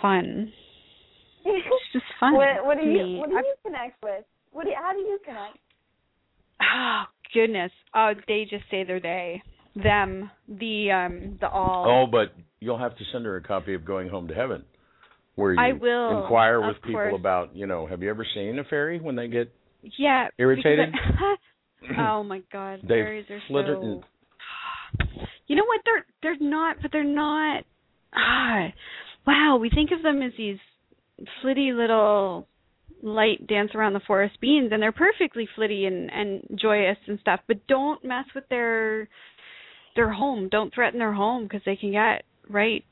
fun. 0.00 0.52
It's 1.44 1.66
just 1.92 2.04
fun. 2.20 2.34
what, 2.34 2.64
what 2.64 2.78
do 2.78 2.84
you 2.86 2.92
me. 3.02 3.16
What 3.18 3.28
do 3.30 3.34
you 3.36 3.54
connect 3.64 4.02
with? 4.02 4.24
What 4.52 4.64
do 4.64 4.70
you, 4.70 4.76
how 4.80 4.92
do 4.92 4.98
you 5.00 5.18
connect? 5.24 5.58
Oh 6.60 7.02
goodness! 7.34 7.72
Oh, 7.94 8.12
they 8.28 8.46
just 8.48 8.64
say 8.70 8.84
they're 8.84 9.00
they, 9.00 9.42
them, 9.74 10.30
the 10.48 10.90
um, 10.92 11.38
the 11.40 11.48
all. 11.48 11.86
Oh, 11.88 12.10
but 12.10 12.34
you'll 12.60 12.78
have 12.78 12.96
to 12.98 13.04
send 13.12 13.24
her 13.26 13.36
a 13.36 13.42
copy 13.42 13.74
of 13.74 13.84
Going 13.84 14.08
Home 14.08 14.28
to 14.28 14.34
Heaven. 14.34 14.62
where 15.34 15.52
you 15.54 15.58
I 15.60 15.72
will, 15.72 16.22
inquire 16.22 16.60
of 16.62 16.68
with 16.68 16.76
people 16.82 16.92
course. 17.00 17.14
about, 17.18 17.56
you 17.56 17.66
know, 17.66 17.86
have 17.86 18.02
you 18.02 18.10
ever 18.10 18.24
seen 18.34 18.58
a 18.60 18.64
fairy 18.64 19.00
when 19.00 19.16
they 19.16 19.26
get 19.28 19.52
Yeah. 19.98 20.28
Irritated? 20.38 20.90
I- 20.94 21.36
oh 22.10 22.22
my 22.22 22.42
god, 22.52 22.80
They 22.82 22.88
fairies 22.88 23.26
are 23.30 23.40
so. 23.48 23.80
and- 23.80 24.04
You 25.48 25.56
know 25.56 25.64
what? 25.66 25.80
They're 25.84 26.06
they're 26.22 26.48
not, 26.48 26.76
but 26.80 26.92
they're 26.92 27.02
not. 27.02 27.64
Ah, 28.14 28.68
wow. 29.26 29.58
We 29.60 29.70
think 29.70 29.90
of 29.92 30.02
them 30.02 30.22
as 30.22 30.32
these 30.36 30.58
flitty 31.40 31.72
little 31.72 32.46
light 33.02 33.46
dance 33.46 33.70
around 33.74 33.94
the 33.94 34.00
forest 34.06 34.40
beings, 34.40 34.70
and 34.72 34.82
they're 34.82 34.92
perfectly 34.92 35.48
flitty 35.54 35.86
and 35.86 36.10
and 36.12 36.42
joyous 36.60 36.98
and 37.06 37.18
stuff. 37.20 37.40
But 37.48 37.66
don't 37.66 38.04
mess 38.04 38.26
with 38.34 38.48
their 38.48 39.08
their 39.96 40.10
home. 40.12 40.48
Don't 40.50 40.72
threaten 40.74 40.98
their 40.98 41.12
home 41.12 41.44
because 41.44 41.62
they 41.66 41.76
can 41.76 41.92
get 41.92 42.24
right 42.48 42.84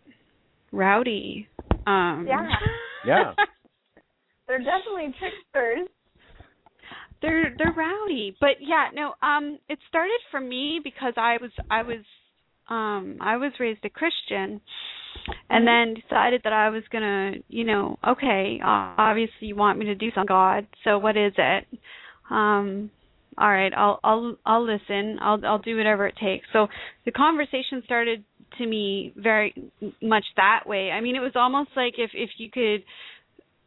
rowdy. 0.72 1.48
Um, 1.86 2.26
Yeah. 2.28 2.46
Yeah. 3.06 3.32
They're 4.46 4.58
definitely 4.58 5.14
tricksters. 5.18 5.88
they're 7.22 7.54
they're 7.56 7.72
rowdy 7.76 8.36
but 8.40 8.56
yeah 8.60 8.88
no 8.92 9.12
um 9.22 9.58
it 9.68 9.78
started 9.88 10.18
for 10.30 10.40
me 10.40 10.80
because 10.82 11.14
i 11.16 11.36
was 11.40 11.50
i 11.70 11.82
was 11.82 11.98
um 12.70 13.16
i 13.20 13.36
was 13.36 13.52
raised 13.60 13.84
a 13.84 13.90
christian 13.90 14.60
and 15.50 15.66
then 15.66 15.94
decided 15.94 16.40
that 16.44 16.52
i 16.52 16.70
was 16.70 16.82
going 16.90 17.02
to 17.02 17.42
you 17.48 17.64
know 17.64 17.98
okay 18.06 18.58
uh, 18.62 18.94
obviously 18.96 19.48
you 19.48 19.56
want 19.56 19.78
me 19.78 19.84
to 19.84 19.94
do 19.94 20.10
some 20.14 20.26
god 20.26 20.66
so 20.84 20.98
what 20.98 21.16
is 21.16 21.32
it? 21.36 21.66
Um 22.30 22.90
all 23.38 23.48
right 23.48 23.72
i'll 23.76 24.00
i'll 24.04 24.36
i'll 24.46 24.64
listen. 24.64 25.18
I'll 25.20 25.44
i'll 25.44 25.58
do 25.58 25.76
whatever 25.76 26.06
it 26.06 26.14
takes. 26.22 26.46
So 26.52 26.68
the 27.04 27.12
conversation 27.12 27.82
started 27.84 28.24
to 28.58 28.66
me 28.66 29.12
very 29.16 29.54
much 30.02 30.24
that 30.36 30.64
way. 30.66 30.90
I 30.90 31.00
mean 31.00 31.16
it 31.16 31.20
was 31.20 31.32
almost 31.34 31.70
like 31.76 31.94
if 31.98 32.10
if 32.14 32.30
you 32.38 32.50
could 32.50 32.84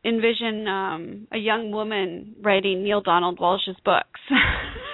envision 0.05 0.67
um 0.67 1.27
a 1.31 1.37
young 1.37 1.71
woman 1.71 2.35
writing 2.41 2.83
Neale 2.83 3.01
Donald 3.01 3.39
Walsch's 3.39 3.77
books. 3.85 4.19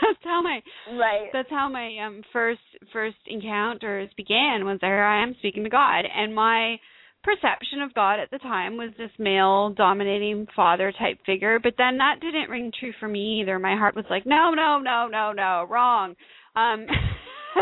that's 0.01 0.23
how 0.23 0.41
my 0.41 0.61
Right. 0.91 1.29
that's 1.33 1.49
how 1.49 1.69
my 1.69 1.97
um 2.05 2.21
first 2.31 2.61
first 2.93 3.17
encounters 3.27 4.09
began 4.17 4.65
was 4.65 4.79
there 4.81 5.05
I 5.05 5.23
am 5.23 5.35
speaking 5.39 5.63
to 5.63 5.69
God 5.69 6.05
and 6.13 6.33
my 6.33 6.77
perception 7.23 7.81
of 7.81 7.93
God 7.93 8.19
at 8.19 8.31
the 8.31 8.37
time 8.37 8.77
was 8.77 8.91
this 8.97 9.11
male 9.19 9.71
dominating 9.71 10.47
father 10.55 10.93
type 10.97 11.19
figure 11.25 11.59
but 11.59 11.73
then 11.77 11.97
that 11.97 12.15
didn't 12.21 12.49
ring 12.49 12.71
true 12.79 12.93
for 12.99 13.07
me 13.07 13.41
either 13.41 13.59
my 13.59 13.75
heart 13.75 13.95
was 13.95 14.05
like 14.09 14.25
no 14.25 14.51
no 14.51 14.79
no 14.79 15.07
no 15.07 15.33
no 15.33 15.65
wrong 15.69 16.15
um 16.55 16.85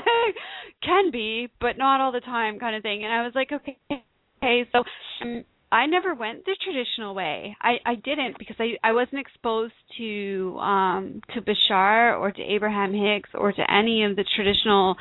can 0.84 1.12
be 1.12 1.48
but 1.60 1.78
not 1.78 2.02
all 2.02 2.12
the 2.12 2.20
time 2.22 2.60
kind 2.60 2.76
of 2.76 2.84
thing 2.84 3.04
and 3.04 3.12
I 3.12 3.24
was 3.24 3.32
like 3.34 3.52
okay 3.52 3.78
okay 3.90 4.70
so 4.72 4.84
um, 5.24 5.44
I 5.72 5.86
never 5.86 6.16
went 6.16 6.46
the 6.46 6.56
traditional 6.64 7.14
way. 7.14 7.56
I 7.62 7.80
I 7.86 7.96
didn't 7.96 8.38
because 8.40 8.56
I 8.60 8.78
I 8.84 8.94
wasn't 8.94 9.20
exposed 9.20 9.74
to 9.98 10.58
um 10.60 11.22
to 11.34 11.42
Bashar 11.42 12.18
or 12.20 12.32
to 12.32 12.42
Abraham 12.42 12.94
Hicks 12.94 13.30
or 13.34 13.52
to 13.52 13.72
any 13.72 14.04
of 14.04 14.16
the 14.16 14.24
traditional 14.36 14.96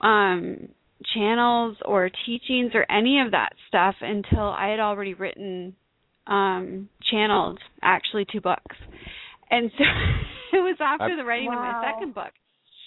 um 0.00 0.68
channels 1.14 1.76
or 1.84 2.10
teachings 2.26 2.72
or 2.74 2.84
any 2.90 3.20
of 3.20 3.30
that 3.32 3.52
stuff 3.68 3.94
until 4.00 4.44
I 4.44 4.68
had 4.68 4.80
already 4.80 5.14
written 5.14 5.74
um 6.26 6.88
channeled 7.10 7.58
actually 7.82 8.26
two 8.30 8.40
books. 8.40 8.76
And 9.50 9.70
so 9.78 9.84
it 10.56 10.60
was 10.60 10.76
after 10.80 11.04
I- 11.04 11.16
the 11.16 11.24
writing 11.24 11.52
of 11.54 11.60
my 11.60 11.74
second 11.80 12.14
book 12.14 12.32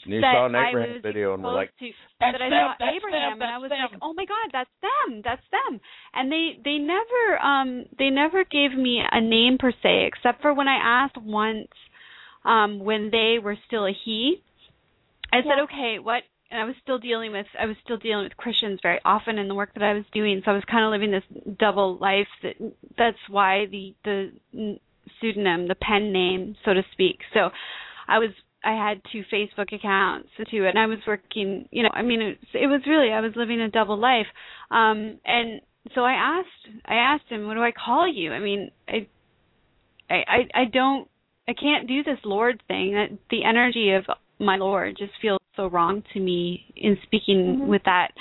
You 0.05 0.21
that 0.21 0.33
saw 0.33 0.45
an 0.45 0.55
I 0.55 0.69
Abraham 0.69 0.93
was 0.93 1.01
video 1.01 1.33
and 1.33 1.43
were 1.43 1.51
like, 1.53 1.75
to, 1.79 1.89
"That's 2.19 2.33
that 2.33 2.41
I 2.41 2.49
them, 2.49 2.59
saw 2.59 2.73
that's 2.79 2.95
Abraham 2.95 3.39
them, 3.39 3.41
and 3.41 3.51
I 3.51 3.57
was 3.57 3.69
them." 3.69 3.79
like, 3.79 3.99
oh 4.01 4.13
my 4.13 4.25
god, 4.25 4.49
that's 4.51 4.69
them, 4.81 5.21
that's 5.23 5.43
them. 5.51 5.79
And 6.13 6.31
they 6.31 6.59
they 6.63 6.77
never 6.77 7.39
um 7.41 7.85
they 7.97 8.09
never 8.09 8.43
gave 8.43 8.77
me 8.77 9.01
a 9.03 9.21
name 9.21 9.57
per 9.57 9.71
se, 9.71 10.05
except 10.07 10.41
for 10.41 10.53
when 10.53 10.67
I 10.67 10.77
asked 11.03 11.17
once 11.17 11.67
um 12.45 12.79
when 12.79 13.11
they 13.11 13.37
were 13.41 13.57
still 13.67 13.85
a 13.85 13.91
he. 13.93 14.41
I 15.31 15.41
said, 15.43 15.59
okay, 15.65 15.99
what? 15.99 16.23
And 16.49 16.59
I 16.59 16.65
was 16.65 16.75
still 16.81 16.97
dealing 16.97 17.31
with 17.31 17.45
I 17.59 17.65
was 17.65 17.75
still 17.83 17.97
dealing 17.97 18.23
with 18.23 18.37
Christians 18.37 18.79
very 18.81 18.99
often 19.05 19.37
in 19.37 19.47
the 19.47 19.55
work 19.55 19.73
that 19.73 19.83
I 19.83 19.93
was 19.93 20.05
doing, 20.13 20.41
so 20.43 20.51
I 20.51 20.55
was 20.55 20.63
kind 20.65 20.85
of 20.85 20.91
living 20.91 21.11
this 21.11 21.57
double 21.59 21.97
life. 21.97 22.27
That 22.41 22.55
that's 22.97 23.23
why 23.27 23.65
the 23.69 23.93
the 24.03 24.79
pseudonym, 25.19 25.67
the 25.67 25.75
pen 25.75 26.11
name, 26.11 26.55
so 26.65 26.73
to 26.73 26.83
speak. 26.93 27.19
So 27.33 27.49
I 28.07 28.19
was 28.19 28.29
I 28.63 28.71
had 28.71 29.01
two 29.11 29.23
Facebook 29.31 29.73
accounts 29.73 30.29
too, 30.51 30.65
and 30.65 30.77
I 30.77 30.85
was 30.85 30.99
working. 31.07 31.67
You 31.71 31.83
know, 31.83 31.89
I 31.93 32.01
mean, 32.01 32.21
it, 32.21 32.37
it 32.53 32.67
was 32.67 32.81
really 32.87 33.11
I 33.11 33.21
was 33.21 33.31
living 33.35 33.61
a 33.61 33.69
double 33.69 33.97
life. 33.97 34.27
Um, 34.71 35.19
and 35.25 35.61
so 35.95 36.01
I 36.01 36.13
asked 36.13 36.75
I 36.85 36.95
asked 36.95 37.29
him, 37.29 37.47
"What 37.47 37.55
do 37.55 37.63
I 37.63 37.71
call 37.71 38.11
you?" 38.11 38.31
I 38.33 38.39
mean, 38.39 38.71
I 38.87 39.07
I 40.09 40.15
I, 40.15 40.61
I 40.61 40.65
don't 40.71 41.07
I 41.47 41.53
can't 41.53 41.87
do 41.87 42.03
this 42.03 42.19
Lord 42.25 42.61
thing. 42.67 42.93
That 42.93 43.17
the 43.29 43.43
energy 43.43 43.91
of 43.91 44.05
my 44.39 44.57
Lord 44.57 44.95
just 44.97 45.13
feels 45.21 45.39
so 45.55 45.67
wrong 45.67 46.03
to 46.13 46.19
me 46.19 46.73
in 46.75 46.97
speaking 47.03 47.59
Mhm. 47.59 47.67
with 47.67 47.83
that 47.83 48.11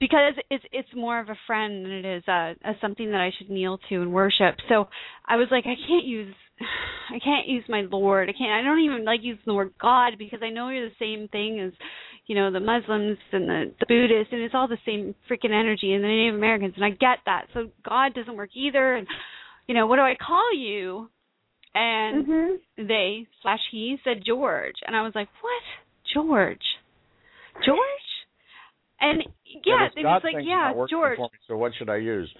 because 0.00 0.34
it's 0.50 0.64
it's 0.72 0.94
more 0.94 1.18
of 1.18 1.28
a 1.28 1.38
friend 1.46 1.84
than 1.84 1.92
it 1.92 2.04
is 2.04 2.28
a, 2.28 2.54
a 2.64 2.76
something 2.80 3.10
that 3.10 3.20
I 3.20 3.30
should 3.36 3.50
kneel 3.50 3.78
to 3.88 4.02
and 4.02 4.12
worship. 4.12 4.56
So 4.68 4.88
I 5.26 5.36
was 5.36 5.48
like, 5.50 5.66
I 5.66 5.74
can't 5.86 6.04
use 6.04 6.34
I 7.10 7.18
can't 7.18 7.48
use 7.48 7.64
my 7.68 7.82
Lord. 7.90 8.28
I 8.28 8.32
can't 8.32 8.50
I 8.50 8.62
don't 8.62 8.80
even 8.80 9.04
like 9.04 9.20
use 9.22 9.38
the 9.46 9.54
word 9.54 9.72
God 9.80 10.14
because 10.18 10.40
I 10.42 10.50
know 10.50 10.68
you're 10.68 10.88
the 10.88 10.94
same 10.98 11.28
thing 11.28 11.60
as 11.60 11.72
you 12.26 12.34
know 12.34 12.52
the 12.52 12.60
Muslims 12.60 13.18
and 13.32 13.48
the 13.48 13.72
the 13.80 13.86
Buddhists 13.86 14.32
and 14.32 14.42
it's 14.42 14.54
all 14.54 14.68
the 14.68 14.78
same 14.84 15.14
freaking 15.30 15.52
energy 15.52 15.92
and 15.92 16.04
the 16.04 16.08
Native 16.08 16.34
Americans 16.34 16.74
and 16.76 16.84
I 16.84 16.90
get 16.90 17.18
that. 17.26 17.46
So 17.54 17.70
God 17.88 18.14
doesn't 18.14 18.36
work 18.36 18.50
either 18.54 18.96
and 18.96 19.06
you 19.66 19.74
know 19.74 19.86
what 19.86 19.96
do 19.96 20.02
I 20.02 20.14
call 20.16 20.54
you? 20.54 21.10
And 21.74 22.26
Mhm. 22.26 22.60
they 22.76 23.26
slash 23.42 23.60
he 23.70 23.98
said 24.02 24.24
George, 24.24 24.76
and 24.86 24.96
I 24.96 25.02
was 25.02 25.14
like, 25.14 25.28
what 25.40 25.62
George? 26.12 26.64
George? 27.64 28.08
And 29.00 29.22
yeah, 29.64 29.88
this 29.88 29.92
it 29.96 30.02
God 30.02 30.22
was 30.22 30.24
like, 30.24 30.44
yeah, 30.44 30.72
George. 30.88 31.18
Me, 31.18 31.28
so 31.46 31.56
what 31.56 31.72
should 31.76 31.88
I 31.88 31.96
use? 31.96 32.32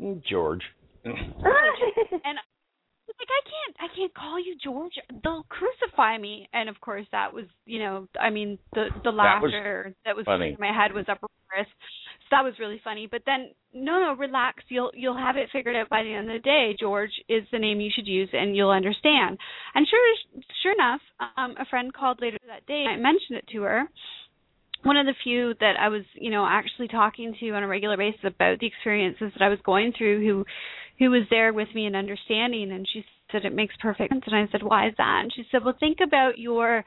Mm, 0.00 0.22
George. 0.24 0.62
And 1.04 1.14
I 2.38 2.42
was 2.42 2.55
like, 3.18 3.28
I 3.30 3.42
can't, 3.48 3.76
I 3.90 3.96
can't 3.96 4.14
call 4.14 4.38
you 4.38 4.56
George. 4.62 4.92
They'll 5.22 5.46
crucify 5.48 6.18
me. 6.18 6.48
And 6.52 6.68
of 6.68 6.80
course, 6.80 7.06
that 7.12 7.32
was, 7.32 7.44
you 7.64 7.78
know, 7.78 8.06
I 8.20 8.30
mean, 8.30 8.58
the 8.74 8.88
the 9.04 9.10
That 9.10 9.40
was 9.40 9.52
laughter 9.52 9.94
that 10.04 10.16
was 10.16 10.26
in 10.26 10.56
my 10.58 10.72
head 10.72 10.92
was 10.92 11.06
uproarious. 11.08 11.70
So 12.20 12.28
that 12.32 12.44
was 12.44 12.54
really 12.58 12.80
funny. 12.82 13.06
But 13.10 13.22
then, 13.24 13.50
no, 13.72 14.00
no, 14.00 14.14
relax. 14.18 14.64
You'll 14.68 14.90
you'll 14.94 15.16
have 15.16 15.36
it 15.36 15.48
figured 15.52 15.76
out 15.76 15.88
by 15.88 16.02
the 16.02 16.12
end 16.12 16.30
of 16.30 16.34
the 16.34 16.40
day. 16.40 16.76
George 16.78 17.12
is 17.28 17.44
the 17.52 17.58
name 17.58 17.80
you 17.80 17.90
should 17.94 18.06
use, 18.06 18.28
and 18.32 18.56
you'll 18.56 18.70
understand. 18.70 19.38
And 19.74 19.86
sure, 19.88 20.42
sure 20.62 20.72
enough, 20.72 21.00
um, 21.36 21.54
a 21.58 21.64
friend 21.66 21.92
called 21.92 22.20
later 22.20 22.38
that 22.48 22.66
day. 22.66 22.84
I 22.88 22.96
mentioned 22.96 23.38
it 23.38 23.48
to 23.52 23.62
her. 23.62 23.82
One 24.82 24.96
of 24.96 25.06
the 25.06 25.14
few 25.24 25.54
that 25.60 25.74
I 25.80 25.88
was, 25.88 26.02
you 26.14 26.30
know, 26.30 26.46
actually 26.48 26.88
talking 26.88 27.34
to 27.40 27.50
on 27.50 27.62
a 27.62 27.68
regular 27.68 27.96
basis 27.96 28.20
about 28.24 28.60
the 28.60 28.66
experiences 28.66 29.32
that 29.36 29.44
I 29.44 29.48
was 29.48 29.58
going 29.64 29.92
through, 29.96 30.20
who, 30.26 30.44
who 30.98 31.10
was 31.10 31.22
there 31.30 31.52
with 31.52 31.68
me 31.74 31.86
and 31.86 31.96
understanding. 31.96 32.70
And 32.72 32.86
she 32.92 33.04
said 33.32 33.44
it 33.44 33.54
makes 33.54 33.74
perfect 33.80 34.12
sense. 34.12 34.24
And 34.26 34.36
I 34.36 34.46
said, 34.52 34.62
why 34.62 34.88
is 34.88 34.94
that? 34.98 35.20
And 35.22 35.32
she 35.34 35.44
said, 35.50 35.64
well, 35.64 35.74
think 35.78 35.98
about 36.06 36.38
your 36.38 36.84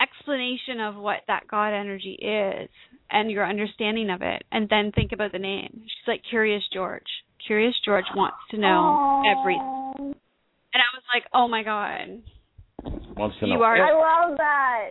explanation 0.00 0.80
of 0.80 0.96
what 0.96 1.18
that 1.28 1.46
God 1.48 1.68
energy 1.68 2.12
is 2.20 2.68
and 3.10 3.30
your 3.30 3.46
understanding 3.48 4.08
of 4.10 4.22
it, 4.22 4.44
and 4.52 4.68
then 4.68 4.92
think 4.94 5.12
about 5.12 5.32
the 5.32 5.38
name. 5.38 5.82
She's 5.82 6.08
like, 6.08 6.22
Curious 6.30 6.62
George. 6.72 7.02
Curious 7.46 7.74
George 7.84 8.04
wants 8.14 8.36
to 8.50 8.56
know 8.58 9.22
everything. 9.30 10.14
And 10.72 10.80
I 10.80 10.90
was 10.94 11.02
like, 11.12 11.24
oh 11.34 11.48
my 11.48 11.62
God. 11.64 12.22
Wants 13.16 13.36
to 13.40 13.46
You 13.46 13.62
are- 13.62 13.76
I 13.76 14.28
love 14.28 14.38
that. 14.38 14.88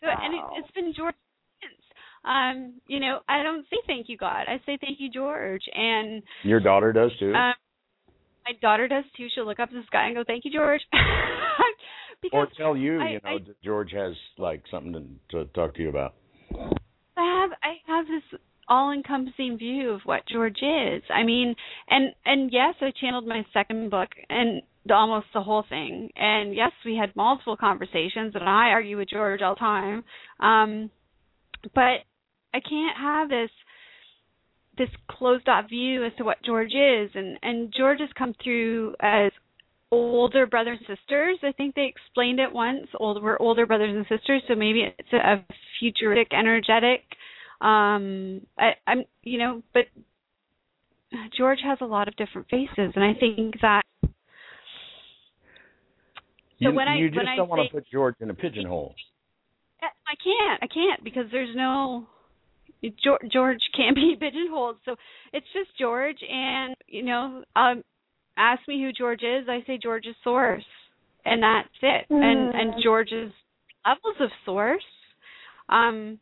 So 0.00 0.06
and 0.08 0.34
it, 0.34 0.40
it's 0.58 0.70
been 0.72 0.92
George 0.96 1.14
since. 1.60 1.82
Um, 2.24 2.74
you 2.86 3.00
know, 3.00 3.20
I 3.28 3.42
don't 3.42 3.64
say 3.70 3.76
thank 3.86 4.08
you, 4.08 4.16
God. 4.16 4.44
I 4.48 4.58
say 4.66 4.78
thank 4.80 4.98
you, 5.00 5.10
George. 5.10 5.62
And 5.74 6.22
Your 6.42 6.60
daughter 6.60 6.92
does 6.92 7.10
too. 7.18 7.32
um, 7.34 7.54
my 8.46 8.52
daughter 8.60 8.88
does 8.88 9.04
too. 9.16 9.28
She'll 9.34 9.46
look 9.46 9.60
up 9.60 9.68
at 9.70 9.74
the 9.74 9.82
sky 9.86 10.06
and 10.06 10.16
go, 10.16 10.24
"Thank 10.26 10.44
you, 10.44 10.52
George." 10.52 10.80
or 12.32 12.48
tell 12.56 12.76
you, 12.76 13.00
I- 13.00 13.08
you 13.10 13.20
know, 13.24 13.30
I- 13.30 13.38
George 13.64 13.92
has 13.92 14.14
like 14.38 14.62
something 14.70 15.18
to, 15.30 15.44
to 15.44 15.50
talk 15.52 15.74
to 15.74 15.82
you 15.82 15.88
about. 15.88 16.14
I 17.16 17.42
have 17.42 17.50
I 17.62 17.74
have 17.86 18.06
this 18.06 18.40
all-encompassing 18.68 19.56
view 19.58 19.90
of 19.90 20.00
what 20.04 20.22
George 20.30 20.58
is. 20.62 21.02
I 21.14 21.22
mean, 21.24 21.54
and 21.88 22.12
and 22.24 22.50
yes, 22.52 22.74
I 22.80 22.92
channeled 23.00 23.26
my 23.26 23.44
second 23.52 23.90
book 23.90 24.08
and 24.28 24.62
almost 24.90 25.26
the 25.34 25.42
whole 25.42 25.64
thing. 25.68 26.10
And 26.16 26.54
yes, 26.54 26.72
we 26.84 26.96
had 26.96 27.14
multiple 27.16 27.56
conversations, 27.56 28.34
and 28.34 28.44
I 28.44 28.70
argue 28.70 28.98
with 28.98 29.10
George 29.10 29.42
all 29.42 29.54
the 29.54 29.60
time. 29.60 30.04
Um, 30.40 30.90
but 31.74 32.04
I 32.54 32.60
can't 32.60 32.96
have 32.98 33.28
this 33.28 33.50
this 34.76 34.88
closed 35.10 35.48
off 35.48 35.68
view 35.68 36.04
as 36.04 36.12
to 36.18 36.24
what 36.24 36.42
George 36.44 36.72
is, 36.74 37.10
and 37.14 37.38
and 37.42 37.72
George 37.76 38.00
has 38.00 38.10
come 38.16 38.34
through 38.42 38.94
as 39.00 39.32
older 39.90 40.46
brothers 40.46 40.78
and 40.86 40.98
sisters. 40.98 41.38
I 41.42 41.52
think 41.52 41.74
they 41.74 41.86
explained 41.86 42.40
it 42.40 42.52
once. 42.52 42.86
Old, 42.98 43.22
we're 43.22 43.38
older 43.40 43.66
brothers 43.66 43.94
and 43.94 44.06
sisters, 44.08 44.42
so 44.46 44.54
maybe 44.54 44.84
it's 44.98 45.12
a, 45.12 45.16
a 45.16 45.46
futuristic, 45.80 46.32
energetic. 46.32 47.02
Um, 47.60 48.42
I, 48.58 48.72
I'm, 48.86 49.04
you 49.22 49.38
know, 49.38 49.62
but 49.74 49.84
George 51.36 51.60
has 51.64 51.78
a 51.80 51.86
lot 51.86 52.08
of 52.08 52.16
different 52.16 52.48
faces, 52.48 52.92
and 52.94 53.04
I 53.04 53.14
think 53.18 53.54
that. 53.62 53.82
You, 56.58 56.72
when 56.72 56.88
I- 56.88 57.00
just 57.06 57.16
when 57.16 57.36
don't 57.36 57.48
want 57.48 57.62
say- 57.62 57.68
to 57.68 57.74
put 57.74 57.86
George 57.90 58.14
in 58.20 58.30
a 58.30 58.34
pigeonhole. 58.34 58.94
I 59.80 60.14
can't. 60.24 60.62
I 60.62 60.66
can't 60.66 61.04
because 61.04 61.26
there's 61.30 61.54
no 61.54 62.06
George, 63.02 63.20
George 63.32 63.60
can't 63.76 63.94
be 64.02 64.16
pigeonholed. 64.18 64.76
So 64.84 64.96
it's 65.32 65.46
just 65.52 65.70
George, 65.78 66.18
and 66.28 66.74
you 66.86 67.02
know, 67.04 67.44
um, 67.56 67.82
ask 68.36 68.66
me 68.66 68.80
who 68.82 68.92
George 68.92 69.22
is. 69.22 69.48
I 69.48 69.62
say 69.66 69.78
George's 69.82 70.16
source, 70.24 70.64
and 71.24 71.42
that's 71.42 71.68
it. 71.82 72.06
And 72.10 72.54
and 72.54 72.74
Mm. 72.74 72.82
George's 72.82 73.32
levels 73.86 74.16
of 74.20 74.30
source. 74.44 74.84
Um, 75.68 76.18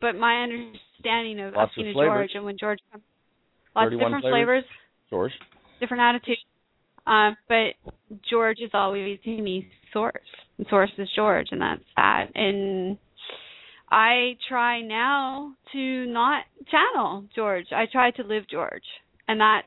but 0.00 0.16
my 0.16 0.42
understanding 0.42 1.40
of 1.40 1.54
Lots 1.54 1.70
asking 1.72 1.88
of 1.90 1.94
George 1.94 2.30
and 2.34 2.44
when 2.44 2.56
George 2.58 2.78
comes, 2.90 3.04
lots 3.74 3.86
of 3.86 3.92
31 3.92 4.10
different 4.12 4.22
flavors. 4.24 4.64
flavors, 4.64 4.64
Source. 5.10 5.32
different 5.80 6.02
attitudes. 6.02 6.40
Um, 7.06 7.36
but 7.48 7.74
George 8.28 8.58
is 8.60 8.70
always 8.74 9.18
me 9.26 9.68
source. 9.92 10.14
Source 10.68 10.90
is 10.98 11.08
George, 11.14 11.48
and 11.50 11.60
that's 11.60 11.82
that. 11.96 12.26
And 12.34 12.98
I 13.90 14.36
try 14.48 14.80
now 14.82 15.52
to 15.72 16.06
not 16.06 16.44
channel 16.70 17.24
George. 17.34 17.66
I 17.72 17.86
try 17.90 18.10
to 18.12 18.22
live 18.24 18.44
George, 18.50 18.82
and 19.28 19.40
that's 19.40 19.66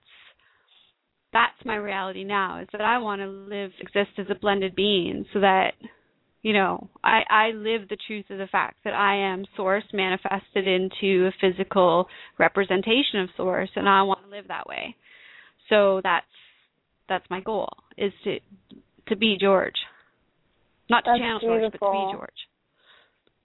that's 1.32 1.66
my 1.66 1.76
reality 1.76 2.24
now. 2.24 2.60
Is 2.62 2.68
that 2.72 2.82
I 2.82 2.98
want 2.98 3.22
to 3.22 3.28
live 3.28 3.72
exist 3.80 4.18
as 4.18 4.26
a 4.30 4.36
blended 4.36 4.76
being, 4.76 5.26
so 5.32 5.40
that 5.40 5.74
you 6.42 6.52
know 6.52 6.90
I 7.04 7.22
I 7.30 7.52
live 7.52 7.88
the 7.88 7.98
truth 8.08 8.26
of 8.30 8.40
the 8.40 8.48
fact 8.48 8.78
that 8.84 8.94
I 8.94 9.16
am 9.16 9.46
source 9.56 9.86
manifested 9.94 10.68
into 10.68 11.28
a 11.28 11.34
physical 11.40 12.08
representation 12.38 13.22
of 13.22 13.30
source, 13.38 13.70
and 13.76 13.88
I 13.88 14.02
want 14.04 14.24
to 14.24 14.30
live 14.30 14.50
that 14.50 14.68
way. 14.68 14.96
So 15.70 16.02
that's 16.04 16.26
that's 17.10 17.26
my 17.30 17.41
goal 17.41 17.70
is 17.97 18.14
to 18.24 18.39
to 19.07 19.16
be 19.16 19.38
George, 19.39 19.74
not 20.89 21.03
to 21.05 21.12
That's 21.12 21.20
channel 21.20 21.39
George, 21.41 21.72
but 21.72 21.86
to 21.86 21.91
be 21.91 22.14
George. 22.14 22.30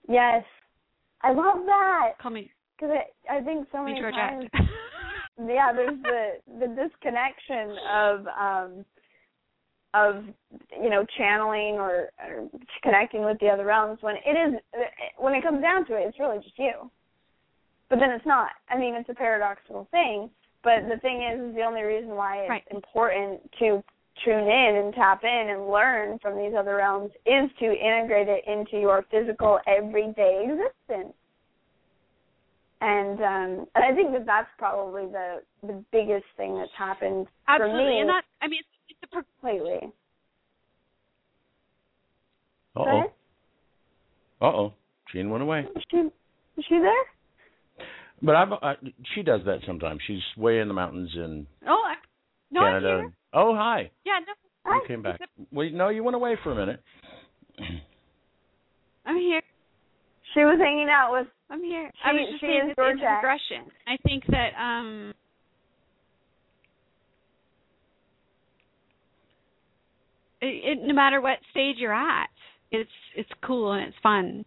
Yes, 0.07 0.43
I 1.21 1.31
love 1.31 1.65
that 1.65 2.11
Call 2.21 2.31
me, 2.31 2.51
because 2.77 2.95
I, 3.29 3.37
I 3.37 3.41
think 3.41 3.67
so 3.71 3.83
many 3.83 3.99
George 3.99 4.13
times. 4.13 4.49
Yeah, 5.37 5.73
there's 5.75 6.01
the 6.01 6.29
the 6.59 6.67
disconnection 6.67 7.75
of 7.91 8.25
um 8.27 8.85
of 9.93 10.23
you 10.81 10.89
know 10.89 11.05
channeling 11.17 11.75
or, 11.75 12.09
or 12.25 12.49
connecting 12.83 13.25
with 13.25 13.37
the 13.39 13.47
other 13.47 13.65
realms 13.65 13.99
when 14.01 14.15
it 14.25 14.31
is 14.31 14.61
when 15.17 15.33
it 15.33 15.43
comes 15.43 15.61
down 15.61 15.85
to 15.87 15.95
it, 15.95 16.05
it's 16.07 16.19
really 16.19 16.37
just 16.37 16.57
you. 16.57 16.89
But 17.89 17.99
then 17.99 18.11
it's 18.11 18.25
not. 18.25 18.49
I 18.69 18.77
mean, 18.77 18.95
it's 18.95 19.09
a 19.09 19.13
paradoxical 19.13 19.87
thing. 19.91 20.29
But 20.65 20.89
the 20.89 20.97
thing 20.99 21.21
is, 21.21 21.39
is 21.49 21.55
the 21.55 21.61
only 21.61 21.83
reason 21.83 22.09
why 22.15 22.39
it's 22.39 22.49
Right. 22.49 22.67
important 22.71 23.39
to 23.59 23.83
tune 24.25 24.49
in 24.49 24.75
and 24.83 24.93
tap 24.95 25.23
in 25.23 25.49
and 25.49 25.69
learn 25.69 26.17
from 26.19 26.37
these 26.37 26.53
other 26.57 26.77
realms 26.77 27.11
is 27.25 27.51
to 27.59 27.65
integrate 27.65 28.27
it 28.27 28.43
into 28.47 28.79
your 28.79 29.03
physical 29.11 29.59
everyday 29.67 30.43
existence 30.49 31.13
and 32.81 33.19
um 33.19 33.67
and 33.75 33.83
I 33.83 33.93
think 33.93 34.11
that 34.13 34.25
that's 34.25 34.47
probably 34.57 35.05
the 35.07 35.41
the 35.63 35.83
biggest 35.91 36.25
thing 36.37 36.57
that's 36.57 36.71
happened 36.77 37.27
Absolutely, 37.47 37.83
for 37.83 37.89
me 37.89 37.99
and 37.99 38.09
that 38.09 38.23
I 38.41 38.47
mean, 38.47 38.59
it's, 38.59 38.69
it's 38.89 38.99
a 39.03 39.07
pro- 39.07 39.51
lately. 39.51 39.91
Uh 42.75 42.79
oh. 42.79 43.13
Uh 44.41 44.45
oh. 44.45 44.73
Jean 45.11 45.29
went 45.29 45.43
away. 45.43 45.67
Is 45.75 45.83
she 45.91 45.97
is 45.97 46.65
she 46.67 46.79
there? 46.79 47.03
But 48.25 48.35
I've, 48.35 48.51
I, 48.53 48.73
she 49.13 49.21
does 49.21 49.41
that 49.45 49.59
sometimes. 49.67 50.01
She's 50.07 50.21
way 50.35 50.59
in 50.59 50.67
the 50.67 50.73
mountains 50.73 51.11
in 51.15 51.45
oh, 51.67 51.83
I, 51.85 51.93
no, 52.51 52.61
I'm 52.61 52.81
Canada. 52.81 52.97
here. 53.01 53.13
Oh, 53.33 53.53
hi. 53.55 53.91
Yeah, 54.03 54.13
no, 54.25 54.33
You 54.73 54.81
Hi. 54.81 54.87
came 54.87 55.01
back. 55.03 55.19
Well, 55.51 55.69
no, 55.71 55.89
you 55.89 56.03
went 56.03 56.15
away 56.15 56.35
for 56.43 56.51
a 56.51 56.55
minute. 56.55 56.81
I'm 59.05 59.17
here. 59.17 59.41
She 60.33 60.39
was 60.41 60.59
hanging 60.59 60.87
out 60.89 61.11
with 61.13 61.27
I'm 61.49 61.63
here. 61.63 61.91
I 62.03 62.11
She- 62.11 62.17
was 62.17 62.27
just 62.31 62.41
she 62.41 62.47
saying 62.47 62.69
is 62.71 62.75
that 62.75 62.87
it's 62.87 62.99
Georgia. 62.99 63.71
I 63.87 63.97
think 64.03 64.23
that 64.29 64.49
um 64.59 65.13
it, 70.41 70.79
it, 70.79 70.87
no 70.87 70.93
matter 70.93 71.21
what 71.21 71.37
stage 71.51 71.75
you're 71.77 71.93
at, 71.93 72.27
it's 72.71 72.89
it's 73.15 73.29
cool 73.45 73.71
and 73.73 73.87
it's 73.87 73.97
fun. 74.01 74.45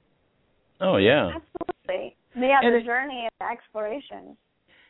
Oh 0.80 0.96
yeah. 0.96 1.30
absolutely. 1.86 2.16
Yeah, 2.38 2.60
And 2.62 2.74
the 2.74 2.78
it- 2.78 2.84
journey 2.84 3.26
of 3.40 3.46
exploration. 3.50 4.36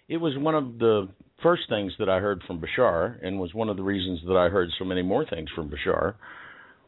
It 0.09 0.17
was 0.17 0.37
one 0.39 0.55
of 0.55 0.79
the 0.79 1.09
first 1.43 1.63
things 1.69 1.93
that 1.99 2.09
I 2.09 2.19
heard 2.19 2.43
from 2.47 2.61
Bashar, 2.61 3.19
and 3.23 3.39
was 3.39 3.53
one 3.55 3.69
of 3.69 3.77
the 3.77 3.83
reasons 3.83 4.21
that 4.27 4.37
I 4.37 4.49
heard 4.49 4.71
so 4.79 4.85
many 4.85 5.03
more 5.03 5.25
things 5.27 5.51
from 5.55 5.71
Bashar. 5.71 6.15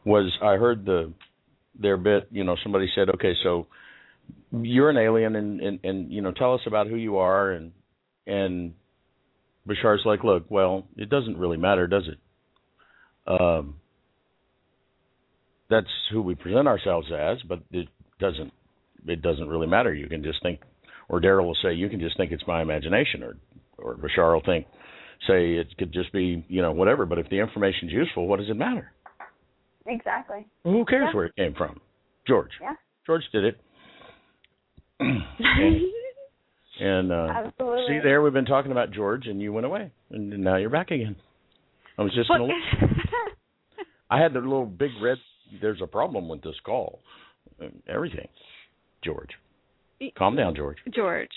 Was 0.05 0.31
I 0.41 0.55
heard 0.55 0.85
the 0.85 1.13
their 1.79 1.97
bit? 1.97 2.27
You 2.31 2.43
know, 2.43 2.55
somebody 2.63 2.89
said, 2.95 3.09
"Okay, 3.11 3.35
so 3.43 3.67
you're 4.51 4.89
an 4.89 4.97
alien, 4.97 5.35
and 5.35 5.61
and 5.61 5.79
and 5.83 6.11
you 6.11 6.21
know, 6.21 6.31
tell 6.31 6.53
us 6.55 6.61
about 6.65 6.87
who 6.87 6.95
you 6.95 7.17
are." 7.17 7.51
And 7.51 7.71
and 8.25 8.73
Bashar's 9.67 10.03
like, 10.05 10.23
"Look, 10.23 10.49
well, 10.49 10.87
it 10.97 11.09
doesn't 11.09 11.37
really 11.37 11.57
matter, 11.57 11.85
does 11.87 12.07
it? 12.07 12.17
Um, 13.27 13.75
that's 15.69 15.87
who 16.11 16.23
we 16.23 16.33
present 16.33 16.67
ourselves 16.67 17.11
as, 17.11 17.37
but 17.43 17.59
it 17.71 17.87
doesn't 18.19 18.51
it 19.07 19.21
doesn't 19.21 19.47
really 19.47 19.67
matter. 19.67 19.93
You 19.93 20.07
can 20.07 20.23
just 20.23 20.41
think 20.43 20.59
or 21.09 21.19
Darryl 21.19 21.45
will 21.45 21.57
say, 21.61 21.73
"You 21.73 21.89
can 21.89 21.99
just 21.99 22.15
think 22.17 22.31
it's 22.31 22.45
my 22.47 22.61
imagination," 22.61 23.21
or 23.23 23.35
or 23.77 23.95
Bashar 23.95 24.33
will 24.33 24.41
think, 24.45 24.65
say 25.27 25.55
it 25.55 25.67
could 25.77 25.91
just 25.91 26.11
be 26.13 26.45
you 26.47 26.61
know 26.61 26.71
whatever. 26.71 27.05
But 27.05 27.19
if 27.19 27.29
the 27.29 27.39
information's 27.39 27.91
useful, 27.91 28.27
what 28.27 28.39
does 28.39 28.49
it 28.49 28.55
matter? 28.55 28.91
Exactly. 29.85 30.45
Well, 30.63 30.73
who 30.73 30.85
cares 30.85 31.07
Yeah. 31.09 31.15
where 31.15 31.25
it 31.25 31.35
came 31.35 31.53
from? 31.53 31.81
George. 32.27 32.51
Yeah. 32.61 32.75
George 33.05 33.23
did 33.31 33.43
it. 33.43 33.59
and 34.99 35.81
and 36.79 37.11
uh, 37.11 37.51
see 37.87 37.99
there, 38.03 38.21
we've 38.21 38.33
been 38.33 38.45
talking 38.45 38.71
about 38.71 38.91
George, 38.91 39.27
and 39.27 39.41
you 39.41 39.51
went 39.51 39.65
away, 39.65 39.91
and 40.11 40.29
now 40.29 40.57
you're 40.57 40.69
back 40.69 40.91
again. 40.91 41.15
I 41.97 42.03
was 42.03 42.13
just 42.13 42.29
gonna. 42.29 42.47
I 44.09 44.19
had 44.21 44.33
the 44.33 44.39
little 44.39 44.65
big 44.65 44.91
red. 45.01 45.17
There's 45.61 45.81
a 45.81 45.87
problem 45.87 46.29
with 46.29 46.41
this 46.41 46.55
call. 46.65 46.99
Everything. 47.87 48.27
George. 49.03 49.31
Calm 50.17 50.35
down, 50.35 50.55
George. 50.55 50.77
George. 50.93 51.29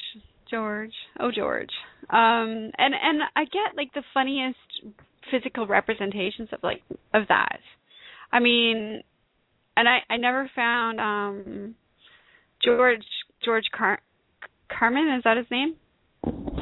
George. 0.51 0.93
Oh 1.21 1.31
George. 1.35 1.71
Um 2.11 2.71
and 2.79 2.95
and 2.95 3.23
I 3.37 3.45
get 3.45 3.77
like 3.77 3.93
the 3.95 4.03
funniest 4.13 4.59
physical 5.31 5.67
representations 5.67 6.49
of 6.53 6.61
like 6.63 6.83
of 7.13 7.25
that. 7.29 7.61
I 8.33 8.41
mean 8.41 9.03
and 9.77 9.89
I 9.89 9.99
I 10.09 10.17
never 10.17 10.51
found 10.55 11.01
um 11.01 11.75
George 12.65 13.05
George 13.45 13.65
Car- 13.77 14.03
Carmen 14.79 15.15
is 15.17 15.25
that 15.25 15.37
his 15.37 15.47
name? 15.51 15.77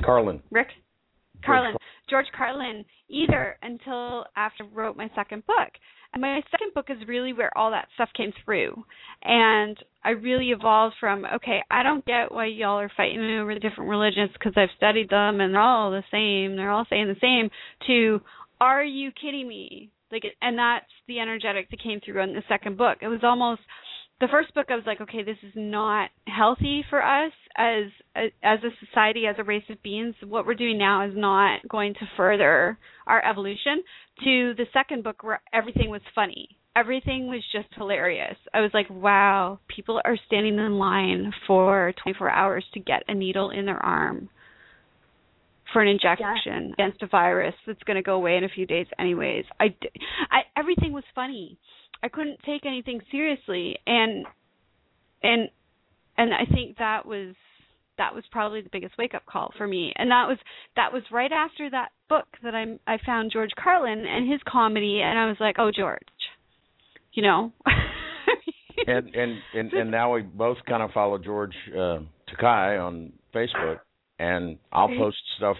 Carlin. 0.04 0.42
Rick 0.50 0.68
Carlin, 1.44 1.74
George 2.08 2.26
Carlin, 2.36 2.84
either 3.08 3.56
until 3.62 4.26
after 4.36 4.64
I 4.64 4.68
wrote 4.72 4.96
my 4.96 5.10
second 5.14 5.44
book. 5.46 5.68
My 6.18 6.42
second 6.50 6.74
book 6.74 6.86
is 6.90 7.08
really 7.08 7.32
where 7.32 7.56
all 7.56 7.70
that 7.70 7.88
stuff 7.94 8.10
came 8.16 8.32
through. 8.44 8.84
And 9.22 9.76
I 10.04 10.10
really 10.10 10.50
evolved 10.50 10.96
from, 11.00 11.24
okay, 11.36 11.60
I 11.70 11.82
don't 11.82 12.04
get 12.04 12.32
why 12.32 12.46
y'all 12.46 12.78
are 12.78 12.92
fighting 12.96 13.20
over 13.40 13.54
the 13.54 13.60
different 13.60 13.88
religions 13.88 14.30
because 14.32 14.52
I've 14.56 14.76
studied 14.76 15.10
them 15.10 15.40
and 15.40 15.54
they're 15.54 15.60
all 15.60 15.90
the 15.90 16.04
same, 16.10 16.56
they're 16.56 16.70
all 16.70 16.86
saying 16.90 17.08
the 17.08 17.16
same, 17.20 17.50
to, 17.86 18.20
are 18.60 18.84
you 18.84 19.10
kidding 19.12 19.48
me? 19.48 19.90
Like, 20.10 20.24
and 20.42 20.58
that's 20.58 20.90
the 21.08 21.20
energetic 21.20 21.70
that 21.70 21.82
came 21.82 22.00
through 22.04 22.22
in 22.22 22.34
the 22.34 22.42
second 22.48 22.76
book. 22.76 22.98
It 23.00 23.08
was 23.08 23.20
almost 23.22 23.62
the 24.22 24.28
first 24.28 24.54
book 24.54 24.66
I 24.70 24.76
was 24.76 24.84
like, 24.86 25.00
okay, 25.00 25.24
this 25.24 25.36
is 25.42 25.52
not 25.56 26.10
healthy 26.28 26.84
for 26.88 27.02
us 27.02 27.32
as 27.56 27.86
as 28.14 28.60
a 28.62 28.86
society, 28.86 29.26
as 29.26 29.34
a 29.38 29.44
race 29.44 29.64
of 29.68 29.82
beings. 29.82 30.14
What 30.24 30.46
we're 30.46 30.54
doing 30.54 30.78
now 30.78 31.04
is 31.04 31.12
not 31.16 31.58
going 31.68 31.94
to 31.94 32.08
further 32.16 32.78
our 33.08 33.24
evolution. 33.28 33.82
To 34.22 34.54
the 34.56 34.66
second 34.72 35.02
book 35.02 35.24
where 35.24 35.42
everything 35.52 35.90
was 35.90 36.02
funny. 36.14 36.56
Everything 36.76 37.26
was 37.26 37.42
just 37.52 37.66
hilarious. 37.74 38.36
I 38.54 38.60
was 38.60 38.70
like, 38.72 38.88
wow, 38.88 39.58
people 39.74 40.00
are 40.04 40.16
standing 40.28 40.56
in 40.56 40.78
line 40.78 41.32
for 41.48 41.92
24 42.02 42.30
hours 42.30 42.64
to 42.74 42.80
get 42.80 43.02
a 43.08 43.14
needle 43.14 43.50
in 43.50 43.66
their 43.66 43.84
arm 43.84 44.30
for 45.72 45.82
an 45.82 45.88
injection 45.88 46.72
against 46.74 47.02
a 47.02 47.08
virus 47.08 47.54
that's 47.66 47.82
going 47.82 47.96
to 47.96 48.02
go 48.02 48.14
away 48.14 48.36
in 48.36 48.44
a 48.44 48.48
few 48.48 48.66
days 48.66 48.86
anyways. 48.98 49.44
I, 49.58 49.74
I 50.30 50.40
everything 50.56 50.92
was 50.92 51.04
funny. 51.14 51.58
I 52.02 52.08
couldn't 52.08 52.40
take 52.44 52.66
anything 52.66 53.00
seriously 53.10 53.76
and 53.86 54.26
and 55.22 55.48
and 56.16 56.34
I 56.34 56.44
think 56.52 56.78
that 56.78 57.06
was 57.06 57.34
that 57.98 58.14
was 58.14 58.24
probably 58.32 58.62
the 58.62 58.68
biggest 58.72 58.94
wake 58.98 59.14
up 59.14 59.24
call 59.26 59.52
for 59.56 59.66
me. 59.66 59.92
And 59.96 60.10
that 60.10 60.26
was 60.26 60.38
that 60.76 60.92
was 60.92 61.02
right 61.12 61.30
after 61.32 61.70
that 61.70 61.90
book 62.08 62.26
that 62.42 62.54
I 62.54 62.78
I 62.86 62.98
found 63.04 63.30
George 63.32 63.50
Carlin 63.62 64.04
and 64.06 64.30
his 64.30 64.40
comedy 64.46 65.00
and 65.02 65.18
I 65.18 65.26
was 65.26 65.36
like, 65.40 65.56
"Oh, 65.58 65.70
George." 65.74 66.00
You 67.12 67.22
know. 67.22 67.52
and 68.86 69.14
and 69.14 69.38
and, 69.54 69.72
and 69.72 69.90
now 69.90 70.14
we 70.14 70.22
both 70.22 70.58
kind 70.66 70.82
of 70.82 70.90
follow 70.92 71.18
George 71.18 71.54
uh, 71.72 71.98
Takei 72.30 72.82
on 72.84 73.12
Facebook, 73.34 73.80
and 74.18 74.58
I'll 74.72 74.88
post 74.88 75.18
stuff 75.36 75.56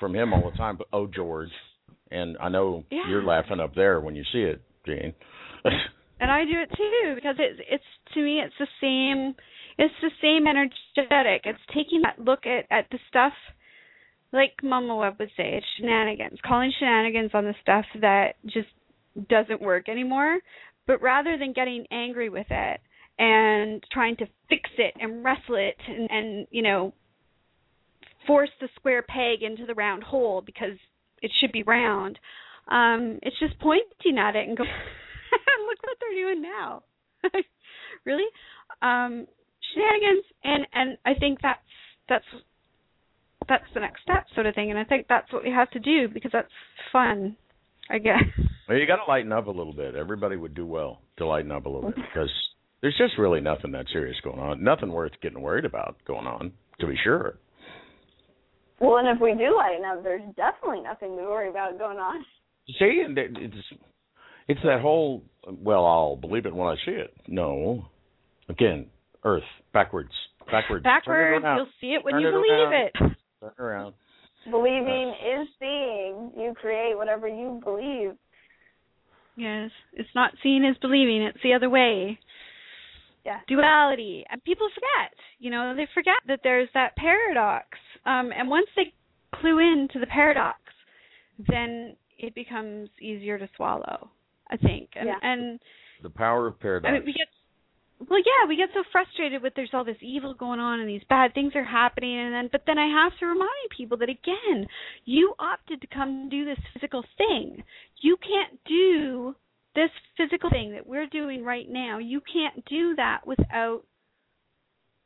from 0.00 0.14
him 0.14 0.32
all 0.32 0.50
the 0.50 0.56
time. 0.56 0.76
But 0.76 0.88
oh, 0.92 1.06
George, 1.06 1.50
and 2.10 2.36
I 2.40 2.48
know 2.48 2.84
Yeah. 2.90 3.02
you're 3.08 3.22
laughing 3.22 3.60
up 3.60 3.74
there 3.74 4.00
when 4.00 4.16
you 4.16 4.24
see 4.32 4.40
it, 4.40 4.62
Jane. 4.86 5.14
and 6.20 6.30
I 6.30 6.44
do 6.44 6.60
it 6.62 6.70
too 6.76 7.14
because 7.14 7.36
it's 7.38 7.60
it's 7.68 7.84
to 8.14 8.20
me 8.22 8.40
it's 8.40 8.54
the 8.58 8.68
same 8.80 9.34
it's 9.78 9.94
the 10.00 10.10
same 10.22 10.46
energetic. 10.46 11.42
It's 11.44 11.60
taking 11.74 12.02
that 12.02 12.18
look 12.18 12.46
at 12.46 12.64
at 12.70 12.86
the 12.90 12.98
stuff 13.08 13.32
like 14.32 14.52
Mama 14.62 14.96
Webb 14.96 15.16
would 15.18 15.30
say, 15.36 15.54
it's 15.54 15.66
shenanigans, 15.78 16.38
calling 16.46 16.72
shenanigans 16.78 17.30
on 17.32 17.44
the 17.44 17.54
stuff 17.62 17.84
that 18.00 18.34
just 18.44 18.68
doesn't 19.28 19.62
work 19.62 19.88
anymore. 19.88 20.38
But 20.86 21.00
rather 21.00 21.36
than 21.38 21.52
getting 21.52 21.86
angry 21.90 22.28
with 22.28 22.46
it 22.50 22.80
and 23.18 23.82
trying 23.92 24.16
to 24.16 24.26
fix 24.48 24.68
it 24.78 24.94
and 25.00 25.24
wrestle 25.24 25.56
it 25.56 25.76
and, 25.88 26.10
and 26.10 26.46
you 26.50 26.62
know 26.62 26.92
force 28.26 28.50
the 28.60 28.68
square 28.76 29.02
peg 29.02 29.42
into 29.42 29.66
the 29.66 29.74
round 29.74 30.02
hole 30.02 30.42
because 30.44 30.76
it 31.22 31.30
should 31.40 31.52
be 31.52 31.62
round, 31.62 32.18
um, 32.68 33.18
it's 33.22 33.38
just 33.38 33.58
pointing 33.60 34.18
at 34.18 34.36
it 34.36 34.48
and 34.48 34.56
go 34.56 34.64
look 35.66 35.78
what 35.82 35.96
they're 36.00 36.22
doing 36.22 36.42
now. 36.42 36.82
really? 38.04 38.26
Um 38.82 39.26
shenanigans 39.74 40.24
and 40.44 40.66
and 40.72 40.98
I 41.04 41.14
think 41.18 41.38
that's 41.42 41.60
that's 42.08 42.24
that's 43.48 43.64
the 43.74 43.80
next 43.80 44.02
step 44.02 44.26
sort 44.34 44.46
of 44.46 44.54
thing 44.54 44.70
and 44.70 44.78
I 44.78 44.84
think 44.84 45.06
that's 45.08 45.32
what 45.32 45.44
we 45.44 45.50
have 45.50 45.70
to 45.70 45.78
do 45.78 46.08
because 46.12 46.32
that's 46.32 46.50
fun, 46.92 47.36
I 47.90 47.98
guess. 47.98 48.22
Well, 48.68 48.78
you 48.78 48.86
got 48.86 48.96
to 48.96 49.08
lighten 49.08 49.32
up 49.32 49.46
a 49.46 49.50
little 49.50 49.72
bit. 49.72 49.94
Everybody 49.94 50.36
would 50.36 50.54
do 50.54 50.66
well 50.66 51.00
to 51.18 51.26
lighten 51.26 51.52
up 51.52 51.66
a 51.66 51.68
little 51.68 51.90
bit 51.90 51.96
because 52.12 52.30
there's 52.82 52.96
just 52.98 53.18
really 53.18 53.40
nothing 53.40 53.72
that 53.72 53.86
serious 53.92 54.16
going 54.24 54.40
on. 54.40 54.62
Nothing 54.62 54.92
worth 54.92 55.12
getting 55.22 55.40
worried 55.40 55.64
about 55.64 55.96
going 56.06 56.26
on, 56.26 56.52
to 56.80 56.86
be 56.86 56.96
sure. 57.02 57.38
Well, 58.80 58.98
and 58.98 59.08
if 59.08 59.20
we 59.20 59.32
do 59.32 59.56
lighten 59.56 59.84
up, 59.84 60.02
there's 60.02 60.22
definitely 60.36 60.82
nothing 60.82 61.16
to 61.16 61.22
worry 61.22 61.48
about 61.48 61.78
going 61.78 61.98
on. 61.98 62.24
See, 62.78 63.02
and 63.04 63.16
it's 63.16 63.54
it's 64.48 64.60
that 64.64 64.80
whole. 64.80 65.22
Well, 65.48 65.84
I'll 65.86 66.16
believe 66.16 66.46
it 66.46 66.54
when 66.54 66.68
I 66.68 66.74
see 66.84 66.92
it. 66.92 67.14
No, 67.28 67.86
again, 68.48 68.86
Earth 69.24 69.42
backwards, 69.72 70.10
backwards, 70.50 70.82
Backwards, 70.82 71.44
you'll 71.44 71.66
see 71.80 71.94
it 71.94 72.04
when 72.04 72.14
Turn 72.14 72.22
you 72.22 72.28
it 72.28 72.32
believe 72.32 72.50
around. 72.50 72.72
it. 72.74 72.92
Turn 73.40 73.52
around. 73.58 73.94
Believing 74.50 75.08
is 75.10 75.48
seeing. 75.58 76.32
You 76.36 76.54
create 76.60 76.96
whatever 76.96 77.28
you 77.28 77.60
believe. 77.64 78.12
Yes, 79.36 79.70
it's 79.92 80.08
not 80.14 80.32
seeing 80.42 80.64
is 80.64 80.76
believing. 80.80 81.22
It's 81.22 81.42
the 81.42 81.52
other 81.54 81.68
way. 81.68 82.18
Yeah. 83.24 83.40
Duality, 83.48 84.24
and 84.30 84.42
people 84.44 84.68
forget. 84.72 85.12
You 85.40 85.50
know, 85.50 85.74
they 85.76 85.88
forget 85.92 86.14
that 86.28 86.40
there's 86.44 86.68
that 86.74 86.94
paradox. 86.96 87.66
Um, 88.04 88.30
and 88.36 88.48
once 88.48 88.68
they 88.76 88.94
clue 89.34 89.58
in 89.58 89.88
to 89.92 89.98
the 89.98 90.06
paradox, 90.06 90.58
then 91.48 91.96
it 92.18 92.34
becomes 92.34 92.88
easier 93.00 93.36
to 93.38 93.48
swallow. 93.56 94.10
I 94.50 94.56
think. 94.56 94.90
And 94.94 95.06
Yeah. 95.08 95.18
and 95.22 95.60
The 96.02 96.10
power 96.10 96.46
of 96.46 96.60
paradox. 96.60 96.90
I 96.90 96.92
mean, 96.92 97.04
we 97.04 97.12
get 97.12 97.28
well, 97.98 98.18
yeah, 98.18 98.46
we 98.46 98.56
get 98.56 98.68
so 98.74 98.84
frustrated 98.92 99.42
with 99.42 99.54
there's 99.54 99.72
all 99.72 99.84
this 99.84 99.96
evil 100.02 100.34
going 100.34 100.60
on 100.60 100.80
and 100.80 100.88
these 100.88 101.04
bad 101.08 101.32
things 101.32 101.54
are 101.56 101.64
happening, 101.64 102.18
and 102.18 102.34
then 102.34 102.48
but 102.52 102.62
then 102.66 102.78
I 102.78 102.86
have 102.88 103.18
to 103.18 103.26
remind 103.26 103.70
people 103.74 103.96
that 103.98 104.10
again, 104.10 104.66
you 105.04 105.34
opted 105.38 105.80
to 105.80 105.86
come 105.86 106.28
do 106.28 106.44
this 106.44 106.58
physical 106.74 107.04
thing. 107.16 107.62
You 108.02 108.16
can't 108.18 108.60
do 108.66 109.34
this 109.74 109.90
physical 110.16 110.50
thing 110.50 110.72
that 110.72 110.86
we're 110.86 111.06
doing 111.06 111.42
right 111.44 111.68
now. 111.68 111.98
You 111.98 112.20
can't 112.20 112.64
do 112.66 112.94
that 112.96 113.26
without 113.26 113.82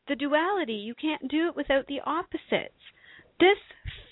the 0.08 0.16
duality. 0.16 0.74
You 0.74 0.94
can't 0.94 1.30
do 1.30 1.48
it 1.48 1.56
without 1.56 1.86
the 1.86 2.00
opposites. 2.04 2.74
This 3.38 3.58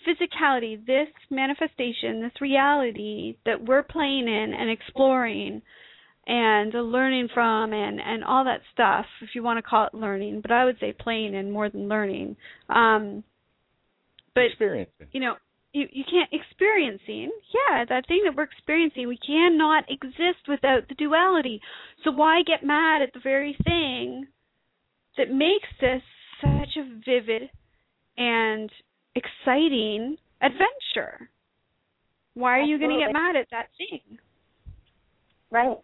physicality, 0.08 0.84
this 0.86 1.08
manifestation, 1.30 2.22
this 2.22 2.40
reality 2.40 3.36
that 3.44 3.64
we're 3.64 3.82
playing 3.82 4.28
in 4.28 4.54
and 4.58 4.70
exploring 4.70 5.62
and 6.28 6.74
learning 6.74 7.28
from 7.32 7.72
and 7.72 8.00
and 8.00 8.22
all 8.22 8.44
that 8.44 8.60
stuff 8.72 9.06
if 9.22 9.30
you 9.34 9.42
want 9.42 9.56
to 9.56 9.62
call 9.62 9.86
it 9.86 9.94
learning 9.94 10.40
but 10.42 10.52
i 10.52 10.64
would 10.64 10.78
say 10.78 10.92
playing 10.92 11.34
in 11.34 11.50
more 11.50 11.70
than 11.70 11.88
learning 11.88 12.36
um 12.68 13.24
but 14.34 14.44
experiencing. 14.44 15.06
you 15.10 15.20
know 15.20 15.34
you 15.72 15.86
you 15.90 16.04
can't 16.04 16.28
experiencing 16.30 17.30
yeah 17.54 17.84
that 17.88 18.06
thing 18.06 18.20
that 18.24 18.36
we're 18.36 18.42
experiencing 18.42 19.08
we 19.08 19.18
cannot 19.26 19.84
exist 19.88 20.46
without 20.46 20.86
the 20.90 20.94
duality 20.96 21.62
so 22.04 22.10
why 22.10 22.42
get 22.46 22.62
mad 22.62 23.00
at 23.00 23.12
the 23.14 23.20
very 23.20 23.56
thing 23.64 24.26
that 25.16 25.30
makes 25.30 25.68
this 25.80 26.02
such 26.42 26.76
a 26.76 27.00
vivid 27.06 27.48
and 28.18 28.70
exciting 29.14 30.16
adventure 30.42 31.30
why 32.34 32.58
are 32.58 32.62
you 32.62 32.78
going 32.78 32.90
to 32.90 33.04
get 33.04 33.12
mad 33.12 33.36
at 33.36 33.46
that 33.50 33.66
thing 33.76 34.18
Right. 35.50 35.78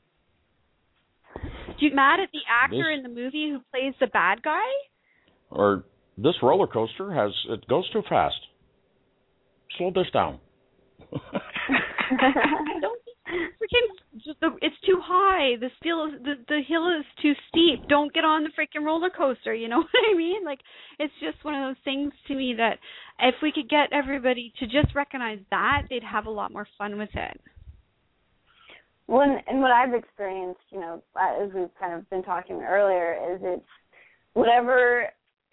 Do 1.78 1.86
you 1.86 1.94
mad 1.94 2.20
at 2.20 2.28
the 2.32 2.40
actor 2.48 2.76
This- 2.76 2.98
in 2.98 3.02
the 3.02 3.08
movie 3.08 3.50
who 3.50 3.60
plays 3.70 3.94
the 3.98 4.06
bad 4.08 4.42
guy? 4.42 4.68
Or 5.50 5.84
this 6.18 6.34
roller 6.42 6.66
coaster 6.66 7.12
has 7.12 7.32
it 7.48 7.66
goes 7.66 7.88
too 7.90 8.02
fast. 8.08 8.36
Slow 9.78 9.90
this 9.90 10.10
down. 10.12 10.38
I 11.12 12.78
don't 12.80 13.02
think 13.03 13.03
freaking 13.28 14.22
just 14.24 14.40
the 14.40 14.50
it's 14.60 14.76
too 14.84 15.00
high. 15.02 15.56
The 15.58 15.70
still 15.80 16.10
the 16.10 16.34
the 16.48 16.60
hill 16.66 16.88
is 16.88 17.04
too 17.22 17.32
steep. 17.48 17.88
Don't 17.88 18.12
get 18.12 18.24
on 18.24 18.44
the 18.44 18.50
freaking 18.50 18.84
roller 18.84 19.10
coaster. 19.10 19.54
You 19.54 19.68
know 19.68 19.78
what 19.92 20.10
I 20.10 20.16
mean? 20.16 20.44
Like 20.44 20.60
it's 20.98 21.12
just 21.20 21.44
one 21.44 21.54
of 21.54 21.68
those 21.68 21.82
things 21.84 22.12
to 22.28 22.34
me 22.34 22.54
that 22.56 22.78
if 23.20 23.36
we 23.42 23.52
could 23.52 23.68
get 23.68 23.92
everybody 23.92 24.52
to 24.58 24.66
just 24.66 24.94
recognize 24.94 25.38
that, 25.50 25.82
they'd 25.88 26.04
have 26.04 26.26
a 26.26 26.30
lot 26.30 26.52
more 26.52 26.66
fun 26.76 26.98
with 26.98 27.10
it. 27.14 27.40
Well, 29.06 29.20
and, 29.20 29.40
and 29.46 29.60
what 29.60 29.70
I've 29.70 29.92
experienced, 29.92 30.62
you 30.70 30.80
know, 30.80 31.02
as 31.16 31.50
we've 31.54 31.68
kind 31.78 31.94
of 31.94 32.08
been 32.08 32.22
talking 32.22 32.62
earlier, 32.62 33.18
is 33.34 33.40
it's 33.42 33.66
whatever 34.32 35.08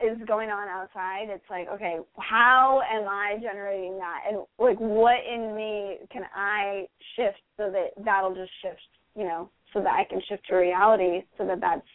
is 0.05 0.17
going 0.27 0.49
on 0.49 0.67
outside. 0.67 1.27
It's 1.29 1.43
like, 1.49 1.67
okay, 1.69 1.97
how 2.17 2.81
am 2.91 3.07
I 3.07 3.37
generating 3.41 3.97
that, 3.97 4.21
and 4.27 4.45
like, 4.59 4.77
what 4.77 5.17
in 5.25 5.55
me 5.55 5.97
can 6.11 6.23
I 6.35 6.85
shift 7.15 7.41
so 7.57 7.71
that 7.71 8.03
that'll 8.03 8.35
just 8.35 8.51
shift, 8.61 8.81
you 9.15 9.23
know, 9.23 9.49
so 9.73 9.81
that 9.81 9.93
I 9.93 10.03
can 10.09 10.21
shift 10.27 10.47
to 10.47 10.55
reality, 10.55 11.25
so 11.37 11.45
that 11.45 11.61
that's 11.61 11.87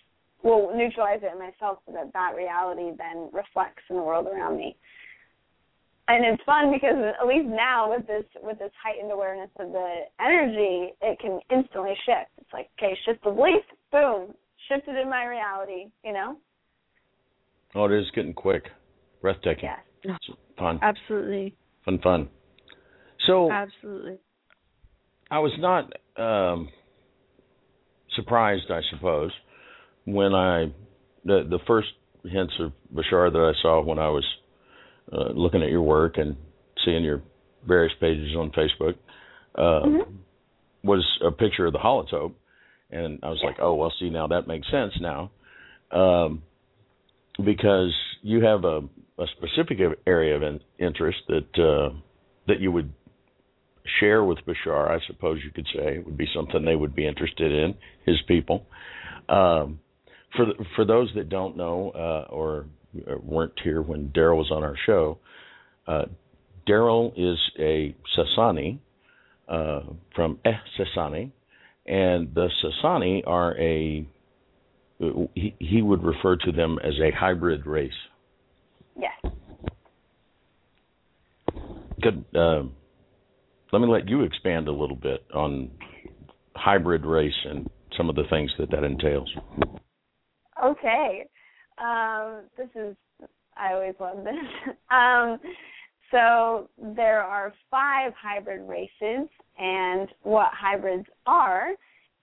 will 0.43 0.77
neutralize 0.77 1.21
it 1.23 1.33
in 1.33 1.39
myself, 1.39 1.79
so 1.87 1.93
that 1.93 2.13
that 2.13 2.35
reality 2.37 2.93
then 2.97 3.31
reflects 3.33 3.83
in 3.91 3.97
the 3.97 4.03
world 4.03 4.27
around 4.27 4.57
me 4.57 4.77
and 6.09 6.25
it's 6.25 6.43
fun 6.45 6.73
because 6.73 6.95
at 7.21 7.27
least 7.27 7.49
now 7.49 7.91
with 7.91 8.07
this 8.07 8.25
with 8.43 8.59
this 8.59 8.71
heightened 8.83 9.11
awareness 9.11 9.51
of 9.59 9.73
the 9.73 10.07
energy, 10.21 10.95
it 11.03 11.19
can 11.19 11.41
instantly 11.51 11.95
shift. 12.07 12.31
It's 12.39 12.53
like, 12.53 12.71
okay, 12.79 12.97
shift 13.05 13.25
the 13.25 13.31
belief, 13.31 13.63
boom, 13.91 14.35
shifted 14.69 14.97
in 14.97 15.11
my 15.11 15.25
reality, 15.25 15.91
you 16.05 16.13
know? 16.13 16.37
Oh, 17.77 17.85
it 17.85 17.93
is 17.93 18.07
getting 18.15 18.33
quick, 18.33 18.65
breathtaking, 19.21 19.69
Yes. 20.03 20.19
Fun, 20.59 20.79
Absolutely, 20.83 21.55
fun, 21.85 21.99
fun. 22.03 22.29
So 23.27 23.53
absolutely. 23.53 24.19
I 25.31 25.41
was 25.41 25.53
not 25.59 25.93
um, 26.17 26.71
surprised, 28.15 28.71
I 28.71 28.81
suppose, 28.91 29.31
when 30.07 30.35
I 30.35 30.73
the 31.25 31.47
the 31.51 31.59
first 31.67 31.89
hints 32.25 32.55
of 32.61 32.73
Bashar 32.95 33.31
that 33.31 33.53
I 33.55 33.61
saw 33.61 33.85
when 33.85 33.99
I 33.99 34.09
was 34.09 34.25
uh, 35.13 35.33
looking 35.35 35.63
at 35.63 35.69
your 35.69 35.83
work 35.83 36.15
and 36.17 36.37
seeing 36.85 37.05
your 37.05 37.23
various 37.67 37.93
pages 38.01 38.35
on 38.37 38.53
Facebook 38.53 38.95
uh, 39.57 40.05
was 40.83 41.05
a 41.27 41.31
picture 41.31 41.67
of 41.67 41.75
the 41.75 41.79
holotope, 41.79 42.33
and 42.91 43.19
I 43.23 43.29
was 43.29 43.41
like, 43.45 43.57
oh 43.61 43.75
well, 43.75 43.93
see 44.01 44.09
now 44.09 44.29
that 44.29 44.47
makes 44.47 44.67
sense 44.71 44.93
now, 45.01 45.31
um, 45.91 46.43
because 47.45 47.95
you 48.23 48.43
have 48.45 48.65
a, 48.65 48.81
a 49.19 49.27
specific 49.37 49.79
area 50.07 50.37
of 50.37 50.43
in, 50.43 50.61
interest 50.79 51.19
that 51.29 51.59
uh, 51.59 51.95
that 52.49 52.61
you 52.61 52.73
would 52.73 52.93
share 54.01 54.25
with 54.25 54.39
Bashar, 54.47 54.91
I 54.91 54.99
suppose 55.07 55.41
you 55.45 55.51
could 55.51 55.67
say, 55.75 55.97
it 55.97 56.07
would 56.07 56.17
be 56.17 56.29
something 56.35 56.65
they 56.65 56.77
would 56.77 56.95
be 56.95 57.07
interested 57.07 57.53
in, 57.53 57.75
his 58.05 58.17
people. 58.27 58.67
Um, 59.29 59.81
for 60.37 60.47
for 60.75 60.85
those 60.85 61.11
that 61.17 61.29
don't 61.29 61.57
know 61.57 61.91
uh, 61.95 62.33
or 62.33 62.67
weren't 63.23 63.53
here 63.63 63.83
when 63.83 64.09
Darryl 64.09 64.37
was 64.37 64.51
on 64.51 64.63
our 64.63 64.77
show, 64.87 65.19
uh, 65.87 66.07
Darryl 66.69 67.13
is 67.17 67.39
a 67.59 67.95
Sassani 68.17 68.79
uh, 69.49 69.81
from 70.15 70.39
Eh 70.45 70.53
Sasani, 70.79 71.31
and 71.87 72.35
the 72.35 72.49
Sassani 72.63 73.23
are 73.27 73.57
a 73.59 74.07
he, 74.99 75.55
he 75.59 75.83
would 75.83 76.03
refer 76.03 76.37
to 76.37 76.53
them 76.53 76.79
as 76.83 76.95
a 77.01 77.11
hybrid 77.15 77.67
race. 77.67 77.91
Yes. 78.99 79.33
Could 82.03 82.25
uh, 82.35 82.63
let 83.73 83.81
me 83.81 83.89
let 83.89 84.09
you 84.09 84.23
expand 84.23 84.69
a 84.69 84.73
little 84.73 84.97
bit 84.97 85.25
on 85.35 85.71
hybrid 86.55 87.05
race 87.05 87.35
and 87.45 87.69
some 87.97 88.09
of 88.09 88.17
the 88.17 88.25
things 88.31 88.51
that 88.59 88.71
that 88.71 88.85
entails. 88.85 89.31
Okay. 90.63 91.27
Um, 91.79 92.43
this 92.57 92.69
is 92.75 92.97
I 93.57 93.73
always 93.73 93.95
love 94.01 94.25
this. 94.25 94.75
Um, 94.91 95.39
So 96.11 96.69
there 96.95 97.23
are 97.23 97.53
five 97.71 98.13
hybrid 98.21 98.69
races, 98.69 99.29
and 99.59 100.09
what 100.23 100.49
hybrids 100.53 101.07
are 101.27 101.71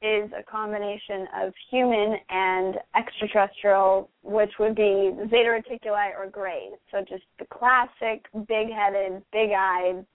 is 0.03 0.29
a 0.37 0.43
combination 0.43 1.27
of 1.41 1.53
human 1.71 2.17
and 2.29 2.75
extraterrestrial, 2.93 4.09
which 4.21 4.51
would 4.59 4.75
be 4.75 5.11
Zeta 5.29 5.57
Reticuli 5.57 6.11
or 6.19 6.29
Greys. 6.29 6.73
So 6.91 6.99
just 7.07 7.23
the 7.39 7.45
classic 7.45 8.25
big-headed, 8.47 9.23
big-eyed 9.31 10.05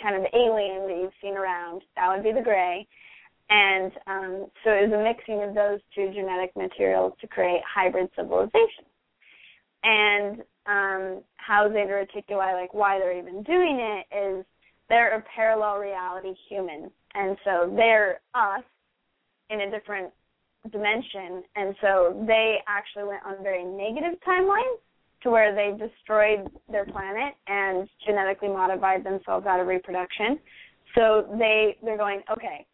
kind 0.00 0.14
of 0.14 0.26
alien 0.32 0.86
that 0.86 0.96
you've 1.00 1.12
seen 1.20 1.36
around. 1.36 1.82
That 1.96 2.14
would 2.14 2.22
be 2.22 2.32
the 2.32 2.40
Grey. 2.40 2.86
And 3.50 3.92
um, 4.06 4.46
so 4.62 4.70
it 4.70 4.88
was 4.88 4.92
a 4.92 5.02
mixing 5.02 5.42
of 5.42 5.54
those 5.54 5.80
two 5.94 6.12
genetic 6.14 6.54
materials 6.56 7.14
to 7.20 7.26
create 7.26 7.62
hybrid 7.66 8.08
civilization. 8.14 8.84
And 9.82 10.40
um, 10.66 11.22
how 11.36 11.68
Zeta 11.68 12.06
Reticuli, 12.06 12.60
like 12.60 12.74
why 12.74 12.98
they're 12.98 13.18
even 13.18 13.42
doing 13.42 13.78
it, 13.80 14.16
is 14.16 14.44
they're 14.88 15.16
a 15.16 15.24
parallel 15.34 15.78
reality 15.78 16.34
human. 16.48 16.90
And 17.14 17.36
so 17.44 17.72
they're 17.74 18.20
us 18.34 18.62
in 19.50 19.60
a 19.62 19.70
different 19.70 20.12
dimension. 20.70 21.42
And 21.54 21.74
so 21.80 22.24
they 22.26 22.58
actually 22.66 23.04
went 23.04 23.24
on 23.24 23.34
a 23.38 23.42
very 23.42 23.64
negative 23.64 24.18
timelines 24.26 24.78
to 25.22 25.30
where 25.30 25.54
they 25.54 25.76
destroyed 25.76 26.48
their 26.70 26.84
planet 26.84 27.34
and 27.46 27.88
genetically 28.06 28.48
modified 28.48 29.04
themselves 29.04 29.46
out 29.46 29.60
of 29.60 29.66
reproduction. 29.66 30.38
So 30.94 31.26
they 31.38 31.76
they're 31.82 31.96
going, 31.96 32.22
okay, 32.30 32.66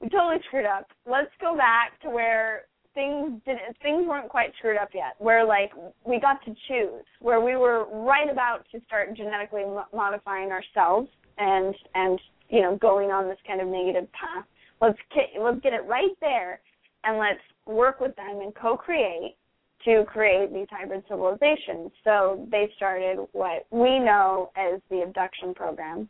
we 0.00 0.08
totally 0.08 0.36
screwed 0.46 0.66
up. 0.66 0.86
Let's 1.08 1.30
go 1.40 1.56
back 1.56 2.00
to 2.02 2.10
where 2.10 2.62
things 2.94 3.40
didn't 3.44 3.76
things 3.82 4.06
weren't 4.06 4.28
quite 4.28 4.52
screwed 4.58 4.76
up 4.76 4.90
yet. 4.94 5.14
Where 5.18 5.46
like 5.46 5.72
we 6.04 6.20
got 6.20 6.44
to 6.44 6.54
choose, 6.68 7.04
where 7.20 7.40
we 7.40 7.56
were 7.56 7.86
right 8.04 8.30
about 8.30 8.64
to 8.72 8.80
start 8.86 9.16
genetically 9.16 9.62
modifying 9.94 10.50
ourselves 10.50 11.08
and 11.38 11.74
and 11.94 12.20
you 12.48 12.62
know 12.62 12.76
going 12.76 13.10
on 13.10 13.28
this 13.28 13.38
kind 13.46 13.60
of 13.60 13.68
negative 13.68 14.08
path 14.12 14.44
let's 14.80 14.98
get, 15.14 15.40
let's 15.40 15.60
get 15.60 15.72
it 15.72 15.84
right 15.86 16.16
there 16.20 16.60
and 17.04 17.18
let's 17.18 17.40
work 17.66 18.00
with 18.00 18.14
them 18.16 18.40
and 18.40 18.54
co-create 18.54 19.36
to 19.84 20.04
create 20.06 20.52
these 20.52 20.66
hybrid 20.70 21.02
civilizations. 21.08 21.92
So 22.04 22.46
they 22.50 22.68
started 22.76 23.18
what 23.32 23.66
we 23.70 23.98
know 23.98 24.50
as 24.56 24.80
the 24.90 25.02
abduction 25.02 25.54
program, 25.54 26.08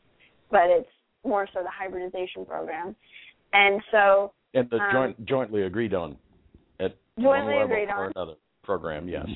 but 0.50 0.64
it's 0.66 0.88
more 1.24 1.46
so 1.52 1.62
the 1.62 1.70
hybridization 1.70 2.46
program. 2.46 2.96
And 3.52 3.80
so 3.90 4.32
and 4.54 4.68
the 4.70 4.76
um, 4.76 4.92
joint 4.92 5.26
jointly 5.26 5.62
agreed 5.64 5.94
on 5.94 6.16
at 6.80 6.96
jointly 7.20 7.58
agreed 7.58 7.90
on 7.90 8.12
another 8.14 8.34
program, 8.62 9.08
yes. 9.08 9.26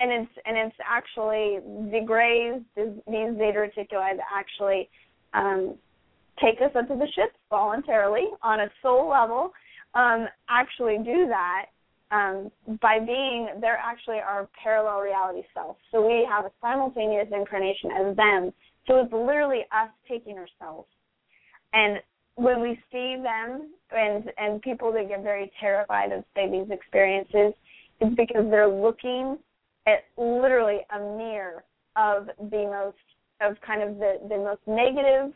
And 0.00 0.10
it's 0.10 0.32
and 0.46 0.56
it's 0.56 0.76
actually 0.84 1.58
the 1.90 2.00
Greys, 2.04 2.62
these 2.76 3.36
Zeta 3.36 3.68
Reticuli 3.68 4.16
that 4.16 4.26
actually 4.34 4.88
um, 5.34 5.76
take 6.42 6.60
us 6.60 6.70
into 6.74 6.94
the 6.94 7.06
ships 7.14 7.36
voluntarily 7.48 8.28
on 8.42 8.60
a 8.60 8.70
soul 8.82 9.08
level 9.08 9.52
um, 9.94 10.26
actually 10.48 10.98
do 10.98 11.26
that 11.26 11.66
um, 12.10 12.50
by 12.80 12.98
being 12.98 13.48
they're 13.60 13.76
actually 13.76 14.18
our 14.18 14.48
parallel 14.62 15.00
reality 15.00 15.42
self. 15.54 15.76
So 15.92 16.04
we 16.04 16.26
have 16.30 16.44
a 16.44 16.50
simultaneous 16.60 17.28
incarnation 17.32 17.90
as 17.92 18.16
them. 18.16 18.52
So 18.86 19.00
it's 19.00 19.12
literally 19.12 19.60
us 19.72 19.90
taking 20.08 20.36
ourselves. 20.36 20.88
And 21.72 21.98
when 22.34 22.60
we 22.60 22.80
see 22.90 23.16
them 23.22 23.70
and 23.90 24.24
and 24.38 24.62
people 24.62 24.92
that 24.92 25.08
get 25.08 25.22
very 25.22 25.52
terrified 25.60 26.12
of 26.12 26.24
say 26.34 26.50
these 26.50 26.70
experiences, 26.70 27.54
it's 28.00 28.16
because 28.16 28.46
they're 28.50 28.68
looking 28.68 29.38
at 29.86 30.04
literally 30.16 30.78
a 30.94 30.98
mirror 31.16 31.64
of 31.96 32.26
the 32.50 32.66
most 32.66 32.96
of 33.40 33.60
kind 33.66 33.82
of 33.82 33.98
the 33.98 34.18
the 34.28 34.36
most 34.36 34.60
negative 34.66 35.32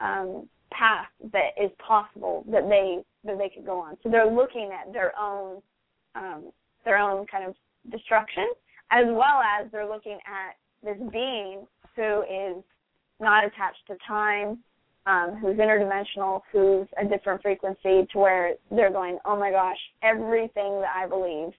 um, 0.00 0.48
path 0.70 1.06
that 1.32 1.50
is 1.62 1.70
possible 1.86 2.44
that 2.50 2.68
they 2.68 2.98
that 3.24 3.38
they 3.38 3.48
could 3.48 3.66
go 3.66 3.78
on. 3.80 3.96
So 4.02 4.10
they're 4.10 4.30
looking 4.30 4.70
at 4.72 4.92
their 4.92 5.12
own 5.18 5.62
um, 6.14 6.50
their 6.84 6.98
own 6.98 7.26
kind 7.26 7.44
of 7.44 7.54
destruction, 7.90 8.46
as 8.90 9.06
well 9.06 9.40
as 9.40 9.70
they're 9.72 9.88
looking 9.88 10.18
at 10.26 10.56
this 10.82 10.96
being 11.12 11.66
who 11.96 12.22
is 12.22 12.62
not 13.20 13.44
attached 13.44 13.84
to 13.88 13.96
time, 14.06 14.58
um, 15.06 15.36
who's 15.40 15.56
interdimensional, 15.56 16.42
who's 16.52 16.86
a 17.00 17.04
different 17.04 17.42
frequency, 17.42 18.06
to 18.12 18.18
where 18.18 18.52
they're 18.70 18.92
going, 18.92 19.18
oh 19.24 19.38
my 19.38 19.50
gosh, 19.50 19.78
everything 20.02 20.80
that 20.80 20.92
I 20.94 21.08
believe 21.08 21.52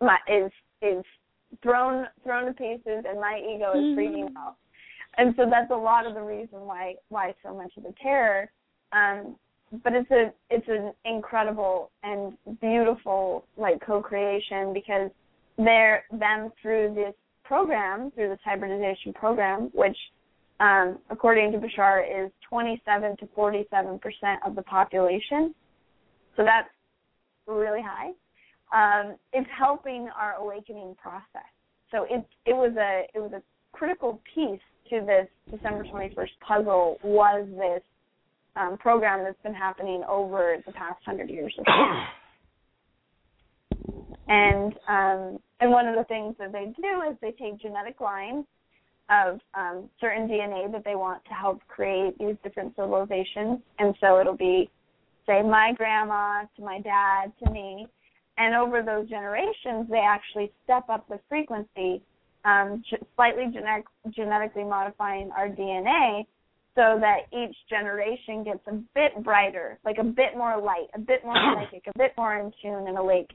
my, 0.00 0.18
is 0.28 0.50
is 0.82 1.04
thrown 1.62 2.06
thrown 2.24 2.46
to 2.46 2.52
pieces, 2.52 3.04
and 3.08 3.20
my 3.20 3.38
ego 3.38 3.72
is 3.72 3.96
freaking 3.96 4.26
mm-hmm. 4.26 4.36
out 4.36 4.56
and 5.18 5.34
so 5.36 5.44
that's 5.50 5.70
a 5.70 5.76
lot 5.76 6.06
of 6.06 6.14
the 6.14 6.22
reason 6.22 6.60
why 6.60 6.94
why 7.08 7.34
so 7.42 7.54
much 7.54 7.72
of 7.76 7.82
the 7.82 7.94
terror. 8.02 8.50
Um, 8.92 9.36
but 9.84 9.94
it's 9.94 10.10
a 10.10 10.32
it's 10.50 10.68
an 10.68 10.92
incredible 11.04 11.90
and 12.02 12.36
beautiful 12.60 13.44
like 13.56 13.80
co-creation 13.84 14.72
because 14.72 15.10
they're 15.56 16.04
them 16.12 16.52
through 16.60 16.94
this 16.94 17.14
program 17.44 18.10
through 18.12 18.28
this 18.28 18.38
hybridization 18.44 19.12
program, 19.12 19.70
which 19.74 19.96
um, 20.60 20.98
according 21.10 21.52
to 21.52 21.58
Bashar 21.58 22.26
is 22.26 22.30
27 22.48 23.16
to 23.18 23.28
47 23.34 23.98
percent 23.98 24.40
of 24.46 24.54
the 24.54 24.62
population. 24.62 25.54
So 26.36 26.44
that's 26.44 26.68
really 27.46 27.82
high. 27.82 28.12
Um, 28.72 29.16
it's 29.32 29.48
helping 29.56 30.08
our 30.18 30.34
awakening 30.36 30.96
process. 31.00 31.50
So 31.90 32.04
it 32.04 32.24
it 32.46 32.54
was 32.54 32.74
a 32.78 33.04
it 33.14 33.20
was 33.20 33.32
a 33.32 33.42
critical 33.76 34.20
piece 34.34 34.60
to 34.90 35.00
this 35.04 35.26
December 35.50 35.84
21st 35.84 36.30
puzzle 36.46 36.98
was 37.02 37.48
this 37.50 37.82
um, 38.56 38.76
program 38.78 39.24
that's 39.24 39.42
been 39.42 39.54
happening 39.54 40.02
over 40.08 40.56
the 40.66 40.72
past 40.72 41.02
hundred 41.04 41.30
years 41.30 41.54
or 41.58 41.64
so. 41.66 41.72
and 44.28 44.72
um, 44.88 45.38
and 45.60 45.70
one 45.70 45.86
of 45.86 45.96
the 45.96 46.04
things 46.04 46.34
that 46.38 46.52
they 46.52 46.72
do 46.76 47.02
is 47.10 47.16
they 47.20 47.32
take 47.32 47.60
genetic 47.60 48.00
lines 48.00 48.46
of 49.10 49.40
um, 49.54 49.90
certain 50.00 50.28
DNA 50.28 50.70
that 50.72 50.84
they 50.84 50.94
want 50.94 51.22
to 51.24 51.34
help 51.34 51.60
create 51.68 52.16
these 52.18 52.36
different 52.42 52.74
civilizations, 52.76 53.58
and 53.78 53.94
so 54.00 54.20
it'll 54.20 54.36
be, 54.36 54.70
say, 55.26 55.42
my 55.42 55.72
grandma 55.76 56.42
to 56.56 56.62
my 56.62 56.80
dad 56.80 57.32
to 57.44 57.50
me, 57.50 57.86
and 58.38 58.54
over 58.54 58.82
those 58.82 59.08
generations, 59.08 59.86
they 59.90 59.98
actually 59.98 60.50
step 60.64 60.88
up 60.88 61.06
the 61.08 61.20
frequency 61.28 62.00
um, 62.44 62.82
slightly 63.14 63.44
genetic, 63.52 63.86
genetically 64.10 64.64
modifying 64.64 65.30
our 65.36 65.48
DNA 65.48 66.24
so 66.74 66.98
that 67.00 67.26
each 67.32 67.54
generation 67.68 68.44
gets 68.44 68.60
a 68.66 68.72
bit 68.94 69.22
brighter, 69.22 69.78
like 69.84 69.98
a 69.98 70.04
bit 70.04 70.36
more 70.36 70.60
light, 70.60 70.88
a 70.94 70.98
bit 70.98 71.24
more 71.24 71.36
psychic, 71.54 71.82
a 71.86 71.98
bit 71.98 72.12
more 72.16 72.38
in 72.38 72.52
tune 72.62 72.88
and 72.88 72.96
awake. 72.96 73.30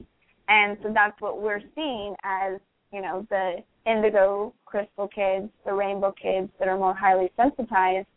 And 0.47 0.77
so 0.81 0.91
that's 0.93 1.19
what 1.21 1.41
we're 1.41 1.61
seeing 1.75 2.15
as, 2.23 2.59
you 2.91 3.01
know, 3.01 3.27
the 3.29 3.57
indigo 3.85 4.53
crystal 4.65 5.07
kids, 5.07 5.49
the 5.65 5.73
rainbow 5.73 6.13
kids 6.19 6.49
that 6.59 6.67
are 6.67 6.77
more 6.77 6.95
highly 6.95 7.31
sensitized. 7.37 8.07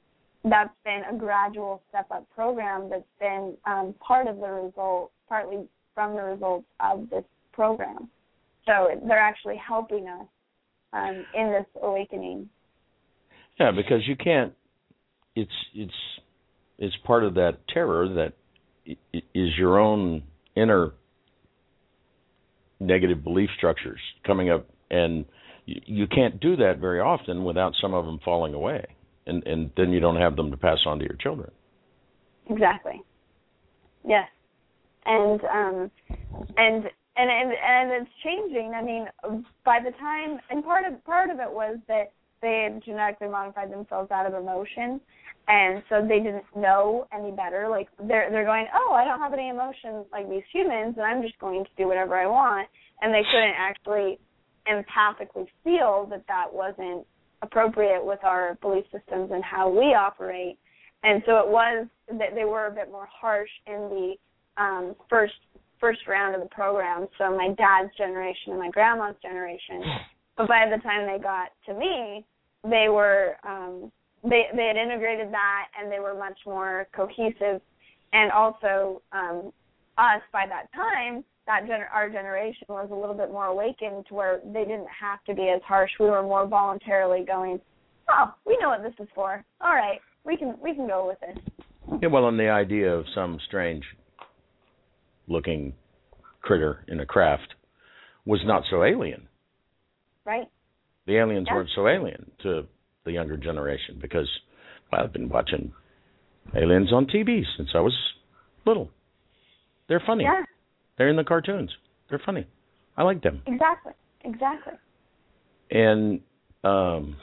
That's 0.42 0.72
been 0.84 1.02
a 1.10 1.14
gradual 1.14 1.82
step 1.90 2.06
up 2.10 2.26
program 2.34 2.88
that's 2.88 3.02
been 3.18 3.56
um, 3.66 3.94
part 4.00 4.26
of 4.26 4.36
the 4.36 4.48
result, 4.48 5.10
partly 5.28 5.68
from 5.94 6.14
the 6.14 6.22
results 6.22 6.66
of 6.80 7.10
this 7.10 7.24
program. 7.52 8.08
So 8.64 8.88
they're 9.06 9.18
actually 9.18 9.56
helping 9.56 10.08
us 10.08 10.26
um, 10.92 11.24
in 11.34 11.52
this 11.52 11.82
awakening. 11.82 12.48
Yeah, 13.58 13.70
because 13.70 14.06
you 14.06 14.16
can't. 14.16 14.52
It's 15.36 15.50
it's 15.74 15.92
it's 16.78 16.96
part 17.04 17.24
of 17.24 17.34
that 17.34 17.58
terror 17.72 18.08
that 18.08 18.32
is 19.12 19.50
your 19.58 19.78
own 19.78 20.22
inner 20.56 20.92
negative 22.80 23.22
belief 23.22 23.50
structures 23.56 24.00
coming 24.26 24.50
up, 24.50 24.66
and 24.90 25.24
you 25.66 26.06
can't 26.06 26.40
do 26.40 26.56
that 26.56 26.78
very 26.80 27.00
often 27.00 27.44
without 27.44 27.74
some 27.80 27.94
of 27.94 28.06
them 28.06 28.18
falling 28.24 28.54
away, 28.54 28.84
and 29.26 29.46
and 29.46 29.70
then 29.76 29.92
you 29.92 30.00
don't 30.00 30.16
have 30.16 30.36
them 30.36 30.50
to 30.50 30.56
pass 30.56 30.78
on 30.86 30.98
to 30.98 31.04
your 31.04 31.16
children. 31.20 31.50
Exactly. 32.48 33.02
Yes, 34.06 34.28
and 35.04 35.40
um, 35.44 35.90
and 36.56 36.84
and 37.20 37.30
and 37.30 37.52
and 37.52 38.02
it's 38.02 38.10
changing. 38.24 38.72
I 38.74 38.82
mean, 38.82 39.06
by 39.64 39.78
the 39.84 39.90
time 39.98 40.40
and 40.50 40.64
part 40.64 40.84
of 40.86 41.04
part 41.04 41.30
of 41.30 41.38
it 41.38 41.50
was 41.50 41.78
that 41.88 42.12
they 42.40 42.70
had 42.70 42.82
genetically 42.82 43.28
modified 43.28 43.70
themselves 43.70 44.10
out 44.10 44.26
of 44.26 44.32
emotion, 44.32 45.00
and 45.48 45.82
so 45.88 46.00
they 46.00 46.18
didn't 46.18 46.44
know 46.56 47.06
any 47.12 47.30
better. 47.30 47.68
Like 47.68 47.88
they're 48.08 48.30
they're 48.30 48.44
going, 48.44 48.66
oh, 48.74 48.94
I 48.94 49.04
don't 49.04 49.18
have 49.18 49.34
any 49.34 49.50
emotions 49.50 50.06
like 50.12 50.28
these 50.30 50.44
humans, 50.52 50.94
and 50.96 51.04
I'm 51.04 51.22
just 51.22 51.38
going 51.38 51.64
to 51.64 51.70
do 51.76 51.86
whatever 51.86 52.16
I 52.16 52.26
want, 52.26 52.68
and 53.02 53.12
they 53.12 53.22
couldn't 53.30 53.54
actually 53.58 54.18
empathically 54.66 55.46
feel 55.64 56.06
that 56.10 56.24
that 56.28 56.46
wasn't 56.52 57.06
appropriate 57.42 58.04
with 58.04 58.20
our 58.22 58.56
belief 58.60 58.84
systems 58.92 59.30
and 59.32 59.42
how 59.44 59.68
we 59.68 59.94
operate. 59.94 60.58
And 61.02 61.22
so 61.24 61.38
it 61.38 61.48
was 61.48 61.86
that 62.08 62.34
they 62.34 62.44
were 62.44 62.66
a 62.66 62.70
bit 62.70 62.90
more 62.90 63.08
harsh 63.10 63.48
in 63.66 63.88
the 63.88 64.14
um, 64.62 64.94
first 65.08 65.32
first 65.80 66.00
round 66.06 66.34
of 66.34 66.42
the 66.42 66.48
program, 66.48 67.06
so 67.18 67.34
my 67.36 67.48
dad's 67.56 67.94
generation 67.96 68.52
and 68.52 68.58
my 68.58 68.70
grandma's 68.70 69.16
generation. 69.22 69.82
But 70.36 70.48
by 70.48 70.66
the 70.70 70.80
time 70.82 71.06
they 71.06 71.22
got 71.22 71.48
to 71.66 71.74
me, 71.74 72.24
they 72.64 72.88
were 72.88 73.36
um, 73.46 73.90
they 74.22 74.44
they 74.54 74.66
had 74.66 74.76
integrated 74.76 75.32
that 75.32 75.66
and 75.78 75.90
they 75.90 76.00
were 76.00 76.14
much 76.14 76.38
more 76.46 76.86
cohesive, 76.94 77.60
and 78.12 78.30
also 78.32 79.02
um, 79.12 79.52
us 79.98 80.22
by 80.32 80.46
that 80.46 80.72
time 80.74 81.24
that 81.46 81.64
gener- 81.64 81.92
our 81.92 82.08
generation 82.08 82.66
was 82.68 82.88
a 82.92 82.94
little 82.94 83.14
bit 83.14 83.30
more 83.30 83.46
awakened 83.46 84.06
to 84.06 84.14
where 84.14 84.40
they 84.44 84.64
didn't 84.64 84.86
have 84.88 85.22
to 85.24 85.34
be 85.34 85.48
as 85.48 85.60
harsh. 85.66 85.90
We 85.98 86.06
were 86.06 86.22
more 86.22 86.46
voluntarily 86.46 87.24
going, 87.24 87.60
oh, 88.08 88.32
we 88.46 88.56
know 88.60 88.68
what 88.68 88.82
this 88.82 88.94
is 89.00 89.08
for. 89.14 89.44
All 89.60 89.74
right, 89.74 89.98
we 90.24 90.36
can 90.36 90.56
we 90.62 90.74
can 90.74 90.86
go 90.86 91.06
with 91.06 91.18
it. 91.22 91.42
Yeah, 92.00 92.08
well, 92.08 92.28
and 92.28 92.38
the 92.38 92.48
idea 92.48 92.92
of 92.94 93.04
some 93.14 93.38
strange 93.46 93.84
looking 95.30 95.72
critter 96.42 96.84
in 96.88 97.00
a 97.00 97.06
craft 97.06 97.54
was 98.26 98.40
not 98.44 98.64
so 98.70 98.84
alien. 98.84 99.28
Right. 100.24 100.48
The 101.06 101.16
aliens 101.16 101.46
Yeah. 101.48 101.56
weren't 101.56 101.70
so 101.74 101.88
alien 101.88 102.30
to 102.42 102.66
the 103.04 103.12
younger 103.12 103.36
generation 103.36 103.98
because 104.00 104.28
well, 104.92 105.02
I've 105.04 105.12
been 105.12 105.28
watching 105.28 105.72
aliens 106.54 106.92
on 106.92 107.06
TV 107.06 107.44
since 107.56 107.70
I 107.74 107.80
was 107.80 107.96
little. 108.66 108.90
They're 109.88 110.02
funny. 110.06 110.24
Yeah. 110.24 110.42
They're 110.98 111.08
in 111.08 111.16
the 111.16 111.24
cartoons. 111.24 111.70
They're 112.08 112.22
funny. 112.24 112.46
I 112.96 113.02
like 113.04 113.22
them. 113.22 113.42
Exactly. 113.46 113.92
Exactly. 114.24 114.74
And 115.70 116.20
um 116.64 117.16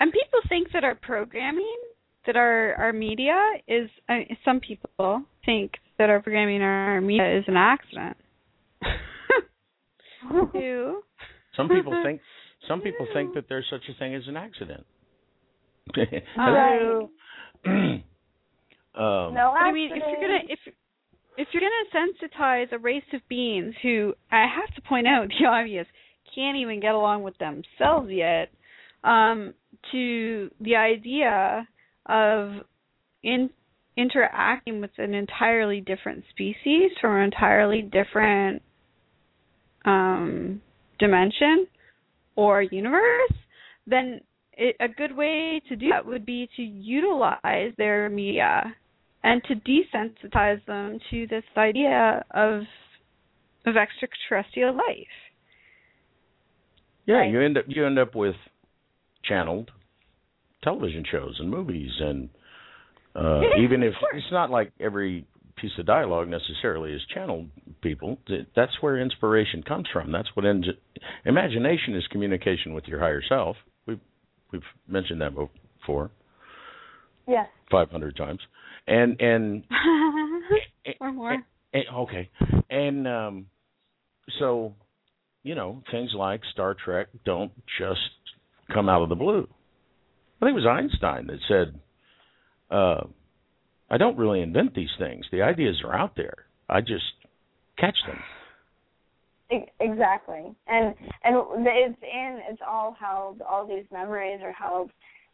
And 0.00 0.10
people 0.10 0.40
think 0.48 0.72
that 0.72 0.82
our 0.84 0.94
programming, 0.96 1.76
that 2.26 2.36
our 2.36 2.74
our 2.74 2.92
media 2.92 3.38
is. 3.68 3.88
I 4.08 4.18
mean, 4.18 4.36
some 4.44 4.60
people 4.60 5.22
think 5.44 5.72
that 6.02 6.10
our 6.10 6.20
programming, 6.20 6.62
our 6.62 7.00
media, 7.00 7.38
is 7.38 7.44
an 7.46 7.56
accident. 7.56 8.16
Who? 10.28 11.02
some 11.56 11.68
people 11.68 12.00
think 12.04 12.20
some 12.68 12.80
people 12.80 13.06
think 13.12 13.34
that 13.34 13.44
there's 13.48 13.66
such 13.70 13.82
a 13.88 13.98
thing 13.98 14.14
as 14.14 14.22
an 14.26 14.36
accident. 14.36 14.84
Right. 16.36 17.08
um, 17.66 18.04
No 18.94 19.52
But 19.54 19.62
I 19.62 19.72
mean, 19.72 19.90
if 19.92 20.02
you're 20.06 20.20
gonna 20.20 20.44
if 20.48 20.58
if 21.38 21.48
you're 21.52 21.62
gonna 21.62 21.90
sensitize 21.94 22.72
a 22.72 22.78
race 22.78 23.04
of 23.12 23.20
beings 23.28 23.74
who 23.82 24.14
I 24.30 24.46
have 24.46 24.74
to 24.74 24.82
point 24.82 25.06
out 25.06 25.28
the 25.40 25.46
obvious 25.46 25.86
can't 26.34 26.56
even 26.56 26.80
get 26.80 26.94
along 26.94 27.22
with 27.22 27.34
themselves 27.38 28.08
yet, 28.10 28.50
um, 29.04 29.54
to 29.92 30.50
the 30.60 30.76
idea 30.76 31.68
of 32.06 32.50
in 33.22 33.50
interacting 33.96 34.80
with 34.80 34.90
an 34.98 35.14
entirely 35.14 35.80
different 35.80 36.24
species 36.30 36.90
from 37.00 37.16
an 37.16 37.22
entirely 37.24 37.82
different 37.82 38.62
um 39.84 40.60
dimension 40.98 41.66
or 42.36 42.62
universe, 42.62 43.32
then 43.86 44.20
it, 44.54 44.76
a 44.80 44.88
good 44.88 45.14
way 45.16 45.60
to 45.68 45.76
do 45.76 45.88
that 45.90 46.06
would 46.06 46.24
be 46.24 46.48
to 46.56 46.62
utilize 46.62 47.72
their 47.76 48.08
media 48.08 48.74
and 49.24 49.42
to 49.44 49.54
desensitize 49.54 50.64
them 50.66 50.98
to 51.10 51.26
this 51.28 51.44
idea 51.56 52.24
of 52.32 52.62
of 53.66 53.76
extraterrestrial 53.76 54.74
life. 54.74 55.06
Yeah, 57.06 57.16
Right. 57.16 57.30
you 57.30 57.40
end 57.40 57.58
up 57.58 57.64
you 57.68 57.86
end 57.86 57.98
up 57.98 58.14
with 58.14 58.36
channeled 59.24 59.70
television 60.62 61.04
shows 61.10 61.36
and 61.40 61.50
movies 61.50 61.90
and 62.00 62.28
uh 63.14 63.40
even 63.62 63.82
if 63.82 63.94
it's 64.14 64.32
not 64.32 64.50
like 64.50 64.72
every 64.80 65.26
piece 65.56 65.72
of 65.78 65.86
dialogue 65.86 66.28
necessarily 66.28 66.92
is 66.92 67.00
channeled 67.14 67.48
people 67.82 68.18
that's 68.56 68.72
where 68.80 68.98
inspiration 68.98 69.62
comes 69.62 69.86
from 69.92 70.10
that's 70.10 70.28
what 70.34 70.46
ends 70.46 70.66
imagination 71.24 71.94
is 71.94 72.04
communication 72.10 72.74
with 72.74 72.84
your 72.86 72.98
higher 72.98 73.22
self 73.28 73.56
we've 73.86 74.00
we've 74.52 74.62
mentioned 74.88 75.20
that 75.20 75.32
before 75.80 76.10
yes. 77.28 77.46
500 77.70 78.16
times 78.16 78.40
and 78.86 79.20
and 79.20 79.64
or 81.00 81.12
more. 81.12 81.36
Eh, 81.74 81.80
okay. 81.94 82.30
And 82.70 83.06
um 83.06 83.46
so, 84.38 84.74
you 85.42 85.54
know, 85.54 85.82
things 85.90 86.10
like 86.16 86.40
Star 86.52 86.74
Trek 86.84 87.08
don't 87.24 87.52
just 87.78 88.00
come 88.72 88.88
out 88.88 89.02
of 89.02 89.08
the 89.08 89.14
blue. 89.14 89.48
I 90.40 90.46
think 90.46 90.56
it 90.56 90.60
was 90.60 90.66
Einstein 90.66 91.26
that 91.26 91.38
said, 91.48 91.80
uh, 92.72 93.06
I 93.90 93.98
don't 93.98 94.16
really 94.16 94.40
invent 94.40 94.74
these 94.74 94.90
things. 94.98 95.26
The 95.30 95.42
ideas 95.42 95.82
are 95.84 95.94
out 95.94 96.16
there. 96.16 96.46
I 96.68 96.80
just 96.80 97.04
catch 97.78 97.96
them. 98.06 98.18
Exactly, 99.80 100.54
and 100.66 100.94
and 101.24 101.36
it's 101.66 101.98
in 102.02 102.40
it's 102.48 102.62
all 102.66 102.96
held. 102.98 103.42
All 103.42 103.66
these 103.66 103.84
memories 103.92 104.40
are 104.42 104.52
held 104.52 104.90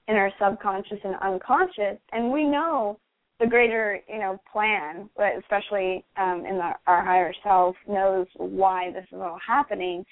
in 0.08 0.16
our 0.16 0.32
subconscious 0.40 0.98
and 1.04 1.14
unconscious, 1.22 1.98
and 2.10 2.32
we 2.32 2.44
know 2.44 2.98
the 3.38 3.46
greater 3.46 4.00
you 4.08 4.18
know 4.18 4.40
plan, 4.52 5.08
especially 5.38 6.04
um, 6.16 6.44
in 6.48 6.56
the, 6.56 6.72
our 6.88 7.04
higher 7.04 7.32
self 7.44 7.76
knows 7.86 8.26
why 8.34 8.90
this 8.92 9.04
is 9.12 9.20
all 9.20 9.38
happening. 9.46 10.04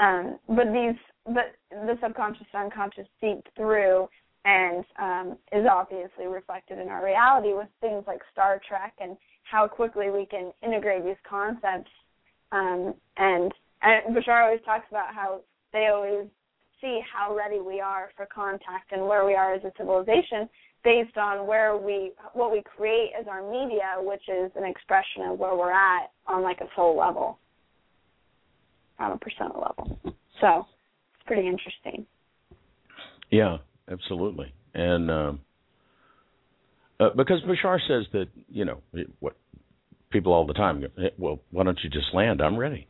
Um, 0.00 0.40
but 0.48 0.66
these, 0.72 0.98
but 1.26 1.54
the 1.70 1.96
subconscious 2.02 2.46
and 2.52 2.64
unconscious 2.64 3.06
seep 3.20 3.46
through 3.56 4.08
and 4.44 4.84
um, 5.00 5.38
is 5.52 5.66
obviously 5.70 6.26
reflected 6.26 6.78
in 6.78 6.88
our 6.88 7.04
reality 7.04 7.52
with 7.52 7.68
things 7.80 8.04
like 8.06 8.20
Star 8.32 8.60
Trek 8.66 8.94
and 9.00 9.16
how 9.44 9.68
quickly 9.68 10.10
we 10.10 10.26
can 10.26 10.52
integrate 10.62 11.04
these 11.04 11.16
concepts 11.28 11.90
um, 12.52 12.94
and, 13.16 13.52
and 13.82 14.14
Bashar 14.14 14.44
always 14.44 14.60
talks 14.64 14.84
about 14.90 15.14
how 15.14 15.40
they 15.72 15.88
always 15.92 16.26
see 16.80 17.00
how 17.12 17.34
ready 17.34 17.60
we 17.60 17.80
are 17.80 18.10
for 18.16 18.26
contact 18.26 18.92
and 18.92 19.02
where 19.02 19.24
we 19.24 19.34
are 19.34 19.54
as 19.54 19.64
a 19.64 19.72
civilization 19.78 20.48
based 20.84 21.16
on 21.16 21.46
where 21.46 21.76
we 21.76 22.12
what 22.34 22.52
we 22.52 22.62
create 22.76 23.12
as 23.18 23.26
our 23.28 23.42
media, 23.50 23.94
which 23.98 24.22
is 24.28 24.50
an 24.56 24.64
expression 24.64 25.30
of 25.30 25.38
where 25.38 25.56
we're 25.56 25.72
at 25.72 26.10
on 26.26 26.42
like 26.42 26.60
a 26.60 26.66
soul 26.76 26.96
level, 26.96 27.38
on 28.98 29.12
a 29.12 29.16
personal 29.18 29.54
level. 29.60 29.98
So 30.40 30.66
it's 31.14 31.26
pretty 31.26 31.46
interesting. 31.46 32.04
Yeah, 33.30 33.58
absolutely. 33.90 34.52
And 34.74 35.10
um 35.10 35.40
uh, 37.00 37.10
because 37.16 37.40
Bashar 37.42 37.78
says 37.88 38.06
that, 38.12 38.26
you 38.48 38.64
know, 38.64 38.78
it, 38.92 39.08
what 39.18 39.36
people 40.10 40.32
all 40.32 40.46
the 40.46 40.52
time 40.52 40.80
go, 40.80 40.86
"Eh, 41.02 41.08
well, 41.18 41.40
why 41.50 41.64
don't 41.64 41.78
you 41.82 41.90
just 41.90 42.14
land? 42.14 42.40
I'm 42.40 42.56
ready. 42.56 42.86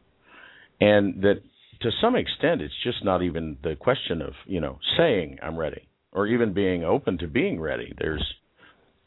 And 0.80 1.22
that 1.22 1.40
to 1.80 1.90
some 2.00 2.14
extent 2.16 2.60
it's 2.60 2.74
just 2.84 3.04
not 3.04 3.22
even 3.22 3.56
the 3.62 3.74
question 3.76 4.20
of, 4.20 4.34
you 4.46 4.60
know, 4.60 4.78
saying 4.96 5.38
I'm 5.42 5.56
ready 5.56 5.88
or 6.12 6.26
even 6.26 6.52
being 6.52 6.84
open 6.84 7.18
to 7.18 7.26
being 7.26 7.60
ready. 7.60 7.92
There's 7.98 8.24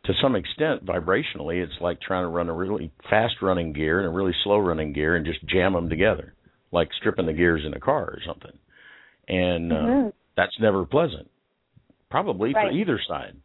to 0.05 0.13
some 0.21 0.35
extent 0.35 0.85
vibrationally 0.85 1.63
it's 1.63 1.73
like 1.81 1.99
trying 2.01 2.23
to 2.23 2.27
run 2.29 2.49
a 2.49 2.53
really 2.53 2.91
fast 3.09 3.35
running 3.41 3.73
gear 3.73 3.99
and 3.99 4.07
a 4.07 4.11
really 4.11 4.33
slow 4.43 4.57
running 4.57 4.93
gear 4.93 5.15
and 5.15 5.25
just 5.25 5.45
jam 5.47 5.73
them 5.73 5.89
together, 5.89 6.33
like 6.71 6.89
stripping 6.99 7.25
the 7.25 7.33
gears 7.33 7.63
in 7.65 7.73
a 7.73 7.79
car 7.79 8.03
or 8.03 8.19
something. 8.25 8.57
And 9.27 9.71
uh, 9.71 9.75
Mhm. 9.75 10.13
that's 10.37 10.59
never 10.59 10.85
pleasant, 10.85 11.29
probably 12.09 12.53
Right. 12.53 12.69
for 12.71 12.71
either 12.77 12.99
side. 13.07 13.35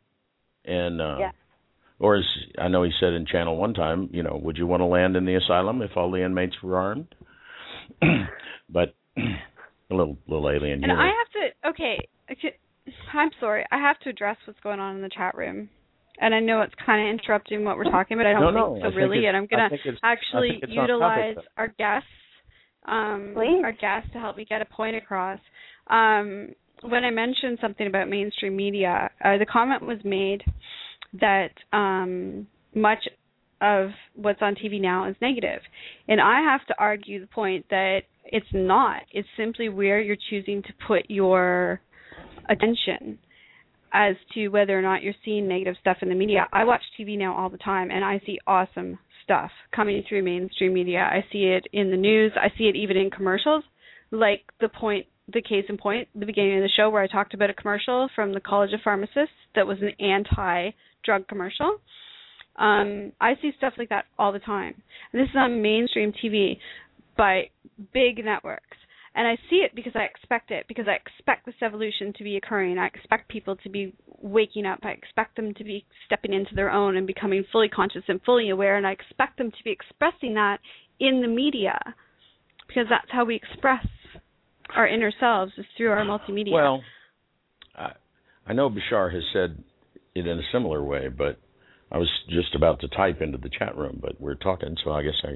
And 0.65 1.01
uh, 1.01 1.16
Yeah. 1.19 1.31
or 1.99 2.16
as 2.16 2.24
I 2.59 2.69
know 2.69 2.82
he 2.82 2.93
said 3.01 3.12
in 3.12 3.27
Channel 3.27 3.57
one 3.57 3.74
time, 3.74 4.09
you 4.12 4.23
know, 4.23 4.39
would 4.43 4.57
you 4.59 4.66
want 4.66 4.81
to 4.81 4.87
land 4.87 5.16
in 5.16 5.24
the 5.24 5.35
asylum 5.37 5.82
if 5.82 5.97
all 5.97 6.11
the 6.11 6.23
inmates 6.24 6.62
were 6.62 6.77
armed? 6.78 7.15
but 8.69 8.95
a 9.16 9.95
little 9.95 10.16
little 10.27 10.49
alien 10.51 10.74
And 10.82 10.85
humor. 10.87 11.01
I 11.03 11.07
have 11.07 11.31
to 11.32 11.69
okay, 11.70 12.09
okay, 12.32 12.57
I'm 13.12 13.31
sorry. 13.41 13.65
I 13.70 13.78
have 13.78 13.99
to 14.01 14.11
address 14.11 14.37
what's 14.47 14.61
going 14.61 14.81
on 14.81 14.97
in 14.97 15.03
the 15.03 15.09
chat 15.11 15.35
room. 15.35 15.69
And 16.23 16.35
I 16.35 16.41
know 16.41 16.61
it's 16.61 16.74
kind 16.85 17.01
of 17.09 17.19
interrupting 17.19 17.65
what 17.65 17.77
we're 17.78 17.85
talking 17.85 18.16
about. 18.19 18.27
I 18.27 18.32
don't 18.32 18.43
No, 18.43 18.51
no, 18.51 18.74
think 18.74 18.85
I 18.85 18.89
so 18.89 18.91
think 18.91 18.97
really. 18.97 19.27
And 19.27 19.37
I'm 19.37 19.47
gonna 19.47 19.69
think 19.70 19.81
it's- 19.87 20.01
I 20.03 20.12
actually 20.12 20.51
think 20.51 20.65
it's 20.65 20.73
on 20.73 20.82
utilize 20.82 21.35
topic, 21.35 21.51
our 21.57 21.69
guests, 21.69 22.09
um, 22.85 23.32
Please. 23.35 23.62
our 23.65 23.73
guests 23.73 24.11
to 24.12 24.19
help 24.19 24.37
me 24.37 24.45
get 24.45 24.61
a 24.61 24.66
point 24.66 24.97
across. 24.97 25.41
Um, 25.87 26.55
when 26.82 27.05
I 27.05 27.11
mentioned 27.11 27.59
something 27.61 27.86
about 27.86 28.09
mainstream 28.09 28.57
media, 28.57 29.11
uh, 29.24 29.39
the 29.39 29.47
comment 29.47 29.86
was 29.86 29.98
made 30.05 30.43
that 31.20 31.51
um, 31.73 32.47
much 32.74 33.09
of 33.61 33.90
what's 34.15 34.40
on 34.40 34.55
TV 34.55 34.81
now 34.81 35.09
is 35.09 35.16
negative, 35.20 35.61
and 36.09 36.20
I 36.20 36.40
have 36.40 36.66
to 36.69 36.74
argue 36.78 37.20
the 37.20 37.27
point 37.27 37.66
that 37.70 38.01
it's 38.24 38.47
not. 38.52 39.02
It's 39.12 39.28
simply 39.36 39.69
where 39.69 40.01
you're 40.01 40.16
choosing 40.31 40.62
to 40.62 40.69
put 40.86 41.02
your 41.09 41.81
attention 42.48 43.19
as 43.93 44.16
to 44.35 44.48
whether 44.48 44.78
or 44.78 44.82
not 44.82 45.02
you're 45.02 45.15
seeing 45.24 45.48
negative 45.48 45.74
stuff 45.81 45.98
in 46.02 46.09
the 46.09 46.15
media. 46.15 46.47
I 46.52 46.65
watch 46.65 46.82
TV 46.98 47.19
now 47.19 47.36
all 47.36 47.51
the 47.51 47.59
time 47.59 47.90
and 47.90 48.05
I 48.05 48.20
see 48.24 48.39
awesome 48.47 48.98
stuff 49.24 49.51
coming 49.74 50.02
through 50.09 50.23
mainstream 50.23 50.74
media. 50.74 51.01
I 51.01 51.24
see 51.32 51.44
it 51.44 51.66
in 51.73 51.90
the 51.90 51.97
news, 51.97 52.32
I 52.36 52.57
see 52.57 52.65
it 52.65 52.77
even 52.77 52.97
in 52.97 53.11
commercials. 53.11 53.65
Like 54.12 54.43
the 54.61 54.69
point 54.69 55.07
the 55.32 55.43
case 55.43 55.65
in 55.69 55.77
point, 55.77 56.09
the 56.15 56.27
beginning 56.27 56.57
of 56.57 56.62
the 56.62 56.70
show 56.77 56.90
where 56.90 57.02
I 57.02 57.07
talked 57.07 57.35
about 57.35 57.51
a 57.51 57.55
commercial 57.55 58.09
from 58.15 58.32
the 58.32 58.40
College 58.40 58.73
of 58.73 58.81
Pharmacists 58.82 59.35
that 59.55 59.66
was 59.66 59.78
an 59.81 59.93
anti 60.05 60.70
drug 61.05 61.27
commercial. 61.28 61.78
Um, 62.57 63.12
I 63.20 63.35
see 63.40 63.52
stuff 63.57 63.74
like 63.78 63.89
that 63.89 64.05
all 64.19 64.32
the 64.32 64.39
time. 64.39 64.82
This 65.12 65.28
is 65.31 65.36
on 65.36 65.62
mainstream 65.62 66.12
TV 66.12 66.59
by 67.16 67.51
big 67.93 68.24
networks. 68.24 68.77
and 69.15 69.27
I 69.27 69.36
see 69.48 69.57
it 69.57 69.74
because 69.74 69.93
I 69.94 70.02
expect 70.05 70.51
it 70.51 70.66
because 70.69 70.86
I 70.86 70.93
expect 70.93 71.47
this 71.47 71.55
evolution 71.62 72.12
to 72.16 72.24
be 72.24 72.36
occurring. 72.36 72.78
I 72.78 72.86
expect 72.86 73.28
people 73.28 73.57
to 73.57 73.69
be 73.69 73.94
waking 74.23 74.66
up. 74.66 74.81
I 74.82 74.90
expect 74.90 75.36
them 75.36 75.55
to 75.55 75.65
be 75.65 75.85
stepping 76.07 76.32
into 76.32 76.55
their 76.55 76.70
own 76.70 76.97
and 76.97 77.07
becoming 77.07 77.44
fully 77.51 77.69
conscious 77.69 78.02
and 78.09 78.20
fully 78.23 78.51
aware 78.51 78.77
and 78.77 78.86
I 78.86 78.93
expect 78.93 79.39
them 79.39 79.51
to 79.51 79.65
be 79.65 79.70
expressing 79.70 80.35
that 80.35 80.59
in 81.01 81.23
the 81.23 81.28
media 81.28 81.78
because 82.69 82.86
that's 82.89 83.11
how 83.11 83.24
we 83.24 83.35
express 83.36 83.86
our 84.77 84.87
inner 84.87 85.13
selves 85.21 85.53
is 85.57 85.65
through 85.77 85.91
our 85.91 86.05
multimedia. 86.05 86.53
Well, 86.53 86.83
I, 87.77 87.93
I 88.47 88.53
know 88.53 88.71
Bashar 88.71 89.13
has 89.13 89.23
said 89.33 89.63
it 90.15 90.27
in 90.27 90.39
a 90.39 90.43
similar 90.53 90.83
way, 90.83 91.09
but 91.09 91.39
I 91.93 91.99
was 91.99 92.09
just 92.29 92.55
about 92.55 92.81
to 92.81 92.89
type 92.89 93.21
into 93.21 93.39
the 93.39 93.51
chat 93.51 93.77
room, 93.77 93.99
but 94.01 94.21
we're 94.21 94.35
talking, 94.35 94.77
so 94.85 94.93
I 94.93 95.03
guess 95.03 95.15
I 95.25 95.35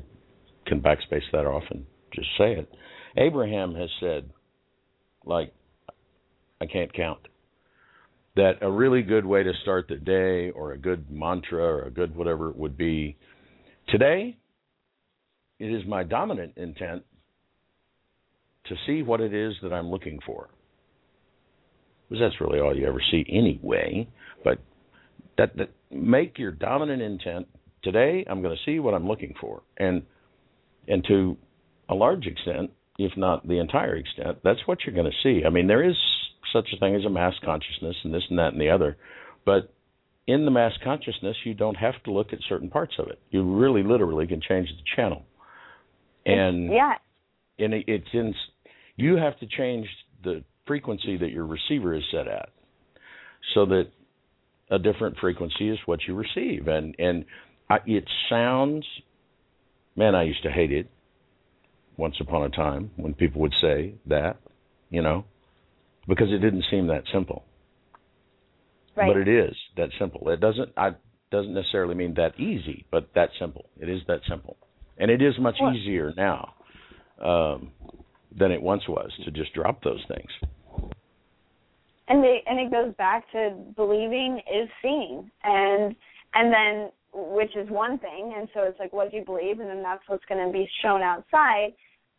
can 0.67 0.81
backspace 0.81 1.31
that 1.33 1.47
off 1.47 1.65
and 1.71 1.85
just 2.15 2.29
say 2.39 2.53
it. 2.53 2.69
Abraham 3.17 3.75
has 3.75 3.91
said, 4.01 4.31
like, 5.25 5.53
I 6.61 6.67
can't 6.67 6.93
count, 6.93 7.21
that 8.37 8.55
a 8.63 8.71
really 8.71 9.03
good 9.03 9.25
way 9.27 9.43
to 9.43 9.53
start 9.63 9.87
the 9.89 9.97
day 9.97 10.51
or 10.51 10.73
a 10.73 10.79
good 10.79 11.11
mantra 11.11 11.63
or 11.63 11.83
a 11.83 11.91
good 11.91 12.17
whatever 12.17 12.51
it 12.51 12.57
would 12.57 12.77
be 12.77 13.17
today, 13.89 14.37
it 15.59 15.67
is 15.67 15.83
my 15.87 16.03
dominant 16.03 16.55
intent 16.57 17.05
to 18.67 18.75
see 18.87 19.03
what 19.03 19.21
it 19.21 19.35
is 19.35 19.55
that 19.63 19.73
I'm 19.73 19.91
looking 19.91 20.19
for. 20.25 20.49
Because 22.09 22.23
that's 22.23 22.41
really 22.41 22.61
all 22.61 22.77
you 22.77 22.87
ever 22.87 23.03
see 23.11 23.25
anyway. 23.29 24.09
But 24.43 24.59
that, 25.39 25.57
that 25.57 25.71
make 25.91 26.39
your 26.39 26.53
dominant 26.53 27.03
intent 27.03 27.49
today. 27.83 28.25
I'm 28.29 28.43
going 28.43 28.57
to 28.57 28.71
see 28.71 28.79
what 28.81 28.95
I'm 28.95 29.07
looking 29.07 29.35
for, 29.41 29.63
and 29.77 30.03
and 30.89 31.05
to 31.09 31.37
a 31.89 31.95
large 31.95 32.27
extent, 32.27 32.71
if 32.99 33.17
not 33.17 33.47
the 33.47 33.59
entire 33.59 33.97
extent, 33.97 34.39
that's 34.43 34.61
what 34.67 34.79
you're 34.85 34.95
going 34.95 35.11
to 35.11 35.19
see. 35.23 35.45
I 35.47 35.51
mean, 35.51 35.67
there 35.67 35.89
is 35.89 35.97
such 36.53 36.69
a 36.75 36.79
thing 36.79 36.95
as 36.95 37.05
a 37.05 37.11
mass 37.11 37.35
consciousness, 37.45 37.97
and 38.05 38.13
this 38.13 38.23
and 38.29 38.39
that 38.39 38.53
and 38.53 38.61
the 38.61 38.71
other, 38.71 38.97
but 39.45 39.73
in 40.27 40.47
the 40.47 40.51
mass 40.51 40.73
consciousness, 40.83 41.37
you 41.45 41.53
don't 41.53 41.77
have 41.77 42.03
to 42.05 42.13
look 42.13 42.33
at 42.33 42.39
certain 42.49 42.71
parts 42.71 42.95
of 42.99 43.09
it. 43.09 43.19
You 43.31 43.45
really, 43.59 43.83
literally, 43.83 44.27
can 44.27 44.41
change 44.41 44.69
the 44.69 44.83
channel, 44.97 45.23
and 46.25 46.73
yeah, 46.73 46.95
and 47.59 47.75
it's 47.75 48.09
in. 48.13 48.35
You 48.97 49.17
have 49.17 49.39
to 49.41 49.47
change 49.47 49.87
the 50.23 50.45
frequency 50.67 51.17
that 51.17 51.31
your 51.31 51.47
receiver 51.47 51.95
is 51.95 52.03
set 52.11 52.29
at, 52.29 52.51
so 53.55 53.67
that 53.67 53.91
a 54.71 54.79
different 54.79 55.19
frequency 55.19 55.69
is 55.69 55.79
what 55.87 56.01
you 56.07 56.15
receive, 56.15 56.69
and 56.69 56.95
and 56.99 57.25
I, 57.69 57.79
it 57.87 58.05
sounds. 58.29 58.87
Man, 59.97 60.15
I 60.15 60.25
used 60.25 60.43
to 60.43 60.51
hate 60.51 60.73
it. 60.73 60.91
Once 61.97 62.17
upon 62.21 62.43
a 62.43 62.49
time, 62.49 62.91
when 62.97 63.15
people 63.15 63.41
would 63.41 63.55
say 63.61 63.95
that, 64.07 64.37
you 64.91 65.01
know, 65.01 65.25
because 66.09 66.27
it 66.33 66.39
didn't 66.39 66.65
seem 66.69 66.89
that 66.89 67.05
simple. 67.13 67.45
right. 68.97 69.07
But 69.07 69.17
it 69.17 69.29
is 69.29 69.55
that 69.77 69.91
simple. 69.99 70.29
It 70.31 70.41
doesn't. 70.41 70.71
I 70.77 70.91
doesn't 71.31 71.55
necessarily 71.55 71.95
mean 71.95 72.15
that 72.15 72.39
easy, 72.39 72.85
but 72.91 73.11
that 73.15 73.31
simple. 73.39 73.67
It 73.81 73.89
is 73.89 74.01
that 74.09 74.21
simple, 74.29 74.57
and 74.99 75.11
it 75.11 75.23
is 75.23 75.35
much 75.39 75.57
easier 75.75 76.13
now 76.17 76.55
um, 77.23 77.71
than 78.39 78.51
it 78.51 78.61
once 78.61 78.87
was 78.89 79.11
to 79.25 79.31
just 79.31 79.53
drop 79.55 79.83
those 79.83 80.03
things. 80.09 80.31
and 82.09 82.25
and 82.25 82.61
it 82.61 82.71
goes 82.71 82.95
back 82.97 83.31
to 83.33 83.57
believing 83.77 84.41
is 84.53 84.69
seeing. 84.83 85.31
And 85.43 85.95
and 86.35 86.53
then 86.53 86.91
which 87.13 87.55
is 87.57 87.69
one 87.71 87.99
thing. 87.99 88.35
And 88.37 88.49
so 88.55 88.63
it's 88.63 88.79
like 88.79 88.93
what 88.93 89.11
do 89.11 89.17
you 89.17 89.25
believe? 89.25 89.61
And 89.61 89.69
then 89.69 89.83
that's 89.83 90.03
what's 90.09 90.25
going 90.27 90.45
to 90.45 90.53
be 90.53 90.69
shown 90.83 91.03
outside. 91.03 91.73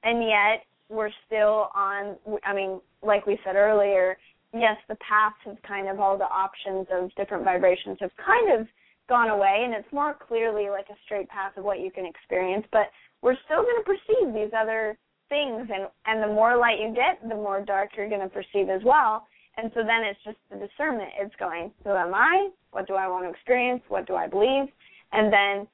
And 0.03 0.23
yet 0.23 0.63
we're 0.87 1.09
still 1.25 1.69
on 1.73 2.15
i 2.43 2.53
mean 2.53 2.79
like 3.01 3.25
we 3.25 3.39
said 3.43 3.55
earlier 3.55 4.15
yes 4.53 4.77
the 4.87 4.95
paths 4.97 5.35
have 5.43 5.57
kind 5.63 5.89
of 5.89 5.99
all 5.99 6.15
the 6.15 6.25
options 6.25 6.85
of 6.93 7.09
different 7.15 7.43
vibrations 7.43 7.97
have 7.99 8.11
kind 8.23 8.61
of 8.61 8.67
gone 9.07 9.29
away. 9.29 9.61
And 9.63 9.73
it's 9.73 9.91
more 9.91 10.15
clearly 10.27 10.69
like 10.69 10.87
a 10.89 10.97
straight 11.05 11.29
path 11.29 11.57
of 11.57 11.63
what 11.63 11.79
you 11.79 11.91
can 11.91 12.05
experience. 12.05 12.65
But 12.71 12.87
we're 13.21 13.37
still 13.45 13.63
going 13.63 13.77
to 13.77 13.85
perceive 13.85 14.33
these 14.33 14.53
other 14.57 14.97
things 15.29 15.67
and 15.73 15.87
and 16.05 16.21
the 16.21 16.27
more 16.33 16.57
light 16.57 16.79
you 16.79 16.93
get 16.93 17.21
the 17.27 17.35
more 17.35 17.63
dark 17.63 17.89
you're 17.97 18.09
going 18.09 18.21
to 18.21 18.29
perceive 18.29 18.69
as 18.69 18.81
well 18.83 19.25
and 19.57 19.71
so 19.73 19.81
then 19.81 20.03
it's 20.03 20.19
just 20.23 20.37
the 20.51 20.57
discernment. 20.57 21.09
It's 21.19 21.35
going, 21.37 21.71
who 21.83 21.91
am 21.91 22.13
I? 22.13 22.49
What 22.71 22.87
do 22.87 22.95
I 22.95 23.07
want 23.07 23.25
to 23.25 23.29
experience? 23.29 23.81
What 23.87 24.05
do 24.07 24.15
I 24.15 24.27
believe? 24.27 24.67
And 25.11 25.31
then 25.31 25.67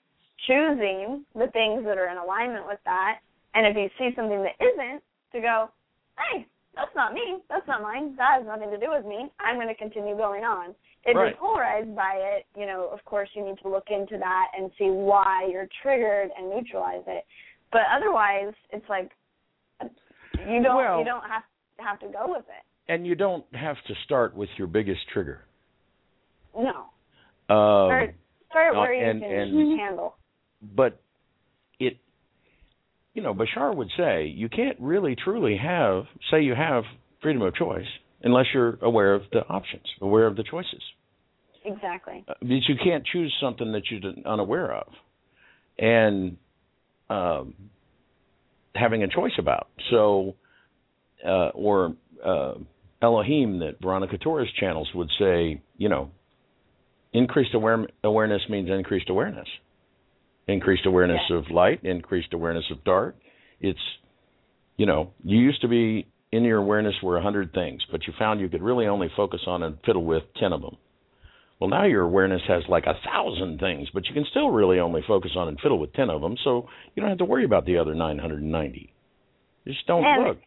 choosing 0.48 1.26
the 1.34 1.48
things 1.54 1.84
that 1.86 1.98
are 1.98 2.10
in 2.10 2.18
alignment 2.18 2.68
with 2.68 2.80
that. 2.86 3.20
And 3.54 3.66
if 3.66 3.76
you 3.76 3.90
see 3.98 4.16
something 4.16 4.44
that 4.44 4.56
isn't, 4.64 5.02
to 5.34 5.40
go, 5.40 5.70
hey, 6.20 6.46
that's 6.76 6.92
not 6.96 7.14
me. 7.14 7.40
That's 7.50 7.68
not 7.68 7.82
mine. 7.82 8.16
That 8.18 8.40
has 8.40 8.46
nothing 8.46 8.70
to 8.70 8.78
do 8.78 8.92
with 8.92 9.06
me. 9.06 9.32
I'm 9.40 9.56
going 9.56 9.68
to 9.68 9.76
continue 9.76 10.16
going 10.16 10.44
on. 10.44 10.76
If 11.04 11.16
Right. 11.16 11.30
you're 11.30 11.38
polarized 11.38 11.96
by 11.96 12.16
it, 12.16 12.46
you 12.56 12.68
know, 12.68 12.90
of 12.92 13.04
course 13.06 13.30
you 13.34 13.44
need 13.44 13.58
to 13.64 13.70
look 13.70 13.90
into 13.90 14.18
that 14.20 14.48
and 14.56 14.70
see 14.78 14.90
why 14.90 15.48
you're 15.50 15.68
triggered 15.82 16.30
and 16.38 16.50
neutralize 16.50 17.04
it. 17.08 17.26
But 17.72 17.84
otherwise, 17.92 18.54
it's 18.72 18.88
like 18.90 19.12
you 20.50 20.62
don't 20.64 20.76
Well- 20.76 21.00
you 21.00 21.06
don't 21.06 21.24
have 21.24 21.44
have 21.80 22.00
to 22.00 22.08
go 22.08 22.26
with 22.28 22.46
it. 22.48 22.64
And 22.92 23.08
you 23.08 23.16
don't 23.16 23.46
have 23.56 23.78
to 23.88 23.94
start 24.06 24.36
with 24.36 24.50
your 24.58 24.68
biggest 24.68 25.00
trigger. 25.14 25.46
No. 26.56 26.70
Um, 27.50 27.88
Start 27.90 28.16
start 28.50 28.76
uh, 28.76 28.80
where 28.80 28.94
you 28.94 29.22
can 29.22 29.24
and- 29.24 29.80
handle. 29.80 30.16
but 30.62 31.00
it 31.80 31.98
you 33.14 33.22
know 33.22 33.34
bashar 33.34 33.74
would 33.76 33.90
say 33.98 34.26
you 34.28 34.48
can't 34.50 34.78
really 34.80 35.16
truly 35.16 35.58
have 35.58 36.04
say 36.30 36.42
you 36.42 36.54
have 36.54 36.84
freedom 37.22 37.42
of 37.42 37.56
choice 37.56 37.88
unless 38.24 38.46
you're 38.54 38.78
aware 38.82 39.14
of 39.14 39.24
the 39.32 39.46
options 39.48 39.86
aware 40.02 40.28
of 40.28 40.36
the 40.36 40.44
choices 40.44 40.82
Exactly. 41.64 42.24
Uh, 42.28 42.34
because 42.42 42.68
you 42.68 42.76
can't 42.84 43.06
choose 43.06 43.32
something 43.42 43.72
that 43.72 43.84
you're 43.90 44.02
unaware 44.26 44.74
of 44.74 44.88
and 45.80 46.38
um 47.10 47.54
having 48.76 49.04
a 49.04 49.08
choice 49.08 49.34
about 49.38 49.68
so 49.90 50.36
uh 51.26 51.50
or 51.50 51.96
uh 52.24 52.54
Elohim 53.02 53.60
that 53.60 53.82
Veronica 53.82 54.18
Torres 54.20 54.48
channels 54.60 54.88
would 54.94 55.10
say, 55.18 55.60
you 55.76 55.90
know, 55.90 56.12
increased 57.14 57.54
aware- 57.56 57.88
awareness 58.04 58.42
means 58.48 58.70
increased 58.70 59.10
awareness. 59.10 59.48
Increased 60.48 60.86
awareness 60.86 61.20
Yeah. 61.30 61.38
of 61.38 61.50
light, 61.50 61.84
increased 61.84 62.32
awareness 62.34 62.70
of 62.70 62.84
dark. 62.84 63.16
It's, 63.60 63.80
you 64.78 64.86
know, 64.86 65.12
you 65.24 65.40
used 65.40 65.62
to 65.62 65.68
be 65.68 66.06
in 66.32 66.44
your 66.44 66.60
awareness 66.60 66.94
were 67.02 67.18
a 67.18 67.22
hundred 67.22 67.54
things, 67.54 67.82
but 67.92 68.06
you 68.06 68.14
found 68.20 68.40
you 68.40 68.50
could 68.50 68.62
really 68.62 68.86
only 68.88 69.10
focus 69.16 69.42
on 69.48 69.64
and 69.64 69.78
fiddle 69.84 70.04
with 70.06 70.24
ten 70.40 70.54
of 70.54 70.62
them. 70.62 70.78
Well, 71.62 71.70
now 71.70 71.86
your 71.86 72.02
awareness 72.02 72.42
has 72.48 72.64
like 72.68 72.86
a 72.88 72.96
thousand 73.06 73.60
things, 73.60 73.88
but 73.94 74.08
you 74.08 74.16
can 74.16 74.26
still 74.32 74.50
really 74.50 74.80
only 74.80 75.04
focus 75.08 75.34
on 75.38 75.48
and 75.48 75.60
fiddle 75.62 75.78
with 75.78 75.94
ten 75.94 76.10
of 76.10 76.20
them, 76.20 76.36
so 76.44 76.68
you 76.96 77.02
don't 77.02 77.10
have 77.10 77.20
to 77.20 77.26
worry 77.26 77.46
about 77.46 77.68
the 77.68 77.78
other 77.78 77.94
nine 77.94 78.18
hundred 78.18 78.42
and 78.42 78.52
ninety. 78.52 78.92
Just 79.68 79.86
don't 79.86 80.04
And- 80.04 80.24
look. 80.24 80.38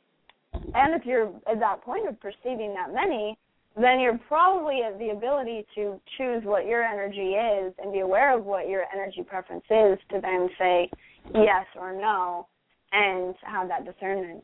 And 0.75 0.95
if 1.01 1.07
you're 1.07 1.33
at 1.49 1.61
that 1.61 1.83
point 1.83 2.09
of 2.09 2.19
perceiving 2.21 2.75
that 2.75 2.93
many, 2.93 3.39
then 3.77 4.01
you're 4.01 4.19
probably 4.27 4.83
at 4.83 4.99
the 4.99 5.11
ability 5.11 5.67
to 5.77 6.01
choose 6.19 6.43
what 6.45 6.67
your 6.67 6.83
energy 6.83 7.35
is 7.35 7.73
and 7.79 7.93
be 7.93 8.01
aware 8.01 8.37
of 8.37 8.45
what 8.45 8.69
your 8.69 8.85
energy 8.93 9.23
preference 9.23 9.65
is 9.71 9.99
to 10.11 10.21
then 10.21 10.49
say 10.59 10.91
yes 11.33 11.67
or 11.79 11.93
no 11.93 12.49
and 12.93 13.37
have 13.43 13.69
that 13.69 13.85
discernment. 13.85 14.43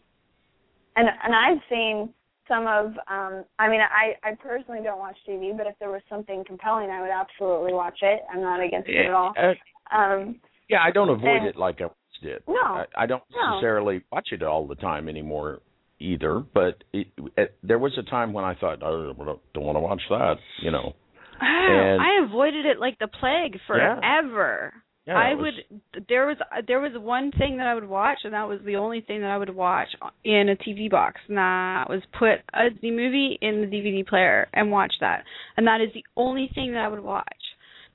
And 0.94 1.08
and 1.08 1.34
I've 1.34 1.62
seen 1.68 2.14
some 2.50 2.66
of 2.66 2.86
um 3.08 3.44
I 3.58 3.68
mean 3.70 3.80
I 3.80 4.14
I 4.28 4.34
personally 4.34 4.80
don't 4.82 4.98
watch 4.98 5.16
TV, 5.26 5.56
but 5.56 5.66
if 5.66 5.74
there 5.78 5.90
was 5.90 6.02
something 6.08 6.42
compelling 6.46 6.90
I 6.90 7.00
would 7.00 7.10
absolutely 7.10 7.72
watch 7.72 7.98
it. 8.02 8.20
I'm 8.32 8.42
not 8.42 8.60
against 8.62 8.88
it 8.88 9.06
at 9.06 9.14
all. 9.14 9.32
Uh, 9.38 9.54
Um 9.96 10.40
Yeah, 10.68 10.82
I 10.82 10.90
don't 10.90 11.08
avoid 11.08 11.38
And- 11.38 11.46
it 11.46 11.56
like 11.56 11.80
I 11.80 11.84
once 11.84 12.18
did. 12.22 12.42
No, 12.48 12.60
I, 12.60 12.84
I 12.96 13.06
don't 13.06 13.22
no. 13.30 13.52
necessarily 13.54 14.02
watch 14.12 14.28
it 14.32 14.42
all 14.42 14.66
the 14.66 14.74
time 14.74 15.08
anymore 15.08 15.60
either. 16.00 16.40
But 16.40 16.82
it, 16.92 17.06
it, 17.36 17.56
there 17.62 17.78
was 17.78 17.92
a 17.98 18.02
time 18.10 18.32
when 18.32 18.44
I 18.44 18.54
thought, 18.54 18.82
oh, 18.82 19.14
I 19.20 19.24
don't, 19.24 19.40
don't 19.54 19.64
want 19.64 19.76
to 19.76 19.80
watch 19.80 20.02
that. 20.10 20.36
You 20.62 20.70
know. 20.72 20.94
And- 21.40 22.00
I 22.02 22.24
avoided 22.26 22.66
it 22.66 22.78
like 22.78 22.98
the 22.98 23.08
plague 23.08 23.58
forever. 23.66 24.72
Yeah, 25.06 25.18
I 25.18 25.34
was- 25.34 25.54
would 25.92 26.06
there 26.08 26.26
was 26.26 26.36
there 26.66 26.80
was 26.80 26.92
one 26.96 27.32
thing 27.32 27.56
that 27.56 27.66
I 27.66 27.74
would 27.74 27.88
watch 27.88 28.18
and 28.24 28.34
that 28.34 28.46
was 28.46 28.60
the 28.62 28.76
only 28.76 29.00
thing 29.00 29.20
that 29.22 29.30
I 29.30 29.38
would 29.38 29.50
watch 29.54 29.88
in 30.24 30.50
a 30.50 30.56
TV 30.56 30.90
box 30.90 31.20
and 31.28 31.36
that 31.38 31.88
was 31.88 32.02
put 32.18 32.40
a 32.52 32.68
the 32.82 32.90
movie 32.90 33.38
in 33.40 33.60
the 33.62 33.66
DVD 33.66 34.06
player 34.06 34.48
and 34.52 34.70
watch 34.70 34.92
that. 35.00 35.24
And 35.56 35.66
that 35.66 35.80
is 35.80 35.92
the 35.94 36.04
only 36.16 36.48
thing 36.54 36.72
that 36.72 36.84
I 36.84 36.88
would 36.88 37.00
watch. 37.00 37.24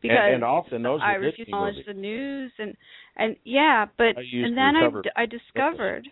Because 0.02 0.18
and, 0.20 0.36
and 0.36 0.44
often 0.44 0.84
those 0.84 1.00
I 1.02 1.14
refuse 1.14 1.36
to 1.36 1.42
acknowledge 1.44 1.76
movies. 1.76 1.86
the 1.88 1.94
news 1.94 2.52
and 2.60 2.76
and 3.18 3.36
yeah, 3.44 3.86
but 3.98 4.18
and 4.18 4.58
then 4.58 4.76
I 4.76 4.90
d- 5.02 5.10
I 5.16 5.26
discovered 5.26 6.08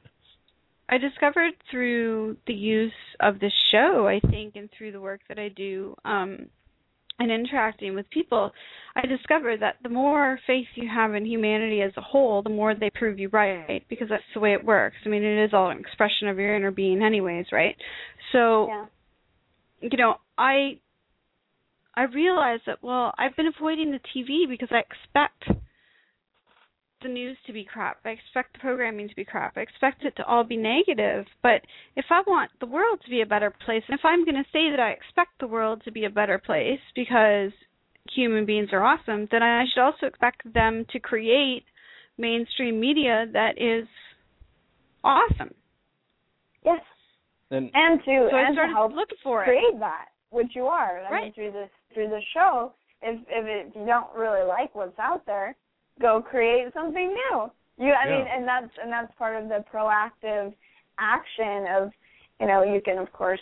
I 0.89 0.97
discovered 0.97 1.53
through 1.71 2.37
the 2.45 2.53
use 2.53 2.93
of 3.19 3.39
this 3.39 3.53
show, 3.71 4.07
I 4.07 4.19
think, 4.29 4.55
and 4.55 4.69
through 4.77 4.91
the 4.91 5.01
work 5.01 5.21
that 5.27 5.39
I 5.39 5.49
do, 5.49 5.95
um, 6.05 6.47
and 7.19 7.31
interacting 7.31 7.95
with 7.95 8.09
people, 8.09 8.51
I 8.95 9.05
discovered 9.05 9.61
that 9.61 9.75
the 9.83 9.89
more 9.89 10.39
faith 10.45 10.67
you 10.75 10.89
have 10.93 11.13
in 11.13 11.25
humanity 11.25 11.81
as 11.81 11.91
a 11.97 12.01
whole, 12.01 12.41
the 12.41 12.49
more 12.49 12.75
they 12.75 12.89
prove 12.89 13.19
you 13.19 13.29
right 13.29 13.83
because 13.89 14.09
that's 14.09 14.23
the 14.33 14.39
way 14.39 14.53
it 14.53 14.63
works. 14.65 14.97
I 15.05 15.09
mean, 15.09 15.23
it 15.23 15.43
is 15.43 15.51
all 15.53 15.69
an 15.69 15.79
expression 15.79 16.27
of 16.27 16.37
your 16.37 16.55
inner 16.55 16.71
being, 16.71 17.01
anyways, 17.03 17.47
right? 17.51 17.75
So, 18.31 18.67
Yeah. 18.67 18.85
you 19.81 19.97
know, 19.97 20.15
I 20.37 20.79
I 21.95 22.03
realized 22.03 22.63
that 22.65 22.81
well, 22.81 23.13
I've 23.17 23.35
been 23.35 23.47
avoiding 23.47 23.91
the 23.91 23.99
TV 23.99 24.47
because 24.49 24.69
I 24.71 24.79
expect 24.79 25.62
the 27.03 27.09
news 27.09 27.37
to 27.45 27.53
be 27.53 27.63
crap. 27.63 27.99
I 28.05 28.09
expect 28.09 28.53
the 28.53 28.59
programming 28.59 29.09
to 29.09 29.15
be 29.15 29.25
crap. 29.25 29.57
I 29.57 29.61
expect 29.61 30.03
it 30.03 30.15
to 30.17 30.25
all 30.25 30.43
be 30.43 30.57
negative. 30.57 31.25
But 31.41 31.61
if 31.95 32.05
I 32.09 32.21
want 32.25 32.51
the 32.59 32.65
world 32.65 32.99
to 33.03 33.09
be 33.09 33.21
a 33.21 33.25
better 33.25 33.53
place, 33.65 33.83
and 33.87 33.97
if 33.97 34.05
I'm 34.05 34.25
going 34.25 34.35
to 34.35 34.49
say 34.51 34.69
that 34.71 34.79
I 34.79 34.91
expect 34.91 35.31
the 35.39 35.47
world 35.47 35.81
to 35.85 35.91
be 35.91 36.05
a 36.05 36.09
better 36.09 36.37
place 36.39 36.79
because 36.95 37.51
human 38.13 38.45
beings 38.45 38.69
are 38.71 38.83
awesome, 38.83 39.27
then 39.31 39.43
I 39.43 39.65
should 39.73 39.81
also 39.81 40.07
expect 40.07 40.51
them 40.53 40.85
to 40.91 40.99
create 40.99 41.63
mainstream 42.17 42.79
media 42.79 43.25
that 43.33 43.57
is 43.57 43.87
awesome. 45.03 45.53
Yes. 46.65 46.81
And 47.51 47.69
And 47.73 47.99
to 48.05 48.27
So 48.31 48.37
I 48.37 48.47
and 48.47 48.55
to 48.55 48.67
help 48.67 48.93
looking 48.93 49.17
for 49.23 49.43
it. 49.43 49.45
create 49.45 49.79
that, 49.79 50.07
which 50.31 50.51
you 50.55 50.65
are. 50.65 51.03
I 51.05 51.21
mean, 51.23 51.33
through 51.33 51.51
this 51.51 51.69
through 51.93 52.09
the 52.09 52.21
show, 52.33 52.73
if 53.01 53.19
if, 53.27 53.45
it, 53.45 53.67
if 53.69 53.75
you 53.75 53.85
don't 53.85 54.13
really 54.15 54.45
like 54.47 54.73
what's 54.73 54.97
out 54.97 55.25
there, 55.25 55.55
go 56.01 56.21
create 56.21 56.73
something 56.73 57.07
new. 57.13 57.51
You, 57.77 57.93
I 57.93 58.07
mean, 58.09 58.25
and 58.29 58.47
that's 58.47 58.71
and 58.81 58.91
that's 58.91 59.11
part 59.17 59.41
of 59.41 59.49
the 59.49 59.63
proactive 59.73 60.53
action 60.99 61.65
of, 61.75 61.91
you 62.39 62.47
know, 62.47 62.63
you 62.63 62.81
can 62.81 62.97
of 62.97 63.11
course 63.13 63.41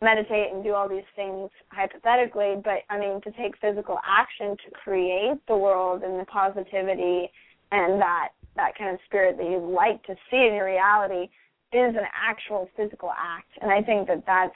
meditate 0.00 0.52
and 0.52 0.62
do 0.62 0.74
all 0.74 0.88
these 0.88 1.08
things 1.16 1.50
hypothetically, 1.68 2.56
but 2.62 2.82
I 2.90 2.98
mean 2.98 3.20
to 3.22 3.30
take 3.32 3.56
physical 3.60 3.98
action 4.06 4.56
to 4.64 4.70
create 4.72 5.38
the 5.48 5.56
world 5.56 6.02
and 6.02 6.20
the 6.20 6.26
positivity 6.26 7.30
and 7.72 8.00
that 8.00 8.28
that 8.56 8.76
kind 8.78 8.94
of 8.94 9.00
spirit 9.06 9.36
that 9.38 9.44
you'd 9.44 9.74
like 9.74 10.02
to 10.04 10.14
see 10.30 10.46
in 10.46 10.54
your 10.54 10.66
reality 10.66 11.28
is 11.72 11.96
an 11.96 12.06
actual 12.14 12.68
physical 12.76 13.10
act. 13.10 13.50
And 13.60 13.70
I 13.72 13.82
think 13.82 14.06
that 14.06 14.22
that's 14.26 14.54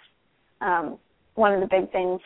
um, 0.61 0.99
one 1.35 1.53
of 1.53 1.61
the 1.61 1.67
big 1.67 1.91
things, 1.91 2.21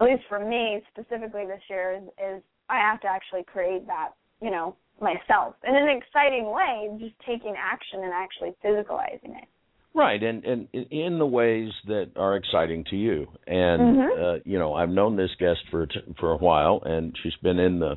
at 0.00 0.06
least 0.06 0.22
for 0.28 0.38
me 0.38 0.82
specifically 0.92 1.46
this 1.46 1.62
year, 1.68 2.00
is, 2.00 2.02
is 2.36 2.42
I 2.68 2.76
have 2.76 3.00
to 3.00 3.08
actually 3.08 3.42
create 3.44 3.86
that, 3.88 4.10
you 4.40 4.50
know, 4.50 4.76
myself 5.00 5.54
in 5.66 5.74
an 5.74 5.88
exciting 5.88 6.50
way, 6.50 6.88
just 6.98 7.14
taking 7.26 7.54
action 7.56 8.02
and 8.02 8.12
actually 8.12 8.54
physicalizing 8.64 9.36
it. 9.36 9.48
Right, 9.94 10.22
and 10.22 10.44
and 10.44 10.68
in 10.72 11.18
the 11.18 11.26
ways 11.26 11.70
that 11.86 12.10
are 12.16 12.36
exciting 12.36 12.84
to 12.90 12.96
you, 12.96 13.28
and 13.46 13.96
Mhm. 13.96 14.18
uh, 14.18 14.40
you 14.44 14.58
know, 14.58 14.74
I've 14.74 14.90
known 14.90 15.16
this 15.16 15.34
guest 15.36 15.60
for 15.70 15.86
for 16.18 16.32
a 16.32 16.36
while, 16.36 16.82
and 16.84 17.16
she's 17.22 17.36
been 17.36 17.58
in 17.58 17.78
the 17.78 17.96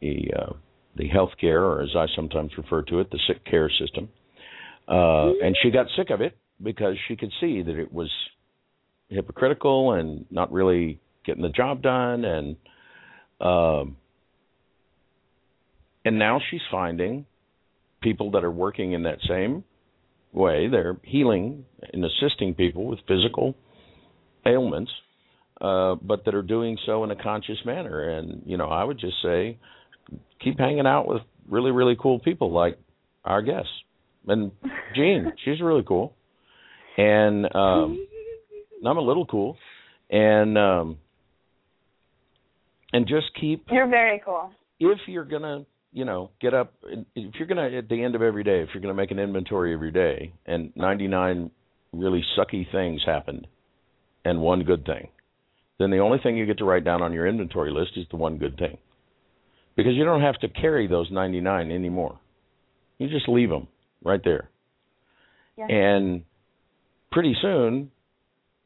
the 0.00 0.32
uh, 0.34 0.52
the 0.96 1.10
healthcare, 1.10 1.60
or 1.60 1.82
as 1.82 1.94
I 1.94 2.06
sometimes 2.16 2.56
refer 2.56 2.82
to 2.82 3.00
it, 3.00 3.10
the 3.10 3.18
sick 3.26 3.44
care 3.44 3.68
system, 3.68 4.08
uh, 4.88 5.32
and 5.42 5.54
she 5.62 5.70
got 5.70 5.86
sick 5.96 6.08
of 6.08 6.22
it 6.22 6.36
because 6.62 6.96
she 7.08 7.16
could 7.16 7.32
see 7.40 7.60
that 7.60 7.76
it 7.76 7.92
was 7.92 8.10
hypocritical 9.08 9.92
and 9.92 10.24
not 10.30 10.50
really 10.50 10.98
getting 11.24 11.42
the 11.42 11.50
job 11.50 11.82
done, 11.82 12.24
and 12.24 12.56
um, 13.40 13.96
and 16.04 16.18
now 16.18 16.40
she's 16.50 16.60
finding 16.70 17.26
people 18.02 18.32
that 18.32 18.44
are 18.44 18.50
working 18.50 18.92
in 18.92 19.04
that 19.04 19.18
same 19.28 19.64
way. 20.32 20.68
They're 20.68 20.96
healing 21.04 21.64
and 21.92 22.04
assisting 22.04 22.54
people 22.54 22.84
with 22.86 22.98
physical 23.06 23.54
ailments, 24.46 24.90
uh, 25.60 25.94
but 26.02 26.24
that 26.24 26.34
are 26.34 26.42
doing 26.42 26.76
so 26.84 27.04
in 27.04 27.10
a 27.10 27.22
conscious 27.22 27.58
manner. 27.64 28.18
And 28.18 28.42
you 28.46 28.56
know, 28.56 28.66
I 28.66 28.84
would 28.84 28.98
just 28.98 29.16
say, 29.22 29.58
keep 30.42 30.58
hanging 30.58 30.86
out 30.86 31.06
with 31.06 31.22
really, 31.48 31.70
really 31.70 31.96
cool 32.00 32.18
people 32.18 32.52
like 32.52 32.78
our 33.24 33.42
guests. 33.42 33.70
And 34.26 34.52
Jean, 34.96 35.32
she's 35.44 35.60
really 35.60 35.84
cool, 35.86 36.14
and 36.96 37.46
um, 37.54 38.06
I'm 38.86 38.96
a 38.96 39.02
little 39.02 39.26
cool, 39.26 39.56
and 40.10 40.58
um, 40.58 40.98
and 42.92 43.06
just 43.06 43.26
keep 43.40 43.66
You're 43.70 43.88
very 43.88 44.20
cool. 44.24 44.50
if 44.80 44.98
you're 45.06 45.24
gonna 45.24 45.64
you 45.92 46.04
know 46.04 46.30
get 46.40 46.54
up 46.54 46.74
if 47.14 47.34
you're 47.38 47.48
gonna 47.48 47.68
at 47.76 47.88
the 47.88 48.02
end 48.02 48.14
of 48.14 48.22
every 48.22 48.44
day 48.44 48.60
if 48.60 48.70
you're 48.72 48.80
gonna 48.80 48.94
make 48.94 49.10
an 49.10 49.18
inventory 49.18 49.74
every 49.74 49.90
day 49.90 50.32
and 50.46 50.72
99 50.74 51.50
really 51.92 52.24
sucky 52.36 52.70
things 52.72 53.02
happened 53.04 53.46
and 54.24 54.40
one 54.40 54.62
good 54.62 54.84
thing 54.84 55.08
then 55.82 55.90
the 55.90 55.98
only 55.98 56.18
thing 56.22 56.36
you 56.36 56.46
get 56.46 56.58
to 56.58 56.64
write 56.64 56.84
down 56.84 57.02
on 57.02 57.12
your 57.12 57.26
inventory 57.26 57.72
list 57.72 57.92
is 57.96 58.06
the 58.10 58.16
one 58.16 58.38
good 58.38 58.56
thing. 58.56 58.78
Because 59.76 59.94
you 59.94 60.04
don't 60.04 60.20
have 60.20 60.38
to 60.40 60.48
carry 60.48 60.86
those 60.86 61.10
99 61.10 61.72
anymore. 61.72 62.20
You 62.98 63.08
just 63.08 63.28
leave 63.28 63.50
them 63.50 63.66
right 64.04 64.20
there. 64.22 64.48
Yeah. 65.54 65.66
and 65.66 66.22
pretty 67.10 67.36
soon 67.42 67.90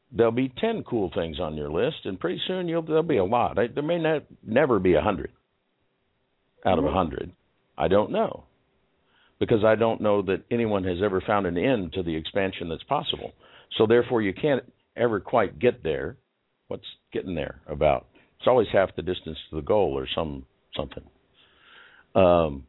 there'll 0.09 0.31
be 0.31 0.53
10 0.57 0.83
cool 0.83 1.11
things 1.13 1.37
on 1.37 1.57
your 1.57 1.69
list 1.69 1.97
and 2.05 2.17
pretty 2.17 2.39
soon 2.47 2.69
you'll 2.69 2.81
there'll 2.81 3.03
be 3.03 3.17
a 3.17 3.25
lot. 3.25 3.57
There 3.57 3.83
may 3.83 3.99
not 3.99 4.23
never 4.41 4.79
be 4.79 4.93
a 4.93 5.01
hundred 5.01 5.31
out 6.65 6.79
of 6.79 6.85
a 6.85 6.91
hundred. 6.91 7.31
I 7.77 7.87
don't 7.87 8.11
know. 8.11 8.43
Because 9.39 9.63
i 9.63 9.75
don't 9.75 10.01
know 10.01 10.23
that 10.23 10.43
anyone 10.49 10.83
has 10.83 10.97
ever 11.03 11.21
found 11.21 11.45
an 11.45 11.57
end 11.57 11.93
to 11.93 12.01
the 12.01 12.15
expansion 12.15 12.69
that's 12.69 12.83
possible. 12.83 13.33
So 13.77 13.85
therefore 13.85 14.21
you 14.21 14.33
can't 14.33 14.63
ever 14.95 15.19
quite 15.19 15.59
get 15.59 15.83
there. 15.83 16.17
What's 16.69 16.87
getting 17.13 17.35
there 17.35 17.61
about? 17.67 18.07
It's 18.39 18.47
always 18.47 18.67
half 18.73 18.95
the 18.95 19.03
distance 19.03 19.37
to 19.49 19.57
the 19.57 19.61
goal 19.61 19.97
or 19.97 20.07
some 20.15 20.45
something. 20.75 21.03
Um 22.15 22.65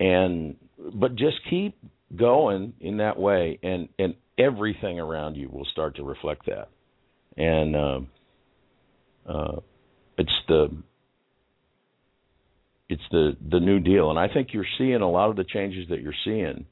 and 0.00 0.56
but 0.94 1.16
just 1.16 1.36
keep 1.50 1.76
going 2.16 2.72
in 2.80 2.96
that 2.98 3.18
way 3.18 3.58
and 3.62 3.88
and 3.98 4.14
everything 4.38 4.98
around 4.98 5.36
you 5.36 5.50
will 5.50 5.66
start 5.66 5.96
to 5.96 6.02
reflect 6.02 6.46
that. 6.46 6.68
And 7.36 7.76
um 7.76 8.08
uh 9.28 9.60
it's 10.16 10.32
the 10.48 10.82
it's 12.92 13.02
the 13.10 13.36
the 13.50 13.60
new 13.60 13.80
deal. 13.80 14.10
And 14.10 14.18
i 14.18 14.28
think 14.32 14.48
you're 14.52 14.66
seeing 14.78 15.00
a 15.00 15.10
lot 15.10 15.30
of 15.30 15.36
the 15.36 15.44
changes 15.44 15.88
that 15.88 16.00
you're 16.00 16.14
seeing 16.24 16.66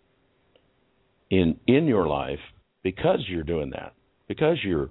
in 1.31 1.57
in 1.67 1.87
your 1.87 2.07
life 2.07 2.41
because 2.83 3.25
you're 3.29 3.45
doing 3.45 3.71
that 3.71 3.95
because 4.29 4.59
you're 4.65 4.91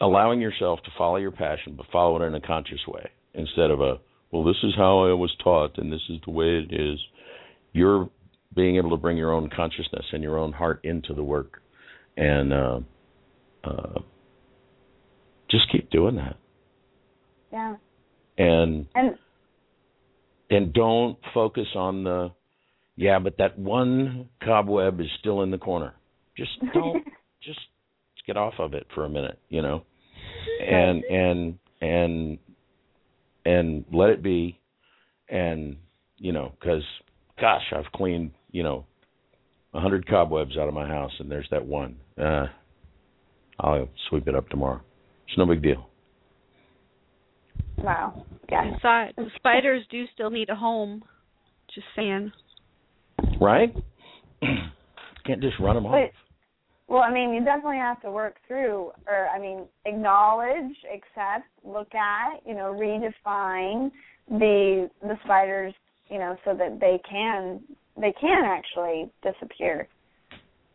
allowing 0.00 0.40
yourself 0.40 0.80
to 0.84 0.90
follow 0.98 1.16
your 1.16 1.30
passion 1.30 1.74
but 1.76 1.86
follow 1.92 2.20
it 2.20 2.26
in 2.26 2.34
a 2.34 2.40
conscious 2.40 2.80
way 2.88 3.08
instead 3.34 3.70
of 3.70 3.80
a 3.80 3.98
well 4.30 4.44
this 4.44 4.56
is 4.64 4.72
how 4.76 5.08
i 5.08 5.12
was 5.12 5.34
taught 5.42 5.78
and 5.78 5.92
this 5.92 6.00
is 6.10 6.18
the 6.24 6.30
way 6.30 6.66
it 6.68 6.74
is. 6.74 6.98
You're 7.72 8.10
being 8.54 8.76
able 8.76 8.90
to 8.90 8.96
bring 8.96 9.16
your 9.16 9.32
own 9.32 9.48
consciousness 9.48 10.04
and 10.12 10.22
your 10.22 10.38
own 10.38 10.52
heart 10.52 10.80
into 10.84 11.14
the 11.14 11.24
work. 11.24 11.62
And 12.16 12.52
uh 12.52 12.80
uh 13.64 14.00
just 15.50 15.70
keep 15.70 15.90
doing 15.90 16.16
that. 16.16 16.36
Yeah. 17.52 17.76
And 18.42 18.86
And 18.94 19.18
and 20.50 20.72
don't 20.72 21.18
focus 21.32 21.66
on 21.74 22.04
the 22.04 22.32
yeah 22.96 23.18
but 23.18 23.38
that 23.38 23.58
one 23.58 24.28
cobweb 24.44 25.00
is 25.00 25.06
still 25.20 25.42
in 25.42 25.50
the 25.50 25.58
corner. 25.58 25.94
Just 26.36 26.50
don't 26.74 27.04
just 27.42 27.60
get 28.26 28.36
off 28.36 28.54
of 28.58 28.74
it 28.74 28.86
for 28.94 29.04
a 29.04 29.08
minute 29.08 29.38
you 29.48 29.62
know? 29.62 29.84
And 30.68 31.04
and 31.04 31.58
and 31.80 32.38
and 33.44 33.84
let 33.92 34.10
it 34.10 34.22
be. 34.22 34.58
And 35.28 35.76
you 36.18 36.32
know 36.32 36.52
cuz 36.60 36.82
gosh 37.40 37.72
I've 37.74 37.90
cleaned 37.92 38.32
you 38.50 38.62
know 38.62 38.84
a 39.74 39.80
hundred 39.80 40.06
cobwebs 40.06 40.56
out 40.58 40.68
of 40.68 40.74
my 40.74 40.86
house 40.86 41.12
and 41.18 41.30
there's 41.30 41.48
that 41.50 41.64
one. 41.64 41.96
Uh 42.18 42.46
I'll 43.60 43.88
sweep 44.08 44.26
it 44.28 44.34
up 44.34 44.48
tomorrow. 44.48 44.80
It's 45.28 45.38
no 45.38 45.46
big 45.46 45.62
deal 45.62 45.86
wow. 47.82 48.24
Yeah. 48.50 48.70
Besides, 48.74 49.14
the 49.16 49.30
spiders 49.36 49.84
do 49.90 50.04
still 50.12 50.30
need 50.30 50.50
a 50.50 50.54
home. 50.54 51.02
Just 51.74 51.86
saying. 51.96 52.32
right 53.40 53.74
can't 55.26 55.40
just 55.40 55.58
run 55.58 55.74
them 55.74 55.86
off 55.86 56.10
well, 56.92 57.00
I 57.00 57.10
mean, 57.10 57.32
you 57.32 57.42
definitely 57.42 57.78
have 57.78 58.02
to 58.02 58.10
work 58.10 58.36
through, 58.46 58.90
or 59.06 59.26
I 59.34 59.38
mean, 59.38 59.64
acknowledge, 59.86 60.76
accept, 60.92 61.46
look 61.64 61.94
at, 61.94 62.46
you 62.46 62.52
know, 62.52 62.76
redefine 62.78 63.90
the 64.28 64.90
the 65.00 65.16
spiders, 65.24 65.72
you 66.10 66.18
know, 66.18 66.36
so 66.44 66.54
that 66.54 66.80
they 66.80 67.00
can 67.08 67.60
they 67.98 68.12
can 68.20 68.44
actually 68.44 69.10
disappear. 69.22 69.88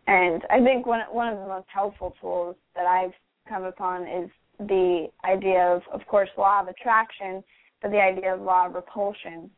And 0.08 0.42
I 0.50 0.60
think 0.64 0.88
one 0.88 1.02
one 1.12 1.32
of 1.32 1.38
the 1.38 1.46
most 1.46 1.68
helpful 1.72 2.16
tools 2.20 2.56
that 2.74 2.88
I've 2.88 3.14
come 3.48 3.66
upon 3.66 4.08
is 4.08 4.32
the 4.60 5.08
idea 5.24 5.62
of, 5.62 5.82
of 5.94 6.06
course, 6.08 6.30
law 6.38 6.62
of 6.62 6.68
attraction, 6.68 7.44
but 7.82 7.92
the 7.92 8.02
idea 8.02 8.34
of 8.34 8.42
law 8.42 8.68
of 8.68 8.74
repulsion, 8.74 9.50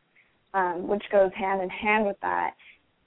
um, 0.54 0.86
which 0.88 1.02
goes 1.10 1.30
hand 1.34 1.62
in 1.62 1.70
hand 1.70 2.06
with 2.06 2.16
that 2.22 2.54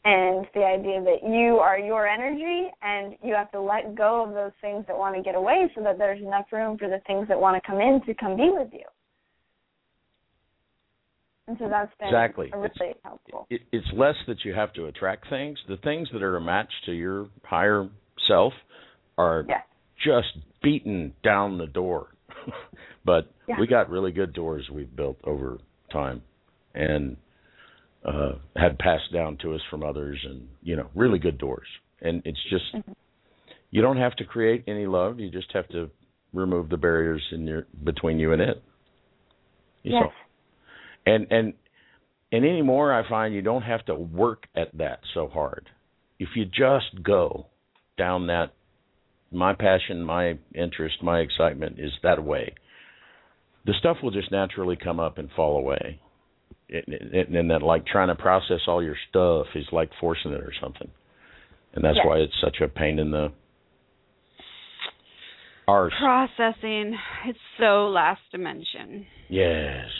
and 0.05 0.45
the 0.53 0.63
idea 0.63 1.01
that 1.01 1.23
you 1.23 1.59
are 1.59 1.79
your 1.79 2.05
energy 2.07 2.69
and 2.81 3.15
you 3.23 3.33
have 3.33 3.49
to 3.51 3.61
let 3.61 3.95
go 3.95 4.25
of 4.25 4.33
those 4.33 4.51
things 4.59 4.83
that 4.87 4.97
want 4.97 5.15
to 5.15 5.21
get 5.21 5.35
away 5.35 5.71
so 5.75 5.81
that 5.81 5.97
there's 5.97 6.21
enough 6.21 6.45
room 6.51 6.77
for 6.77 6.89
the 6.89 6.99
things 7.07 7.27
that 7.29 7.39
want 7.39 7.61
to 7.61 7.65
come 7.65 7.79
in 7.79 8.01
to 8.05 8.13
come 8.13 8.35
be 8.35 8.49
with 8.51 8.67
you. 8.73 8.83
And 11.47 11.57
so 11.57 11.69
that's 11.69 11.91
been 11.99 12.09
Exactly. 12.09 12.51
really 12.53 12.65
It's- 12.65 12.97
helpful. 13.03 13.47
it, 13.49 13.61
it's 13.71 13.87
less 13.93 14.15
that 14.27 14.43
you 14.43 14.53
have 14.53 14.73
to 14.73 14.87
attract 14.87 15.29
things. 15.29 15.57
The 15.67 15.77
things 15.77 16.09
that 16.11 16.21
are 16.21 16.35
a 16.35 16.41
match 16.41 16.71
to 16.85 16.91
your 16.91 17.27
higher 17.45 17.87
self 18.27 18.53
are 19.17 19.45
just 20.03 20.37
beaten 20.63 21.13
down 21.23 21.57
the 21.59 21.67
door. 21.67 22.07
but 23.05 23.31
Yeah. 23.47 23.59
we 23.59 23.67
got 23.67 23.89
really 23.89 24.11
good 24.11 24.33
doors 24.33 24.67
we've 24.71 24.95
built 24.95 25.17
over 25.25 25.59
time 25.91 26.23
and 26.73 27.15
uh 28.05 28.33
had 28.55 28.79
passed 28.79 29.13
down 29.13 29.37
to 29.37 29.53
us 29.53 29.61
from 29.69 29.83
others 29.83 30.19
and 30.23 30.47
you 30.63 30.75
know, 30.75 30.89
really 30.95 31.19
good 31.19 31.37
doors. 31.37 31.67
And 32.01 32.21
it's 32.25 32.43
just 32.49 32.73
Mhm. 32.73 32.95
you 33.69 33.81
don't 33.81 33.97
have 33.97 34.15
to 34.15 34.25
create 34.25 34.63
any 34.67 34.87
love, 34.87 35.19
you 35.19 35.29
just 35.29 35.51
have 35.51 35.67
to 35.69 35.89
remove 36.33 36.69
the 36.69 36.77
barriers 36.77 37.21
in 37.31 37.45
your 37.45 37.67
between 37.83 38.19
you 38.19 38.33
and 38.33 38.41
it. 38.41 38.63
Yes. 39.83 40.03
So, 40.03 40.11
and 41.05 41.27
and 41.31 41.53
and 42.31 42.45
anymore 42.45 42.91
I 42.91 43.07
find 43.07 43.33
you 43.35 43.41
don't 43.41 43.61
have 43.61 43.85
to 43.85 43.95
work 43.95 44.47
at 44.55 44.75
that 44.77 44.99
so 45.13 45.27
hard. 45.27 45.69
If 46.19 46.29
you 46.35 46.45
just 46.45 47.03
go 47.03 47.47
down 47.97 48.27
that 48.27 48.53
my 49.33 49.53
passion, 49.53 50.03
my 50.03 50.37
interest, 50.55 51.01
my 51.03 51.19
excitement 51.19 51.79
is 51.79 51.91
that 52.03 52.23
way. 52.23 52.53
The 53.65 53.73
stuff 53.79 53.97
will 54.03 54.11
just 54.11 54.31
naturally 54.31 54.75
come 54.75 54.99
up 54.99 55.17
and 55.17 55.29
fall 55.35 55.57
away. 55.57 55.99
It, 56.69 56.85
it, 56.87 57.29
and 57.29 57.49
that 57.51 57.61
like 57.61 57.85
trying 57.85 58.07
to 58.09 58.15
process 58.15 58.61
all 58.67 58.81
your 58.83 58.95
stuff 59.09 59.47
is 59.55 59.65
like 59.71 59.89
forcing 59.99 60.31
it 60.31 60.41
or 60.41 60.53
something. 60.61 60.89
And 61.73 61.83
that's 61.83 61.97
Yeah. 61.97 62.07
why 62.07 62.17
it's 62.17 62.33
such 62.43 62.57
a 62.61 62.67
pain 62.67 62.99
in 62.99 63.11
the 63.11 63.31
arse. 65.67 65.93
Processing. 65.99 66.97
It's 67.25 67.39
so 67.59 67.87
last 67.87 68.21
dimension. 68.31 69.05
Yes. 69.29 69.85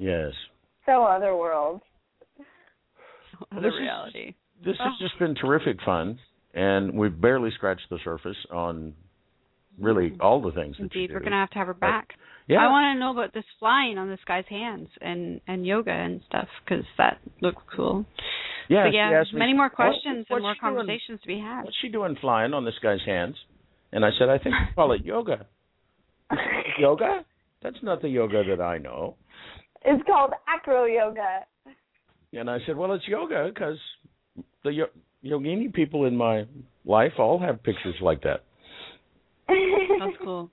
Yes. 0.00 0.32
so 0.86 1.02
other 1.02 1.36
world. 1.36 1.80
The 3.52 3.60
This 3.60 3.72
is- 3.74 3.80
reality. 3.80 4.34
This 4.64 4.76
has 4.78 4.92
just 5.00 5.18
been 5.18 5.34
terrific 5.34 5.80
fun, 5.84 6.18
and 6.58 6.92
we've 6.98 7.18
barely 7.20 7.50
scratched 7.54 7.88
the 7.90 7.98
surface 8.04 8.36
on 8.52 8.94
really 9.78 10.16
all 10.20 10.40
the 10.42 10.52
things 10.52 10.76
that 10.76 10.84
Indeed, 10.84 11.00
you 11.02 11.08
do. 11.08 11.14
we're 11.14 11.20
gonna 11.20 11.36
have 11.36 11.50
to 11.50 11.58
have 11.58 11.68
her 11.68 11.74
back. 11.74 12.08
yeah. 12.48 12.58
I 12.58 12.68
want 12.70 12.94
to 12.96 12.98
know 13.00 13.12
about 13.12 13.32
this 13.32 13.44
flying 13.60 13.96
on 13.98 14.08
this 14.08 14.20
guy's 14.26 14.46
hands 14.48 14.88
and 15.00 15.40
and 15.46 15.64
yoga 15.66 15.92
and 15.92 16.20
stuff 16.28 16.48
because 16.64 16.84
that 16.98 17.18
looked 17.40 17.62
cool. 17.76 18.04
yeah, 18.68 18.84
but 18.84 18.90
she 18.90 18.96
yeah, 18.96 19.20
asked 19.20 19.32
me, 19.32 19.38
many 19.38 19.54
more 19.54 19.70
"Oh, 19.72 19.76
questions 19.82 20.26
what's 20.28 20.38
and 20.38 20.42
more 20.42 20.54
she 20.54 20.60
doing- 20.60 20.76
conversations 20.76 21.20
to 21.22 21.26
be 21.28 21.38
had. 21.38 21.62
What's 21.64 21.76
she 21.80 21.88
doing 21.88 22.16
flying 22.20 22.52
on 22.54 22.64
this 22.64 22.78
guy's 22.82 23.04
hands? 23.06 23.36
And 23.92 24.04
I 24.04 24.10
said, 24.18 24.28
I 24.28 24.36
think 24.38 24.54
we 24.54 24.74
call 24.74 24.92
it 24.92 25.04
yoga. 25.04 25.46
yoga? 26.78 27.24
That's 27.62 27.82
not 27.82 28.02
the 28.02 28.08
yoga 28.08 28.42
that 28.50 28.60
I 28.62 28.78
know. 28.78 29.16
It's 29.84 30.02
called 30.06 30.32
acro 30.46 30.84
yoga. 30.84 31.46
And 32.32 32.50
I 32.50 32.58
said, 32.66 32.76
well, 32.76 32.92
it's 32.92 33.08
yoga 33.08 33.50
because 33.52 33.78
the 34.64 34.72
yo- 34.72 34.92
yogini 35.28 35.72
people 35.72 36.04
in 36.06 36.16
my 36.16 36.44
life 36.84 37.12
all 37.18 37.38
have 37.38 37.62
pictures 37.62 37.94
like 38.00 38.22
that. 38.22 38.44
That's 39.48 40.16
cool. 40.24 40.50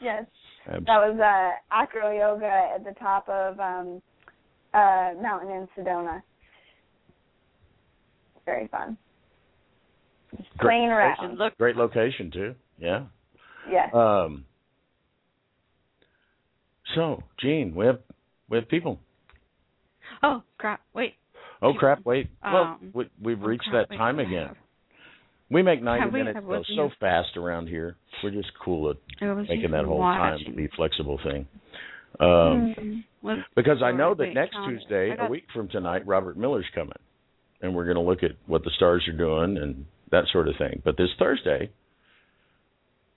yes. 0.00 0.24
Abs- 0.66 0.84
That 0.86 0.98
was 0.98 1.18
uh, 1.18 1.50
acro 1.74 2.16
yoga 2.16 2.70
at 2.74 2.84
the 2.84 2.92
top 2.98 3.28
of 3.28 3.58
um, 3.60 4.02
uh, 4.74 5.10
mountain 5.20 5.50
in 5.50 5.68
Sedona. 5.76 6.22
Very 8.44 8.68
fun. 8.68 8.96
Just 10.36 10.48
Great 10.58 10.68
playing 10.78 10.88
around. 10.88 11.38
Look, 11.38 11.56
Great 11.58 11.76
location 11.76 12.30
too. 12.32 12.54
Yeah. 12.78 13.04
Yes. 13.70 13.94
Um. 13.94 14.44
So, 16.94 17.22
Gene, 17.40 17.74
we 17.74 17.86
have 17.86 18.00
we 18.48 18.58
have 18.58 18.68
people. 18.68 18.98
oh 20.22 20.42
crap! 20.58 20.80
Wait. 20.94 21.14
Oh 21.62 21.72
crap! 21.74 22.04
Wait. 22.04 22.28
well, 22.42 22.62
Um, 22.62 22.90
we, 22.92 23.08
we've 23.22 23.42
oh, 23.42 23.46
reached 23.46 23.68
that 23.72 23.88
time 23.96 24.16
what 24.16 24.24
do 24.24 24.28
I 24.28 24.32
again. 24.32 24.46
have? 24.48 24.56
We 25.50 25.62
make 25.62 25.82
ninety 25.82 26.06
we? 26.10 26.18
minutes 26.24 26.40
go 26.46 26.62
so 26.76 26.90
fast 26.98 27.36
around 27.36 27.68
here. 27.68 27.96
We're 28.24 28.30
just 28.30 28.50
cool 28.64 28.90
at 28.90 28.96
making 29.48 29.70
that 29.72 29.84
whole 29.84 30.00
time 30.00 30.38
be 30.56 30.68
flexible 30.76 31.18
thing. 31.22 31.46
Um, 32.20 33.04
Mhm. 33.22 33.44
Because 33.54 33.82
I 33.82 33.92
know 33.92 34.14
that 34.14 34.34
next. 34.34 34.56
Tuesday, 34.66 35.14
got- 35.16 35.26
a 35.26 35.30
week 35.30 35.44
from 35.54 35.68
tonight, 35.68 36.06
Robert 36.06 36.36
Miller's 36.36 36.66
coming, 36.74 36.92
and 37.60 37.74
we're 37.74 37.84
going 37.84 37.96
to 37.96 38.02
look 38.02 38.22
at 38.22 38.32
what 38.46 38.64
the 38.64 38.70
stars 38.76 39.06
are 39.08 39.16
doing 39.16 39.56
and 39.56 39.86
that 40.10 40.24
sort 40.32 40.48
of 40.48 40.56
thing. 40.56 40.82
But 40.84 40.96
this 40.96 41.08
Thursday, 41.18 41.70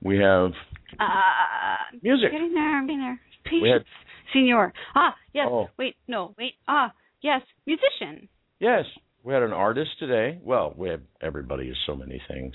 we 0.01 0.17
have 0.19 0.51
Uh, 0.99 1.75
Music. 2.03 2.31
Getting 2.31 2.53
there. 2.53 2.77
I'm 2.77 2.85
getting 2.85 2.99
there. 3.01 3.19
Patience. 3.45 3.85
Had- 3.87 4.31
Senior. 4.33 4.73
Ah, 4.95 5.15
yes. 5.33 5.47
Oh. 5.49 5.69
Wait, 5.77 5.95
no, 6.07 6.33
wait. 6.37 6.55
Ah, 6.67 6.91
yes. 7.21 7.41
Musician. 7.65 8.27
Yes, 8.59 8.83
we 9.23 9.33
had 9.33 9.43
an 9.43 9.53
artist 9.53 9.91
today. 9.99 10.39
Well, 10.43 10.73
we 10.77 10.89
have 10.89 11.01
everybody 11.21 11.65
is 11.67 11.77
so 11.87 11.95
many 11.95 12.21
things. 12.27 12.53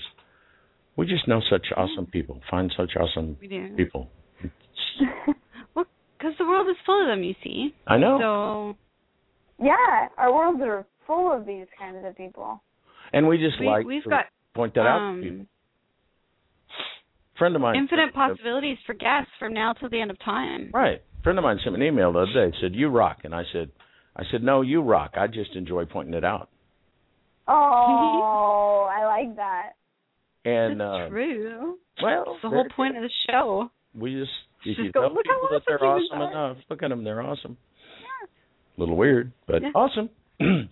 We 0.97 1.05
just 1.05 1.27
know 1.27 1.41
such 1.49 1.67
awesome 1.75 2.05
people. 2.07 2.41
Find 2.49 2.71
such 2.77 2.91
awesome 2.99 3.37
We 3.41 3.47
do. 3.47 3.69
people. 3.75 4.09
Well, 5.73 5.85
because 6.17 6.33
the 6.37 6.45
world 6.45 6.67
is 6.69 6.75
full 6.85 7.01
of 7.01 7.07
them, 7.07 7.23
you 7.23 7.33
see. 7.43 7.73
I 7.87 7.97
know. 7.97 8.75
So 9.57 9.65
yeah, 9.65 10.07
our 10.17 10.33
worlds 10.33 10.59
are 10.63 10.85
full 11.07 11.31
of 11.35 11.45
these 11.45 11.65
kinds 11.79 11.97
of 12.05 12.15
people. 12.17 12.61
and 13.13 13.27
we 13.27 13.37
just 13.37 13.59
we, 13.59 13.65
like 13.67 13.85
we've 13.85 14.03
to 14.03 14.09
got 14.09 14.25
point 14.53 14.73
that 14.75 14.81
out 14.81 15.15
to 15.15 15.21
people. 15.21 15.39
um, 15.39 15.47
friend 17.37 17.55
of 17.55 17.61
mine 17.61 17.75
infinite 17.75 18.11
sent 18.13 18.15
me 18.15 18.35
possibilities 18.35 18.77
for 18.85 18.93
guests 18.93 19.31
from 19.39 19.53
now 19.53 19.73
till 19.73 19.89
the 19.89 19.99
end 19.99 20.11
of 20.11 20.19
time. 20.19 20.69
Right. 20.73 21.01
Friend 21.23 21.37
of 21.37 21.43
mine 21.43 21.59
sent 21.63 21.77
me 21.77 21.87
an 21.87 21.93
email 21.93 22.11
the 22.11 22.19
other 22.19 22.33
day. 22.51 22.57
Said 22.61 22.75
you 22.75 22.89
rock, 22.89 23.19
and 23.23 23.33
I 23.33 23.43
said, 23.53 23.71
I 24.21 24.23
said 24.31 24.43
no, 24.43 24.61
you 24.61 24.81
rock. 24.83 25.13
I 25.17 25.25
just 25.27 25.55
enjoy 25.55 25.85
pointing 25.85 26.13
it 26.13 26.23
out. 26.23 26.49
Oh, 27.47 28.87
I 28.95 29.05
like 29.05 29.35
that. 29.37 29.71
And 30.45 30.79
That's 30.79 31.05
uh, 31.05 31.09
true. 31.09 31.77
well, 32.01 32.23
It's 32.27 32.41
the 32.43 32.49
whole 32.49 32.67
point 32.75 32.97
of 32.97 33.03
the 33.03 33.09
show. 33.29 33.69
we 33.95 34.13
just 34.13 34.31
if 34.63 34.75
Just 34.75 34.79
you 34.79 34.91
go, 34.91 35.01
tell 35.01 35.13
"Look 35.13 35.25
how 35.27 35.47
people 35.47 35.49
that 35.51 35.55
awesome 35.55 35.63
they're 35.67 36.21
awesome 36.21 36.21
are." 36.21 36.31
enough, 36.49 36.57
look 36.69 36.83
at 36.83 36.89
them, 36.89 37.03
they're 37.03 37.21
awesome. 37.21 37.57
Yeah. 37.99 38.27
A 38.77 38.79
little 38.79 38.95
weird, 38.95 39.31
but 39.47 39.61
Yeah. 39.63 39.69
awesome. 39.75 40.09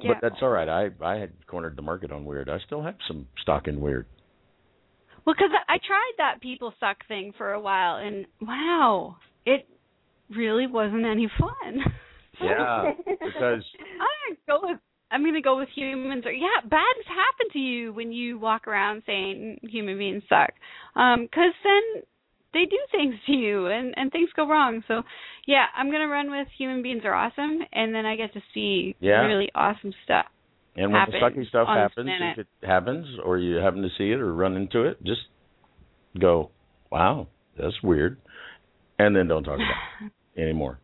Yeah. 0.00 0.14
But 0.14 0.28
that's 0.28 0.42
all 0.42 0.48
right. 0.48 0.68
I 0.68 0.90
I 1.04 1.16
had 1.18 1.30
cornered 1.46 1.76
the 1.76 1.82
market 1.82 2.10
on 2.10 2.24
weird. 2.24 2.48
I 2.50 2.58
still 2.66 2.82
have 2.82 2.96
some 3.06 3.28
stock 3.40 3.68
in 3.68 3.80
weird. 3.80 4.06
Well, 5.24 5.34
because 5.34 5.50
I 5.68 5.78
tried 5.86 6.12
that 6.18 6.40
people 6.42 6.74
suck 6.80 6.96
thing 7.08 7.32
for 7.38 7.52
a 7.52 7.60
while, 7.60 7.96
and 7.96 8.26
wow, 8.42 9.16
it 9.46 9.66
really 10.30 10.66
wasn't 10.66 11.04
any 11.06 11.28
fun. 11.38 11.80
Yeah, 12.40 12.90
because 13.08 13.62
I'm 13.78 14.08
gonna 14.26 14.36
go 14.48 14.68
with 14.68 14.78
I'm 15.12 15.24
gonna 15.24 15.40
go 15.40 15.56
with 15.56 15.68
humans. 15.72 16.26
Or 16.26 16.32
yeah, 16.32 16.60
bad 16.68 16.82
things 16.96 17.06
happen 17.06 17.46
to 17.52 17.58
you 17.60 17.92
when 17.92 18.10
you 18.10 18.40
walk 18.40 18.66
around 18.66 19.04
saying 19.06 19.60
human 19.62 19.96
beings 19.96 20.24
suck, 20.28 20.50
Um, 20.96 21.28
'cause 21.28 21.52
then 21.62 22.02
they 22.52 22.64
do 22.64 22.78
things 22.90 23.14
to 23.26 23.32
you, 23.32 23.66
and 23.68 23.94
and 23.96 24.10
things 24.10 24.30
go 24.34 24.48
wrong. 24.48 24.82
So 24.88 25.04
yeah, 25.46 25.66
I'm 25.76 25.92
gonna 25.92 26.08
run 26.08 26.28
with 26.28 26.48
human 26.58 26.82
beings 26.82 27.04
are 27.04 27.14
awesome, 27.14 27.64
and 27.72 27.94
then 27.94 28.04
I 28.04 28.16
get 28.16 28.32
to 28.32 28.42
see 28.52 28.96
Yeah. 28.98 29.20
really 29.24 29.50
awesome 29.54 29.92
stuff. 30.02 30.26
and 30.76 30.92
when 30.92 31.04
the 31.08 31.12
sucky 31.18 31.46
stuff 31.48 31.68
happens, 31.68 32.10
if 32.32 32.38
it 32.38 32.48
happens, 32.66 33.06
or 33.20 33.38
you 33.38 33.56
happen 33.58 33.80
to 33.82 33.90
see 33.90 34.10
it 34.10 34.18
or 34.18 34.34
run 34.34 34.56
into 34.56 34.82
it, 34.82 35.00
just 35.04 35.28
go, 36.18 36.50
"Wow, 36.90 37.28
that's 37.56 37.80
weird," 37.84 38.18
and 38.98 39.14
then 39.14 39.28
don't 39.28 39.44
talk 39.44 39.56
about 39.56 40.10
it 40.36 40.40
anymore. 40.40 40.78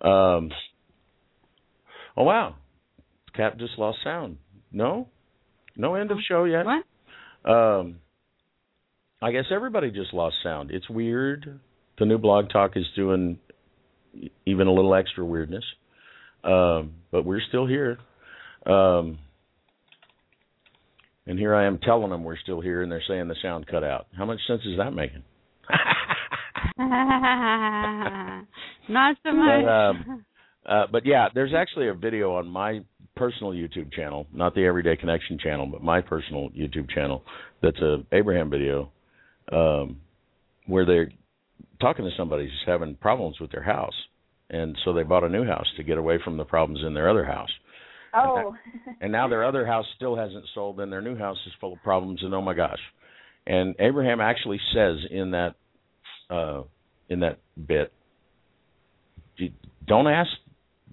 Um, 0.00 0.50
oh 2.16 2.24
wow, 2.24 2.56
Cap 3.34 3.58
just 3.58 3.78
lost 3.78 3.98
sound. 4.04 4.38
No, 4.72 5.08
no 5.76 5.94
end 5.94 6.10
of 6.10 6.18
show 6.28 6.44
yet. 6.44 6.64
What? 6.64 7.50
Um, 7.50 7.98
I 9.22 9.32
guess 9.32 9.44
everybody 9.50 9.90
just 9.90 10.12
lost 10.12 10.36
sound. 10.42 10.70
It's 10.70 10.88
weird. 10.88 11.60
The 11.98 12.06
new 12.06 12.18
blog 12.18 12.50
talk 12.50 12.72
is 12.76 12.84
doing 12.96 13.38
even 14.46 14.66
a 14.66 14.72
little 14.72 14.94
extra 14.94 15.24
weirdness, 15.24 15.64
um, 16.42 16.94
but 17.10 17.24
we're 17.24 17.40
still 17.48 17.66
here. 17.66 17.98
Um, 18.66 19.18
and 21.26 21.38
here 21.38 21.54
I 21.54 21.66
am 21.66 21.78
telling 21.78 22.10
them 22.10 22.24
we're 22.24 22.38
still 22.38 22.60
here, 22.60 22.82
and 22.82 22.90
they're 22.92 23.02
saying 23.08 23.28
the 23.28 23.36
sound 23.40 23.66
cut 23.66 23.82
out. 23.82 24.06
How 24.16 24.24
much 24.24 24.40
sense 24.46 24.62
is 24.66 24.78
that 24.78 24.92
making? 24.92 25.22
Not 28.88 29.16
so 29.24 29.32
much. 29.32 29.64
But, 29.64 29.68
um, 29.68 30.24
Uh, 30.66 30.86
but 30.90 31.04
yeah, 31.04 31.28
there's 31.34 31.52
actually 31.54 31.88
a 31.88 31.94
video 31.94 32.34
on 32.34 32.48
my 32.48 32.80
personal 33.16 33.52
YouTube 33.52 33.92
channel, 33.92 34.26
not 34.32 34.54
the 34.54 34.64
Everyday 34.64 34.96
Connection 34.96 35.38
channel, 35.38 35.66
but 35.66 35.82
my 35.82 36.00
personal 36.00 36.48
YouTube 36.50 36.88
channel. 36.90 37.22
That's 37.62 37.78
a 37.78 37.98
Abraham 38.12 38.50
video, 38.50 38.90
um, 39.52 40.00
where 40.66 40.86
they're 40.86 41.12
talking 41.80 42.04
to 42.04 42.10
somebody 42.16 42.44
who's 42.44 42.62
having 42.66 42.96
problems 42.96 43.38
with 43.40 43.52
their 43.52 43.62
house, 43.62 43.94
and 44.50 44.76
so 44.84 44.92
they 44.94 45.02
bought 45.02 45.24
a 45.24 45.28
new 45.28 45.44
house 45.44 45.66
to 45.76 45.82
get 45.82 45.98
away 45.98 46.18
from 46.24 46.36
the 46.36 46.44
problems 46.44 46.82
in 46.84 46.94
their 46.94 47.10
other 47.10 47.24
house. 47.24 47.50
Oh. 48.14 48.54
And 49.00 49.12
now 49.12 49.28
their 49.28 49.44
other 49.44 49.66
house 49.66 49.86
still 49.96 50.16
hasn't 50.16 50.44
sold, 50.54 50.80
and 50.80 50.90
their 50.90 51.02
new 51.02 51.16
house 51.16 51.38
is 51.46 51.52
full 51.60 51.74
of 51.74 51.82
problems. 51.82 52.22
And 52.22 52.32
oh 52.32 52.42
my 52.42 52.54
gosh! 52.54 52.80
And 53.46 53.74
Abraham 53.80 54.20
actually 54.20 54.60
says 54.72 54.96
in 55.10 55.32
that 55.32 55.56
uh, 56.30 56.62
in 57.08 57.20
that 57.20 57.38
bit, 57.66 57.92
don't 59.86 60.06
ask 60.06 60.30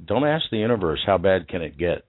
don't 0.06 0.26
ask 0.26 0.46
the 0.52 0.58
universe 0.58 1.00
how 1.06 1.18
bad 1.18 1.48
can 1.48 1.62
it 1.62 1.78
get, 1.78 2.04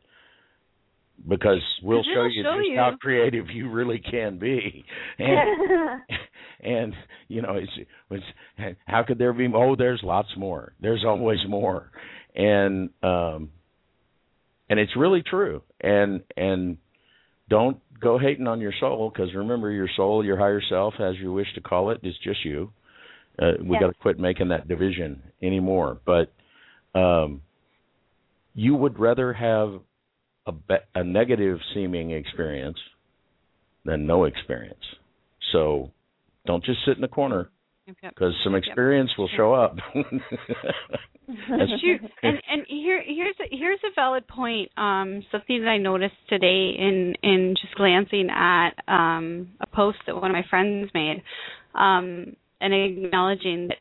because 1.28 1.62
we'll 1.82 2.02
show 2.02 2.24
you 2.24 2.42
show 2.42 2.56
just 2.56 2.68
you. 2.68 2.76
how 2.76 2.96
creative 3.00 3.50
you 3.50 3.70
really 3.70 3.98
can 3.98 4.38
be. 4.38 4.84
And 5.18 6.00
and 6.62 6.94
you 7.28 7.42
know 7.42 7.56
it's, 7.56 7.72
it's 8.10 8.76
how 8.86 9.02
could 9.02 9.18
there 9.18 9.32
be 9.32 9.48
oh 9.54 9.74
there's 9.76 10.00
lots 10.02 10.28
more 10.36 10.72
there's 10.80 11.04
always 11.04 11.38
more 11.48 11.90
and 12.34 12.90
um 13.02 13.50
and 14.70 14.78
it's 14.78 14.96
really 14.96 15.22
true 15.22 15.62
and 15.80 16.22
and 16.36 16.78
don't 17.48 17.78
go 18.00 18.18
hating 18.18 18.46
on 18.46 18.60
your 18.60 18.72
soul 18.80 19.10
because 19.12 19.34
remember 19.34 19.70
your 19.70 19.88
soul 19.96 20.24
your 20.24 20.38
higher 20.38 20.62
self 20.68 20.94
as 21.00 21.16
you 21.20 21.32
wish 21.32 21.48
to 21.54 21.60
call 21.60 21.90
it 21.90 22.00
is 22.02 22.14
just 22.22 22.44
you 22.44 22.70
uh, 23.40 23.52
we 23.60 23.70
Yes. 23.72 23.80
got 23.80 23.86
to 23.88 23.94
quit 24.00 24.18
making 24.18 24.48
that 24.48 24.68
division 24.68 25.22
anymore 25.42 25.98
but 26.04 26.32
um 26.98 27.42
you 28.54 28.74
would 28.74 28.98
rather 28.98 29.32
have 29.32 29.80
a, 30.46 30.52
be- 30.52 30.74
a 30.94 31.02
negative 31.02 31.58
seeming 31.74 32.10
experience 32.10 32.78
than 33.84 34.06
no 34.06 34.24
experience 34.24 34.82
so 35.52 35.90
don't 36.46 36.64
just 36.64 36.78
sit 36.86 36.96
in 36.96 37.00
the 37.02 37.08
corner 37.08 37.50
Yep, 37.86 37.96
yep. 38.02 38.14
because 38.14 38.32
some 38.44 38.54
experience 38.54 39.10
will 39.18 39.28
show 39.36 39.54
up. 39.54 39.76
And 41.28 41.62
and 42.50 42.66
here 42.68 43.02
here's 43.06 43.36
a, 43.40 43.56
here's 43.56 43.78
a 43.84 43.94
valid 43.94 44.26
point. 44.26 44.70
Um, 44.76 45.22
something 45.30 45.60
that 45.62 45.68
I 45.68 45.78
noticed 45.78 46.14
today 46.28 46.74
in 46.78 47.14
in 47.22 47.54
just 47.60 47.74
glancing 47.74 48.28
at 48.30 48.70
um 48.88 49.50
a 49.60 49.66
post 49.66 49.98
that 50.06 50.14
one 50.14 50.30
of 50.30 50.32
my 50.32 50.44
friends 50.50 50.90
made, 50.94 51.22
um, 51.74 52.36
and 52.62 52.72
acknowledging 52.72 53.68
that 53.68 53.78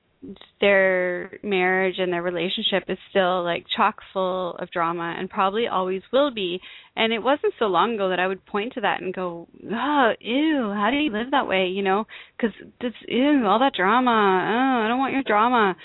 their 0.60 1.40
marriage 1.42 1.96
and 1.98 2.14
their 2.14 2.22
relationship 2.22 2.84
is 2.88 2.98
still 3.10 3.44
like 3.44 3.66
chock 3.76 3.98
full 4.14 4.56
of 4.60 4.70
drama 4.70 5.16
and 5.18 5.30
probably 5.30 5.68
always 5.68 6.02
will 6.14 6.32
be. 6.32 6.60
And 6.96 7.12
it 7.12 7.20
wasn't 7.20 7.54
so 7.58 7.66
long 7.66 7.96
ago 7.96 8.10
that 8.10 8.20
I 8.20 8.28
would 8.28 8.46
point 8.46 8.74
to 8.74 8.82
that 8.82 9.02
and 9.02 9.14
go, 9.14 9.48
"Oh, 9.72 10.12
ew, 10.20 10.72
how 10.74 10.90
do 10.92 10.98
you 10.98 11.12
live 11.12 11.32
that 11.32 11.48
way?" 11.48 11.68
You 11.68 11.82
know, 11.82 12.06
because 12.38 12.56
this, 12.80 12.94
ew, 13.08 13.46
all 13.48 13.60
that 13.60 13.74
drama. 13.74 14.12
Oh, 14.12 14.86
I 14.86 14.88
don't 14.88 15.00
want 15.00 15.14
your 15.14 15.24
drama. 15.24 15.76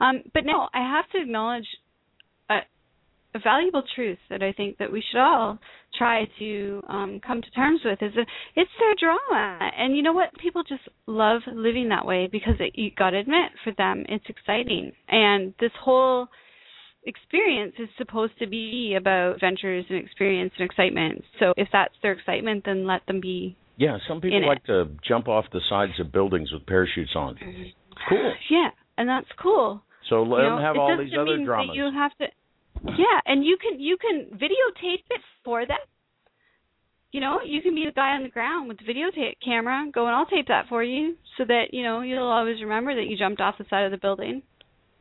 Um, 0.00 0.22
but 0.32 0.44
now 0.44 0.68
I 0.74 0.80
have 0.80 1.08
to 1.10 1.22
acknowledge 1.22 1.66
a, 2.50 2.58
a 3.34 3.38
valuable 3.38 3.84
truth 3.94 4.18
that 4.28 4.42
I 4.42 4.52
think 4.52 4.78
that 4.78 4.90
we 4.90 5.04
should 5.08 5.20
all 5.20 5.60
try 5.96 6.24
to 6.38 6.82
um, 6.88 7.20
come 7.26 7.40
to 7.42 7.50
terms 7.50 7.80
with 7.84 8.02
is 8.02 8.12
that 8.16 8.26
it's 8.56 8.70
their 8.78 8.94
drama, 8.98 9.70
and 9.78 9.96
you 9.96 10.02
know 10.02 10.12
what? 10.12 10.28
People 10.38 10.62
just 10.62 10.82
love 11.06 11.42
living 11.52 11.88
that 11.90 12.04
way 12.06 12.28
because 12.30 12.54
it, 12.60 12.72
you 12.74 12.90
got 12.96 13.10
to 13.10 13.18
admit, 13.18 13.52
for 13.62 13.72
them, 13.76 14.04
it's 14.08 14.24
exciting, 14.28 14.92
and 15.08 15.54
this 15.60 15.72
whole 15.80 16.28
experience 17.06 17.74
is 17.78 17.88
supposed 17.98 18.32
to 18.38 18.46
be 18.46 18.96
about 18.98 19.38
ventures 19.38 19.84
and 19.90 19.98
experience 20.02 20.52
and 20.58 20.64
excitement. 20.64 21.22
So 21.38 21.52
if 21.56 21.68
that's 21.72 21.94
their 22.02 22.12
excitement, 22.12 22.64
then 22.64 22.86
let 22.86 23.04
them 23.06 23.20
be. 23.20 23.56
yeah, 23.76 23.98
some 24.08 24.20
people 24.20 24.38
In 24.38 24.44
it. 24.44 24.46
like 24.46 24.64
to 24.64 24.86
jump 25.06 25.28
off 25.28 25.44
the 25.52 25.60
sides 25.68 25.92
of 26.00 26.12
buildings 26.12 26.50
with 26.52 26.64
parachutes 26.66 27.12
on. 27.14 27.36
Cool. 28.08 28.32
Yeah, 28.50 28.68
and 28.96 29.08
that's 29.08 29.28
cool. 29.42 29.82
So 30.08 30.22
let 30.22 30.38
you 30.38 30.44
them 30.44 30.56
know, 30.56 30.62
have 30.62 30.76
all 30.76 30.96
these 30.98 31.12
other 31.18 31.44
dramas. 31.44 31.76
You 31.76 31.90
have 31.94 32.12
to, 32.18 32.26
yeah, 32.84 33.20
and 33.26 33.44
you 33.44 33.56
can 33.60 33.80
you 33.80 33.96
can 33.96 34.38
videotape 34.38 35.04
it 35.10 35.20
for 35.44 35.66
them. 35.66 35.78
You 37.12 37.20
know, 37.20 37.38
you 37.44 37.62
can 37.62 37.74
be 37.74 37.84
the 37.84 37.92
guy 37.92 38.10
on 38.16 38.24
the 38.24 38.28
ground 38.28 38.68
with 38.68 38.78
the 38.78 38.84
videotape 38.84 39.36
camera, 39.44 39.86
go 39.92 40.06
and 40.06 40.16
I'll 40.16 40.26
tape 40.26 40.48
that 40.48 40.66
for 40.68 40.82
you, 40.82 41.14
so 41.38 41.44
that 41.44 41.66
you 41.72 41.82
know 41.82 42.00
you'll 42.00 42.24
always 42.24 42.60
remember 42.60 42.94
that 42.94 43.06
you 43.06 43.16
jumped 43.16 43.40
off 43.40 43.56
the 43.58 43.64
side 43.70 43.84
of 43.84 43.92
the 43.92 43.98
building 43.98 44.42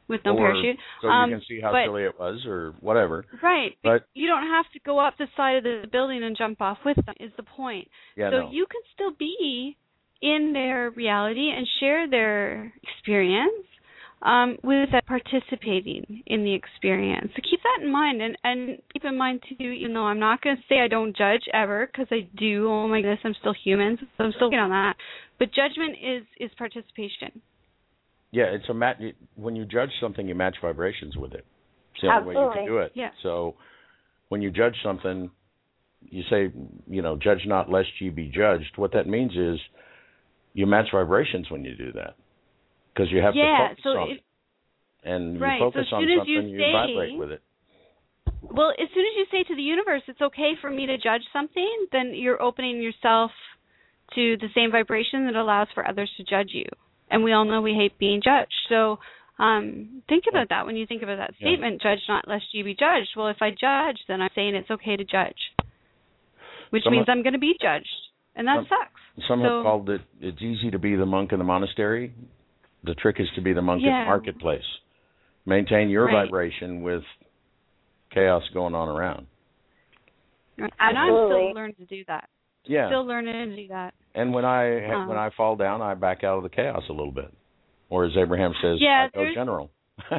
with 0.07 0.21
no 0.25 0.33
or 0.33 0.51
parachute. 0.51 0.77
so 1.01 1.07
um, 1.07 1.29
you 1.29 1.37
can 1.37 1.45
see 1.47 1.61
how 1.61 1.71
but- 1.71 1.85
silly 1.85 2.03
it 2.03 2.19
was 2.19 2.45
or 2.45 2.73
whatever. 2.81 3.25
Right, 3.41 3.77
But 3.83 4.05
you 4.13 4.27
don't 4.27 4.47
have 4.47 4.65
to 4.73 4.79
go 4.85 4.99
up 4.99 5.15
the 5.17 5.27
side 5.35 5.57
of 5.57 5.63
the 5.63 5.87
building 5.91 6.23
and 6.23 6.37
jump 6.37 6.61
off 6.61 6.79
with 6.85 6.97
them. 7.05 7.15
Is 7.19 7.31
the 7.37 7.43
point? 7.43 7.87
yeah, 8.15 8.29
so 8.29 8.41
no. 8.41 8.51
you 8.51 8.65
can 8.69 8.81
still 8.93 9.11
be 9.17 9.77
in 10.21 10.51
their 10.53 10.89
reality 10.91 11.49
and 11.55 11.67
share 11.79 12.09
their 12.09 12.73
experience 12.83 13.65
um, 14.23 14.57
without 14.63 15.05
participating 15.05 16.23
in 16.27 16.43
the 16.43 16.53
experience. 16.53 17.29
So 17.35 17.41
keep 17.49 17.59
that 17.61 17.85
in 17.85 17.91
mind, 17.91 18.21
and 18.21 18.37
and 18.43 18.77
keep 18.91 19.03
in 19.03 19.17
mind 19.17 19.43
too. 19.47 19.65
Even 19.65 19.93
though 19.93 20.05
I'm 20.05 20.19
not 20.19 20.41
going 20.41 20.55
to 20.55 20.61
say 20.69 20.79
I 20.79 20.87
don't 20.87 21.15
judge 21.15 21.43
ever, 21.53 21.87
because 21.87 22.07
I 22.11 22.27
do. 22.37 22.67
Oh 22.69 22.87
my 22.87 23.01
goodness, 23.01 23.19
I'm 23.23 23.35
still 23.39 23.53
human, 23.63 23.97
so 23.99 24.23
I'm 24.23 24.31
still 24.31 24.47
working 24.47 24.59
on 24.59 24.69
that. 24.69 24.95
But 25.39 25.49
judgment 25.53 25.97
is 26.01 26.23
is 26.39 26.51
participation. 26.57 27.41
yeah, 28.31 28.45
it's 28.45 28.67
a 28.69 28.73
match. 28.73 28.97
When 29.35 29.55
you 29.55 29.65
judge 29.65 29.91
something, 30.01 30.27
you 30.27 30.35
match 30.35 30.55
vibrations 30.61 31.17
with 31.17 31.33
it. 31.33 31.45
It's 31.93 32.01
the 32.01 32.07
only 32.07 32.35
way 32.35 32.41
you 32.41 32.51
can 32.53 32.65
do 32.65 32.77
it. 32.77 32.91
Yeah. 32.95 33.09
So 33.21 33.55
when 34.29 34.41
you 34.41 34.51
judge 34.51 34.75
something, 34.83 35.29
you 36.01 36.23
say, 36.29 36.51
you 36.87 37.01
know, 37.01 37.17
judge 37.17 37.41
not 37.45 37.69
lest 37.69 37.89
ye 37.99 38.09
be 38.09 38.29
judged. 38.29 38.77
What 38.77 38.93
that 38.93 39.07
means 39.07 39.33
is 39.35 39.59
you 40.53 40.65
match 40.65 40.87
vibrations 40.93 41.51
when 41.51 41.63
you 41.65 41.75
do 41.75 41.91
that 41.93 42.15
because 42.93 43.11
you 43.11 43.21
have 43.21 43.35
yeah. 43.35 43.43
to 43.43 43.75
focus 43.75 43.83
So 43.83 43.89
on 43.89 44.11
it. 44.11 44.19
And 45.03 45.41
right, 45.41 45.59
you 45.59 45.65
focus 45.65 45.87
as 45.87 45.93
on 45.93 46.01
something, 46.01 46.23
you 46.27 46.41
you 46.41 46.71
vibrate 46.71 47.17
with 47.17 47.31
it. 47.31 47.41
Well, 48.41 48.71
as 48.71 48.87
soon 48.93 49.03
as 49.03 49.15
you 49.17 49.25
say 49.31 49.43
to 49.43 49.55
the 49.55 49.61
universe, 49.61 50.01
it's 50.07 50.21
okay 50.21 50.53
for 50.61 50.69
me 50.69 50.85
to 50.85 50.97
judge 50.97 51.23
something, 51.33 51.87
then 51.91 52.11
you're 52.13 52.41
opening 52.41 52.81
yourself 52.81 53.31
to 54.15 54.37
the 54.37 54.47
same 54.55 54.71
vibration 54.71 55.25
that 55.25 55.35
allows 55.35 55.67
for 55.73 55.87
others 55.87 56.09
to 56.17 56.23
judge 56.23 56.49
you. 56.53 56.65
And 57.09 57.23
we 57.23 57.33
all 57.33 57.45
know 57.45 57.61
we 57.61 57.73
hate 57.73 57.97
being 57.99 58.21
judged. 58.23 58.53
So 58.69 58.99
um, 59.39 60.03
think 60.07 60.25
about 60.29 60.49
that 60.49 60.65
when 60.65 60.75
you 60.75 60.85
think 60.85 61.03
about 61.03 61.17
that 61.17 61.33
Yeah. 61.39 61.47
statement, 61.49 61.81
judge 61.81 61.99
not 62.07 62.27
lest 62.27 62.45
you 62.53 62.63
be 62.63 62.75
judged. 62.75 63.09
Well, 63.15 63.27
if 63.27 63.41
I 63.41 63.49
judge, 63.49 63.97
then 64.07 64.21
I'm 64.21 64.29
saying 64.35 64.55
it's 64.55 64.71
okay 64.71 64.95
to 64.95 65.03
judge, 65.03 65.39
which 66.69 66.83
Some 66.83 66.93
means 66.93 67.07
I'm 67.09 67.23
going 67.23 67.33
to 67.33 67.39
be 67.39 67.55
judged. 67.61 67.87
And 68.35 68.47
that 68.47 68.57
Some- 68.57 68.67
sucks. 68.67 69.27
Some 69.27 69.41
So- 69.41 69.57
have 69.57 69.63
called 69.63 69.89
it 69.89 70.01
it's 70.21 70.41
easy 70.41 70.71
to 70.71 70.79
be 70.79 70.95
the 70.95 71.05
monk 71.05 71.31
in 71.33 71.39
the 71.39 71.45
monastery. 71.45 72.13
The 72.83 72.95
trick 72.95 73.17
is 73.19 73.27
to 73.35 73.41
be 73.41 73.53
the 73.53 73.61
monk 73.61 73.81
in 73.81 73.87
Yeah. 73.89 74.01
the 74.03 74.05
marketplace. 74.05 74.65
Maintain 75.45 75.89
your 75.89 76.05
Right. 76.05 76.25
vibration 76.25 76.81
with 76.83 77.03
chaos 78.11 78.43
going 78.53 78.75
on 78.75 78.87
around. 78.89 79.27
And 80.57 80.71
I'm 80.79 81.27
still 81.27 81.51
learning 81.53 81.75
to 81.75 81.85
do 81.85 82.03
that. 82.05 82.29
Yeah. 82.65 82.87
Still 82.87 83.05
learning 83.05 83.49
to 83.49 83.55
do 83.55 83.67
that. 83.69 83.93
and 84.15 84.33
when 84.33 84.45
I 84.45 84.85
Um, 84.85 85.07
when 85.07 85.17
I 85.17 85.29
fall 85.31 85.55
down, 85.55 85.81
I 85.81 85.95
back 85.95 86.23
out 86.23 86.37
of 86.37 86.43
the 86.43 86.49
chaos 86.49 86.87
a 86.89 86.93
little 86.93 87.11
bit. 87.11 87.33
Or 87.89 88.05
as 88.05 88.15
Abraham 88.15 88.53
says, 88.61 88.79
Yeah, 88.79 89.09
I 89.13 89.17
go 89.17 89.33
general. 89.33 89.71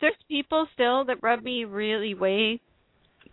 there's 0.00 0.14
people 0.28 0.66
still 0.74 1.04
that 1.04 1.22
rub 1.22 1.42
me 1.42 1.64
really 1.64 2.14
way 2.14 2.60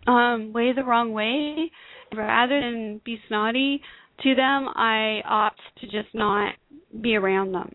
um 0.06 0.52
way 0.52 0.72
the 0.72 0.82
wrong 0.84 1.12
way 1.12 1.70
rather 2.14 2.60
than 2.60 2.98
be 3.04 3.20
snotty 3.28 3.82
to 4.22 4.34
them 4.34 4.68
i 4.74 5.20
opt 5.24 5.60
to 5.76 5.86
just 5.88 6.12
not 6.14 6.54
be 7.00 7.16
around 7.16 7.52
them 7.52 7.70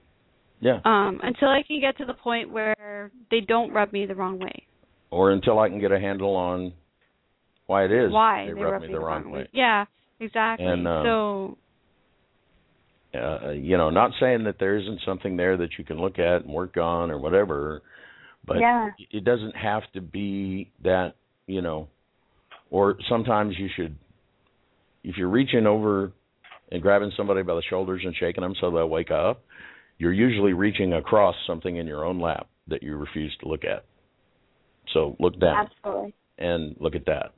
yeah. 0.63 0.79
um 0.85 1.19
until 1.23 1.49
i 1.49 1.61
can 1.67 1.79
get 1.79 1.97
to 1.97 2.05
the 2.05 2.13
point 2.13 2.51
where 2.51 3.11
they 3.29 3.41
don't 3.41 3.71
rub 3.71 3.91
me 3.93 4.05
the 4.05 4.15
wrong 4.15 4.39
way 4.39 4.65
or 5.11 5.31
until 5.31 5.59
I 5.59 5.69
can 5.69 5.79
get 5.79 5.91
a 5.91 5.99
handle 5.99 6.35
on 6.35 6.73
why 7.67 7.85
it 7.85 7.91
is 7.91 8.11
why 8.11 8.47
they, 8.47 8.53
they 8.53 8.63
rub 8.63 8.81
me 8.81 8.87
the 8.87 8.99
wrong 8.99 9.29
way. 9.29 9.47
yeah 9.53 9.85
exactly 10.19 10.65
And, 10.65 10.87
uh, 10.87 11.03
so 11.03 11.57
uh, 13.13 13.51
you 13.51 13.77
know, 13.77 13.91
not 13.91 14.11
saying 14.19 14.43
that 14.45 14.55
there 14.59 14.75
isn't 14.75 14.99
something 15.05 15.37
there 15.37 15.55
that 15.57 15.69
you 15.77 15.83
can 15.83 15.99
look 15.99 16.17
at 16.17 16.43
and 16.43 16.51
work 16.51 16.77
on 16.77 17.11
or 17.11 17.19
whatever, 17.19 17.83
but 18.45 18.57
Yeah. 18.57 18.89
it 19.11 19.23
doesn't 19.23 19.55
have 19.55 19.83
to 19.93 20.01
be 20.01 20.71
that, 20.81 21.13
you 21.45 21.61
know, 21.61 21.89
or 22.71 22.97
sometimes 23.09 23.57
you 23.59 23.69
should, 23.75 23.95
if 25.03 25.15
you're 25.17 25.29
reaching 25.29 25.67
over 25.67 26.11
and 26.71 26.81
grabbing 26.81 27.11
somebody 27.15 27.43
by 27.43 27.53
the 27.53 27.61
shoulders 27.69 28.01
and 28.03 28.15
shaking 28.15 28.41
them 28.41 28.55
so 28.59 28.71
they'll 28.71 28.89
wake 28.89 29.11
up, 29.11 29.43
you're 30.03 30.11
usually 30.11 30.51
reaching 30.51 30.91
across 30.91 31.33
something 31.47 31.77
in 31.77 31.87
your 31.87 32.03
own 32.03 32.19
lap 32.19 32.49
that 32.67 32.83
you 32.83 32.97
refuse 32.97 33.33
to 33.39 33.47
look 33.47 33.63
at. 33.63 33.85
So 34.93 35.15
look 35.17 35.39
down 35.39 35.69
Absolutely. 35.77 36.13
and 36.37 36.75
look 36.81 36.93
at 36.93 37.05
that, 37.05 37.31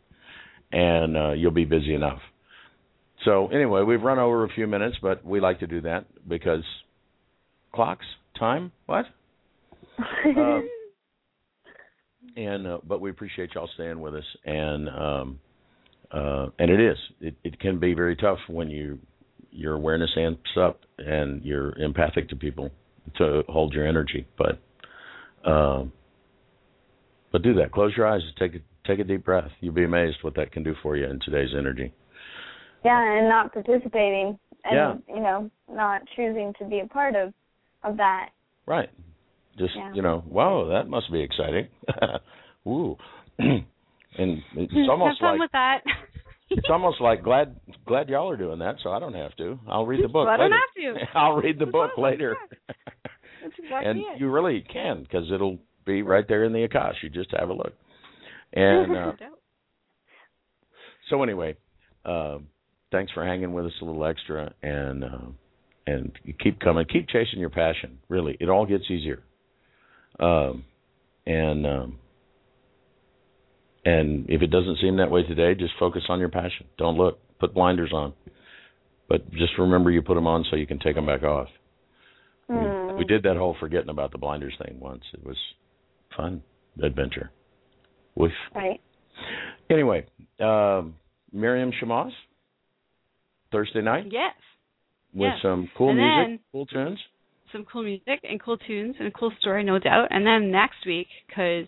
and 0.71 1.15
uh, 1.15 1.31
you'll 1.33 1.51
be 1.51 1.65
busy 1.65 1.93
enough. 1.93 2.17
So 3.23 3.49
anyway, 3.49 3.83
we've 3.83 4.01
run 4.01 4.17
over 4.17 4.43
a 4.45 4.49
few 4.49 4.65
minutes, 4.65 4.97
but 4.99 5.23
we 5.23 5.39
like 5.39 5.59
to 5.59 5.67
do 5.67 5.81
that 5.81 6.05
because 6.27 6.63
clocks, 7.71 8.05
time, 8.39 8.71
what? 8.87 9.05
Uh, 9.99 10.61
and 12.35 12.65
uh, 12.65 12.77
but 12.83 12.99
we 12.99 13.11
appreciate 13.11 13.51
y'all 13.53 13.69
staying 13.75 14.01
with 14.01 14.15
us, 14.15 14.25
and 14.43 14.89
um, 14.89 15.39
uh, 16.11 16.47
and 16.57 16.71
it 16.71 16.79
is 16.79 16.97
it, 17.21 17.35
it 17.43 17.59
can 17.59 17.79
be 17.79 17.93
very 17.93 18.15
tough 18.15 18.39
when 18.47 18.71
you 18.71 18.97
your 19.55 19.73
awareness 19.73 20.11
amps 20.17 20.49
up 20.59 20.81
and 20.99 21.43
you're 21.43 21.77
empathic 21.79 22.29
to 22.29 22.35
people 22.35 22.69
to 23.17 23.43
hold 23.47 23.73
your 23.73 23.87
energy, 23.87 24.27
but. 24.37 24.59
Um, 25.49 25.91
But 27.31 27.41
do 27.43 27.53
that. 27.55 27.71
Close 27.71 27.91
your 27.97 28.07
eyes. 28.07 28.21
Take 28.39 28.55
a 28.55 28.59
take 28.87 28.99
a 28.99 29.03
deep 29.03 29.25
breath. 29.25 29.51
You'll 29.59 29.73
be 29.73 29.83
amazed 29.83 30.17
what 30.23 30.35
that 30.35 30.51
can 30.53 30.63
do 30.63 30.73
for 30.81 30.95
you 30.95 31.05
in 31.05 31.19
today's 31.19 31.49
energy. 31.57 31.91
Yeah, 32.85 33.01
and 33.17 33.27
not 33.27 33.51
participating, 33.51 34.39
and 34.63 34.73
Yeah. 34.73 34.93
you 35.07 35.21
know, 35.21 35.51
not 35.69 36.01
choosing 36.15 36.53
to 36.59 36.65
be 36.65 36.79
a 36.79 36.87
part 36.87 37.15
of 37.15 37.33
of 37.83 37.97
that. 37.97 38.29
Right. 38.65 38.89
Just 39.57 39.75
Yeah. 39.75 39.93
you 39.93 40.01
know, 40.01 40.23
wow, 40.27 40.65
that 40.65 40.87
must 40.87 41.11
be 41.11 41.19
exciting. 41.21 41.67
Ooh. 42.67 42.97
and 43.39 43.63
it's 44.17 44.89
almost 44.89 45.19
Have 45.19 45.27
fun 45.27 45.31
like 45.33 45.39
with 45.41 45.51
that. 45.51 45.81
It's 46.49 46.67
almost 46.69 47.01
like 47.01 47.23
glad 47.23 47.55
glad 47.87 48.09
y'all 48.09 48.29
are 48.29 48.37
doing 48.37 48.59
that, 48.59 48.75
so 48.83 48.91
I 48.91 48.99
don't 48.99 49.13
have 49.13 49.35
to. 49.37 49.59
I'll 49.67 49.85
read 49.85 50.03
the 50.03 50.07
book 50.07 50.27
I 50.27 50.37
don't 50.37 50.51
later. 50.51 50.95
have 50.95 50.99
to. 51.13 51.17
I'll 51.17 51.35
read 51.35 51.59
the 51.59 51.65
That's 51.65 51.71
book 51.71 51.91
later. 51.97 52.37
Exactly 53.43 53.89
and 53.89 53.99
it. 53.99 54.19
you 54.19 54.31
really 54.31 54.65
can 54.71 55.03
because 55.03 55.31
it'll 55.33 55.59
be 55.85 56.01
right 56.01 56.25
there 56.27 56.43
in 56.43 56.53
the 56.53 56.67
Akash. 56.67 56.95
You 57.03 57.09
just 57.09 57.31
have 57.37 57.49
a 57.49 57.53
look. 57.53 57.73
And 58.53 58.95
uh, 58.97 59.11
so 61.09 61.21
anyway, 61.23 61.55
uh, 62.05 62.39
thanks 62.91 63.11
for 63.11 63.25
hanging 63.25 63.53
with 63.53 63.65
us 63.65 63.73
a 63.81 63.85
little 63.85 64.05
extra, 64.05 64.53
and 64.63 65.03
uh, 65.03 65.27
and 65.87 66.11
keep 66.41 66.59
coming, 66.59 66.85
keep 66.85 67.07
chasing 67.09 67.39
your 67.39 67.49
passion. 67.49 67.99
Really, 68.09 68.37
it 68.39 68.49
all 68.49 68.65
gets 68.65 68.85
easier. 68.89 69.21
Um, 70.19 70.63
and 71.25 71.65
um, 71.67 71.99
and 73.85 74.29
if 74.29 74.41
it 74.41 74.47
doesn't 74.51 74.79
seem 74.81 74.97
that 74.97 75.11
way 75.11 75.23
today, 75.23 75.53
just 75.55 75.73
focus 75.79 76.03
on 76.09 76.19
your 76.19 76.29
passion. 76.29 76.65
Don't 76.77 76.97
look. 76.97 77.19
Put 77.39 77.53
blinders 77.53 77.91
on. 77.93 78.13
But 79.07 79.29
just 79.31 79.57
remember 79.59 79.91
you 79.91 80.01
put 80.01 80.15
them 80.15 80.25
on 80.27 80.45
so 80.49 80.55
you 80.55 80.65
can 80.65 80.79
take 80.79 80.95
them 80.95 81.05
back 81.05 81.23
off. 81.23 81.47
We, 82.49 82.55
Hmm. 82.55 82.97
we 82.97 83.05
did 83.05 83.23
that 83.23 83.37
whole 83.37 83.55
forgetting 83.59 83.89
about 83.89 84.11
the 84.11 84.17
blinders 84.17 84.53
thing 84.63 84.79
once. 84.79 85.03
It 85.13 85.23
was 85.25 85.37
fun 86.15 86.41
adventure. 86.81 87.31
Woof. 88.15 88.31
Right. 88.53 88.79
Anyway, 89.69 90.05
um, 90.39 90.95
Miriam 91.31 91.71
Shamas, 91.81 92.11
Thursday 93.51 93.81
night 93.81 94.05
yes. 94.11 94.33
with 95.13 95.29
yes. 95.33 95.41
some 95.41 95.69
cool 95.77 95.89
And 95.89 95.97
music, 95.99 96.27
then- 96.27 96.39
cool 96.51 96.65
tunes. 96.65 96.99
Some 97.51 97.65
cool 97.65 97.83
music 97.83 98.19
and 98.23 98.39
cool 98.41 98.57
tunes 98.57 98.95
and 98.99 99.07
a 99.07 99.11
cool 99.11 99.31
story, 99.39 99.63
no 99.63 99.79
doubt. 99.79 100.07
And 100.11 100.25
then 100.25 100.51
next 100.51 100.85
week, 100.85 101.07
because 101.27 101.67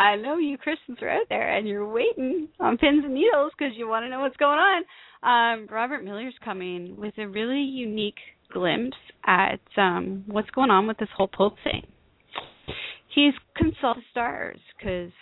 I 0.00 0.16
know 0.16 0.38
you 0.38 0.56
Christians 0.56 0.96
are 1.02 1.10
out 1.10 1.26
there 1.28 1.54
and 1.54 1.68
you're 1.68 1.86
waiting 1.86 2.48
on 2.58 2.78
pins 2.78 3.04
and 3.04 3.12
needles 3.12 3.52
because 3.56 3.74
you 3.76 3.86
want 3.86 4.04
to 4.04 4.08
know 4.08 4.20
what's 4.20 4.36
going 4.38 4.58
on. 4.58 4.82
Um, 5.22 5.68
Robert 5.70 6.02
Miller's 6.02 6.34
coming 6.42 6.96
with 6.96 7.12
a 7.18 7.28
really 7.28 7.60
unique 7.60 8.16
glimpse 8.50 8.96
at 9.26 9.60
um, 9.76 10.24
what's 10.26 10.48
going 10.50 10.70
on 10.70 10.86
with 10.86 10.96
this 10.96 11.10
whole 11.14 11.28
Pope 11.28 11.56
thing. 11.62 11.86
He's 13.14 13.34
consulted 13.56 14.04
stars 14.10 14.58
because 14.78 15.12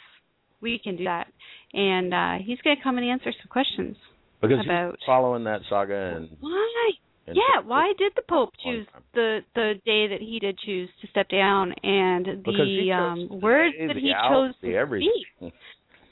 we 0.60 0.78
can 0.78 0.96
do 0.96 1.04
that, 1.04 1.26
and 1.72 2.14
uh, 2.14 2.44
he's 2.44 2.60
going 2.60 2.76
to 2.76 2.82
come 2.82 2.98
and 2.98 3.06
answer 3.06 3.32
some 3.32 3.48
questions. 3.50 3.96
Because 4.40 4.64
about- 4.64 4.98
following 5.04 5.42
that 5.44 5.62
saga 5.68 6.14
and, 6.16 6.28
Why? 6.38 6.90
Yeah, 7.34 7.62
why 7.64 7.92
did 7.98 8.12
the 8.16 8.22
Pope 8.28 8.50
choose 8.62 8.86
the 9.14 9.40
the 9.54 9.74
day 9.84 10.08
that 10.08 10.20
he 10.20 10.38
did 10.40 10.58
choose 10.58 10.88
to 11.00 11.08
step 11.08 11.28
down 11.28 11.72
and 11.82 12.26
the 12.44 12.92
um 12.92 13.28
the 13.30 13.36
words 13.36 13.74
day, 13.76 13.86
that 13.86 13.96
he 13.96 14.12
hour, 14.12 14.48
chose 14.48 14.54
to 14.62 14.74
everything. 14.74 15.12
speak? 15.36 15.52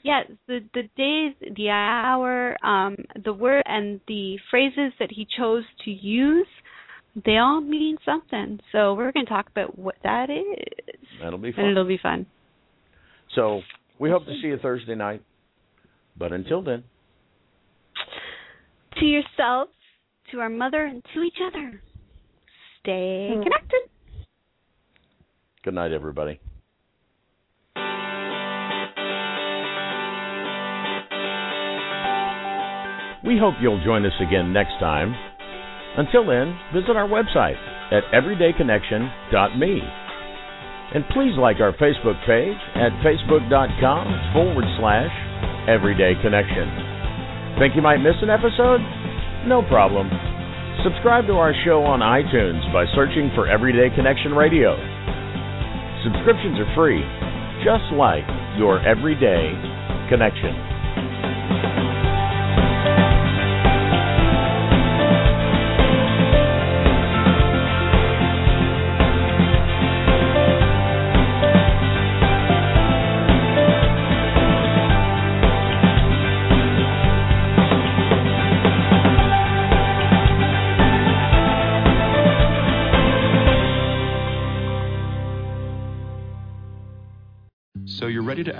Yes, 0.03 0.27
the 0.47 0.59
the 0.73 0.83
days, 0.95 1.55
the 1.55 1.69
hour, 1.69 2.55
um, 2.65 2.95
the 3.23 3.33
word, 3.33 3.63
and 3.65 3.99
the 4.07 4.37
phrases 4.49 4.93
that 4.99 5.09
he 5.11 5.27
chose 5.37 5.63
to 5.85 5.91
use, 5.91 6.47
they 7.25 7.37
all 7.37 7.61
mean 7.61 7.97
something. 8.05 8.59
So 8.71 8.93
we're 8.93 9.11
going 9.11 9.25
to 9.25 9.29
talk 9.29 9.49
about 9.49 9.77
what 9.77 9.95
that 10.03 10.29
is, 10.29 11.07
That'll 11.21 11.39
be 11.39 11.53
and 11.57 11.71
it'll 11.71 11.85
be 11.85 11.99
fun. 12.01 12.25
So 13.35 13.61
we 13.99 14.09
hope 14.09 14.25
to 14.25 14.33
see 14.41 14.47
you 14.47 14.57
Thursday 14.57 14.95
night. 14.95 15.23
But 16.17 16.31
until 16.31 16.61
then, 16.63 16.83
To 18.99 19.05
yourself, 19.05 19.69
to 20.31 20.39
our 20.39 20.49
mother, 20.49 20.85
and 20.85 21.03
to 21.13 21.21
each 21.23 21.37
other. 21.45 21.81
Stay 22.79 23.31
Hmm. 23.33 23.43
connected. 23.43 23.81
good 25.63 25.73
night, 25.73 25.91
everybody. 25.91 26.39
We 33.25 33.35
hope 33.35 33.55
you'll 33.59 33.83
join 33.83 34.05
us 34.05 34.15
again 34.23 34.53
next 34.53 34.79
time. 34.79 35.11
Until 35.99 36.23
then, 36.25 36.55
visit 36.71 36.95
our 36.95 37.09
website 37.09 37.59
at 37.91 38.05
everydayconnection.me. 38.15 39.73
And 40.95 41.03
please 41.11 41.35
like 41.35 41.59
our 41.59 41.73
Facebook 41.75 42.15
page 42.23 42.55
at 42.79 42.95
facebook.com 43.03 44.31
forward 44.31 44.63
slash 44.79 45.11
everydayconnection. 45.67 47.59
Think 47.59 47.75
you 47.75 47.81
might 47.81 47.97
miss 47.99 48.15
an 48.21 48.29
episode? 48.29 48.79
No 49.47 49.63
problem. 49.63 50.11
Subscribe 50.83 51.25
to 51.27 51.39
our 51.39 51.55
show 51.63 51.79
on 51.87 52.03
iTunes 52.03 52.59
by 52.75 52.83
searching 52.91 53.31
for 53.33 53.47
Everyday 53.47 53.87
Connection 53.95 54.35
Radio. 54.35 54.75
Subscriptions 56.03 56.59
are 56.59 56.67
free, 56.75 56.99
just 57.63 57.87
like 57.95 58.27
your 58.59 58.83
everyday 58.83 59.55
connection. 60.11 60.76